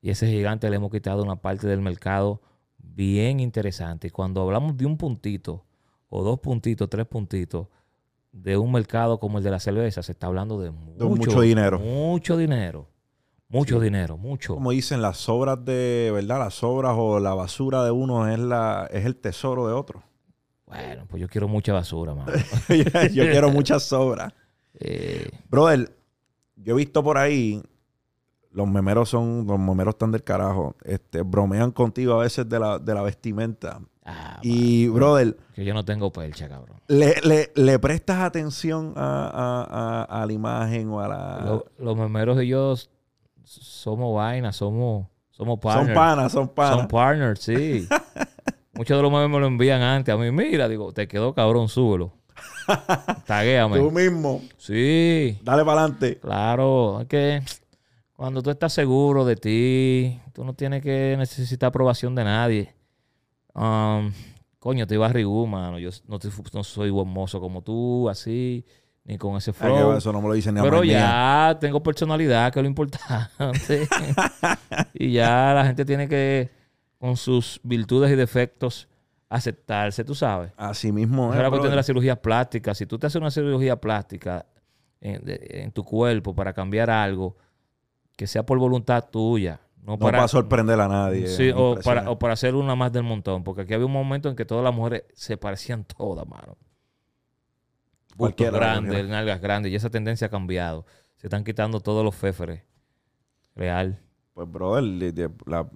Y 0.00 0.10
ese 0.10 0.28
gigante 0.28 0.70
le 0.70 0.76
hemos 0.76 0.92
quitado 0.92 1.24
una 1.24 1.36
parte 1.36 1.66
del 1.66 1.80
mercado 1.80 2.40
bien 2.78 3.40
interesante. 3.40 4.06
Y 4.06 4.10
cuando 4.10 4.42
hablamos 4.42 4.76
de 4.76 4.86
un 4.86 4.96
puntito 4.96 5.66
o 6.08 6.22
dos 6.22 6.38
puntitos, 6.38 6.88
tres 6.88 7.06
puntitos 7.06 7.66
de 8.42 8.56
un 8.56 8.70
mercado 8.72 9.18
como 9.18 9.38
el 9.38 9.44
de 9.44 9.50
la 9.50 9.58
cerveza, 9.60 10.02
se 10.02 10.12
está 10.12 10.26
hablando 10.26 10.60
de 10.60 10.70
mucho, 10.70 11.08
mucho 11.08 11.40
dinero. 11.40 11.78
Mucho 11.78 12.36
dinero. 12.36 12.86
Mucho 13.48 13.78
Sí. 13.78 13.84
dinero, 13.84 14.16
mucho. 14.16 14.54
Como 14.54 14.72
dicen, 14.72 15.00
las 15.00 15.18
sobras 15.18 15.64
de, 15.64 16.10
¿verdad? 16.12 16.40
Las 16.40 16.54
sobras 16.54 16.94
o 16.96 17.20
la 17.20 17.32
basura 17.34 17.84
de 17.84 17.92
uno 17.92 18.28
es, 18.28 18.38
la, 18.38 18.88
es 18.90 19.06
el 19.06 19.16
tesoro 19.16 19.66
de 19.68 19.72
otro. 19.72 20.02
Bueno, 20.66 21.06
pues 21.08 21.20
yo 21.20 21.28
quiero 21.28 21.46
mucha 21.46 21.72
basura, 21.72 22.12
mano. 22.14 22.32
Yo 23.12 23.22
quiero 23.24 23.50
muchas 23.50 23.82
sobras. 23.84 24.32
Eh, 24.78 25.30
Brother, 25.48 25.96
yo 26.56 26.74
he 26.74 26.76
visto 26.76 27.02
por 27.02 27.16
ahí, 27.16 27.62
los 28.50 28.68
memeros 28.68 29.08
son, 29.08 29.46
los 29.46 29.58
memeros 29.58 29.94
están 29.94 30.12
del 30.12 30.22
carajo, 30.22 30.76
este, 30.84 31.22
bromean 31.22 31.70
contigo 31.70 32.12
a 32.12 32.18
veces 32.24 32.46
de 32.46 32.58
la, 32.60 32.78
de 32.78 32.92
la 32.92 33.00
vestimenta. 33.00 33.80
Ah, 34.06 34.38
Y, 34.42 34.88
brother, 34.88 35.36
que 35.54 35.64
yo 35.64 35.74
no 35.74 35.84
tengo 35.84 36.10
percha, 36.12 36.48
cabrón. 36.48 36.80
le, 36.88 37.16
le- 37.22 37.52
le 37.54 37.78
prestas 37.78 38.20
atención 38.20 38.94
a, 38.96 39.26
a- 39.26 40.02
a- 40.08 40.22
a 40.22 40.26
la 40.26 40.32
imagen 40.32 40.88
o 40.88 41.00
a 41.00 41.08
la... 41.08 41.40
Lo- 41.44 41.66
los 41.78 41.96
memeros 41.96 42.42
y 42.42 42.48
yo 42.48 42.74
somos 43.44 44.14
vainas, 44.16 44.56
somos, 44.56 45.06
somos 45.30 45.58
partners. 45.60 45.86
son 45.88 45.94
panas, 45.94 46.32
son 46.32 46.48
panas. 46.48 46.78
Son 46.78 46.88
partners, 46.88 47.40
sí. 47.40 47.86
Muchos 48.74 48.96
de 48.96 49.02
los 49.02 49.10
memes 49.12 49.30
me 49.30 49.38
lo 49.40 49.46
envían 49.46 49.80
antes. 49.82 50.14
A 50.14 50.18
mí, 50.18 50.30
mira, 50.30 50.68
digo, 50.68 50.92
te 50.92 51.08
quedó 51.08 51.32
cabrón, 51.34 51.68
súbelo. 51.68 52.12
Taguéame. 53.26 53.78
Tú 53.78 53.90
mismo, 53.90 54.42
Sí, 54.58 55.38
dale 55.42 55.64
para 55.64 55.82
adelante. 55.82 56.18
claro. 56.18 57.00
Es 57.00 57.06
que 57.08 57.42
cuando 58.14 58.42
tú 58.42 58.50
estás 58.50 58.72
seguro 58.72 59.24
de 59.24 59.36
ti, 59.36 60.20
tú 60.34 60.44
no 60.44 60.52
tienes 60.54 60.82
que 60.82 61.14
necesitar 61.18 61.68
aprobación 61.68 62.14
de 62.14 62.24
nadie. 62.24 62.74
Um, 63.58 64.12
coño, 64.58 64.86
te 64.86 64.94
iba 64.94 65.06
a 65.06 65.12
rigú, 65.12 65.46
mano. 65.46 65.78
Yo 65.78 65.90
no, 66.08 66.18
te- 66.18 66.28
no 66.52 66.62
soy 66.64 66.90
buen 66.90 67.08
mozo 67.08 67.40
como 67.40 67.62
tú, 67.62 68.08
así, 68.10 68.64
ni 69.04 69.16
con 69.16 69.36
ese 69.36 69.52
flow. 69.52 69.96
eso 69.96 70.12
no 70.12 70.20
me 70.20 70.28
lo 70.28 70.34
dicen 70.34 70.54
ni 70.54 70.60
a 70.60 70.62
Pero 70.62 70.82
mía. 70.82 70.98
ya 71.52 71.58
tengo 71.58 71.82
personalidad, 71.82 72.52
que 72.52 72.58
es 72.58 72.62
lo 72.62 72.68
importante. 72.68 73.88
y 74.94 75.12
ya 75.12 75.54
la 75.54 75.64
gente 75.64 75.84
tiene 75.84 76.06
que, 76.08 76.50
con 76.98 77.16
sus 77.16 77.60
virtudes 77.62 78.10
y 78.12 78.14
defectos, 78.16 78.88
aceptarse, 79.28 80.04
tú 80.04 80.14
sabes. 80.14 80.52
Así 80.56 80.92
mismo 80.92 81.32
es, 81.32 81.40
la 81.40 81.48
cuestión 81.48 81.70
de 81.70 81.76
las 81.76 81.86
cirugías 81.86 82.18
plásticas. 82.18 82.76
Si 82.76 82.86
tú 82.86 82.98
te 82.98 83.06
haces 83.06 83.20
una 83.20 83.30
cirugía 83.30 83.76
plástica 83.80 84.44
en, 85.00 85.24
de- 85.24 85.40
en 85.62 85.72
tu 85.72 85.82
cuerpo 85.84 86.34
para 86.34 86.52
cambiar 86.52 86.90
algo, 86.90 87.36
que 88.16 88.26
sea 88.26 88.44
por 88.44 88.58
voluntad 88.58 89.04
tuya. 89.10 89.60
No, 89.86 89.92
No 89.92 89.98
para, 90.00 90.26
sorprender 90.26 90.80
a 90.80 90.88
nadie. 90.88 91.28
Sí, 91.28 91.52
o 91.54 91.76
para, 91.76 92.10
o 92.10 92.18
para 92.18 92.32
hacer 92.32 92.56
una 92.56 92.74
más 92.74 92.92
del 92.92 93.04
montón. 93.04 93.44
Porque 93.44 93.62
aquí 93.62 93.72
había 93.72 93.86
un 93.86 93.92
momento 93.92 94.28
en 94.28 94.34
que 94.34 94.44
todas 94.44 94.64
las 94.64 94.74
mujeres 94.74 95.04
se 95.14 95.36
parecían 95.36 95.84
todas, 95.84 96.26
mano. 96.26 96.56
bultos 98.16 98.50
grandes, 98.50 99.06
nalgas 99.08 99.40
grandes, 99.40 99.70
y 99.70 99.76
esa 99.76 99.88
tendencia 99.88 100.26
ha 100.26 100.30
cambiado. 100.30 100.84
Se 101.14 101.28
están 101.28 101.44
quitando 101.44 101.78
todos 101.78 102.04
los 102.04 102.16
féferes. 102.16 102.64
Real. 103.54 104.00
Pues, 104.34 104.50
brother, 104.50 105.30
la- 105.46 105.70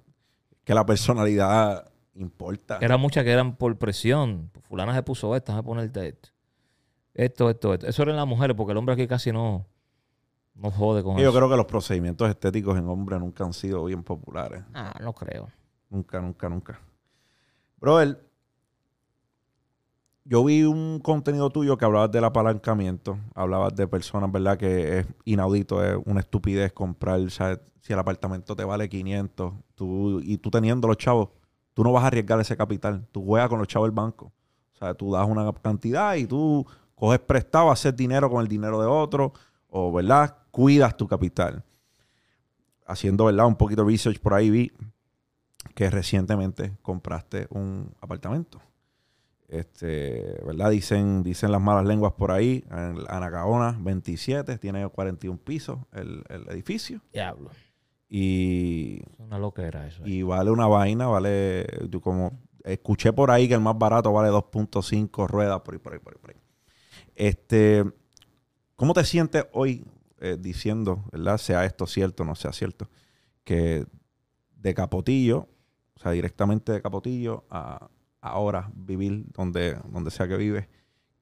que 0.65 0.73
la 0.73 0.85
personalidad 0.85 1.89
importa. 2.15 2.79
Era 2.81 2.97
muchas 2.97 3.23
que 3.23 3.31
eran 3.31 3.55
por 3.55 3.77
presión. 3.77 4.51
Fulana 4.67 4.93
se 4.93 5.03
puso 5.03 5.33
esta, 5.37 5.57
a 5.57 5.63
ponerte 5.63 6.09
esto. 6.09 6.29
Esto, 7.13 7.49
esto, 7.49 7.73
esto. 7.73 7.87
Eso 7.87 8.03
eran 8.03 8.17
las 8.17 8.27
mujeres, 8.27 8.57
porque 8.57 8.71
el 8.73 8.77
hombre 8.77 8.93
aquí 8.93 9.07
casi 9.07 9.31
no, 9.31 9.67
no 10.61 10.71
jode 10.71 11.03
con 11.03 11.17
yo 11.17 11.29
eso. 11.29 11.33
creo 11.37 11.49
que 11.49 11.57
los 11.57 11.65
procedimientos 11.65 12.29
estéticos 12.29 12.77
en 12.77 12.87
hombres 12.87 13.19
nunca 13.19 13.43
han 13.43 13.53
sido 13.53 13.83
bien 13.85 14.03
populares. 14.03 14.63
Ah, 14.73 14.93
no 15.01 15.13
creo. 15.13 15.49
Nunca, 15.89 16.21
nunca, 16.21 16.47
nunca. 16.49 16.79
Brother, 17.79 18.23
yo 20.23 20.43
vi 20.43 20.63
un 20.63 20.99
contenido 20.99 21.49
tuyo 21.49 21.77
que 21.77 21.85
hablabas 21.85 22.11
del 22.11 22.23
apalancamiento. 22.23 23.17
Hablabas 23.33 23.75
de 23.75 23.87
personas, 23.87 24.31
¿verdad? 24.31 24.57
Que 24.57 24.99
es 24.99 25.07
inaudito, 25.25 25.83
es 25.83 25.97
una 26.05 26.19
estupidez 26.19 26.71
comprar, 26.73 27.29
¿sabes? 27.31 27.59
Si 27.81 27.91
el 27.91 27.99
apartamento 27.99 28.55
te 28.55 28.63
vale 28.63 28.87
500 28.87 29.53
tú, 29.73 30.19
y 30.21 30.37
tú 30.37 30.51
teniendo 30.51 30.87
los 30.87 30.97
chavos, 30.97 31.29
tú 31.73 31.83
no 31.83 31.91
vas 31.91 32.03
a 32.03 32.07
arriesgar 32.07 32.39
ese 32.39 32.55
capital. 32.55 33.07
Tú 33.11 33.25
juegas 33.25 33.49
con 33.49 33.57
los 33.57 33.67
chavos 33.67 33.87
del 33.87 33.95
banco. 33.95 34.31
O 34.75 34.77
sea, 34.77 34.93
tú 34.93 35.11
das 35.11 35.27
una 35.27 35.51
cantidad 35.53 36.15
y 36.15 36.27
tú 36.27 36.65
coges 36.93 37.19
prestado, 37.19 37.71
haces 37.71 37.95
dinero 37.95 38.29
con 38.29 38.41
el 38.41 38.47
dinero 38.47 38.79
de 38.79 38.85
otro, 38.85 39.33
o, 39.71 39.91
¿verdad? 39.91 40.37
Cuidas 40.51 40.95
tu 40.95 41.07
capital. 41.07 41.63
Haciendo, 42.85 43.25
¿verdad? 43.25 43.47
Un 43.47 43.55
poquito 43.55 43.83
de 43.83 43.91
research 43.91 44.19
por 44.19 44.33
ahí 44.33 44.49
vi 44.49 44.71
que 45.73 45.89
recientemente 45.89 46.73
compraste 46.81 47.47
un 47.49 47.93
apartamento. 48.01 48.61
Este, 49.47 50.39
¿verdad? 50.45 50.71
Dicen, 50.71 51.23
dicen 51.23 51.51
las 51.51 51.61
malas 51.61 51.85
lenguas 51.85 52.13
por 52.13 52.31
ahí. 52.31 52.63
En 52.69 52.97
Anacaona 53.07 53.77
27, 53.79 54.57
tiene 54.57 54.87
41 54.87 55.39
pisos 55.39 55.79
el, 55.93 56.23
el 56.29 56.47
edificio. 56.49 57.01
Diablo. 57.13 57.49
Y, 58.09 58.99
Es 59.03 59.19
una 59.19 59.39
loquera 59.39 59.87
eso. 59.87 60.05
y 60.05 60.21
vale 60.21 60.51
una 60.51 60.67
vaina, 60.67 61.07
vale, 61.07 61.65
yo 61.89 62.01
como 62.01 62.37
escuché 62.65 63.13
por 63.13 63.31
ahí 63.31 63.47
que 63.47 63.53
el 63.53 63.61
más 63.61 63.77
barato 63.77 64.11
vale 64.11 64.29
2.5 64.29 65.27
ruedas, 65.29 65.61
por 65.61 65.73
ahí, 65.73 65.79
por 65.79 65.93
ahí, 65.93 65.99
por 65.99 66.13
ahí, 66.13 66.19
por 66.19 66.29
ahí. 66.31 66.35
Este, 67.15 67.85
¿cómo 68.81 68.95
te 68.95 69.05
sientes 69.05 69.45
hoy 69.51 69.85
eh, 70.21 70.37
diciendo, 70.39 71.05
verdad? 71.11 71.37
Sea 71.37 71.65
esto 71.65 71.85
cierto 71.85 72.25
no 72.25 72.33
sea 72.33 72.51
cierto, 72.51 72.89
que 73.43 73.85
de 74.55 74.73
Capotillo, 74.73 75.47
o 75.93 75.99
sea, 75.99 76.13
directamente 76.13 76.71
de 76.71 76.81
Capotillo 76.81 77.45
a 77.51 77.91
ahora 78.21 78.71
vivir 78.73 79.25
donde, 79.33 79.75
donde 79.91 80.09
sea 80.09 80.27
que 80.27 80.35
vives, 80.35 80.67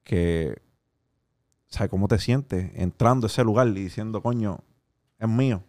que, 0.04 0.62
¿sabes 1.66 1.90
cómo 1.90 2.08
te 2.08 2.18
sientes 2.18 2.72
entrando 2.76 3.26
a 3.26 3.28
ese 3.28 3.44
lugar 3.44 3.68
y 3.68 3.72
diciendo, 3.74 4.22
coño, 4.22 4.64
es 5.18 5.28
mío? 5.28 5.62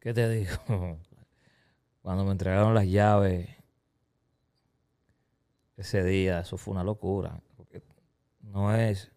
¿Qué 0.00 0.12
te 0.12 0.28
digo? 0.28 0.52
Cuando 2.02 2.26
me 2.26 2.32
entregaron 2.32 2.74
las 2.74 2.86
llaves 2.86 3.48
ese 5.78 6.04
día, 6.04 6.40
eso 6.40 6.58
fue 6.58 6.72
una 6.72 6.84
locura. 6.84 7.40
No 8.42 8.74
es 8.74 9.10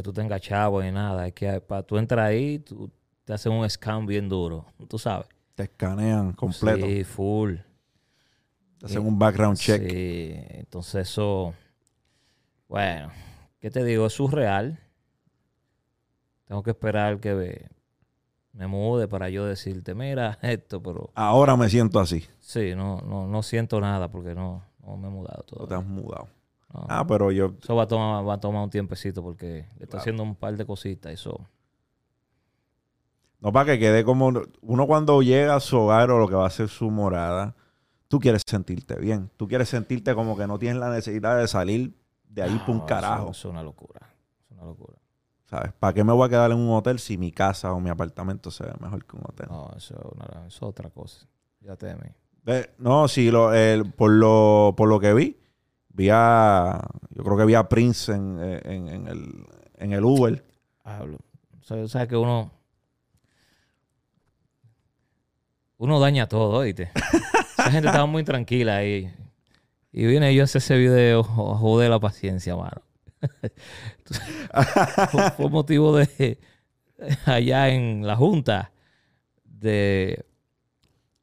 que 0.00 0.04
tú 0.04 0.12
tengas 0.12 0.40
chavo 0.40 0.82
ni 0.82 0.90
nada. 0.90 1.26
Es 1.26 1.34
que 1.34 1.60
para 1.60 1.82
tú 1.82 1.98
entrar 1.98 2.26
ahí, 2.26 2.58
tú 2.58 2.90
te 3.24 3.34
hacen 3.34 3.52
un 3.52 3.68
scam 3.68 4.06
bien 4.06 4.28
duro. 4.28 4.64
Tú 4.88 4.98
sabes. 4.98 5.26
Te 5.54 5.64
escanean 5.64 6.32
completo. 6.32 6.86
Sí, 6.86 7.04
full. 7.04 7.56
Te 8.78 8.86
hacen 8.86 9.06
un 9.06 9.18
background 9.18 9.58
check. 9.58 9.82
Sí, 9.90 10.32
entonces 10.52 11.08
eso, 11.08 11.52
bueno, 12.66 13.10
¿qué 13.60 13.70
te 13.70 13.84
digo? 13.84 14.06
Es 14.06 14.14
surreal. 14.14 14.78
Tengo 16.46 16.62
que 16.62 16.70
esperar 16.70 17.20
que 17.20 17.34
me, 17.34 17.68
me 18.52 18.66
mude 18.66 19.06
para 19.06 19.28
yo 19.28 19.44
decirte, 19.44 19.94
mira 19.94 20.38
esto, 20.42 20.82
pero 20.82 21.10
Ahora 21.14 21.56
me 21.56 21.68
siento 21.68 22.00
así. 22.00 22.24
sí, 22.40 22.74
no, 22.74 23.00
no, 23.02 23.26
no 23.26 23.42
siento 23.42 23.80
nada 23.80 24.08
porque 24.10 24.34
no, 24.34 24.64
no 24.82 24.96
me 24.96 25.08
he 25.08 25.10
mudado 25.10 25.38
No 25.38 25.44
te 25.44 25.56
todavía. 25.56 25.76
has 25.78 25.86
mudado. 25.86 26.28
No. 26.72 26.86
Ah, 26.88 27.04
pero 27.06 27.32
yo. 27.32 27.52
Eso 27.62 27.74
va 27.74 27.82
a 27.84 27.88
tomar, 27.88 28.26
va 28.26 28.34
a 28.34 28.40
tomar 28.40 28.62
un 28.62 28.70
tiempecito 28.70 29.22
porque 29.22 29.66
le 29.78 29.86
Claro. 29.86 29.98
haciendo 30.00 30.22
un 30.22 30.34
par 30.36 30.56
de 30.56 30.64
cositas. 30.64 31.12
Eso. 31.12 31.48
No 33.40 33.52
para 33.52 33.66
que 33.72 33.78
quede 33.78 34.04
como. 34.04 34.30
Uno 34.62 34.86
cuando 34.86 35.22
llega 35.22 35.54
a 35.56 35.60
su 35.60 35.78
hogar 35.78 36.10
o 36.10 36.18
lo 36.18 36.28
que 36.28 36.34
va 36.34 36.46
a 36.46 36.50
ser 36.50 36.68
su 36.68 36.90
morada, 36.90 37.54
tú 38.08 38.20
quieres 38.20 38.42
sentirte 38.46 38.96
bien. 38.96 39.30
Tú 39.36 39.48
quieres 39.48 39.68
sentirte 39.68 40.14
como 40.14 40.36
que 40.36 40.46
no 40.46 40.58
tienes 40.58 40.78
la 40.78 40.90
necesidad 40.90 41.38
de 41.38 41.48
salir 41.48 41.94
de 42.28 42.42
ahí 42.42 42.54
No, 42.54 42.66
por 42.66 42.74
un 42.76 42.80
carajo. 42.82 43.30
Eso, 43.30 43.48
es 43.48 43.52
una 43.52 43.62
locura. 43.62 44.00
Es 44.44 44.50
una 44.56 44.64
locura. 44.64 44.98
¿Sabes? 45.46 45.72
¿Para 45.72 45.92
qué 45.94 46.04
me 46.04 46.12
voy 46.12 46.26
a 46.26 46.28
quedar 46.28 46.50
en 46.52 46.58
un 46.58 46.70
hotel 46.76 47.00
si 47.00 47.18
mi 47.18 47.32
casa 47.32 47.72
o 47.72 47.80
mi 47.80 47.90
apartamento 47.90 48.50
se 48.52 48.62
ve 48.64 48.72
mejor 48.78 49.04
que 49.04 49.16
un 49.16 49.22
hotel? 49.26 49.48
No, 49.50 49.68
eso 49.76 49.94
es, 49.94 50.04
una- 50.14 50.46
eso 50.46 50.56
es 50.56 50.62
otra 50.62 50.90
cosa. 50.90 51.26
Ya 51.60 51.74
te 51.76 51.92
mí. 51.96 52.02
Ve, 52.44 52.70
No, 52.78 53.08
sí, 53.08 53.30
lo, 53.30 53.52
el- 53.52 53.90
por, 53.92 54.12
lo, 54.12 54.74
por 54.76 54.88
lo 54.88 55.00
que 55.00 55.12
vi, 55.12 55.36
vi 56.00 56.08
a. 56.10 56.80
Yo 57.10 57.22
creo 57.22 57.36
que 57.36 57.44
vi 57.44 57.54
a 57.54 57.68
Prince 57.68 58.12
en, 58.12 58.38
en- 58.64 58.88
en 58.88 59.06
el, 59.08 59.46
en 59.76 59.92
el 59.92 60.04
Uber. 60.04 60.42
Hablo. 60.84 61.18
O 61.68 61.88
sea, 61.88 62.06
que 62.08 62.16
uno. 62.16 62.50
Uno 65.76 66.00
daña 66.00 66.26
todo, 66.28 66.58
¿oíste? 66.58 66.90
Esa 67.58 67.70
gente 67.70 67.88
estaba 67.88 68.06
muy 68.06 68.24
tranquila 68.24 68.76
ahí. 68.76 69.12
Y 69.92 70.06
vine 70.06 70.34
yo 70.34 70.42
a 70.42 70.44
hacer 70.44 70.60
ese 70.60 70.76
video 70.76 71.20
a 71.20 71.58
joder 71.58 71.90
la 71.90 72.00
paciencia, 72.00 72.56
mano. 72.56 72.80
fue 75.36 75.48
motivo 75.50 75.96
de. 75.96 76.38
Allá 77.26 77.68
en 77.68 78.06
la 78.06 78.16
Junta. 78.16 78.72
De. 79.44 80.24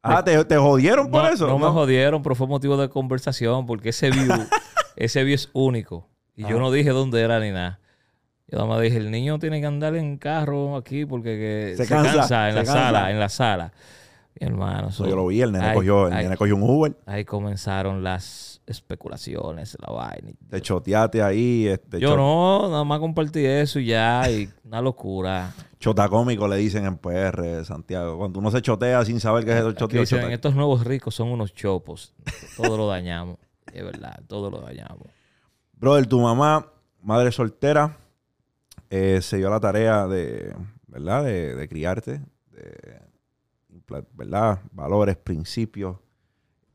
Ah, 0.07 0.23
¿te, 0.23 0.43
te 0.45 0.57
jodieron 0.57 1.09
por 1.11 1.23
no, 1.23 1.29
eso? 1.29 1.47
No 1.47 1.59
me 1.59 1.67
jodieron, 1.67 2.23
pero 2.23 2.35
fue 2.35 2.47
motivo 2.47 2.77
de 2.77 2.89
conversación 2.89 3.65
porque 3.65 3.89
ese 3.89 4.09
view, 4.11 4.31
ese 4.95 5.23
view 5.23 5.35
es 5.35 5.49
único. 5.53 6.07
Y 6.35 6.43
yo 6.43 6.59
no 6.59 6.71
dije 6.71 6.89
dónde 6.91 7.21
era 7.21 7.39
ni 7.39 7.51
nada. 7.51 7.79
Yo 8.47 8.57
nada 8.59 8.69
más 8.69 8.81
dije, 8.81 8.97
el 8.97 9.11
niño 9.11 9.39
tiene 9.39 9.59
que 9.59 9.65
andar 9.67 9.95
en 9.95 10.17
carro 10.17 10.77
aquí 10.77 11.05
porque 11.05 11.35
que 11.37 11.73
Se 11.77 11.83
se, 11.85 11.89
cansa, 11.93 12.13
cansa, 12.13 12.47
en 12.49 12.53
se 12.53 12.59
la 12.59 12.63
cansa. 12.65 12.83
sala, 12.85 13.11
en 13.11 13.19
la 13.19 13.29
sala. 13.29 13.73
Mi 14.39 14.47
hermano, 14.47 14.91
So, 14.91 15.07
yo 15.07 15.15
lo 15.15 15.27
vi, 15.27 15.41
el 15.41 15.51
nene, 15.51 15.65
Ay, 15.65 15.75
cogió, 15.75 16.07
el 16.07 16.13
ay. 16.13 16.23
nene 16.25 16.37
cogió 16.37 16.55
un 16.55 16.63
Uber. 16.63 16.95
ahí 17.07 17.25
comenzaron 17.25 18.03
las 18.03 18.56
especulaciones, 18.67 19.77
la 19.79 19.93
vaina. 19.93 20.31
Te 20.49 20.61
choteaste 20.61 21.21
ahí. 21.23 21.67
Este, 21.67 21.99
Yo 21.99 22.09
cho- 22.09 22.17
no, 22.17 22.69
nada 22.69 22.83
más 22.83 22.99
compartí 22.99 23.43
eso 23.45 23.79
y 23.79 23.87
ya, 23.87 24.29
y 24.29 24.49
una 24.65 24.81
locura. 24.81 25.53
Chota 25.79 26.09
cómico 26.09 26.47
le 26.47 26.57
dicen 26.57 26.85
en 26.85 26.97
PR, 26.97 27.63
Santiago. 27.63 28.17
Cuando 28.17 28.39
uno 28.39 28.51
se 28.51 28.61
chotea 28.61 29.05
sin 29.05 29.19
saber 29.19 29.45
qué 29.45 29.57
es 29.57 29.63
el 29.63 29.75
choteo, 29.75 30.01
dicen, 30.01 30.31
estos 30.31 30.53
nuevos 30.55 30.83
ricos 30.83 31.15
son 31.15 31.29
unos 31.29 31.53
chopos. 31.53 32.13
Todo 32.55 32.77
lo 32.77 32.87
dañamos. 32.87 33.37
Es 33.73 33.83
verdad, 33.83 34.23
todo 34.27 34.49
lo 34.49 34.61
dañamos. 34.61 35.07
Brother, 35.73 36.07
tu 36.07 36.19
mamá, 36.19 36.71
madre 37.01 37.31
soltera, 37.31 37.97
eh, 38.89 39.19
se 39.21 39.37
dio 39.37 39.49
la 39.49 39.59
tarea 39.59 40.07
de, 40.07 40.55
¿verdad? 40.87 41.25
De, 41.25 41.53
de 41.53 41.67
criarte, 41.67 42.21
de, 42.49 43.01
¿verdad? 44.13 44.61
Valores, 44.71 45.17
principios. 45.17 45.97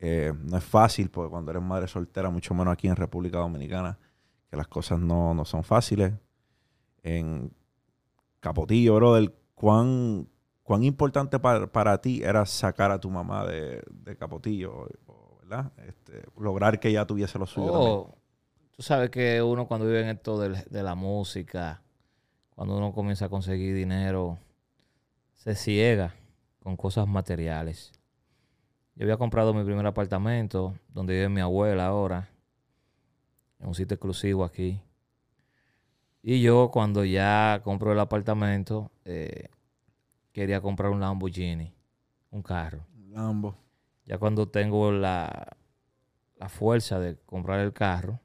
Eh, 0.05 0.33
no 0.37 0.57
es 0.57 0.65
fácil 0.65 1.11
porque 1.11 1.31
cuando 1.31 1.53
eres 1.53 1.63
madre 1.63 1.87
soltera, 1.87 2.29
mucho 2.29 2.55
menos 2.55 2.73
aquí 2.73 2.89
en 2.89 2.97
República 2.97 3.39
Dominicana, 3.39 3.97
que 4.51 4.57
las 4.57 4.67
cosas 4.67 4.99
no, 4.99 5.33
no 5.33 5.45
son 5.45 5.63
fáciles. 5.63 6.13
En 7.05 7.53
Capotillo, 8.41 8.97
brother, 8.97 9.33
¿cuán, 9.55 10.27
cuán 10.65 10.83
importante 10.83 11.39
para, 11.39 11.69
para 11.71 12.01
ti 12.01 12.21
era 12.21 12.45
sacar 12.47 12.91
a 12.91 12.99
tu 12.99 13.11
mamá 13.11 13.47
de, 13.47 13.81
de 13.93 14.17
Capotillo? 14.17 14.89
¿Verdad? 15.43 15.71
Este, 15.87 16.25
lograr 16.37 16.81
que 16.81 16.89
ella 16.89 17.07
tuviese 17.07 17.39
lo 17.39 17.47
suyo. 17.47 17.71
Oh, 17.73 18.15
tú 18.73 18.83
sabes 18.83 19.09
que 19.11 19.41
uno 19.41 19.69
cuando 19.69 19.87
vive 19.87 20.01
en 20.03 20.09
esto 20.09 20.41
del- 20.41 20.65
de, 20.69 20.83
la 20.83 20.97
música, 20.97 21.81
cuando 22.57 22.77
uno 22.77 22.93
comienza 22.93 23.27
a 23.27 23.29
conseguir 23.29 23.73
dinero, 23.77 24.41
se 25.35 25.55
ciega 25.55 26.17
con 26.61 26.77
cosas 26.77 27.07
materiales. 27.07 27.93
Yo 28.95 29.05
había 29.05 29.17
comprado 29.17 29.55
mi 29.55 29.65
primer 29.65 29.87
apartamento, 29.87 30.75
donde 30.89 31.15
vive 31.15 31.29
mi 31.29 31.41
abuela 31.41 31.87
ahora, 31.87 32.29
en 33.59 33.69
un 33.69 33.75
sitio 33.75 33.95
exclusivo 33.95 34.45
aquí. 34.45 34.81
Y 36.23 36.41
yo 36.43 36.71
cuando 36.71 37.05
ya 37.05 37.61
compro 37.65 37.93
el 37.93 37.99
apartamento, 37.99 38.93
eh, 39.05 39.49
quería 40.33 40.61
comprar 40.61 40.91
un 40.91 41.01
Lamborghini, 41.01 41.75
un 42.31 42.43
carro. 42.43 42.87
Lambo. 43.09 43.57
Ya 44.05 44.19
cuando 44.19 44.49
tengo 44.49 44.91
la, 44.93 45.57
la 46.37 46.49
fuerza 46.49 46.99
de 46.99 47.17
comprar 47.27 47.61
el 47.61 47.73
carro, 47.73 48.21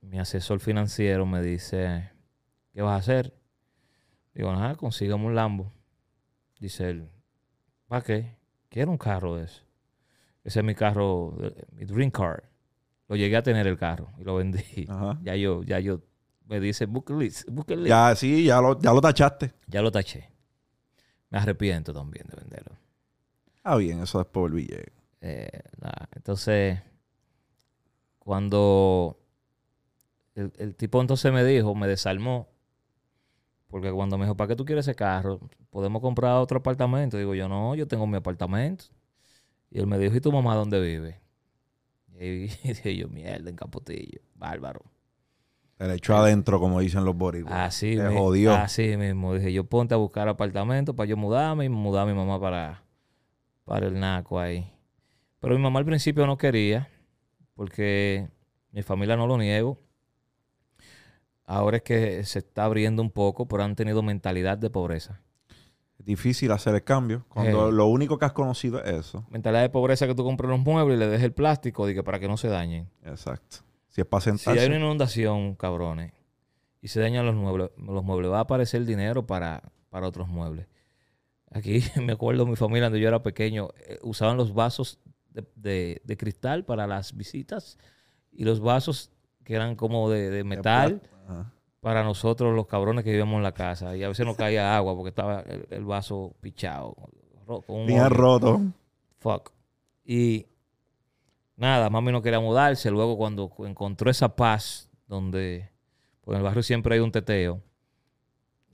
mi 0.00 0.18
asesor 0.18 0.60
financiero 0.60 1.26
me 1.26 1.42
dice, 1.42 2.10
¿qué 2.72 2.82
vas 2.82 2.92
a 2.92 2.96
hacer? 2.96 3.34
Digo, 4.34 4.52
nada, 4.52 4.74
consígame 4.76 5.24
un 5.24 5.34
Lambo. 5.34 5.72
Dice 6.58 6.90
él, 6.90 7.08
¿para 7.86 8.02
qué? 8.02 8.33
Quiero 8.74 8.90
un 8.90 8.98
carro 8.98 9.36
de 9.36 9.44
eso. 9.44 9.62
Ese 10.42 10.58
es 10.58 10.64
mi 10.64 10.74
carro, 10.74 11.32
eh, 11.40 11.64
mi 11.76 11.84
dream 11.84 12.10
car. 12.10 12.42
Lo 13.06 13.14
llegué 13.14 13.36
a 13.36 13.42
tener 13.44 13.68
el 13.68 13.78
carro 13.78 14.10
y 14.18 14.24
lo 14.24 14.34
vendí. 14.34 14.64
Ajá. 14.88 15.16
Ya 15.22 15.36
yo, 15.36 15.62
ya 15.62 15.78
yo, 15.78 16.00
me 16.46 16.58
dice, 16.58 16.86
bucket 16.86 17.16
list, 17.16 17.48
bucket 17.48 17.76
list. 17.78 17.88
Ya, 17.90 18.16
sí, 18.16 18.42
ya 18.46 18.60
lo, 18.60 18.76
ya 18.80 18.92
lo 18.92 19.00
tachaste. 19.00 19.54
Ya 19.68 19.80
lo 19.80 19.92
taché. 19.92 20.28
Me 21.30 21.38
arrepiento 21.38 21.94
también 21.94 22.26
de 22.26 22.34
venderlo. 22.34 22.76
Ah, 23.62 23.76
bien, 23.76 24.02
eso 24.02 24.18
después 24.18 24.50
volví. 24.50 24.68
Eh, 25.20 25.60
nada, 25.80 26.08
Entonces, 26.16 26.80
cuando 28.18 29.20
el, 30.34 30.52
el 30.58 30.74
tipo 30.74 31.00
entonces 31.00 31.32
me 31.32 31.44
dijo, 31.44 31.76
me 31.76 31.86
desarmó, 31.86 32.48
porque 33.74 33.90
cuando 33.90 34.16
me 34.16 34.24
dijo, 34.24 34.36
¿para 34.36 34.46
qué 34.46 34.54
tú 34.54 34.64
quieres 34.64 34.86
ese 34.86 34.94
carro? 34.94 35.40
¿Podemos 35.70 36.00
comprar 36.00 36.36
otro 36.36 36.58
apartamento? 36.58 37.18
Digo 37.18 37.34
yo, 37.34 37.48
no, 37.48 37.74
yo 37.74 37.88
tengo 37.88 38.06
mi 38.06 38.16
apartamento. 38.16 38.84
Y 39.68 39.80
él 39.80 39.88
me 39.88 39.98
dijo, 39.98 40.14
¿y 40.14 40.20
tu 40.20 40.30
mamá 40.30 40.54
dónde 40.54 40.80
vive? 40.80 41.18
Y 42.16 42.46
dije 42.68 42.94
yo, 42.96 43.08
mierda, 43.08 43.50
en 43.50 43.56
Capotillo. 43.56 44.20
Bárbaro. 44.36 44.80
El 45.80 45.90
hecho 45.90 46.16
adentro, 46.16 46.60
como 46.60 46.78
dicen 46.78 47.04
los 47.04 47.16
boricuas. 47.16 47.52
Así, 47.52 47.96
mi- 47.96 48.16
jodió. 48.16 48.54
así 48.54 48.96
mismo. 48.96 49.34
Dije, 49.34 49.52
yo 49.52 49.64
ponte 49.64 49.92
a 49.92 49.96
buscar 49.96 50.28
apartamento 50.28 50.94
para 50.94 51.08
yo 51.08 51.16
mudarme 51.16 51.64
y 51.64 51.68
mudar 51.68 52.04
a 52.04 52.06
mi 52.06 52.14
mamá 52.16 52.40
para, 52.40 52.84
para 53.64 53.88
el 53.88 53.98
Naco 53.98 54.38
ahí. 54.38 54.72
Pero 55.40 55.56
mi 55.56 55.60
mamá 55.60 55.80
al 55.80 55.84
principio 55.84 56.28
no 56.28 56.38
quería, 56.38 56.88
porque 57.56 58.28
mi 58.70 58.84
familia 58.84 59.16
no 59.16 59.26
lo 59.26 59.36
niego. 59.36 59.80
Ahora 61.46 61.76
es 61.78 61.82
que 61.82 62.24
se 62.24 62.38
está 62.40 62.64
abriendo 62.64 63.02
un 63.02 63.10
poco, 63.10 63.46
pero 63.46 63.62
han 63.62 63.76
tenido 63.76 64.02
mentalidad 64.02 64.56
de 64.58 64.70
pobreza. 64.70 65.20
Es 65.98 66.06
difícil 66.06 66.50
hacer 66.52 66.74
el 66.74 66.82
cambio 66.84 67.24
cuando 67.28 67.66
Hey. 67.68 67.74
lo 67.74 67.86
único 67.86 68.18
que 68.18 68.24
has 68.24 68.32
conocido 68.32 68.82
es 68.82 68.94
eso. 69.06 69.24
Mentalidad 69.30 69.62
de 69.62 69.68
pobreza 69.70 70.06
que 70.06 70.14
tú 70.14 70.24
compras 70.24 70.50
los 70.50 70.60
muebles 70.60 70.96
y 70.96 71.00
le 71.00 71.06
dejes 71.06 71.24
el 71.24 71.32
plástico 71.32 71.86
que 71.86 72.02
para 72.02 72.18
que 72.18 72.28
no 72.28 72.36
se 72.36 72.48
dañen. 72.48 72.88
Exacto. 73.04 73.58
Si 73.88 74.00
es 74.00 74.06
para 74.06 74.20
Si 74.22 74.30
sentarse. 74.30 74.60
hay 74.60 74.66
una 74.66 74.76
inundación, 74.78 75.54
cabrones, 75.54 76.12
y 76.80 76.88
se 76.88 77.00
dañan 77.00 77.24
los 77.26 77.34
muebles, 77.34 77.70
los 77.76 78.02
muebles, 78.04 78.30
va 78.30 78.38
a 78.38 78.42
aparecer 78.42 78.84
dinero 78.84 79.26
para, 79.26 79.62
para 79.90 80.06
otros 80.08 80.26
muebles. 80.28 80.66
Aquí 81.50 81.80
me 82.02 82.12
acuerdo 82.14 82.44
mi 82.46 82.56
familia 82.56 82.86
cuando 82.86 82.98
yo 82.98 83.06
era 83.08 83.22
pequeño, 83.22 83.68
eh, 83.86 83.98
usaban 84.02 84.36
los 84.36 84.52
vasos 84.54 84.98
de, 85.30 85.44
de- 85.56 86.00
de 86.04 86.16
cristal 86.16 86.64
para 86.64 86.86
las 86.86 87.14
visitas 87.16 87.78
y 88.32 88.44
los 88.44 88.60
vasos 88.60 89.12
que 89.44 89.54
eran 89.54 89.76
como 89.76 90.10
de, 90.10 90.30
de 90.30 90.42
metal 90.42 91.02
Ajá. 91.24 91.52
para 91.80 92.02
nosotros 92.02 92.54
los 92.54 92.66
cabrones 92.66 93.04
que 93.04 93.10
vivíamos 93.10 93.36
en 93.36 93.42
la 93.42 93.52
casa. 93.52 93.96
Y 93.96 94.02
a 94.02 94.08
veces 94.08 94.24
no 94.24 94.34
caía 94.34 94.76
agua 94.76 94.94
porque 94.94 95.10
estaba 95.10 95.40
el, 95.40 95.66
el 95.70 95.84
vaso 95.84 96.34
pichado. 96.40 96.96
con 97.66 97.86
Bien 97.86 98.10
roto. 98.10 98.60
Fuck. 99.18 99.50
Y 100.04 100.46
nada, 101.56 101.90
mami 101.90 102.12
no 102.12 102.22
quería 102.22 102.40
mudarse. 102.40 102.90
Luego 102.90 103.16
cuando 103.16 103.52
encontró 103.60 104.10
esa 104.10 104.34
paz 104.36 104.90
donde, 105.06 105.70
pues 106.22 106.34
en 106.34 106.38
el 106.38 106.44
barrio 106.44 106.62
siempre 106.62 106.94
hay 106.94 107.00
un 107.00 107.12
teteo, 107.12 107.60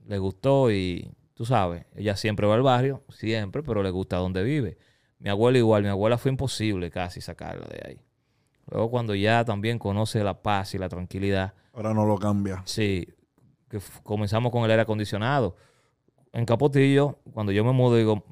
le 0.07 0.17
gustó 0.17 0.71
y 0.71 1.11
tú 1.33 1.45
sabes, 1.45 1.85
ella 1.95 2.15
siempre 2.15 2.47
va 2.47 2.55
al 2.55 2.61
barrio, 2.61 3.03
siempre, 3.09 3.63
pero 3.63 3.83
le 3.83 3.89
gusta 3.89 4.17
donde 4.17 4.43
vive. 4.43 4.77
Mi 5.19 5.29
abuela 5.29 5.57
igual, 5.57 5.83
mi 5.83 5.89
abuela 5.89 6.17
fue 6.17 6.31
imposible 6.31 6.89
casi 6.89 7.21
sacarla 7.21 7.67
de 7.67 7.81
ahí. 7.87 8.01
Luego 8.69 8.89
cuando 8.89 9.15
ya 9.15 9.43
también 9.45 9.79
conoce 9.79 10.23
la 10.23 10.41
paz 10.41 10.73
y 10.75 10.77
la 10.77 10.89
tranquilidad, 10.89 11.53
Ahora 11.73 11.93
no 11.93 12.05
lo 12.05 12.17
cambia. 12.17 12.61
Sí, 12.65 13.07
que 13.69 13.79
comenzamos 14.03 14.51
con 14.51 14.63
el 14.65 14.71
aire 14.71 14.83
acondicionado. 14.83 15.55
En 16.33 16.45
Capotillo, 16.45 17.19
cuando 17.33 17.51
yo 17.53 17.63
me 17.63 17.71
mudo, 17.71 17.95
digo, 17.95 18.23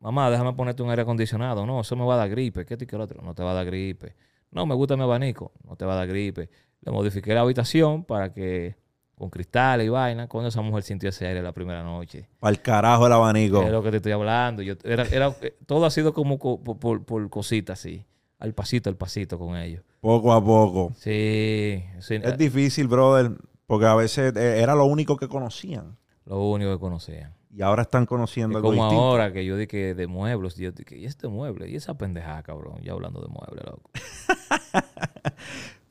mamá, 0.00 0.28
déjame 0.30 0.52
ponerte 0.54 0.82
un 0.82 0.90
aire 0.90 1.02
acondicionado. 1.02 1.66
No, 1.66 1.80
eso 1.80 1.94
me 1.96 2.04
va 2.04 2.14
a 2.14 2.18
dar 2.18 2.28
gripe. 2.30 2.64
¿Qué 2.66 2.76
te 2.76 2.86
que 2.86 2.96
el 2.96 3.02
otro? 3.02 3.22
No 3.22 3.34
te 3.34 3.42
va 3.42 3.52
a 3.52 3.54
dar 3.54 3.66
gripe. 3.66 4.14
No, 4.50 4.66
me 4.66 4.74
gusta 4.74 4.96
mi 4.96 5.02
abanico. 5.04 5.52
No 5.64 5.76
te 5.76 5.84
va 5.84 5.92
a 5.92 5.96
dar 5.96 6.08
gripe. 6.08 6.50
Le 6.80 6.90
modifiqué 6.92 7.32
la 7.34 7.42
habitación 7.42 8.04
para 8.04 8.32
que, 8.32 8.76
con 9.14 9.30
cristales 9.30 9.86
y 9.86 9.88
vaina, 9.90 10.26
cuando 10.28 10.48
esa 10.48 10.60
mujer 10.62 10.82
sintió 10.82 11.08
ese 11.10 11.26
aire 11.28 11.42
la 11.42 11.52
primera 11.52 11.82
noche. 11.84 12.28
Para 12.40 12.50
el 12.50 12.60
carajo 12.62 13.06
el 13.06 13.12
abanico. 13.12 13.62
Es 13.62 13.70
lo 13.70 13.82
que 13.82 13.90
te 13.92 13.96
estoy 13.98 14.12
hablando. 14.12 14.62
Yo, 14.62 14.74
era, 14.84 15.04
era, 15.04 15.34
eh, 15.42 15.56
todo 15.66 15.86
ha 15.86 15.90
sido 15.90 16.12
como 16.12 16.38
co- 16.38 16.60
por, 16.62 16.78
por, 16.78 17.04
por 17.04 17.30
cositas 17.30 17.78
así. 17.78 18.04
Al 18.40 18.52
pasito, 18.54 18.90
al 18.90 18.96
pasito 18.96 19.38
con 19.38 19.56
ellos. 19.56 19.82
Poco 20.00 20.32
a 20.32 20.42
poco. 20.44 20.92
Sí, 20.96 21.84
sí, 22.00 22.14
Es 22.22 22.36
difícil, 22.38 22.88
brother. 22.88 23.32
Porque 23.66 23.86
a 23.86 23.94
veces 23.94 24.34
eh, 24.34 24.60
era 24.60 24.74
lo 24.74 24.84
único 24.86 25.16
que 25.16 25.28
conocían. 25.28 25.96
lo 26.24 26.42
único 26.50 26.72
que 26.72 26.78
conocían. 26.80 27.34
Y 27.54 27.62
ahora 27.62 27.82
están 27.82 28.06
conociendo 28.06 28.58
Es 28.58 28.64
algo 28.64 28.70
como 28.70 28.82
distinto. 28.84 29.04
ahora 29.04 29.32
que 29.32 29.44
yo 29.44 29.56
dije 29.56 29.94
de 29.94 30.06
muebles, 30.06 30.54
yo 30.56 30.70
dije, 30.72 30.96
¿y 30.98 31.04
este 31.04 31.28
mueble? 31.28 31.68
¿Y 31.68 31.76
esa 31.76 31.94
pendejada, 31.98 32.42
cabrón? 32.42 32.80
Ya 32.82 32.92
hablando 32.92 33.20
de 33.20 33.28
muebles, 33.28 33.64
loco. 33.64 33.90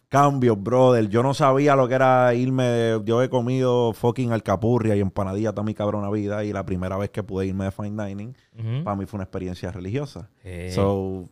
Cambios, 0.10 0.62
brother. 0.62 1.08
Yo 1.10 1.22
no 1.22 1.36
sabía 1.36 1.76
lo 1.76 1.88
que 1.88 1.94
era 1.94 2.34
irme. 2.34 2.64
de- 2.64 3.02
Yo 3.06 3.22
he 3.22 3.30
comido 3.30 3.94
fucking 3.94 4.32
alcapurria 4.32 4.96
y 4.96 5.02
empanadilla 5.02 5.52
toda 5.52 5.64
mi 5.64 5.76
cabrona 5.76 6.10
vida. 6.10 6.44
Y 6.44 6.52
la 6.52 6.66
primera 6.66 6.98
vez 6.98 7.12
que 7.12 7.22
pude 7.22 7.46
irme 7.46 7.66
de 7.66 7.72
fine 7.72 8.04
dining, 8.06 8.36
para 8.84 8.96
mí 8.96 9.06
fue 9.06 9.18
una 9.18 9.26
experiencia 9.26 9.72
religiosa. 9.72 10.30
So, 10.74 11.30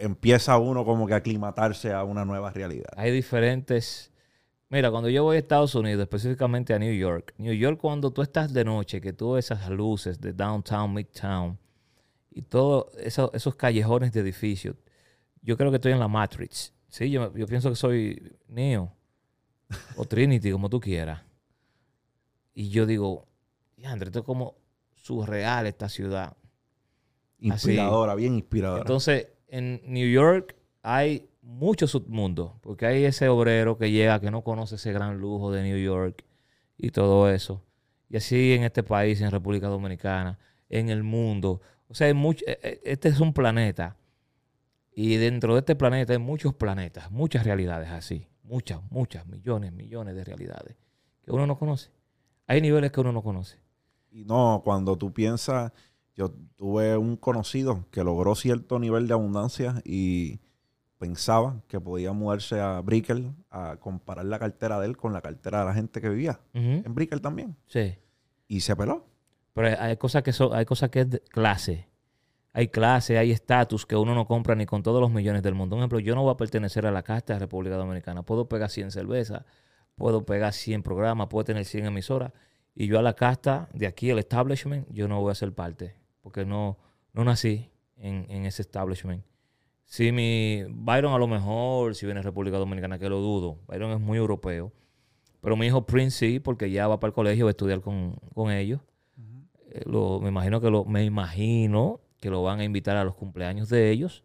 empieza 0.00 0.58
uno 0.58 0.84
como 0.84 1.06
que 1.06 1.14
a 1.14 1.18
aclimatarse 1.18 1.92
a 1.92 2.04
una 2.04 2.24
nueva 2.24 2.50
realidad. 2.50 2.90
hay 2.96 3.10
diferentes... 3.10 4.12
Mira, 4.68 4.90
cuando 4.92 5.08
yo 5.08 5.24
voy 5.24 5.36
a 5.36 5.40
Estados 5.40 5.74
Unidos, 5.74 6.02
específicamente 6.02 6.72
a 6.72 6.78
New 6.78 6.94
York, 6.94 7.34
New 7.38 7.52
York 7.52 7.80
cuando 7.80 8.12
tú 8.12 8.22
estás 8.22 8.52
de 8.52 8.64
noche, 8.64 9.00
que 9.00 9.12
tú 9.12 9.32
ves 9.32 9.46
esas 9.46 9.68
luces 9.68 10.20
de 10.20 10.32
downtown, 10.32 10.94
midtown, 10.94 11.58
y 12.30 12.42
todos 12.42 12.86
esos, 12.98 13.30
esos 13.34 13.56
callejones 13.56 14.12
de 14.12 14.20
edificios, 14.20 14.76
yo 15.42 15.56
creo 15.56 15.70
que 15.70 15.76
estoy 15.76 15.90
en 15.90 15.98
la 15.98 16.06
Matrix. 16.06 16.72
Sí, 16.88 17.10
yo, 17.10 17.34
yo 17.36 17.46
pienso 17.46 17.68
que 17.68 17.76
soy 17.76 18.36
Neo 18.46 18.92
o 19.96 20.04
Trinity, 20.04 20.52
como 20.52 20.68
tú 20.68 20.80
quieras. 20.80 21.22
Y 22.54 22.68
yo 22.68 22.86
digo, 22.86 23.26
André, 23.84 24.08
esto 24.08 24.20
es 24.20 24.24
como 24.24 24.56
surreal 24.94 25.66
esta 25.66 25.88
ciudad. 25.88 26.36
Inspiradora, 27.38 28.14
bien 28.14 28.34
inspiradora. 28.34 28.82
Entonces, 28.82 29.28
en 29.50 29.82
New 29.84 30.08
York 30.08 30.56
hay 30.82 31.28
muchos 31.42 31.90
submundos, 31.90 32.52
porque 32.60 32.86
hay 32.86 33.04
ese 33.04 33.28
obrero 33.28 33.76
que 33.76 33.90
llega 33.90 34.20
que 34.20 34.30
no 34.30 34.42
conoce 34.42 34.76
ese 34.76 34.92
gran 34.92 35.18
lujo 35.18 35.52
de 35.52 35.62
New 35.62 35.78
York 35.78 36.24
y 36.78 36.90
todo 36.90 37.28
eso. 37.28 37.62
Y 38.08 38.16
así 38.16 38.52
en 38.54 38.64
este 38.64 38.82
país, 38.82 39.20
en 39.20 39.30
República 39.30 39.68
Dominicana, 39.68 40.38
en 40.68 40.88
el 40.88 41.02
mundo. 41.02 41.60
O 41.88 41.94
sea, 41.94 42.06
hay 42.06 42.14
mucho, 42.14 42.44
eh, 42.46 42.58
eh, 42.62 42.80
este 42.84 43.08
es 43.08 43.20
un 43.20 43.32
planeta. 43.32 43.96
Y 44.92 45.16
dentro 45.16 45.54
de 45.54 45.60
este 45.60 45.76
planeta 45.76 46.12
hay 46.12 46.18
muchos 46.18 46.54
planetas, 46.54 47.10
muchas 47.10 47.44
realidades 47.44 47.90
así. 47.90 48.26
Muchas, 48.42 48.80
muchas, 48.90 49.26
millones, 49.26 49.72
millones 49.72 50.16
de 50.16 50.24
realidades 50.24 50.76
que 51.22 51.30
uno 51.30 51.46
no 51.46 51.56
conoce. 51.56 51.90
Hay 52.48 52.60
niveles 52.60 52.90
que 52.90 53.00
uno 53.00 53.12
no 53.12 53.22
conoce. 53.22 53.58
Y 54.10 54.24
no, 54.24 54.60
cuando 54.64 54.98
tú 54.98 55.12
piensas, 55.12 55.72
yo 56.20 56.34
tuve 56.56 56.98
un 56.98 57.16
conocido 57.16 57.86
que 57.90 58.04
logró 58.04 58.34
cierto 58.34 58.78
nivel 58.78 59.08
de 59.08 59.14
abundancia 59.14 59.80
y 59.86 60.40
pensaba 60.98 61.62
que 61.66 61.80
podía 61.80 62.12
mudarse 62.12 62.60
a 62.60 62.78
Brickell 62.82 63.32
a 63.50 63.78
comparar 63.80 64.26
la 64.26 64.38
cartera 64.38 64.78
de 64.78 64.86
él 64.86 64.96
con 64.98 65.14
la 65.14 65.22
cartera 65.22 65.60
de 65.60 65.64
la 65.64 65.72
gente 65.74 66.00
que 66.02 66.10
vivía 66.10 66.40
en 66.52 66.94
Brickell 66.94 67.22
también. 67.22 67.56
Sí. 67.66 67.94
Y 68.48 68.60
se 68.60 68.76
peló. 68.76 69.06
Pero 69.54 69.68
hay- 69.80 69.96
cosas 69.96 70.22
que 70.22 70.32
son, 70.34 70.54
hay 70.54 70.66
cosas 70.66 70.90
que 70.90 71.00
es 71.00 71.10
de 71.10 71.20
clase. 71.20 71.88
Hay 72.52 72.68
clase, 72.68 73.16
hay 73.16 73.30
estatus 73.30 73.86
que 73.86 73.96
uno 73.96 74.14
no 74.14 74.26
compra 74.26 74.54
ni 74.54 74.66
con 74.66 74.82
todos 74.82 75.00
los 75.00 75.10
millones 75.10 75.42
del 75.42 75.54
mundo. 75.54 75.76
Un 75.76 75.80
ejemplo, 75.80 76.00
yo 76.00 76.14
no 76.14 76.22
voy 76.22 76.32
a 76.32 76.36
pertenecer 76.36 76.84
a 76.84 76.90
la 76.90 77.02
casta 77.02 77.32
de 77.32 77.38
República 77.38 77.76
Dominicana. 77.76 78.22
Puedo 78.22 78.46
pegar 78.48 78.68
100 78.68 78.90
cervezas, 78.90 79.44
puedo 79.96 80.26
pegar 80.26 80.52
100 80.52 80.82
programas, 80.82 81.28
puedo 81.28 81.44
tener 81.44 81.64
100 81.64 81.86
emisoras. 81.86 82.32
Y 82.74 82.88
yo 82.88 82.98
a 82.98 83.02
la 83.02 83.14
casta 83.14 83.68
de 83.72 83.86
aquí, 83.86 84.10
el 84.10 84.18
establishment, 84.18 84.86
yo 84.90 85.08
no 85.08 85.20
voy 85.20 85.30
a 85.32 85.34
ser 85.34 85.52
parte. 85.54 85.94
Porque 86.22 86.44
no, 86.44 86.78
no 87.12 87.24
nací 87.24 87.70
en, 87.96 88.26
en 88.28 88.46
ese 88.46 88.62
establishment. 88.62 89.24
Si 89.84 90.12
mi 90.12 90.62
Byron 90.68 91.12
a 91.12 91.18
lo 91.18 91.26
mejor, 91.26 91.94
si 91.94 92.06
viene 92.06 92.20
a 92.20 92.22
República 92.22 92.56
Dominicana, 92.58 92.98
que 92.98 93.08
lo 93.08 93.18
dudo. 93.20 93.58
Byron 93.66 93.90
es 93.92 94.00
muy 94.00 94.18
europeo. 94.18 94.72
Pero 95.40 95.56
mi 95.56 95.66
hijo 95.66 95.86
Prince 95.86 96.16
sí, 96.18 96.38
porque 96.40 96.70
ya 96.70 96.86
va 96.86 97.00
para 97.00 97.08
el 97.08 97.14
colegio, 97.14 97.46
va 97.46 97.50
a 97.50 97.52
estudiar 97.52 97.80
con, 97.80 98.14
con 98.34 98.50
ellos. 98.52 98.80
Eh, 99.70 99.82
lo- 99.86 100.20
me 100.20 100.28
imagino 100.28 100.60
que 100.60 100.70
lo, 100.70 100.84
me 100.84 101.04
imagino 101.04 102.00
que 102.20 102.28
lo 102.30 102.42
van 102.42 102.60
a 102.60 102.64
invitar 102.64 102.96
a 102.96 103.04
los 103.04 103.14
cumpleaños 103.14 103.68
de 103.68 103.90
ellos. 103.90 104.22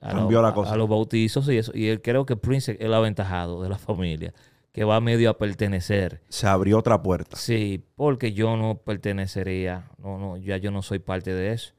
A, 0.00 0.10
Cambió 0.10 0.42
lo- 0.42 0.48
la 0.48 0.52
cosa. 0.54 0.72
a 0.72 0.76
los 0.76 0.88
bautizos 0.88 1.48
y 1.48 1.56
eso. 1.58 1.70
Y 1.74 1.86
él 1.86 2.02
creo 2.02 2.26
que 2.26 2.34
Prince 2.36 2.72
es 2.72 2.80
el 2.80 2.92
aventajado 2.92 3.62
de 3.62 3.68
la 3.68 3.78
familia, 3.78 4.34
que 4.72 4.84
va 4.84 5.00
medio 5.00 5.28
a 5.30 5.38
pertenecer. 5.38 6.22
Se 6.28 6.46
abrió 6.46 6.78
otra 6.78 7.02
puerta. 7.02 7.36
Sí, 7.36 7.84
porque 7.94 8.32
yo 8.32 8.56
no 8.56 8.78
pertenecería, 8.82 9.90
no, 9.98 10.18
no, 10.18 10.36
ya 10.38 10.56
yo 10.56 10.70
no 10.70 10.82
soy 10.82 10.98
parte 10.98 11.32
de 11.34 11.52
eso, 11.52 11.74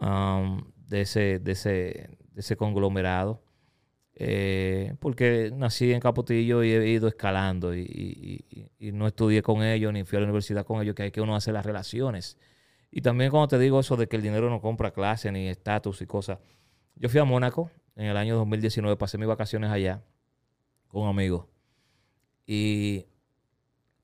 um, 0.00 0.64
de 0.88 1.02
ese, 1.02 1.38
de 1.38 1.52
ese, 1.52 1.70
de 1.70 2.40
ese 2.40 2.56
conglomerado. 2.56 3.42
Eh, 4.18 4.94
porque 4.98 5.52
nací 5.54 5.92
en 5.92 6.00
Capotillo 6.00 6.62
y 6.64 6.72
he 6.72 6.88
ido 6.88 7.06
escalando 7.06 7.74
y, 7.74 7.80
y- 7.82 8.44
y- 8.78 8.88
y 8.88 8.92
no 8.92 9.06
estudié 9.06 9.42
con 9.42 9.62
ellos 9.62 9.92
ni 9.92 10.04
fui 10.04 10.16
a 10.16 10.20
la 10.20 10.24
universidad 10.26 10.64
con 10.64 10.80
ellos, 10.80 10.94
que 10.94 11.02
hay 11.02 11.10
que 11.10 11.20
uno 11.20 11.36
hacer 11.36 11.52
las 11.52 11.66
relaciones. 11.66 12.38
Y 12.90 13.02
también 13.02 13.30
cuando 13.30 13.48
te 13.48 13.58
digo 13.58 13.78
eso 13.78 13.94
de 13.96 14.06
que 14.08 14.16
el 14.16 14.22
dinero 14.22 14.48
no 14.48 14.62
compra 14.62 14.90
clase 14.92 15.30
ni 15.32 15.48
estatus 15.48 16.00
y 16.00 16.06
cosas. 16.06 16.38
Yo 16.94 17.10
fui 17.10 17.20
a 17.20 17.24
Mónaco 17.24 17.70
en 17.94 18.06
el 18.06 18.16
año 18.16 18.36
2019, 18.36 18.96
pasé 18.96 19.18
mis 19.18 19.28
vacaciones 19.28 19.70
allá. 19.70 20.02
con 20.88 21.08
amigos. 21.08 21.44
Y 22.46 23.06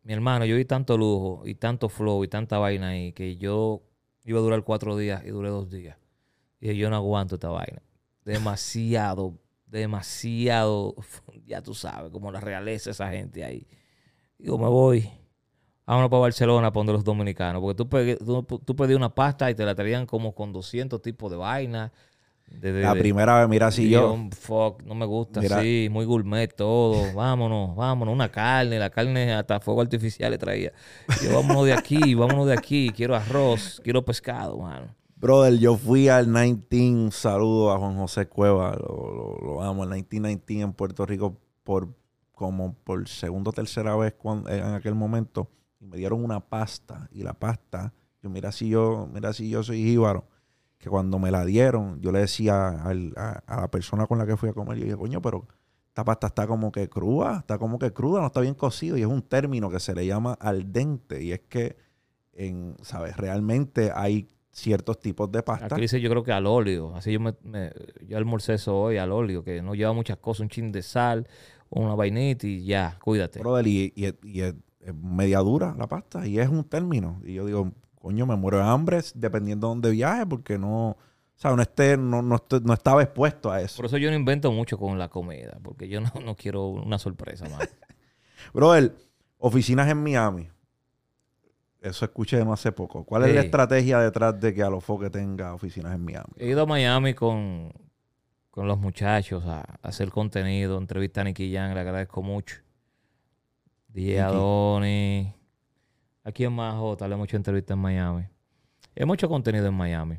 mi 0.03 0.13
hermano, 0.13 0.45
yo 0.45 0.57
vi 0.57 0.65
tanto 0.65 0.99
lujo 0.99 1.43
y 1.47 1.55
tanto 1.55 1.89
flow 1.89 2.25
y 2.25 2.29
tanta 2.29 2.59
vaina 2.59 2.89
ahí 2.89 3.13
que 3.13 3.37
yo 3.37 3.83
iba 4.25 4.39
a 4.39 4.43
durar 4.43 4.63
cuatro 4.65 4.97
días 4.97 5.23
y 5.25 5.29
duré 5.29 5.49
dos 5.49 5.71
días. 5.71 5.97
Y 6.61 6.77
yo 6.77 6.91
no 6.91 6.97
aguanto 6.97 7.37
esta 7.37 7.49
vaina. 7.49 7.83
Demasiado, 8.25 9.39
demasiado, 9.67 10.95
ya 11.47 11.63
tú 11.63 11.75
sabes, 11.75 12.11
como 12.11 12.31
la 12.33 12.41
realeza 12.41 12.91
esa 12.91 13.11
gente 13.11 13.45
ahí. 13.45 13.67
Digo, 14.39 14.59
me 14.59 14.69
voy. 14.69 15.09
Vámonos 15.87 16.11
para 16.11 16.21
Barcelona, 16.21 16.73
para 16.73 16.93
los 16.93 17.05
dominicanos. 17.05 17.61
Porque 17.61 17.77
tú, 17.77 17.89
pedí, 17.89 18.17
tú, 18.65 18.77
pedías 18.77 18.97
una 18.97 19.15
pasta 19.15 19.51
y 19.51 19.55
te 19.55 19.65
la 19.65 19.75
traían 19.75 20.07
como 20.07 20.35
con 20.35 20.53
200 20.53 21.01
tipos 21.03 21.31
de 21.31 21.37
vainas. 21.37 21.91
La 22.61 22.93
primera 22.95 23.41
vez, 23.41 23.49
mira, 23.49 23.71
si 23.71 23.89
yo. 23.89 24.17
Fuck, 24.39 24.83
no 24.85 24.95
me 24.95 25.07
gusta 25.07 25.41
así, 25.41 25.89
muy 25.91 26.05
gourmet 26.05 26.55
todo. 26.55 27.13
Vámonos, 27.15 27.75
vámonos, 27.77 28.15
una 28.15 28.31
carne, 28.31 28.79
la 28.79 28.91
carne 28.91 29.33
hasta 29.33 29.61
fuego 29.61 29.81
artificial 29.81 30.31
le 30.31 30.39
traía. 30.39 30.73
Yo, 31.23 31.35
vámonos 31.35 31.67
de 31.67 31.73
aquí, 31.73 32.15
vámonos 32.15 32.47
de 32.47 32.55
aquí. 32.55 32.91
Quiero 32.95 33.17
arroz, 33.17 33.81
quiero 33.83 34.05
pescado, 34.05 34.59
mano. 34.59 34.95
Brother, 35.17 35.59
yo 35.59 35.77
fui 35.77 36.09
al 36.09 36.27
19, 36.33 37.13
saludo 37.13 37.71
a 37.73 37.79
Juan 37.79 37.97
José 37.97 38.27
Cueva, 38.27 38.75
lo, 38.75 39.39
lo, 39.41 39.63
amo, 39.63 39.85
el 39.85 39.91
1919 39.91 40.63
en 40.63 40.73
Puerto 40.73 41.07
Rico 41.07 41.39
por 41.63 41.95
como 42.33 42.75
por 42.75 43.07
segunda 43.09 43.51
o 43.51 43.53
tercera 43.53 43.95
vez 43.95 44.15
cuando, 44.15 44.51
en 44.51 44.75
aquel 44.75 44.97
momento 44.97 45.49
y 45.81 45.87
me 45.87 45.97
dieron 45.97 46.25
una 46.25 46.41
pasta 46.41 47.09
y 47.13 47.23
la 47.23 47.35
pasta, 47.35 47.93
yo 48.21 48.31
mira 48.31 48.51
si 48.51 48.69
yo, 48.69 49.09
mira 49.13 49.33
si 49.33 49.49
yo 49.49 49.63
soy 49.63 49.83
jíbaro, 49.85 50.27
que 50.83 50.91
cuando 50.91 51.21
me 51.21 51.31
la 51.31 51.45
dieron, 51.45 52.01
yo 52.01 52.11
le 52.11 52.19
decía 52.19 52.71
a, 52.71 52.93
la 52.93 53.71
persona 53.71 54.09
con 54.09 54.19
la 54.19 54.27
que 54.27 54.37
fui 54.37 54.49
a 54.49 54.53
comer, 54.53 54.79
yo 54.79 54.85
dije, 54.85 54.97
coño, 54.97 55.23
pero 55.23 55.47
esta 55.87 56.05
pasta 56.05 56.27
está 56.27 56.49
como 56.49 56.73
que 56.73 56.89
cruda, 56.89 57.39
está 57.39 57.57
como 57.57 57.79
que 57.79 57.93
cruda, 57.93 58.21
no 58.21 58.27
está 58.27 58.41
bien 58.41 58.55
cocido 58.55 58.97
y 58.97 59.03
es 59.03 59.07
un 59.07 59.23
término 59.23 59.71
que 59.71 59.79
se 59.79 59.95
le 59.95 60.05
llama 60.05 60.33
al 60.41 60.73
dente 60.73 61.23
y 61.23 61.31
es 61.31 61.39
que 61.43 61.77
en, 62.33 62.75
¿sabes? 62.83 63.17
Realmente 63.17 63.93
hay 63.95 64.27
ciertos 64.51 64.99
tipos 64.99 65.31
de 65.31 65.45
pasta. 65.45 65.67
Aquí 65.67 65.83
dice 65.83 66.01
yo 66.01 66.11
creo 66.11 66.25
que 66.25 66.33
al 66.33 66.49
óleo. 66.49 66.97
Así 66.97 67.13
yo 67.13 67.21
me, 67.21 67.37
yo 68.05 68.19
almorcé 68.19 68.55
eso 68.55 68.77
hoy 68.77 68.97
al 68.97 69.13
óleo, 69.13 69.45
que 69.45 69.63
no 69.63 69.77
lleva 69.77 69.93
muchas 69.93 70.17
cosas, 70.17 70.41
un 70.41 70.49
chin 70.49 70.73
de 70.73 70.83
sal, 70.83 71.29
una 71.71 71.95
vainita 71.95 72.45
y 72.45 72.65
ya, 72.65 72.99
cuídate. 73.01 73.41
y, 73.65 73.93
y, 73.95 74.41
es 74.41 74.55
media 75.01 75.39
dura 75.39 75.77
la 75.79 75.87
pasta 75.87 76.27
y 76.27 76.41
es 76.41 76.49
un 76.49 76.65
término. 76.65 77.21
Y 77.25 77.35
yo 77.35 77.47
digo, 77.47 77.71
coño, 78.03 78.27
me 78.27 78.35
muero 78.35 78.59
de 78.59 78.65
hambre 78.65 79.01
dependiendo 79.15 79.69
de 79.69 79.71
dónde 79.71 79.91
viaje 79.93 80.27
porque 80.27 80.59
no... 80.59 80.89
O 80.91 81.43
sea, 81.43 81.57
no, 81.57 81.63
esté, 81.63 81.97
no, 81.97 82.21
no, 82.21 82.37
no, 82.63 82.75
estaba 82.75 83.03
expuesto 83.03 83.51
a 83.51 83.61
eso. 83.61 83.77
Por 83.77 83.87
eso 83.87 83.97
yo 83.97 84.11
no 84.11 84.17
invento 84.17 84.53
mucho 84.53 84.79
con 84.79 84.99
la 84.99 85.09
comida, 85.09 85.59
porque 85.63 85.89
yo 85.89 86.01
no, 86.01 86.13
no 86.25 86.37
quiero 86.37 86.67
una 86.67 86.99
sorpresa 86.99 87.49
más. 87.49 87.69
Brother, 88.55 88.95
oficinas 89.39 89.89
en 89.89 90.03
Miami. 90.03 90.49
Eso 91.81 92.05
escuché 92.05 92.45
no 92.45 92.53
hace 92.53 92.71
poco. 92.71 93.05
¿Cuál 93.05 93.25
es 93.25 93.35
la 93.35 93.41
estrategia 93.41 93.99
detrás 93.99 94.39
de 94.39 94.55
que 94.55 94.63
Alofoque 94.63 95.11
tenga 95.11 95.55
oficinas 95.55 95.95
en 95.95 96.05
Miami? 96.05 96.33
He 96.37 96.49
ido 96.49 96.63
a 96.63 96.67
Miami 96.67 97.15
con, 97.15 97.73
con 98.51 98.69
los 98.69 98.79
muchachos 98.79 99.45
a, 99.47 99.63
hacer 99.83 100.11
contenido, 100.11 100.79
entrevista 100.79 101.23
a 101.23 101.25
Nicky 101.25 101.51
Young, 101.51 101.75
le 101.75 101.81
agradezco 101.81 102.23
mucho. 102.23 102.59
DJ 103.89 104.21
Adoni. 104.21 105.35
Aquí 106.25 106.45
en 106.45 106.53
más 106.53 106.75
le 107.01 107.15
hemos 107.15 107.25
hecho 107.27 107.37
entrevistas 107.37 107.75
en 107.75 107.81
Miami. 107.81 108.27
Hay 108.97 109.07
mucho 109.07 109.29
contenido 109.29 109.67
en 109.67 109.75
Miami. 109.75 110.19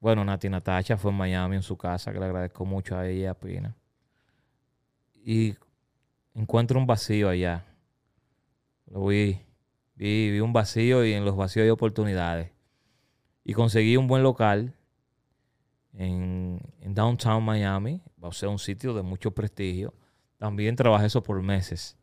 Bueno, 0.00 0.24
Nati 0.24 0.48
Natacha 0.48 0.96
fue 0.96 1.10
en 1.10 1.16
Miami 1.16 1.56
en 1.56 1.62
su 1.62 1.76
casa, 1.76 2.12
que 2.12 2.18
le 2.18 2.26
agradezco 2.26 2.64
mucho 2.64 2.96
a 2.96 3.06
ella 3.06 3.34
Pina. 3.34 3.74
Y 5.24 5.56
encuentro 6.34 6.78
un 6.78 6.86
vacío 6.86 7.28
allá. 7.28 7.64
Lo 8.86 9.06
vi 9.06 9.40
Vi, 9.98 10.38
un 10.38 10.52
vacío 10.52 11.04
y 11.04 11.12
en 11.12 11.24
los 11.24 11.36
vacíos 11.36 11.64
hay 11.64 11.70
oportunidades. 11.70 12.52
Y 13.42 13.52
conseguí 13.52 13.96
un 13.96 14.06
buen 14.06 14.22
local 14.22 14.72
en, 15.92 16.60
Downtown 16.84 17.42
Miami, 17.42 18.00
va 18.22 18.28
a 18.28 18.32
ser 18.32 18.48
un 18.48 18.60
sitio 18.60 18.94
de 18.94 19.02
mucho 19.02 19.32
prestigio. 19.32 19.92
También 20.38 20.76
trabajé 20.76 21.06
eso 21.06 21.20
por 21.20 21.42
meses. 21.42 21.97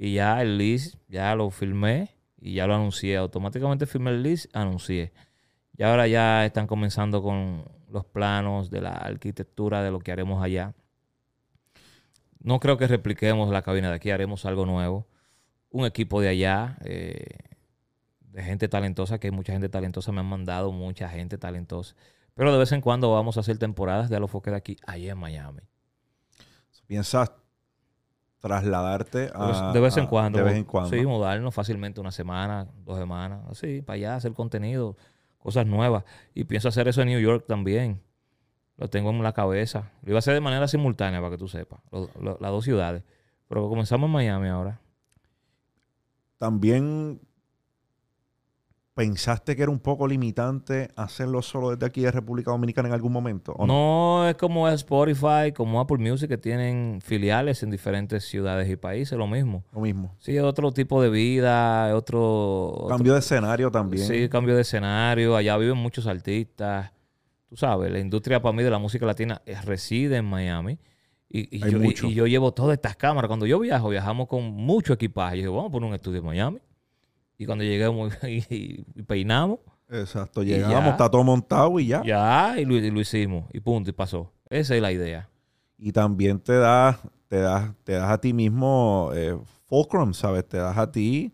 Y 0.00 0.14
ya 0.14 0.40
el 0.40 0.56
list, 0.56 0.96
ya 1.08 1.34
lo 1.34 1.50
filmé 1.50 2.16
y 2.40 2.54
ya 2.54 2.66
lo 2.66 2.74
anuncié. 2.74 3.18
Automáticamente 3.18 3.84
firmé 3.84 4.12
el 4.12 4.22
list, 4.22 4.46
anuncié. 4.56 5.12
Y 5.76 5.82
ahora 5.82 6.08
ya 6.08 6.46
están 6.46 6.66
comenzando 6.66 7.22
con 7.22 7.64
los 7.90 8.06
planos 8.06 8.70
de 8.70 8.80
la 8.80 8.92
arquitectura 8.92 9.82
de 9.82 9.90
lo 9.90 9.98
que 9.98 10.10
haremos 10.10 10.42
allá. 10.42 10.74
No 12.38 12.60
creo 12.60 12.78
que 12.78 12.86
repliquemos 12.86 13.50
la 13.50 13.60
cabina 13.60 13.90
de 13.90 13.96
aquí, 13.96 14.10
haremos 14.10 14.46
algo 14.46 14.64
nuevo 14.64 15.06
un 15.70 15.86
equipo 15.86 16.20
de 16.20 16.28
allá, 16.28 16.76
eh, 16.84 17.24
de 18.20 18.42
gente 18.42 18.68
talentosa, 18.68 19.18
que 19.18 19.28
hay 19.28 19.32
mucha 19.32 19.52
gente 19.52 19.68
talentosa, 19.68 20.12
me 20.12 20.20
han 20.20 20.26
mandado 20.26 20.72
mucha 20.72 21.08
gente 21.08 21.38
talentosa. 21.38 21.94
Pero 22.34 22.52
de 22.52 22.58
vez 22.58 22.72
en 22.72 22.80
cuando 22.80 23.12
vamos 23.12 23.36
a 23.36 23.40
hacer 23.40 23.58
temporadas 23.58 24.10
de 24.10 24.16
Alofoque 24.16 24.50
de 24.50 24.56
aquí, 24.56 24.76
allá 24.86 25.12
en 25.12 25.18
Miami. 25.18 25.60
¿Piensas 26.86 27.32
trasladarte 28.40 29.30
a... 29.34 29.72
De 29.72 29.80
vez 29.80 29.96
en 29.96 30.06
cuando. 30.06 30.38
De 30.38 30.44
vez 30.44 30.56
en 30.56 30.64
cuando. 30.64 30.90
Sí, 30.90 31.04
mudarnos 31.06 31.54
fácilmente 31.54 32.00
una 32.00 32.10
semana, 32.10 32.66
dos 32.84 32.98
semanas, 32.98 33.40
así, 33.50 33.82
para 33.82 33.94
allá, 33.94 34.16
hacer 34.16 34.32
contenido, 34.32 34.96
cosas 35.38 35.66
nuevas. 35.66 36.04
Y 36.34 36.44
pienso 36.44 36.68
hacer 36.68 36.88
eso 36.88 37.02
en 37.02 37.08
New 37.08 37.20
York 37.20 37.44
también. 37.46 38.02
Lo 38.76 38.88
tengo 38.88 39.10
en 39.10 39.22
la 39.22 39.32
cabeza. 39.32 39.92
Lo 40.02 40.10
iba 40.10 40.18
a 40.18 40.20
hacer 40.20 40.34
de 40.34 40.40
manera 40.40 40.66
simultánea, 40.66 41.20
para 41.20 41.32
que 41.32 41.38
tú 41.38 41.48
sepas, 41.48 41.80
las 41.92 42.50
dos 42.50 42.64
ciudades. 42.64 43.04
Pero 43.48 43.68
comenzamos 43.68 44.08
en 44.08 44.12
Miami 44.12 44.48
ahora 44.48 44.80
también 46.40 47.20
pensaste 49.00 49.56
que 49.56 49.62
era 49.62 49.70
un 49.70 49.78
poco 49.78 50.06
limitante 50.06 50.90
hacerlo 50.94 51.40
solo 51.40 51.70
desde 51.70 51.86
aquí 51.86 52.02
de 52.02 52.10
República 52.10 52.50
Dominicana 52.50 52.88
en 52.88 52.94
algún 52.94 53.12
momento? 53.12 53.56
no? 53.66 54.28
es 54.28 54.34
como 54.34 54.68
Spotify, 54.68 55.52
como 55.56 55.80
Apple 55.80 55.96
Music, 55.96 56.28
que 56.28 56.36
tienen 56.36 57.00
filiales 57.02 57.62
en 57.62 57.70
diferentes 57.70 58.24
ciudades 58.24 58.68
y 58.68 58.76
países, 58.76 59.16
lo 59.16 59.26
mismo. 59.26 59.64
Lo 59.72 59.80
mismo. 59.80 60.14
Sí, 60.18 60.38
otro 60.38 60.70
tipo 60.72 61.00
de 61.00 61.08
vida, 61.08 61.96
otro... 61.96 62.88
Cambio 62.90 63.14
de 63.14 63.20
escenario 63.20 63.70
también. 63.70 64.06
Sí, 64.06 64.28
cambio 64.28 64.54
de 64.54 64.60
escenario. 64.60 65.34
Allá 65.34 65.56
viven 65.56 65.78
muchos 65.78 66.06
artistas. 66.06 66.92
Tú 67.48 67.56
sabes, 67.56 67.90
la 67.90 68.00
industria 68.00 68.42
para 68.42 68.54
mí 68.54 68.62
de 68.62 68.70
la 68.70 68.78
música 68.78 69.06
latina 69.06 69.40
reside 69.64 70.18
en 70.18 70.26
Miami. 70.26 70.78
Y, 71.30 71.58
yo, 72.12 72.26
llevo 72.26 72.52
todas 72.52 72.74
estas 72.74 72.96
cámaras. 72.96 73.28
Cuando 73.28 73.46
yo 73.46 73.58
viajo, 73.60 73.88
viajamos 73.88 74.28
con 74.28 74.44
mucho 74.44 74.92
equipaje. 74.92 75.36
Yo 75.36 75.42
digo, 75.44 75.56
vamos 75.56 75.70
a 75.70 75.72
poner 75.72 75.88
un 75.88 75.94
estudio 75.94 76.18
en 76.18 76.26
Miami. 76.26 76.58
Y 77.40 77.46
cuando 77.46 77.64
lleguemos 77.64 78.12
y, 78.28 78.84
peinamos. 79.06 79.60
Exacto, 79.88 80.42
llegamos, 80.42 80.90
está 80.90 81.10
todo 81.10 81.24
montado 81.24 81.80
y 81.80 81.86
ya. 81.86 82.02
Ya, 82.04 82.54
y 82.60 82.66
lo, 82.66 83.00
hicimos. 83.00 83.46
Y 83.50 83.60
punto, 83.60 83.88
y 83.88 83.94
pasó. 83.94 84.30
Esa 84.50 84.76
es 84.76 84.82
la 84.82 84.92
idea. 84.92 85.26
Y 85.78 85.90
también 85.90 86.38
te 86.38 86.52
das, 86.52 86.98
te 87.28 87.38
das, 87.38 87.72
te 87.82 87.94
das 87.94 88.10
a 88.10 88.20
ti 88.20 88.34
mismo 88.34 89.10
eh, 89.14 89.38
fulcrum, 89.64 90.12
¿sabes? 90.12 90.46
Te 90.46 90.58
das 90.58 90.76
a 90.76 90.92
ti 90.92 91.32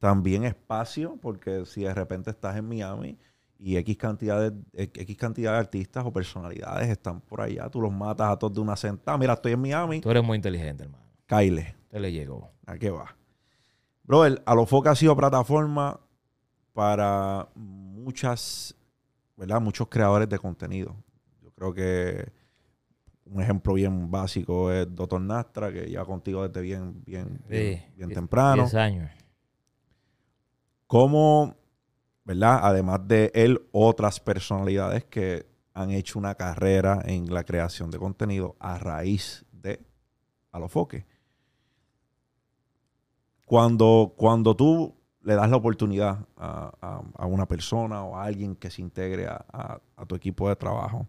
también 0.00 0.42
espacio, 0.42 1.18
porque 1.22 1.64
si 1.66 1.82
de 1.82 1.94
repente 1.94 2.30
estás 2.30 2.56
en 2.56 2.68
Miami 2.68 3.16
y 3.56 3.76
X 3.76 3.96
cantidad, 3.96 4.50
de, 4.50 4.90
X 4.92 5.16
cantidad 5.16 5.52
de 5.52 5.58
artistas 5.58 6.04
o 6.04 6.12
personalidades 6.12 6.88
están 6.88 7.20
por 7.20 7.40
allá. 7.40 7.70
Tú 7.70 7.80
los 7.80 7.92
matas 7.92 8.28
a 8.28 8.36
todos 8.36 8.54
de 8.54 8.60
una 8.60 8.74
sentada. 8.74 9.16
Mira, 9.18 9.34
estoy 9.34 9.52
en 9.52 9.60
Miami. 9.60 10.00
Tú 10.00 10.10
eres 10.10 10.24
muy 10.24 10.34
inteligente, 10.34 10.82
hermano. 10.82 11.04
Kyle. 11.26 11.76
Te 11.88 12.00
le 12.00 12.10
llegó. 12.10 12.50
¿A 12.66 12.76
qué 12.76 12.90
va? 12.90 13.16
Brother, 14.04 14.42
Alofoque 14.46 14.88
ha 14.88 14.94
sido 14.94 15.16
plataforma 15.16 15.98
para 16.72 17.48
muchas, 17.54 18.74
¿verdad? 19.36 19.60
Muchos 19.60 19.88
creadores 19.88 20.28
de 20.28 20.38
contenido. 20.38 20.94
Yo 21.42 21.50
creo 21.50 21.74
que 21.74 22.32
un 23.24 23.42
ejemplo 23.42 23.74
bien 23.74 24.10
básico 24.10 24.70
es 24.70 24.94
Doctor 24.94 25.20
Nastra, 25.20 25.72
que 25.72 25.90
ya 25.90 26.04
contigo 26.04 26.46
desde 26.46 26.60
bien, 26.60 27.02
bien, 27.04 27.42
bien, 27.48 28.10
temprano. 28.12 28.62
10 28.62 28.74
años. 28.74 29.10
¿Cómo 30.86 31.56
¿verdad? 32.24 32.60
Además 32.62 33.06
de 33.06 33.30
él, 33.34 33.60
otras 33.72 34.18
personalidades 34.18 35.04
que 35.04 35.46
han 35.74 35.90
hecho 35.90 36.18
una 36.18 36.34
carrera 36.34 37.02
en 37.04 37.32
la 37.32 37.44
creación 37.44 37.90
de 37.90 37.98
contenido 37.98 38.56
a 38.58 38.78
raíz 38.78 39.44
de 39.52 39.80
Alofoque. 40.52 41.06
Cuando, 43.44 44.14
cuando 44.16 44.56
tú 44.56 44.94
le 45.22 45.34
das 45.34 45.50
la 45.50 45.56
oportunidad 45.56 46.26
a, 46.36 47.00
una 47.26 47.46
persona 47.46 48.04
o 48.04 48.16
a 48.16 48.24
alguien 48.24 48.56
que 48.56 48.70
se 48.70 48.82
integre 48.82 49.26
a, 49.26 49.80
tu 50.06 50.14
equipo 50.14 50.48
de 50.48 50.56
trabajo, 50.56 51.06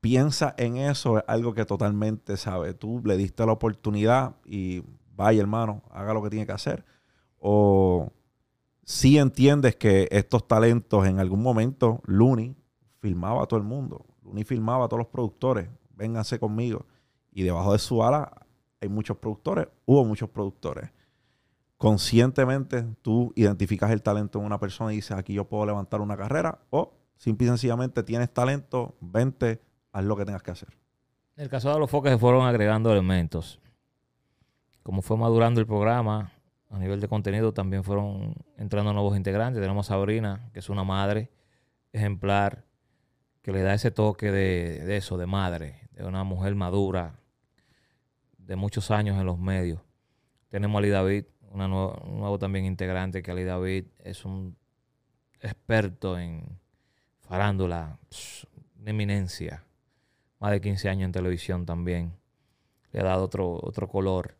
piensa 0.00 0.54
en 0.58 0.76
eso, 0.76 1.18
es 1.18 1.24
algo 1.26 1.54
que 1.54 1.64
totalmente 1.64 2.36
sabe. 2.36 2.74
Tú 2.74 3.00
le 3.04 3.16
diste 3.16 3.44
la 3.46 3.52
oportunidad 3.52 4.36
y 4.44 4.82
vaya 5.14 5.40
hermano, 5.40 5.82
haga 5.90 6.14
lo 6.14 6.22
que 6.22 6.30
tiene 6.30 6.46
que 6.46 6.52
hacer. 6.52 6.84
O 7.38 8.12
si 8.84 9.18
entiendes 9.18 9.76
que 9.76 10.08
estos 10.10 10.46
talentos 10.46 11.06
en 11.06 11.20
algún 11.20 11.42
momento, 11.42 12.00
Looney 12.04 12.56
filmaba 13.00 13.44
a 13.44 13.46
todo 13.46 13.58
el 13.58 13.66
mundo. 13.66 14.06
Looney 14.24 14.44
filmaba 14.44 14.86
a 14.86 14.88
todos 14.88 15.00
los 15.00 15.08
productores. 15.08 15.68
Vénganse 15.94 16.38
conmigo. 16.38 16.86
y 17.32 17.42
debajo 17.44 17.72
de 17.72 17.78
su 17.78 18.02
ala 18.02 18.32
hay 18.80 18.88
muchos 18.88 19.16
productores, 19.16 19.68
hubo 19.86 20.04
muchos 20.04 20.28
productores. 20.30 20.90
Conscientemente 21.78 22.84
tú 23.02 23.32
identificas 23.36 23.92
el 23.92 24.02
talento 24.02 24.40
en 24.40 24.44
una 24.44 24.58
persona 24.58 24.92
y 24.92 24.96
dices, 24.96 25.16
aquí 25.16 25.32
yo 25.32 25.48
puedo 25.48 25.64
levantar 25.64 26.00
una 26.00 26.16
carrera, 26.16 26.58
o 26.70 26.92
simple 27.16 27.46
y 27.46 27.48
sencillamente 27.48 28.02
tienes 28.02 28.34
talento, 28.34 28.96
vente, 29.00 29.62
haz 29.92 30.04
lo 30.04 30.16
que 30.16 30.24
tengas 30.24 30.42
que 30.42 30.50
hacer. 30.50 30.76
En 31.36 31.44
el 31.44 31.48
caso 31.48 31.72
de 31.72 31.78
los 31.78 31.88
foques 31.88 32.12
se 32.12 32.18
fueron 32.18 32.44
agregando 32.46 32.90
elementos. 32.90 33.60
Como 34.82 35.02
fue 35.02 35.16
madurando 35.16 35.60
el 35.60 35.66
programa, 35.66 36.32
a 36.68 36.78
nivel 36.80 37.00
de 37.00 37.06
contenido 37.06 37.54
también 37.54 37.84
fueron 37.84 38.34
entrando 38.56 38.92
nuevos 38.92 39.16
integrantes. 39.16 39.62
Tenemos 39.62 39.88
a 39.88 39.94
Sabrina, 39.94 40.50
que 40.52 40.58
es 40.58 40.68
una 40.68 40.82
madre 40.82 41.30
ejemplar, 41.92 42.64
que 43.40 43.52
le 43.52 43.62
da 43.62 43.74
ese 43.74 43.92
toque 43.92 44.32
de, 44.32 44.84
de 44.84 44.96
eso, 44.96 45.16
de 45.16 45.26
madre, 45.26 45.88
de 45.92 46.04
una 46.04 46.24
mujer 46.24 46.56
madura, 46.56 47.20
de 48.36 48.56
muchos 48.56 48.90
años 48.90 49.16
en 49.16 49.26
los 49.26 49.38
medios. 49.38 49.80
Tenemos 50.48 50.76
a 50.76 50.78
Ali 50.78 50.88
David, 50.88 51.24
un 51.52 52.18
nuevo 52.18 52.38
también 52.38 52.64
integrante, 52.64 53.22
que 53.22 53.44
David 53.44 53.86
es 53.98 54.24
un 54.24 54.56
experto 55.40 56.18
en 56.18 56.58
farándula, 57.20 57.98
una 58.80 58.90
eminencia. 58.90 59.64
Más 60.40 60.52
de 60.52 60.60
15 60.60 60.88
años 60.88 61.06
en 61.06 61.12
televisión 61.12 61.66
también. 61.66 62.12
Le 62.92 63.00
ha 63.00 63.04
dado 63.04 63.24
otro, 63.24 63.58
otro 63.62 63.88
color. 63.88 64.36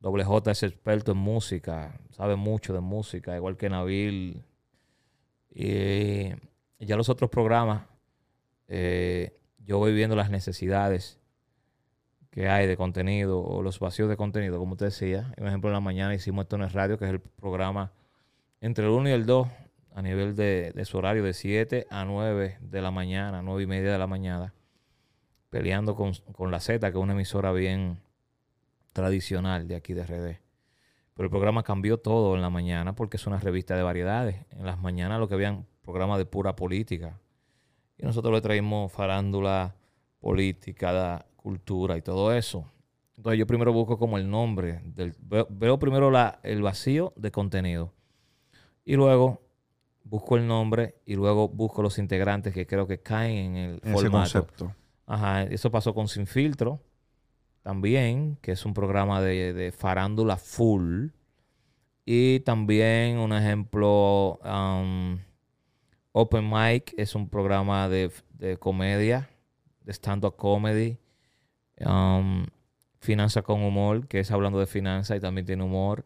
Doble 0.00 0.24
J 0.24 0.50
es 0.50 0.62
experto 0.64 1.12
en 1.12 1.18
música, 1.18 2.00
sabe 2.10 2.34
mucho 2.36 2.72
de 2.74 2.80
música, 2.80 3.36
igual 3.36 3.56
que 3.56 3.70
Nabil. 3.70 4.44
Y 5.50 6.30
ya 6.80 6.96
los 6.96 7.08
otros 7.08 7.30
programas, 7.30 7.86
eh, 8.66 9.38
yo 9.58 9.78
voy 9.78 9.92
viendo 9.92 10.16
las 10.16 10.30
necesidades 10.30 11.21
que 12.32 12.48
hay 12.48 12.66
de 12.66 12.78
contenido 12.78 13.40
o 13.40 13.62
los 13.62 13.78
vacíos 13.78 14.08
de 14.08 14.16
contenido, 14.16 14.58
como 14.58 14.72
usted 14.72 14.86
decía. 14.86 15.32
Por 15.36 15.46
ejemplo, 15.46 15.68
en 15.68 15.74
la 15.74 15.80
mañana 15.80 16.14
hicimos 16.14 16.44
esto 16.44 16.56
en 16.56 16.62
el 16.62 16.70
radio, 16.70 16.98
que 16.98 17.04
es 17.04 17.10
el 17.10 17.20
programa 17.20 17.92
entre 18.62 18.86
el 18.86 18.90
1 18.90 19.10
y 19.10 19.12
el 19.12 19.26
2, 19.26 19.48
a 19.94 20.02
nivel 20.02 20.34
de, 20.34 20.72
su 20.86 20.96
horario, 20.96 21.22
de 21.22 21.34
7 21.34 21.86
a 21.90 22.06
9 22.06 22.58
de 22.62 22.82
la 22.82 22.90
mañana, 22.90 23.42
9 23.42 23.64
y 23.64 23.66
media 23.66 23.92
de 23.92 23.98
la 23.98 24.06
mañana, 24.06 24.54
peleando 25.50 25.94
con, 25.94 26.14
con 26.32 26.50
la 26.50 26.60
Z, 26.60 26.90
que 26.90 26.96
es 26.96 27.02
una 27.02 27.12
emisora 27.12 27.52
bien 27.52 28.00
tradicional 28.94 29.68
de 29.68 29.76
aquí 29.76 29.92
de 29.92 30.04
RD. 30.04 30.40
Pero 31.14 31.26
el 31.26 31.30
programa 31.30 31.62
cambió 31.62 31.98
todo 31.98 32.34
en 32.34 32.40
la 32.40 32.48
mañana 32.48 32.94
porque 32.94 33.18
es 33.18 33.26
una 33.26 33.40
revista 33.40 33.76
de 33.76 33.82
variedades. 33.82 34.46
En 34.52 34.64
las 34.64 34.80
mañanas 34.80 35.20
lo 35.20 35.28
que 35.28 35.34
habían 35.34 35.66
programas 35.82 36.16
de 36.16 36.24
pura 36.24 36.56
política. 36.56 37.20
Y 37.98 38.06
nosotros 38.06 38.32
le 38.32 38.40
traímos 38.40 38.90
farándula, 38.90 39.76
política, 40.18 41.26
cultura 41.42 41.96
y 41.96 42.02
todo 42.02 42.32
eso. 42.32 42.64
Entonces 43.16 43.38
yo 43.38 43.46
primero 43.46 43.72
busco 43.72 43.98
como 43.98 44.16
el 44.16 44.30
nombre. 44.30 44.80
Del, 44.84 45.14
veo, 45.20 45.46
veo 45.50 45.78
primero 45.78 46.10
la, 46.10 46.40
el 46.42 46.62
vacío 46.62 47.12
de 47.16 47.30
contenido. 47.30 47.92
Y 48.84 48.96
luego 48.96 49.42
busco 50.04 50.36
el 50.36 50.46
nombre 50.46 50.96
y 51.06 51.14
luego 51.14 51.48
busco 51.48 51.82
los 51.82 51.98
integrantes 51.98 52.52
que 52.54 52.66
creo 52.66 52.86
que 52.86 53.00
caen 53.00 53.56
en 53.56 53.56
el 53.56 53.80
ese 53.82 53.92
formato. 53.92 54.10
concepto. 54.10 54.74
Ajá, 55.06 55.42
eso 55.44 55.70
pasó 55.70 55.94
con 55.94 56.08
Sin 56.08 56.26
Filtro 56.26 56.80
también, 57.62 58.38
que 58.40 58.52
es 58.52 58.64
un 58.64 58.74
programa 58.74 59.20
de, 59.20 59.52
de 59.52 59.72
farándula 59.72 60.36
full. 60.36 61.08
Y 62.04 62.40
también 62.40 63.18
un 63.18 63.32
ejemplo, 63.32 64.40
um, 64.44 65.18
Open 66.10 66.50
Mic 66.50 66.92
es 66.96 67.14
un 67.14 67.28
programa 67.28 67.88
de, 67.88 68.10
de 68.32 68.56
comedia, 68.56 69.30
de 69.84 69.92
stand-up 69.92 70.34
comedy. 70.36 70.98
Um, 71.86 72.46
Finanza 73.00 73.42
con 73.42 73.62
humor, 73.64 74.06
que 74.06 74.20
es 74.20 74.30
hablando 74.30 74.60
de 74.60 74.66
finanzas 74.66 75.16
y 75.16 75.20
también 75.20 75.44
tiene 75.44 75.64
humor. 75.64 76.04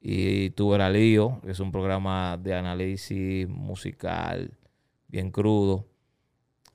Y 0.00 0.50
Tuve 0.50 0.76
la 0.76 0.90
Lío, 0.90 1.40
que 1.42 1.52
es 1.52 1.60
un 1.60 1.72
programa 1.72 2.36
de 2.36 2.54
análisis 2.54 3.48
musical 3.48 4.52
bien 5.08 5.30
crudo. 5.30 5.86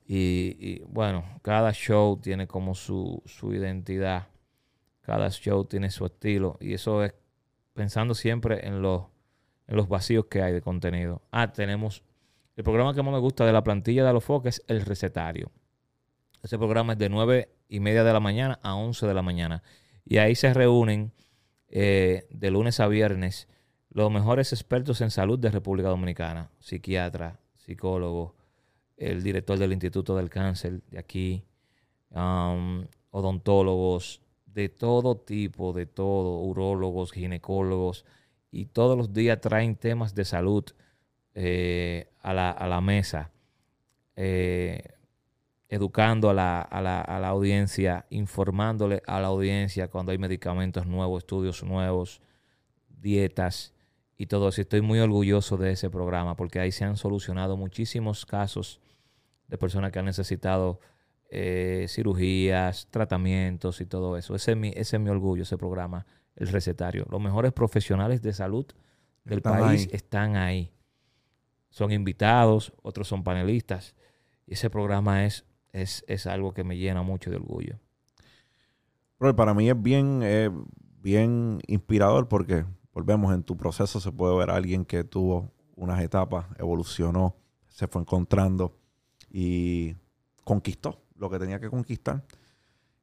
Y, 0.04 0.80
bueno, 0.88 1.24
cada 1.42 1.72
show 1.72 2.18
tiene 2.20 2.48
como 2.48 2.74
su, 2.74 3.22
su 3.24 3.54
identidad. 3.54 4.26
Cada 5.02 5.30
show 5.30 5.64
tiene 5.64 5.90
su 5.90 6.04
estilo. 6.04 6.58
Y 6.60 6.74
eso 6.74 7.04
es 7.04 7.14
pensando 7.74 8.14
siempre 8.14 8.66
en 8.66 8.82
los, 8.82 9.04
en 9.68 9.76
los 9.76 9.88
vacíos 9.88 10.26
que 10.26 10.42
hay 10.42 10.52
de 10.52 10.60
contenido. 10.60 11.22
Ah, 11.30 11.52
tenemos 11.52 12.02
el 12.56 12.64
programa 12.64 12.92
que 12.92 13.02
más 13.02 13.12
me 13.12 13.20
gusta 13.20 13.46
de 13.46 13.52
la 13.52 13.64
plantilla 13.64 14.02
de 14.02 14.10
Alofoque 14.10 14.50
es 14.50 14.62
El 14.66 14.82
Recetario. 14.82 15.50
Ese 16.42 16.58
programa 16.58 16.94
es 16.94 16.98
de 16.98 17.08
9 17.08 17.48
y 17.72 17.80
media 17.80 18.04
de 18.04 18.12
la 18.12 18.20
mañana 18.20 18.60
a 18.62 18.74
11 18.74 19.06
de 19.06 19.14
la 19.14 19.22
mañana. 19.22 19.62
Y 20.04 20.18
ahí 20.18 20.34
se 20.34 20.52
reúnen 20.52 21.10
eh, 21.68 22.26
de 22.30 22.50
lunes 22.50 22.80
a 22.80 22.86
viernes 22.86 23.48
los 23.88 24.12
mejores 24.12 24.52
expertos 24.52 25.00
en 25.00 25.10
salud 25.10 25.38
de 25.38 25.50
República 25.50 25.88
Dominicana. 25.88 26.50
Psiquiatra, 26.60 27.40
psicólogo, 27.54 28.34
el 28.98 29.22
director 29.22 29.58
del 29.58 29.72
Instituto 29.72 30.14
del 30.14 30.28
Cáncer 30.28 30.82
de 30.90 30.98
aquí, 30.98 31.44
um, 32.10 32.84
odontólogos, 33.10 34.20
de 34.44 34.68
todo 34.68 35.16
tipo, 35.16 35.72
de 35.72 35.86
todo, 35.86 36.40
urólogos, 36.40 37.10
ginecólogos, 37.10 38.04
y 38.50 38.66
todos 38.66 38.98
los 38.98 39.14
días 39.14 39.40
traen 39.40 39.76
temas 39.76 40.14
de 40.14 40.26
salud 40.26 40.64
eh, 41.34 42.10
a, 42.20 42.34
la, 42.34 42.50
a, 42.50 42.68
la, 42.68 42.82
mesa, 42.82 43.30
eh, 44.14 44.82
educando 45.72 46.28
a 46.28 46.34
la, 46.34 46.60
a, 46.60 46.82
la, 46.82 47.00
a 47.00 47.18
la, 47.18 47.28
audiencia, 47.28 48.04
informándole 48.10 49.02
a 49.06 49.22
la 49.22 49.28
audiencia 49.28 49.88
cuando 49.88 50.12
hay 50.12 50.18
medicamentos 50.18 50.86
nuevos, 50.86 51.22
estudios 51.22 51.64
nuevos, 51.64 52.20
dietas 52.90 53.72
y 54.18 54.26
todo 54.26 54.50
eso. 54.50 54.60
Estoy 54.60 54.82
muy 54.82 54.98
orgulloso 54.98 55.56
de 55.56 55.72
ese 55.72 55.88
programa 55.88 56.36
porque 56.36 56.60
ahí 56.60 56.72
se 56.72 56.84
han 56.84 56.98
solucionado 56.98 57.56
muchísimos 57.56 58.26
casos 58.26 58.82
de 59.48 59.56
personas 59.56 59.92
que 59.92 59.98
han 59.98 60.04
necesitado 60.04 60.78
eh, 61.30 61.86
cirugías, 61.88 62.88
tratamientos 62.90 63.80
y 63.80 63.86
todo 63.86 64.18
eso. 64.18 64.34
Ese 64.34 64.50
es, 64.50 64.58
mi, 64.58 64.74
ese 64.76 64.96
es 64.96 65.02
mi 65.02 65.08
orgullo, 65.08 65.44
ese 65.44 65.56
programa, 65.56 66.04
el 66.36 66.48
recetario. 66.48 67.06
Los 67.08 67.22
mejores 67.22 67.54
profesionales 67.54 68.20
de 68.20 68.34
salud 68.34 68.66
del 69.24 69.38
están 69.38 69.58
país 69.58 69.80
ahí. 69.84 69.88
están 69.92 70.36
ahí. 70.36 70.70
Son 71.70 71.92
invitados, 71.92 72.74
otros 72.82 73.08
son 73.08 73.24
panelistas. 73.24 73.94
Y 74.46 74.52
ese 74.52 74.68
programa 74.68 75.24
es, 75.24 75.46
es, 75.72 76.04
es 76.06 76.26
algo 76.26 76.54
que 76.54 76.64
me 76.64 76.76
llena 76.76 77.02
mucho 77.02 77.30
de 77.30 77.36
orgullo. 77.36 77.78
Para 79.18 79.54
mí 79.54 79.70
es 79.70 79.80
bien, 79.80 80.20
eh, 80.22 80.50
bien 81.00 81.60
inspirador 81.68 82.28
porque, 82.28 82.64
volvemos, 82.92 83.32
en 83.32 83.44
tu 83.44 83.56
proceso 83.56 84.00
se 84.00 84.10
puede 84.10 84.36
ver 84.36 84.50
a 84.50 84.56
alguien 84.56 84.84
que 84.84 85.04
tuvo 85.04 85.52
unas 85.76 86.02
etapas, 86.02 86.46
evolucionó, 86.58 87.36
se 87.68 87.86
fue 87.86 88.02
encontrando 88.02 88.76
y 89.30 89.94
conquistó 90.44 91.00
lo 91.16 91.30
que 91.30 91.38
tenía 91.38 91.60
que 91.60 91.70
conquistar. 91.70 92.24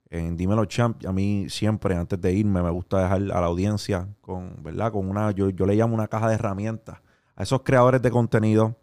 En 0.10 0.36
Dímelo 0.36 0.66
Champ, 0.66 1.06
a 1.06 1.14
mí 1.14 1.46
siempre, 1.50 1.96
antes 1.96 2.20
de 2.20 2.34
irme, 2.34 2.62
me 2.62 2.70
gusta 2.70 3.02
dejar 3.02 3.22
a 3.22 3.42
la 3.42 3.46
audiencia 3.46 4.10
con, 4.20 4.62
¿verdad? 4.62 4.92
Con 4.92 5.08
una, 5.08 5.32
yo, 5.32 5.50
yo 5.52 5.66
le 5.66 5.76
llamo 5.76 5.94
una 5.94 6.08
caja 6.08 6.28
de 6.28 6.36
herramientas 6.36 7.00
a 7.36 7.44
esos 7.44 7.62
creadores 7.62 8.02
de 8.02 8.12
contenido 8.12 8.76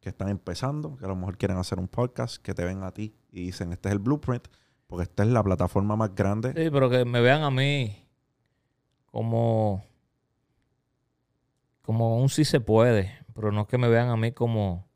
que 0.00 0.08
están 0.08 0.28
empezando, 0.28 0.96
que 0.96 1.04
a 1.04 1.08
lo 1.08 1.16
mejor 1.16 1.36
quieren 1.36 1.56
hacer 1.56 1.78
un 1.78 1.88
podcast, 1.88 2.42
que 2.42 2.54
te 2.54 2.64
ven 2.64 2.82
a 2.82 2.92
ti 2.92 3.14
y 3.30 3.46
dicen, 3.46 3.72
este 3.72 3.88
es 3.88 3.92
el 3.94 3.98
blueprint, 3.98 4.46
porque 4.86 5.04
esta 5.04 5.22
es 5.22 5.28
la 5.28 5.42
plataforma 5.42 5.96
más 5.96 6.14
grande. 6.14 6.52
Sí, 6.56 6.70
pero 6.70 6.88
que 6.88 7.04
me 7.04 7.20
vean 7.20 7.42
a 7.42 7.50
mí 7.50 8.04
como, 9.06 9.84
como 11.82 12.18
un 12.18 12.28
sí 12.28 12.44
se 12.44 12.60
puede, 12.60 13.12
pero 13.34 13.52
no 13.52 13.66
que 13.66 13.78
me 13.78 13.88
vean 13.88 14.08
a 14.08 14.16
mí 14.16 14.32
como, 14.32 14.86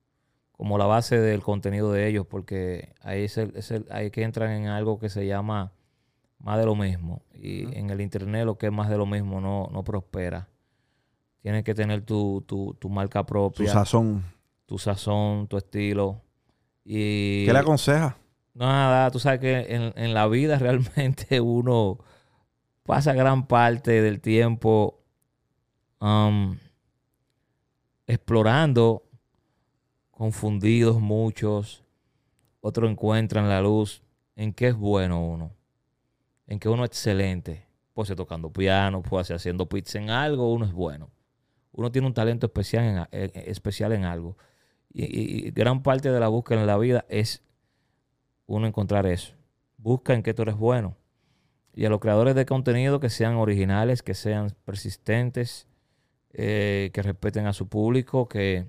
como 0.52 0.78
la 0.78 0.86
base 0.86 1.18
del 1.18 1.42
contenido 1.42 1.92
de 1.92 2.08
ellos, 2.08 2.26
porque 2.26 2.94
ahí 3.00 3.24
es 3.24 3.36
el, 3.38 3.56
es 3.56 3.70
el, 3.70 3.86
hay 3.90 4.10
que 4.10 4.22
entrar 4.22 4.50
en 4.50 4.66
algo 4.66 4.98
que 4.98 5.08
se 5.08 5.26
llama 5.26 5.72
más 6.38 6.58
de 6.58 6.66
lo 6.66 6.76
mismo. 6.76 7.22
Y 7.34 7.64
uh 7.64 7.70
-huh. 7.70 7.76
en 7.76 7.90
el 7.90 8.00
internet 8.00 8.44
lo 8.44 8.56
que 8.56 8.66
es 8.66 8.72
más 8.72 8.88
de 8.88 8.96
lo 8.96 9.06
mismo 9.06 9.40
no, 9.40 9.68
no 9.72 9.82
prospera. 9.82 10.48
Tienes 11.40 11.64
que 11.64 11.74
tener 11.74 12.02
tu, 12.02 12.44
tu, 12.46 12.74
tu 12.78 12.88
marca 12.88 13.26
propia. 13.26 13.66
Tu 13.66 13.72
sazón. 13.72 14.22
Tu 14.66 14.78
sazón, 14.78 15.48
tu 15.48 15.56
estilo. 15.56 16.22
Y 16.84 17.46
¿Qué 17.46 17.52
le 17.52 17.58
aconseja? 17.58 18.16
Nada, 18.54 19.10
tú 19.10 19.18
sabes 19.18 19.40
que 19.40 19.74
en, 19.74 19.92
en, 19.96 20.14
la 20.14 20.26
vida 20.28 20.58
realmente 20.58 21.40
uno 21.40 21.98
pasa 22.82 23.14
gran 23.14 23.46
parte 23.46 24.02
del 24.02 24.20
tiempo 24.20 25.02
um, 26.00 26.56
explorando, 28.06 29.04
confundidos 30.10 31.00
muchos, 31.00 31.84
otros 32.60 32.90
encuentran 32.90 33.48
la 33.48 33.60
luz 33.60 34.02
en 34.36 34.52
qué 34.52 34.68
es 34.68 34.76
bueno 34.76 35.24
uno, 35.24 35.52
en 36.46 36.58
que 36.58 36.68
uno 36.68 36.84
es 36.84 36.90
excelente, 36.90 37.66
puede 37.94 38.08
ser 38.08 38.16
tocando 38.16 38.52
piano, 38.52 39.02
puede 39.02 39.24
ser 39.24 39.36
haciendo 39.36 39.68
pizza 39.68 39.98
en 39.98 40.10
algo, 40.10 40.52
uno 40.52 40.66
es 40.66 40.72
bueno. 40.72 41.10
Uno 41.74 41.90
tiene 41.90 42.06
un 42.06 42.12
talento 42.12 42.46
especial 42.46 43.08
en, 43.10 43.30
en 43.34 43.50
especial 43.50 43.92
en 43.92 44.04
algo. 44.04 44.36
Y, 44.92 45.46
y, 45.46 45.50
gran 45.50 45.82
parte 45.82 46.10
de 46.10 46.20
la 46.20 46.28
búsqueda 46.28 46.60
en 46.60 46.66
la 46.66 46.78
vida 46.78 47.04
es 47.08 47.42
uno 48.46 48.66
encontrar 48.66 49.06
eso. 49.06 49.34
busca 49.78 50.14
en 50.14 50.22
qué 50.22 50.34
tú 50.34 50.42
eres 50.42 50.56
bueno. 50.56 50.96
Y 51.74 51.86
a 51.86 51.88
los 51.88 52.00
creadores 52.00 52.34
de 52.34 52.46
contenido 52.46 53.00
que 53.00 53.08
sean 53.08 53.36
originales, 53.36 54.02
que 54.02 54.14
sean 54.14 54.54
persistentes, 54.64 55.66
eh, 56.34 56.90
que 56.92 57.02
respeten 57.02 57.46
a 57.46 57.52
su 57.52 57.68
público, 57.68 58.28
que 58.28 58.66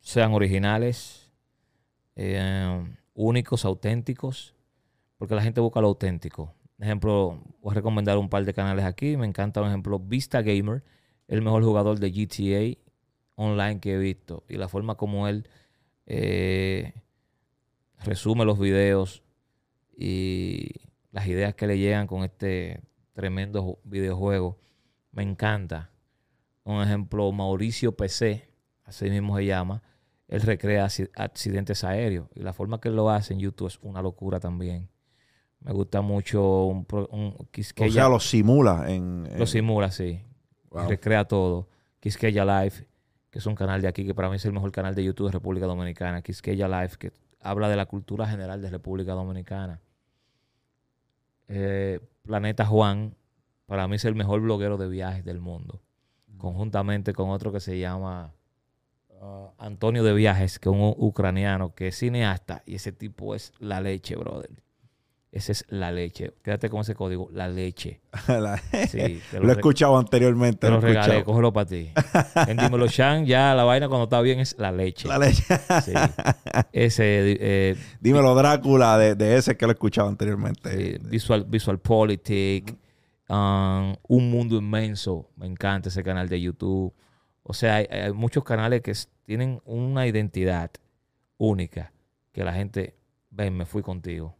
sean 0.00 0.32
originales, 0.34 1.30
eh, 2.16 2.84
únicos, 3.14 3.64
auténticos, 3.64 4.54
porque 5.18 5.34
la 5.34 5.42
gente 5.42 5.60
busca 5.60 5.80
lo 5.80 5.88
auténtico. 5.88 6.54
Ejemplo, 6.78 7.42
voy 7.60 7.72
a 7.72 7.74
recomendar 7.74 8.18
un 8.18 8.28
par 8.28 8.44
de 8.44 8.54
canales 8.54 8.84
aquí. 8.84 9.16
Me 9.16 9.26
encanta, 9.26 9.60
por 9.60 9.68
ejemplo, 9.68 9.98
Vista 9.98 10.42
Gamer, 10.42 10.82
el 11.28 11.42
mejor 11.42 11.62
jugador 11.62 11.98
de 11.98 12.10
GTA 12.10 12.89
online 13.40 13.80
que 13.80 13.94
he 13.94 13.98
visto. 13.98 14.44
Y 14.48 14.56
la 14.56 14.68
forma 14.68 14.96
como 14.96 15.26
él 15.26 15.48
eh, 16.06 16.92
resume 18.04 18.44
los 18.44 18.58
videos 18.58 19.22
y 19.96 20.70
las 21.10 21.26
ideas 21.26 21.54
que 21.54 21.66
le 21.66 21.78
llegan 21.78 22.06
con 22.06 22.22
este 22.22 22.82
tremendo 23.12 23.78
videojuego. 23.84 24.58
Me 25.12 25.22
encanta. 25.22 25.90
Un 26.64 26.82
ejemplo, 26.82 27.32
Mauricio 27.32 27.96
PC, 27.96 28.48
así 28.84 29.10
mismo 29.10 29.36
se 29.36 29.46
llama. 29.46 29.82
Él 30.28 30.42
recrea 30.42 30.86
accidentes 31.16 31.82
aéreos. 31.82 32.28
Y 32.34 32.40
la 32.40 32.52
forma 32.52 32.80
que 32.80 32.88
él 32.88 32.96
lo 32.96 33.10
hace 33.10 33.32
en 33.32 33.40
YouTube 33.40 33.68
es 33.68 33.78
una 33.82 34.02
locura 34.02 34.38
también. 34.38 34.88
Me 35.60 35.72
gusta 35.72 36.00
mucho 36.00 36.64
un, 36.66 36.86
un 37.10 37.34
O 37.36 37.90
sea, 37.90 38.08
lo 38.08 38.20
simula 38.20 38.84
en, 38.88 39.28
Lo 39.36 39.46
simula, 39.46 39.90
sí. 39.90 40.22
Recrea 40.70 41.24
todo. 41.24 41.68
Quisqueya 41.98 42.44
Live, 42.44 42.86
que 43.30 43.38
es 43.38 43.46
un 43.46 43.54
canal 43.54 43.80
de 43.80 43.88
aquí 43.88 44.04
que 44.04 44.14
para 44.14 44.28
mí 44.28 44.36
es 44.36 44.44
el 44.44 44.52
mejor 44.52 44.72
canal 44.72 44.94
de 44.94 45.04
YouTube 45.04 45.26
de 45.26 45.32
República 45.32 45.66
Dominicana. 45.66 46.22
Quisqueya 46.22 46.68
Live, 46.68 46.96
que 46.98 47.12
habla 47.40 47.68
de 47.68 47.76
la 47.76 47.86
cultura 47.86 48.26
general 48.26 48.60
de 48.60 48.70
República 48.70 49.12
Dominicana. 49.12 49.80
Eh, 51.48 52.00
Planeta 52.22 52.66
Juan, 52.66 53.14
para 53.66 53.88
mí 53.88 53.96
es 53.96 54.04
el 54.04 54.14
mejor 54.14 54.40
bloguero 54.40 54.76
de 54.76 54.88
viajes 54.88 55.24
del 55.24 55.40
mundo. 55.40 55.80
Mm. 56.26 56.38
Conjuntamente 56.38 57.12
con 57.12 57.30
otro 57.30 57.52
que 57.52 57.60
se 57.60 57.78
llama 57.78 58.34
uh, 59.20 59.48
Antonio 59.58 60.02
de 60.02 60.12
Viajes, 60.12 60.58
que 60.58 60.68
es 60.68 60.74
un 60.74 60.94
ucraniano 60.96 61.74
que 61.74 61.88
es 61.88 61.98
cineasta. 61.98 62.62
Y 62.66 62.76
ese 62.76 62.92
tipo 62.92 63.34
es 63.34 63.52
la 63.58 63.80
leche, 63.80 64.16
brother. 64.16 64.50
Esa 65.32 65.52
es 65.52 65.64
la 65.68 65.92
leche. 65.92 66.32
Quédate 66.42 66.68
con 66.68 66.80
ese 66.80 66.96
código, 66.96 67.28
la 67.32 67.46
leche. 67.48 68.00
sí, 68.88 69.22
lo, 69.40 69.48
he 69.48 69.52
escuchado 69.52 69.96
anteriormente. 69.96 70.66
Te 70.66 70.70
lo, 70.70 70.80
regalé, 70.80 71.22
cógelo 71.22 71.52
para 71.52 71.66
ti. 71.66 71.92
En 72.48 72.56
Dímelo 72.56 72.88
Chan, 72.88 73.26
ya 73.26 73.54
la 73.54 73.62
vaina 73.62 73.86
cuando 73.88 74.04
está 74.04 74.20
bien 74.22 74.40
es 74.40 74.56
la 74.58 74.72
leche. 74.72 75.06
La 75.06 75.18
leche. 75.18 75.44
sí. 75.84 75.92
Ese. 76.72 77.36
Eh, 77.40 77.76
Dímelo 78.00 78.34
Drácula, 78.34 78.98
de, 78.98 79.36
ese 79.36 79.56
que 79.56 79.66
lo 79.66 79.72
he 79.72 79.74
escuchado 79.74 80.08
anteriormente. 80.08 80.98
Visual, 81.04 81.44
Visual 81.44 81.78
Politic. 81.78 82.76
Um, 83.28 83.94
un 84.08 84.30
mundo 84.32 84.56
inmenso. 84.56 85.30
Me 85.36 85.46
encanta 85.46 85.90
ese 85.90 86.02
canal 86.02 86.28
de 86.28 86.40
YouTube. 86.40 86.92
O 87.44 87.54
sea, 87.54 87.76
hay, 87.76 87.86
hay 87.88 88.12
muchos 88.12 88.42
canales 88.42 88.82
que 88.82 88.92
tienen 89.24 89.60
una 89.64 90.08
identidad 90.08 90.72
única 91.38 91.92
que 92.32 92.42
la 92.42 92.52
gente, 92.52 92.96
ven, 93.30 93.56
me 93.56 93.64
fui 93.64 93.82
contigo 93.82 94.39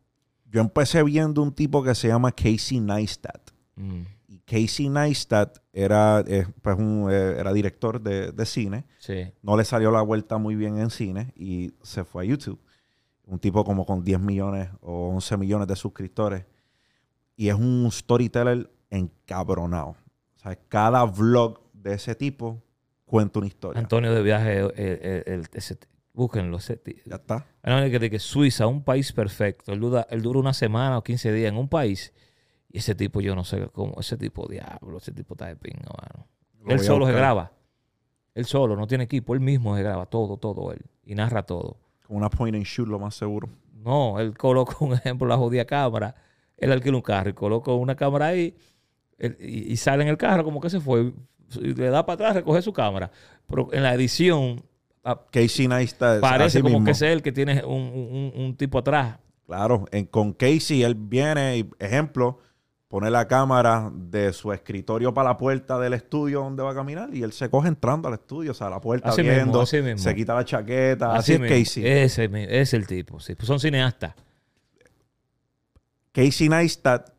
yo 0.51 0.61
empecé 0.61 1.03
viendo 1.03 1.43
un 1.43 1.53
tipo 1.53 1.83
que 1.83 1.95
se 1.95 2.09
llama 2.09 2.33
Casey 2.33 2.81
Neistat. 2.81 3.51
Mm. 3.77 4.03
Y 4.29 4.39
Casey 4.41 4.89
Neistat 4.89 5.59
era, 5.73 6.25
eh, 6.27 6.47
pues 6.61 6.77
eh, 6.79 7.37
era 7.39 7.53
director 7.53 8.01
de, 8.01 8.47
cine. 8.47 8.85
Sí. 8.99 9.33
No 9.43 9.57
le 9.57 9.65
salió 9.65 9.91
la 9.91 10.03
vuelta 10.03 10.39
muy 10.39 10.57
bien 10.57 10.79
en 10.79 10.91
cine 10.91 11.33
y 11.37 11.73
se 11.83 12.05
fue 12.05 12.25
a 12.25 12.27
YouTube. 12.27 12.61
Un 13.25 13.39
tipo 13.39 13.65
como 13.65 13.87
con 13.87 14.03
10 14.03 14.21
millones 14.21 14.69
o 14.81 15.11
11 15.11 15.37
millones 15.37 15.69
de 15.69 15.77
suscriptores. 15.77 16.45
Y 17.37 17.49
es 17.49 17.55
un 17.55 17.89
storyteller 17.91 18.71
encabronado. 18.91 19.91
O 20.37 20.39
sea, 20.43 20.57
cada 20.69 21.05
vlog 21.05 21.61
de 21.73 21.95
ese 21.95 22.15
tipo 22.15 22.61
cuenta 23.05 23.39
una 23.39 23.49
historia. 23.49 23.81
Antonio 23.81 24.13
de 24.13 24.23
Viaje, 24.23 24.59
el, 24.59 25.47
ese, 25.53 25.79
Búsquenlo. 26.13 26.59
Ya 26.59 27.17
está. 27.17 27.47
Que, 27.63 28.11
que 28.11 28.19
Suiza, 28.19 28.67
un 28.67 28.83
país 28.83 29.13
perfecto. 29.13 29.73
Él 29.73 29.81
dura, 29.81 30.07
él 30.11 30.23
dura 30.23 30.39
una 30.39 30.53
semana 30.53 30.99
o 30.99 31.03
15 31.03 31.33
días 31.33 31.51
en 31.51 31.57
un 31.57 31.69
país. 31.69 32.13
Y 32.69 32.79
ese 32.79 32.95
tipo, 32.95 33.21
yo 33.21 33.35
no 33.35 33.45
sé 33.45 33.69
cómo. 33.73 33.95
Ese 34.01 34.17
tipo, 34.17 34.47
diablo, 34.49 34.99
ese 34.99 35.13
tipo 35.13 35.35
está 35.35 35.47
de 35.47 35.57
pinga, 35.57 35.89
mano. 35.89 36.27
Él 36.67 36.81
solo 36.81 37.07
se 37.07 37.13
graba. 37.13 37.53
Él 38.35 38.45
solo, 38.45 38.77
no 38.77 38.87
tiene 38.87 39.05
equipo. 39.05 39.35
Él 39.35 39.41
mismo 39.41 39.77
se 39.77 39.83
graba 39.83 40.07
todo, 40.07 40.37
todo 40.37 40.73
él. 40.73 40.85
Y 41.05 41.15
narra 41.15 41.45
todo. 41.45 41.79
Con 42.07 42.17
una 42.17 42.31
point 42.31 42.55
and 42.55 42.65
shoot, 42.65 42.89
lo 42.89 42.99
más 42.99 43.15
seguro. 43.15 43.49
No, 43.73 44.19
él 44.21 44.37
coloca 44.37 44.77
un 44.81 44.93
ejemplo, 44.95 45.27
la 45.27 45.37
jodida 45.37 45.65
cámara. 45.65 46.15
Él 46.57 46.73
alquila 46.73 46.97
un 46.97 47.03
carro 47.03 47.31
y 47.31 47.33
coloca 47.33 47.73
una 47.73 47.95
cámara 47.95 48.27
ahí. 48.27 48.57
y, 49.19 49.73
y, 49.73 49.77
sale 49.77 50.03
en 50.03 50.09
el 50.09 50.17
carro 50.17 50.45
como 50.45 50.61
que 50.61 50.71
se 50.71 50.81
fue. 50.81 51.13
Y 51.61 51.75
le 51.75 51.89
da 51.89 52.05
para 52.05 52.15
atrás, 52.15 52.35
recoge 52.35 52.63
su 52.63 52.73
cámara. 52.73 53.11
Pero 53.47 53.73
en 53.73 53.83
la 53.83 53.95
edición 53.95 54.63
Casey 55.31 55.69
Neistat. 55.69 56.21
Parece 56.21 56.63
como 56.63 56.85
que 56.85 56.91
es 56.93 57.03
él 57.03 57.23
que 57.23 57.33
tiene 57.33 57.65
un, 57.65 58.55
tipo 58.57 58.79
atrás. 58.79 59.19
Claro, 59.47 59.87
en, 59.91 60.07
con 60.07 60.33
Casey 60.33 60.83
él 60.83 60.95
viene, 60.95 61.59
y, 61.59 61.71
ejemplo, 61.81 62.39
pone 62.87 63.11
la 63.11 63.27
cámara 63.27 63.91
de 63.93 64.33
su 64.33 64.53
escritorio 64.53 65.13
para 65.13 65.31
la 65.31 65.37
puerta 65.37 65.79
del 65.79 65.95
estudio 65.95 66.41
donde 66.41 66.63
va 66.63 66.71
a 66.71 66.75
caminar 66.75 67.13
y 67.13 67.23
él 67.23 67.33
se 67.33 67.51
coge 67.51 67.69
entrando 67.69 68.09
al 68.09 68.15
estudio, 68.15 68.53
o 68.53 68.55
sea, 68.55 68.71
la 68.71 68.81
puerta 68.81 69.13
viendo, 69.17 69.67
se 69.67 70.15
quita 70.15 70.35
la 70.35 70.45
chaqueta, 70.45 71.15
así, 71.15 71.35
es 71.35 71.41
Casey. 71.41 71.87
Ese 71.87 72.31
es 72.61 72.75
el 72.75 72.87
tipo, 72.87 73.19
sí. 73.19 73.35
Pues 73.35 73.47
son 73.47 73.59
cineastas. 73.59 74.15
Casey 76.13 76.49
Neistat 76.49 77.11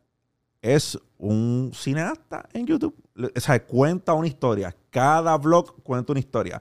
es 0.60 0.98
un 1.18 1.70
cineasta 1.74 2.48
en 2.52 2.66
YouTube. 2.66 2.94
O 3.34 3.40
sea, 3.40 3.64
cuenta 3.64 4.12
una 4.14 4.26
historia. 4.26 4.74
Cada 4.90 5.36
vlog 5.36 5.82
cuenta 5.82 6.12
una 6.12 6.20
historia 6.20 6.60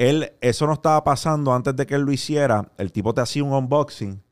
él, 0.00 0.32
eso 0.40 0.66
no 0.66 0.72
estaba 0.72 1.04
pasando 1.04 1.52
antes 1.52 1.76
de 1.76 1.86
que 1.86 1.94
él 1.94 2.02
lo 2.02 2.10
hiciera. 2.10 2.72
El 2.78 2.90
tipo 2.90 3.12
te 3.12 3.20
hacía 3.20 3.44
un 3.44 3.52
unboxing 3.52 4.22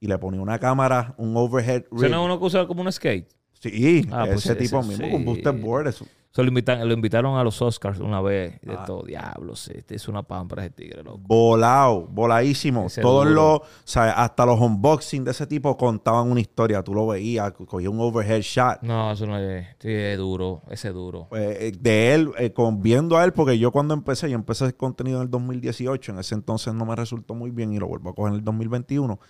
y 0.00 0.06
le 0.06 0.16
ponía 0.16 0.40
una 0.40 0.58
cámara, 0.58 1.14
un 1.18 1.36
overhead 1.36 1.84
rig. 1.90 2.10
no 2.10 2.24
uno 2.24 2.38
que 2.38 2.46
usa 2.46 2.66
como 2.66 2.80
un 2.80 2.90
skate? 2.90 3.28
Sí, 3.52 4.08
ah, 4.10 4.24
pues 4.26 4.46
ese 4.46 4.54
tipo 4.54 4.82
mismo 4.82 5.10
con 5.10 5.22
booster 5.22 5.52
board. 5.52 5.88
Eso. 5.88 6.06
Lo, 6.42 6.92
invitaron 6.92 7.38
a 7.38 7.44
los 7.44 7.62
Oscars 7.62 8.00
una 8.00 8.20
vez. 8.20 8.60
de 8.60 8.74
ah. 8.74 8.84
todo, 8.84 9.04
diablos, 9.04 9.68
este 9.68 9.94
es 9.94 10.08
una 10.08 10.24
pámpara 10.24 10.64
ese 10.64 10.74
tigre, 10.74 11.02
loco. 11.04 11.20
Volado, 11.26 12.08
voladísimo. 12.08 12.88
Todos 13.00 13.26
los, 13.26 13.60
o 13.60 13.64
sea, 13.84 14.10
hasta 14.12 14.44
los 14.44 14.60
unboxings 14.60 15.24
de 15.24 15.30
ese 15.30 15.46
tipo 15.46 15.76
contaban 15.76 16.28
una 16.30 16.40
historia. 16.40 16.82
Tú 16.82 16.92
lo 16.92 17.06
veías, 17.06 17.52
cogía 17.52 17.88
un 17.88 18.00
overhead 18.00 18.40
shot. 18.40 18.82
No, 18.82 19.12
eso 19.12 19.26
no 19.26 19.38
es, 19.38 19.66
sí, 19.78 19.92
es 19.92 20.18
duro, 20.18 20.62
ese 20.70 20.88
es 20.88 20.94
duro. 20.94 21.28
Pues, 21.30 21.56
eh, 21.60 21.72
de 21.78 22.14
él, 22.14 22.30
eh, 22.38 22.52
con, 22.52 22.82
viendo 22.82 23.16
a 23.16 23.24
él, 23.24 23.32
porque 23.32 23.56
yo 23.56 23.70
cuando 23.70 23.94
empecé, 23.94 24.28
yo 24.28 24.34
empecé 24.34 24.64
el 24.64 24.74
contenido 24.74 25.18
en 25.18 25.24
el 25.24 25.30
2018, 25.30 26.12
en 26.12 26.18
ese 26.18 26.34
entonces 26.34 26.74
no 26.74 26.84
me 26.84 26.96
resultó 26.96 27.34
muy 27.34 27.50
bien 27.50 27.72
y 27.72 27.78
lo 27.78 27.86
vuelvo 27.86 28.10
a 28.10 28.14
coger 28.14 28.32
en 28.32 28.38
el 28.40 28.44
2021. 28.44 29.20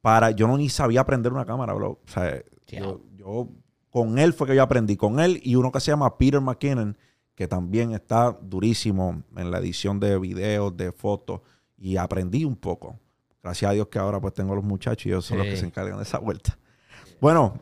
Para, 0.00 0.30
yo 0.30 0.48
no 0.48 0.56
ni 0.56 0.70
sabía 0.70 1.02
aprender 1.02 1.32
una 1.32 1.44
cámara, 1.44 1.74
bro. 1.74 1.98
O 2.02 2.08
sea, 2.10 2.42
yo, 2.66 3.02
yo 3.18 3.48
con 3.90 4.18
él 4.18 4.32
fue 4.32 4.46
que 4.46 4.54
yo 4.54 4.62
aprendí. 4.62 4.96
Con 4.96 5.20
él 5.20 5.40
y 5.42 5.56
uno 5.56 5.72
que 5.72 5.80
se 5.80 5.90
llama 5.90 6.16
Peter 6.16 6.40
McKinnon, 6.40 6.96
que 7.34 7.48
también 7.48 7.92
está 7.92 8.32
durísimo 8.40 9.22
en 9.36 9.50
la 9.50 9.58
edición 9.58 9.98
de 9.98 10.18
videos, 10.18 10.76
de 10.76 10.92
fotos. 10.92 11.40
Y 11.76 11.96
aprendí 11.96 12.44
un 12.44 12.56
poco. 12.56 12.98
Gracias 13.42 13.70
a 13.70 13.74
Dios 13.74 13.88
que 13.88 13.98
ahora 13.98 14.20
pues 14.20 14.34
tengo 14.34 14.54
los 14.54 14.64
muchachos 14.64 15.06
y 15.06 15.08
ellos 15.08 15.24
son 15.24 15.38
los 15.38 15.46
que 15.46 15.56
se 15.56 15.64
encargan 15.64 15.96
de 15.96 16.02
esa 16.02 16.18
vuelta. 16.18 16.58
Bueno, 17.20 17.58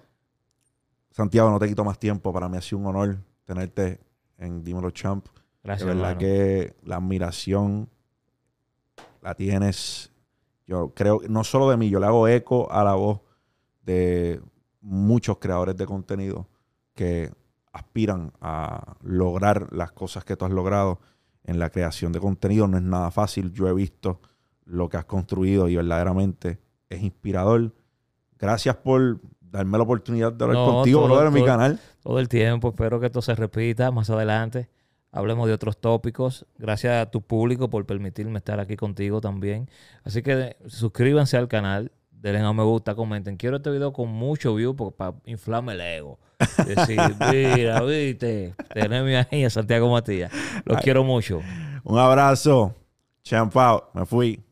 Santiago, 1.13 1.51
no 1.51 1.59
te 1.59 1.69
quito 1.69 1.85
más 1.85 1.99
tiempo. 1.99 2.33
Para 2.33 2.49
mí 2.49 2.57
ha 2.57 2.61
sido 2.61 2.79
un 2.79 2.87
honor 2.87 3.19
tenerte 3.45 4.01
en 4.39 4.65
Dímelo 4.65 4.91
Champ. 4.91 5.27
Gracias. 5.63 5.89
De 5.89 5.95
verdad 5.95 6.17
que 6.17 6.75
la 6.85 6.97
admiración 6.97 7.89
la 9.23 9.35
tienes. 9.35 10.13
Yo 10.67 10.93
creo, 10.95 11.21
no 11.29 11.45
solo 11.45 11.71
de 11.71 11.77
mí, 11.77 11.89
yo 11.89 12.01
le 12.01 12.07
hago 12.07 12.29
eco 12.29 12.71
a 12.71 12.85
la 12.85 12.95
voz 12.95 13.21
de 13.83 14.41
muchos 14.89 15.39
creadores 15.39 15.77
de 15.77 15.87
contenido 15.87 16.49
que 16.95 17.31
aspiran 17.73 18.33
a 18.41 18.97
lograr 19.03 19.73
las 19.73 19.93
cosas 19.93 20.25
que 20.25 20.37
tú 20.37 20.47
has 20.47 20.51
logrado 20.51 20.99
en 21.45 21.59
la 21.59 21.71
creación 21.71 22.13
de 22.13 22.21
contenido. 22.21 22.67
No 22.67 22.79
es 22.79 22.83
nada 22.83 23.11
fácil. 23.11 23.53
Yo 23.53 23.69
he 23.69 23.75
visto 23.75 24.21
lo 24.65 24.89
que 24.89 24.97
has 24.97 25.05
construido 25.05 25.69
y 25.69 25.77
verdaderamente 25.77 26.59
es 26.89 27.03
inspirador. 27.03 27.73
Gracias 28.39 28.77
por 28.77 29.21
darme 29.41 29.79
la 29.79 29.85
oportunidad 29.85 30.33
de 30.33 30.45
hablar 30.45 30.65
contigo, 30.65 31.27
en 31.27 31.33
mi 31.33 31.45
canal. 31.45 31.79
Todo 32.03 32.19
el 32.19 32.29
tiempo. 32.29 32.71
Espero 32.71 32.99
que 32.99 33.07
esto 33.07 33.23
se 33.23 33.35
repita 33.35 33.91
más 33.91 34.11
adelante. 34.11 34.69
Hablemos 35.13 35.47
de 35.47 35.55
otros 35.55 35.79
tópicos. 35.79 36.47
Gracias 36.59 36.95
a 37.01 37.11
tu 37.11 37.23
público 37.23 37.69
por 37.69 37.85
permitirme 37.87 38.39
estar 38.39 38.61
aquí 38.61 38.77
contigo 38.77 39.21
también. 39.21 39.71
Así 40.05 40.23
que 40.23 40.57
suscríbanse 40.67 41.37
al 41.37 41.49
canal 41.49 41.93
denle 42.21 42.41
a 42.41 42.53
me 42.53 42.63
gusta, 42.63 42.95
comenten. 42.95 43.37
Quiero 43.37 43.57
este 43.57 43.71
video 43.71 43.93
con 43.93 44.09
mucho 44.09 44.55
view 44.55 44.75
para 44.75 45.15
inflarme 45.25 45.73
el 45.73 45.81
ego. 45.81 46.19
Decir, 46.67 47.01
mira, 47.33 47.83
viste, 47.83 48.55
teneme 48.73 49.17
ahí 49.19 49.45
a 49.45 49.51
Santiago 49.51 49.91
Matías. 49.91 50.33
Los 50.65 50.81
quiero 50.81 51.05
mucho. 51.05 51.41
Un 51.85 51.99
abrazo. 51.99 52.75
Champ 53.23 53.55
Me 53.95 54.07
fui. 54.07 54.48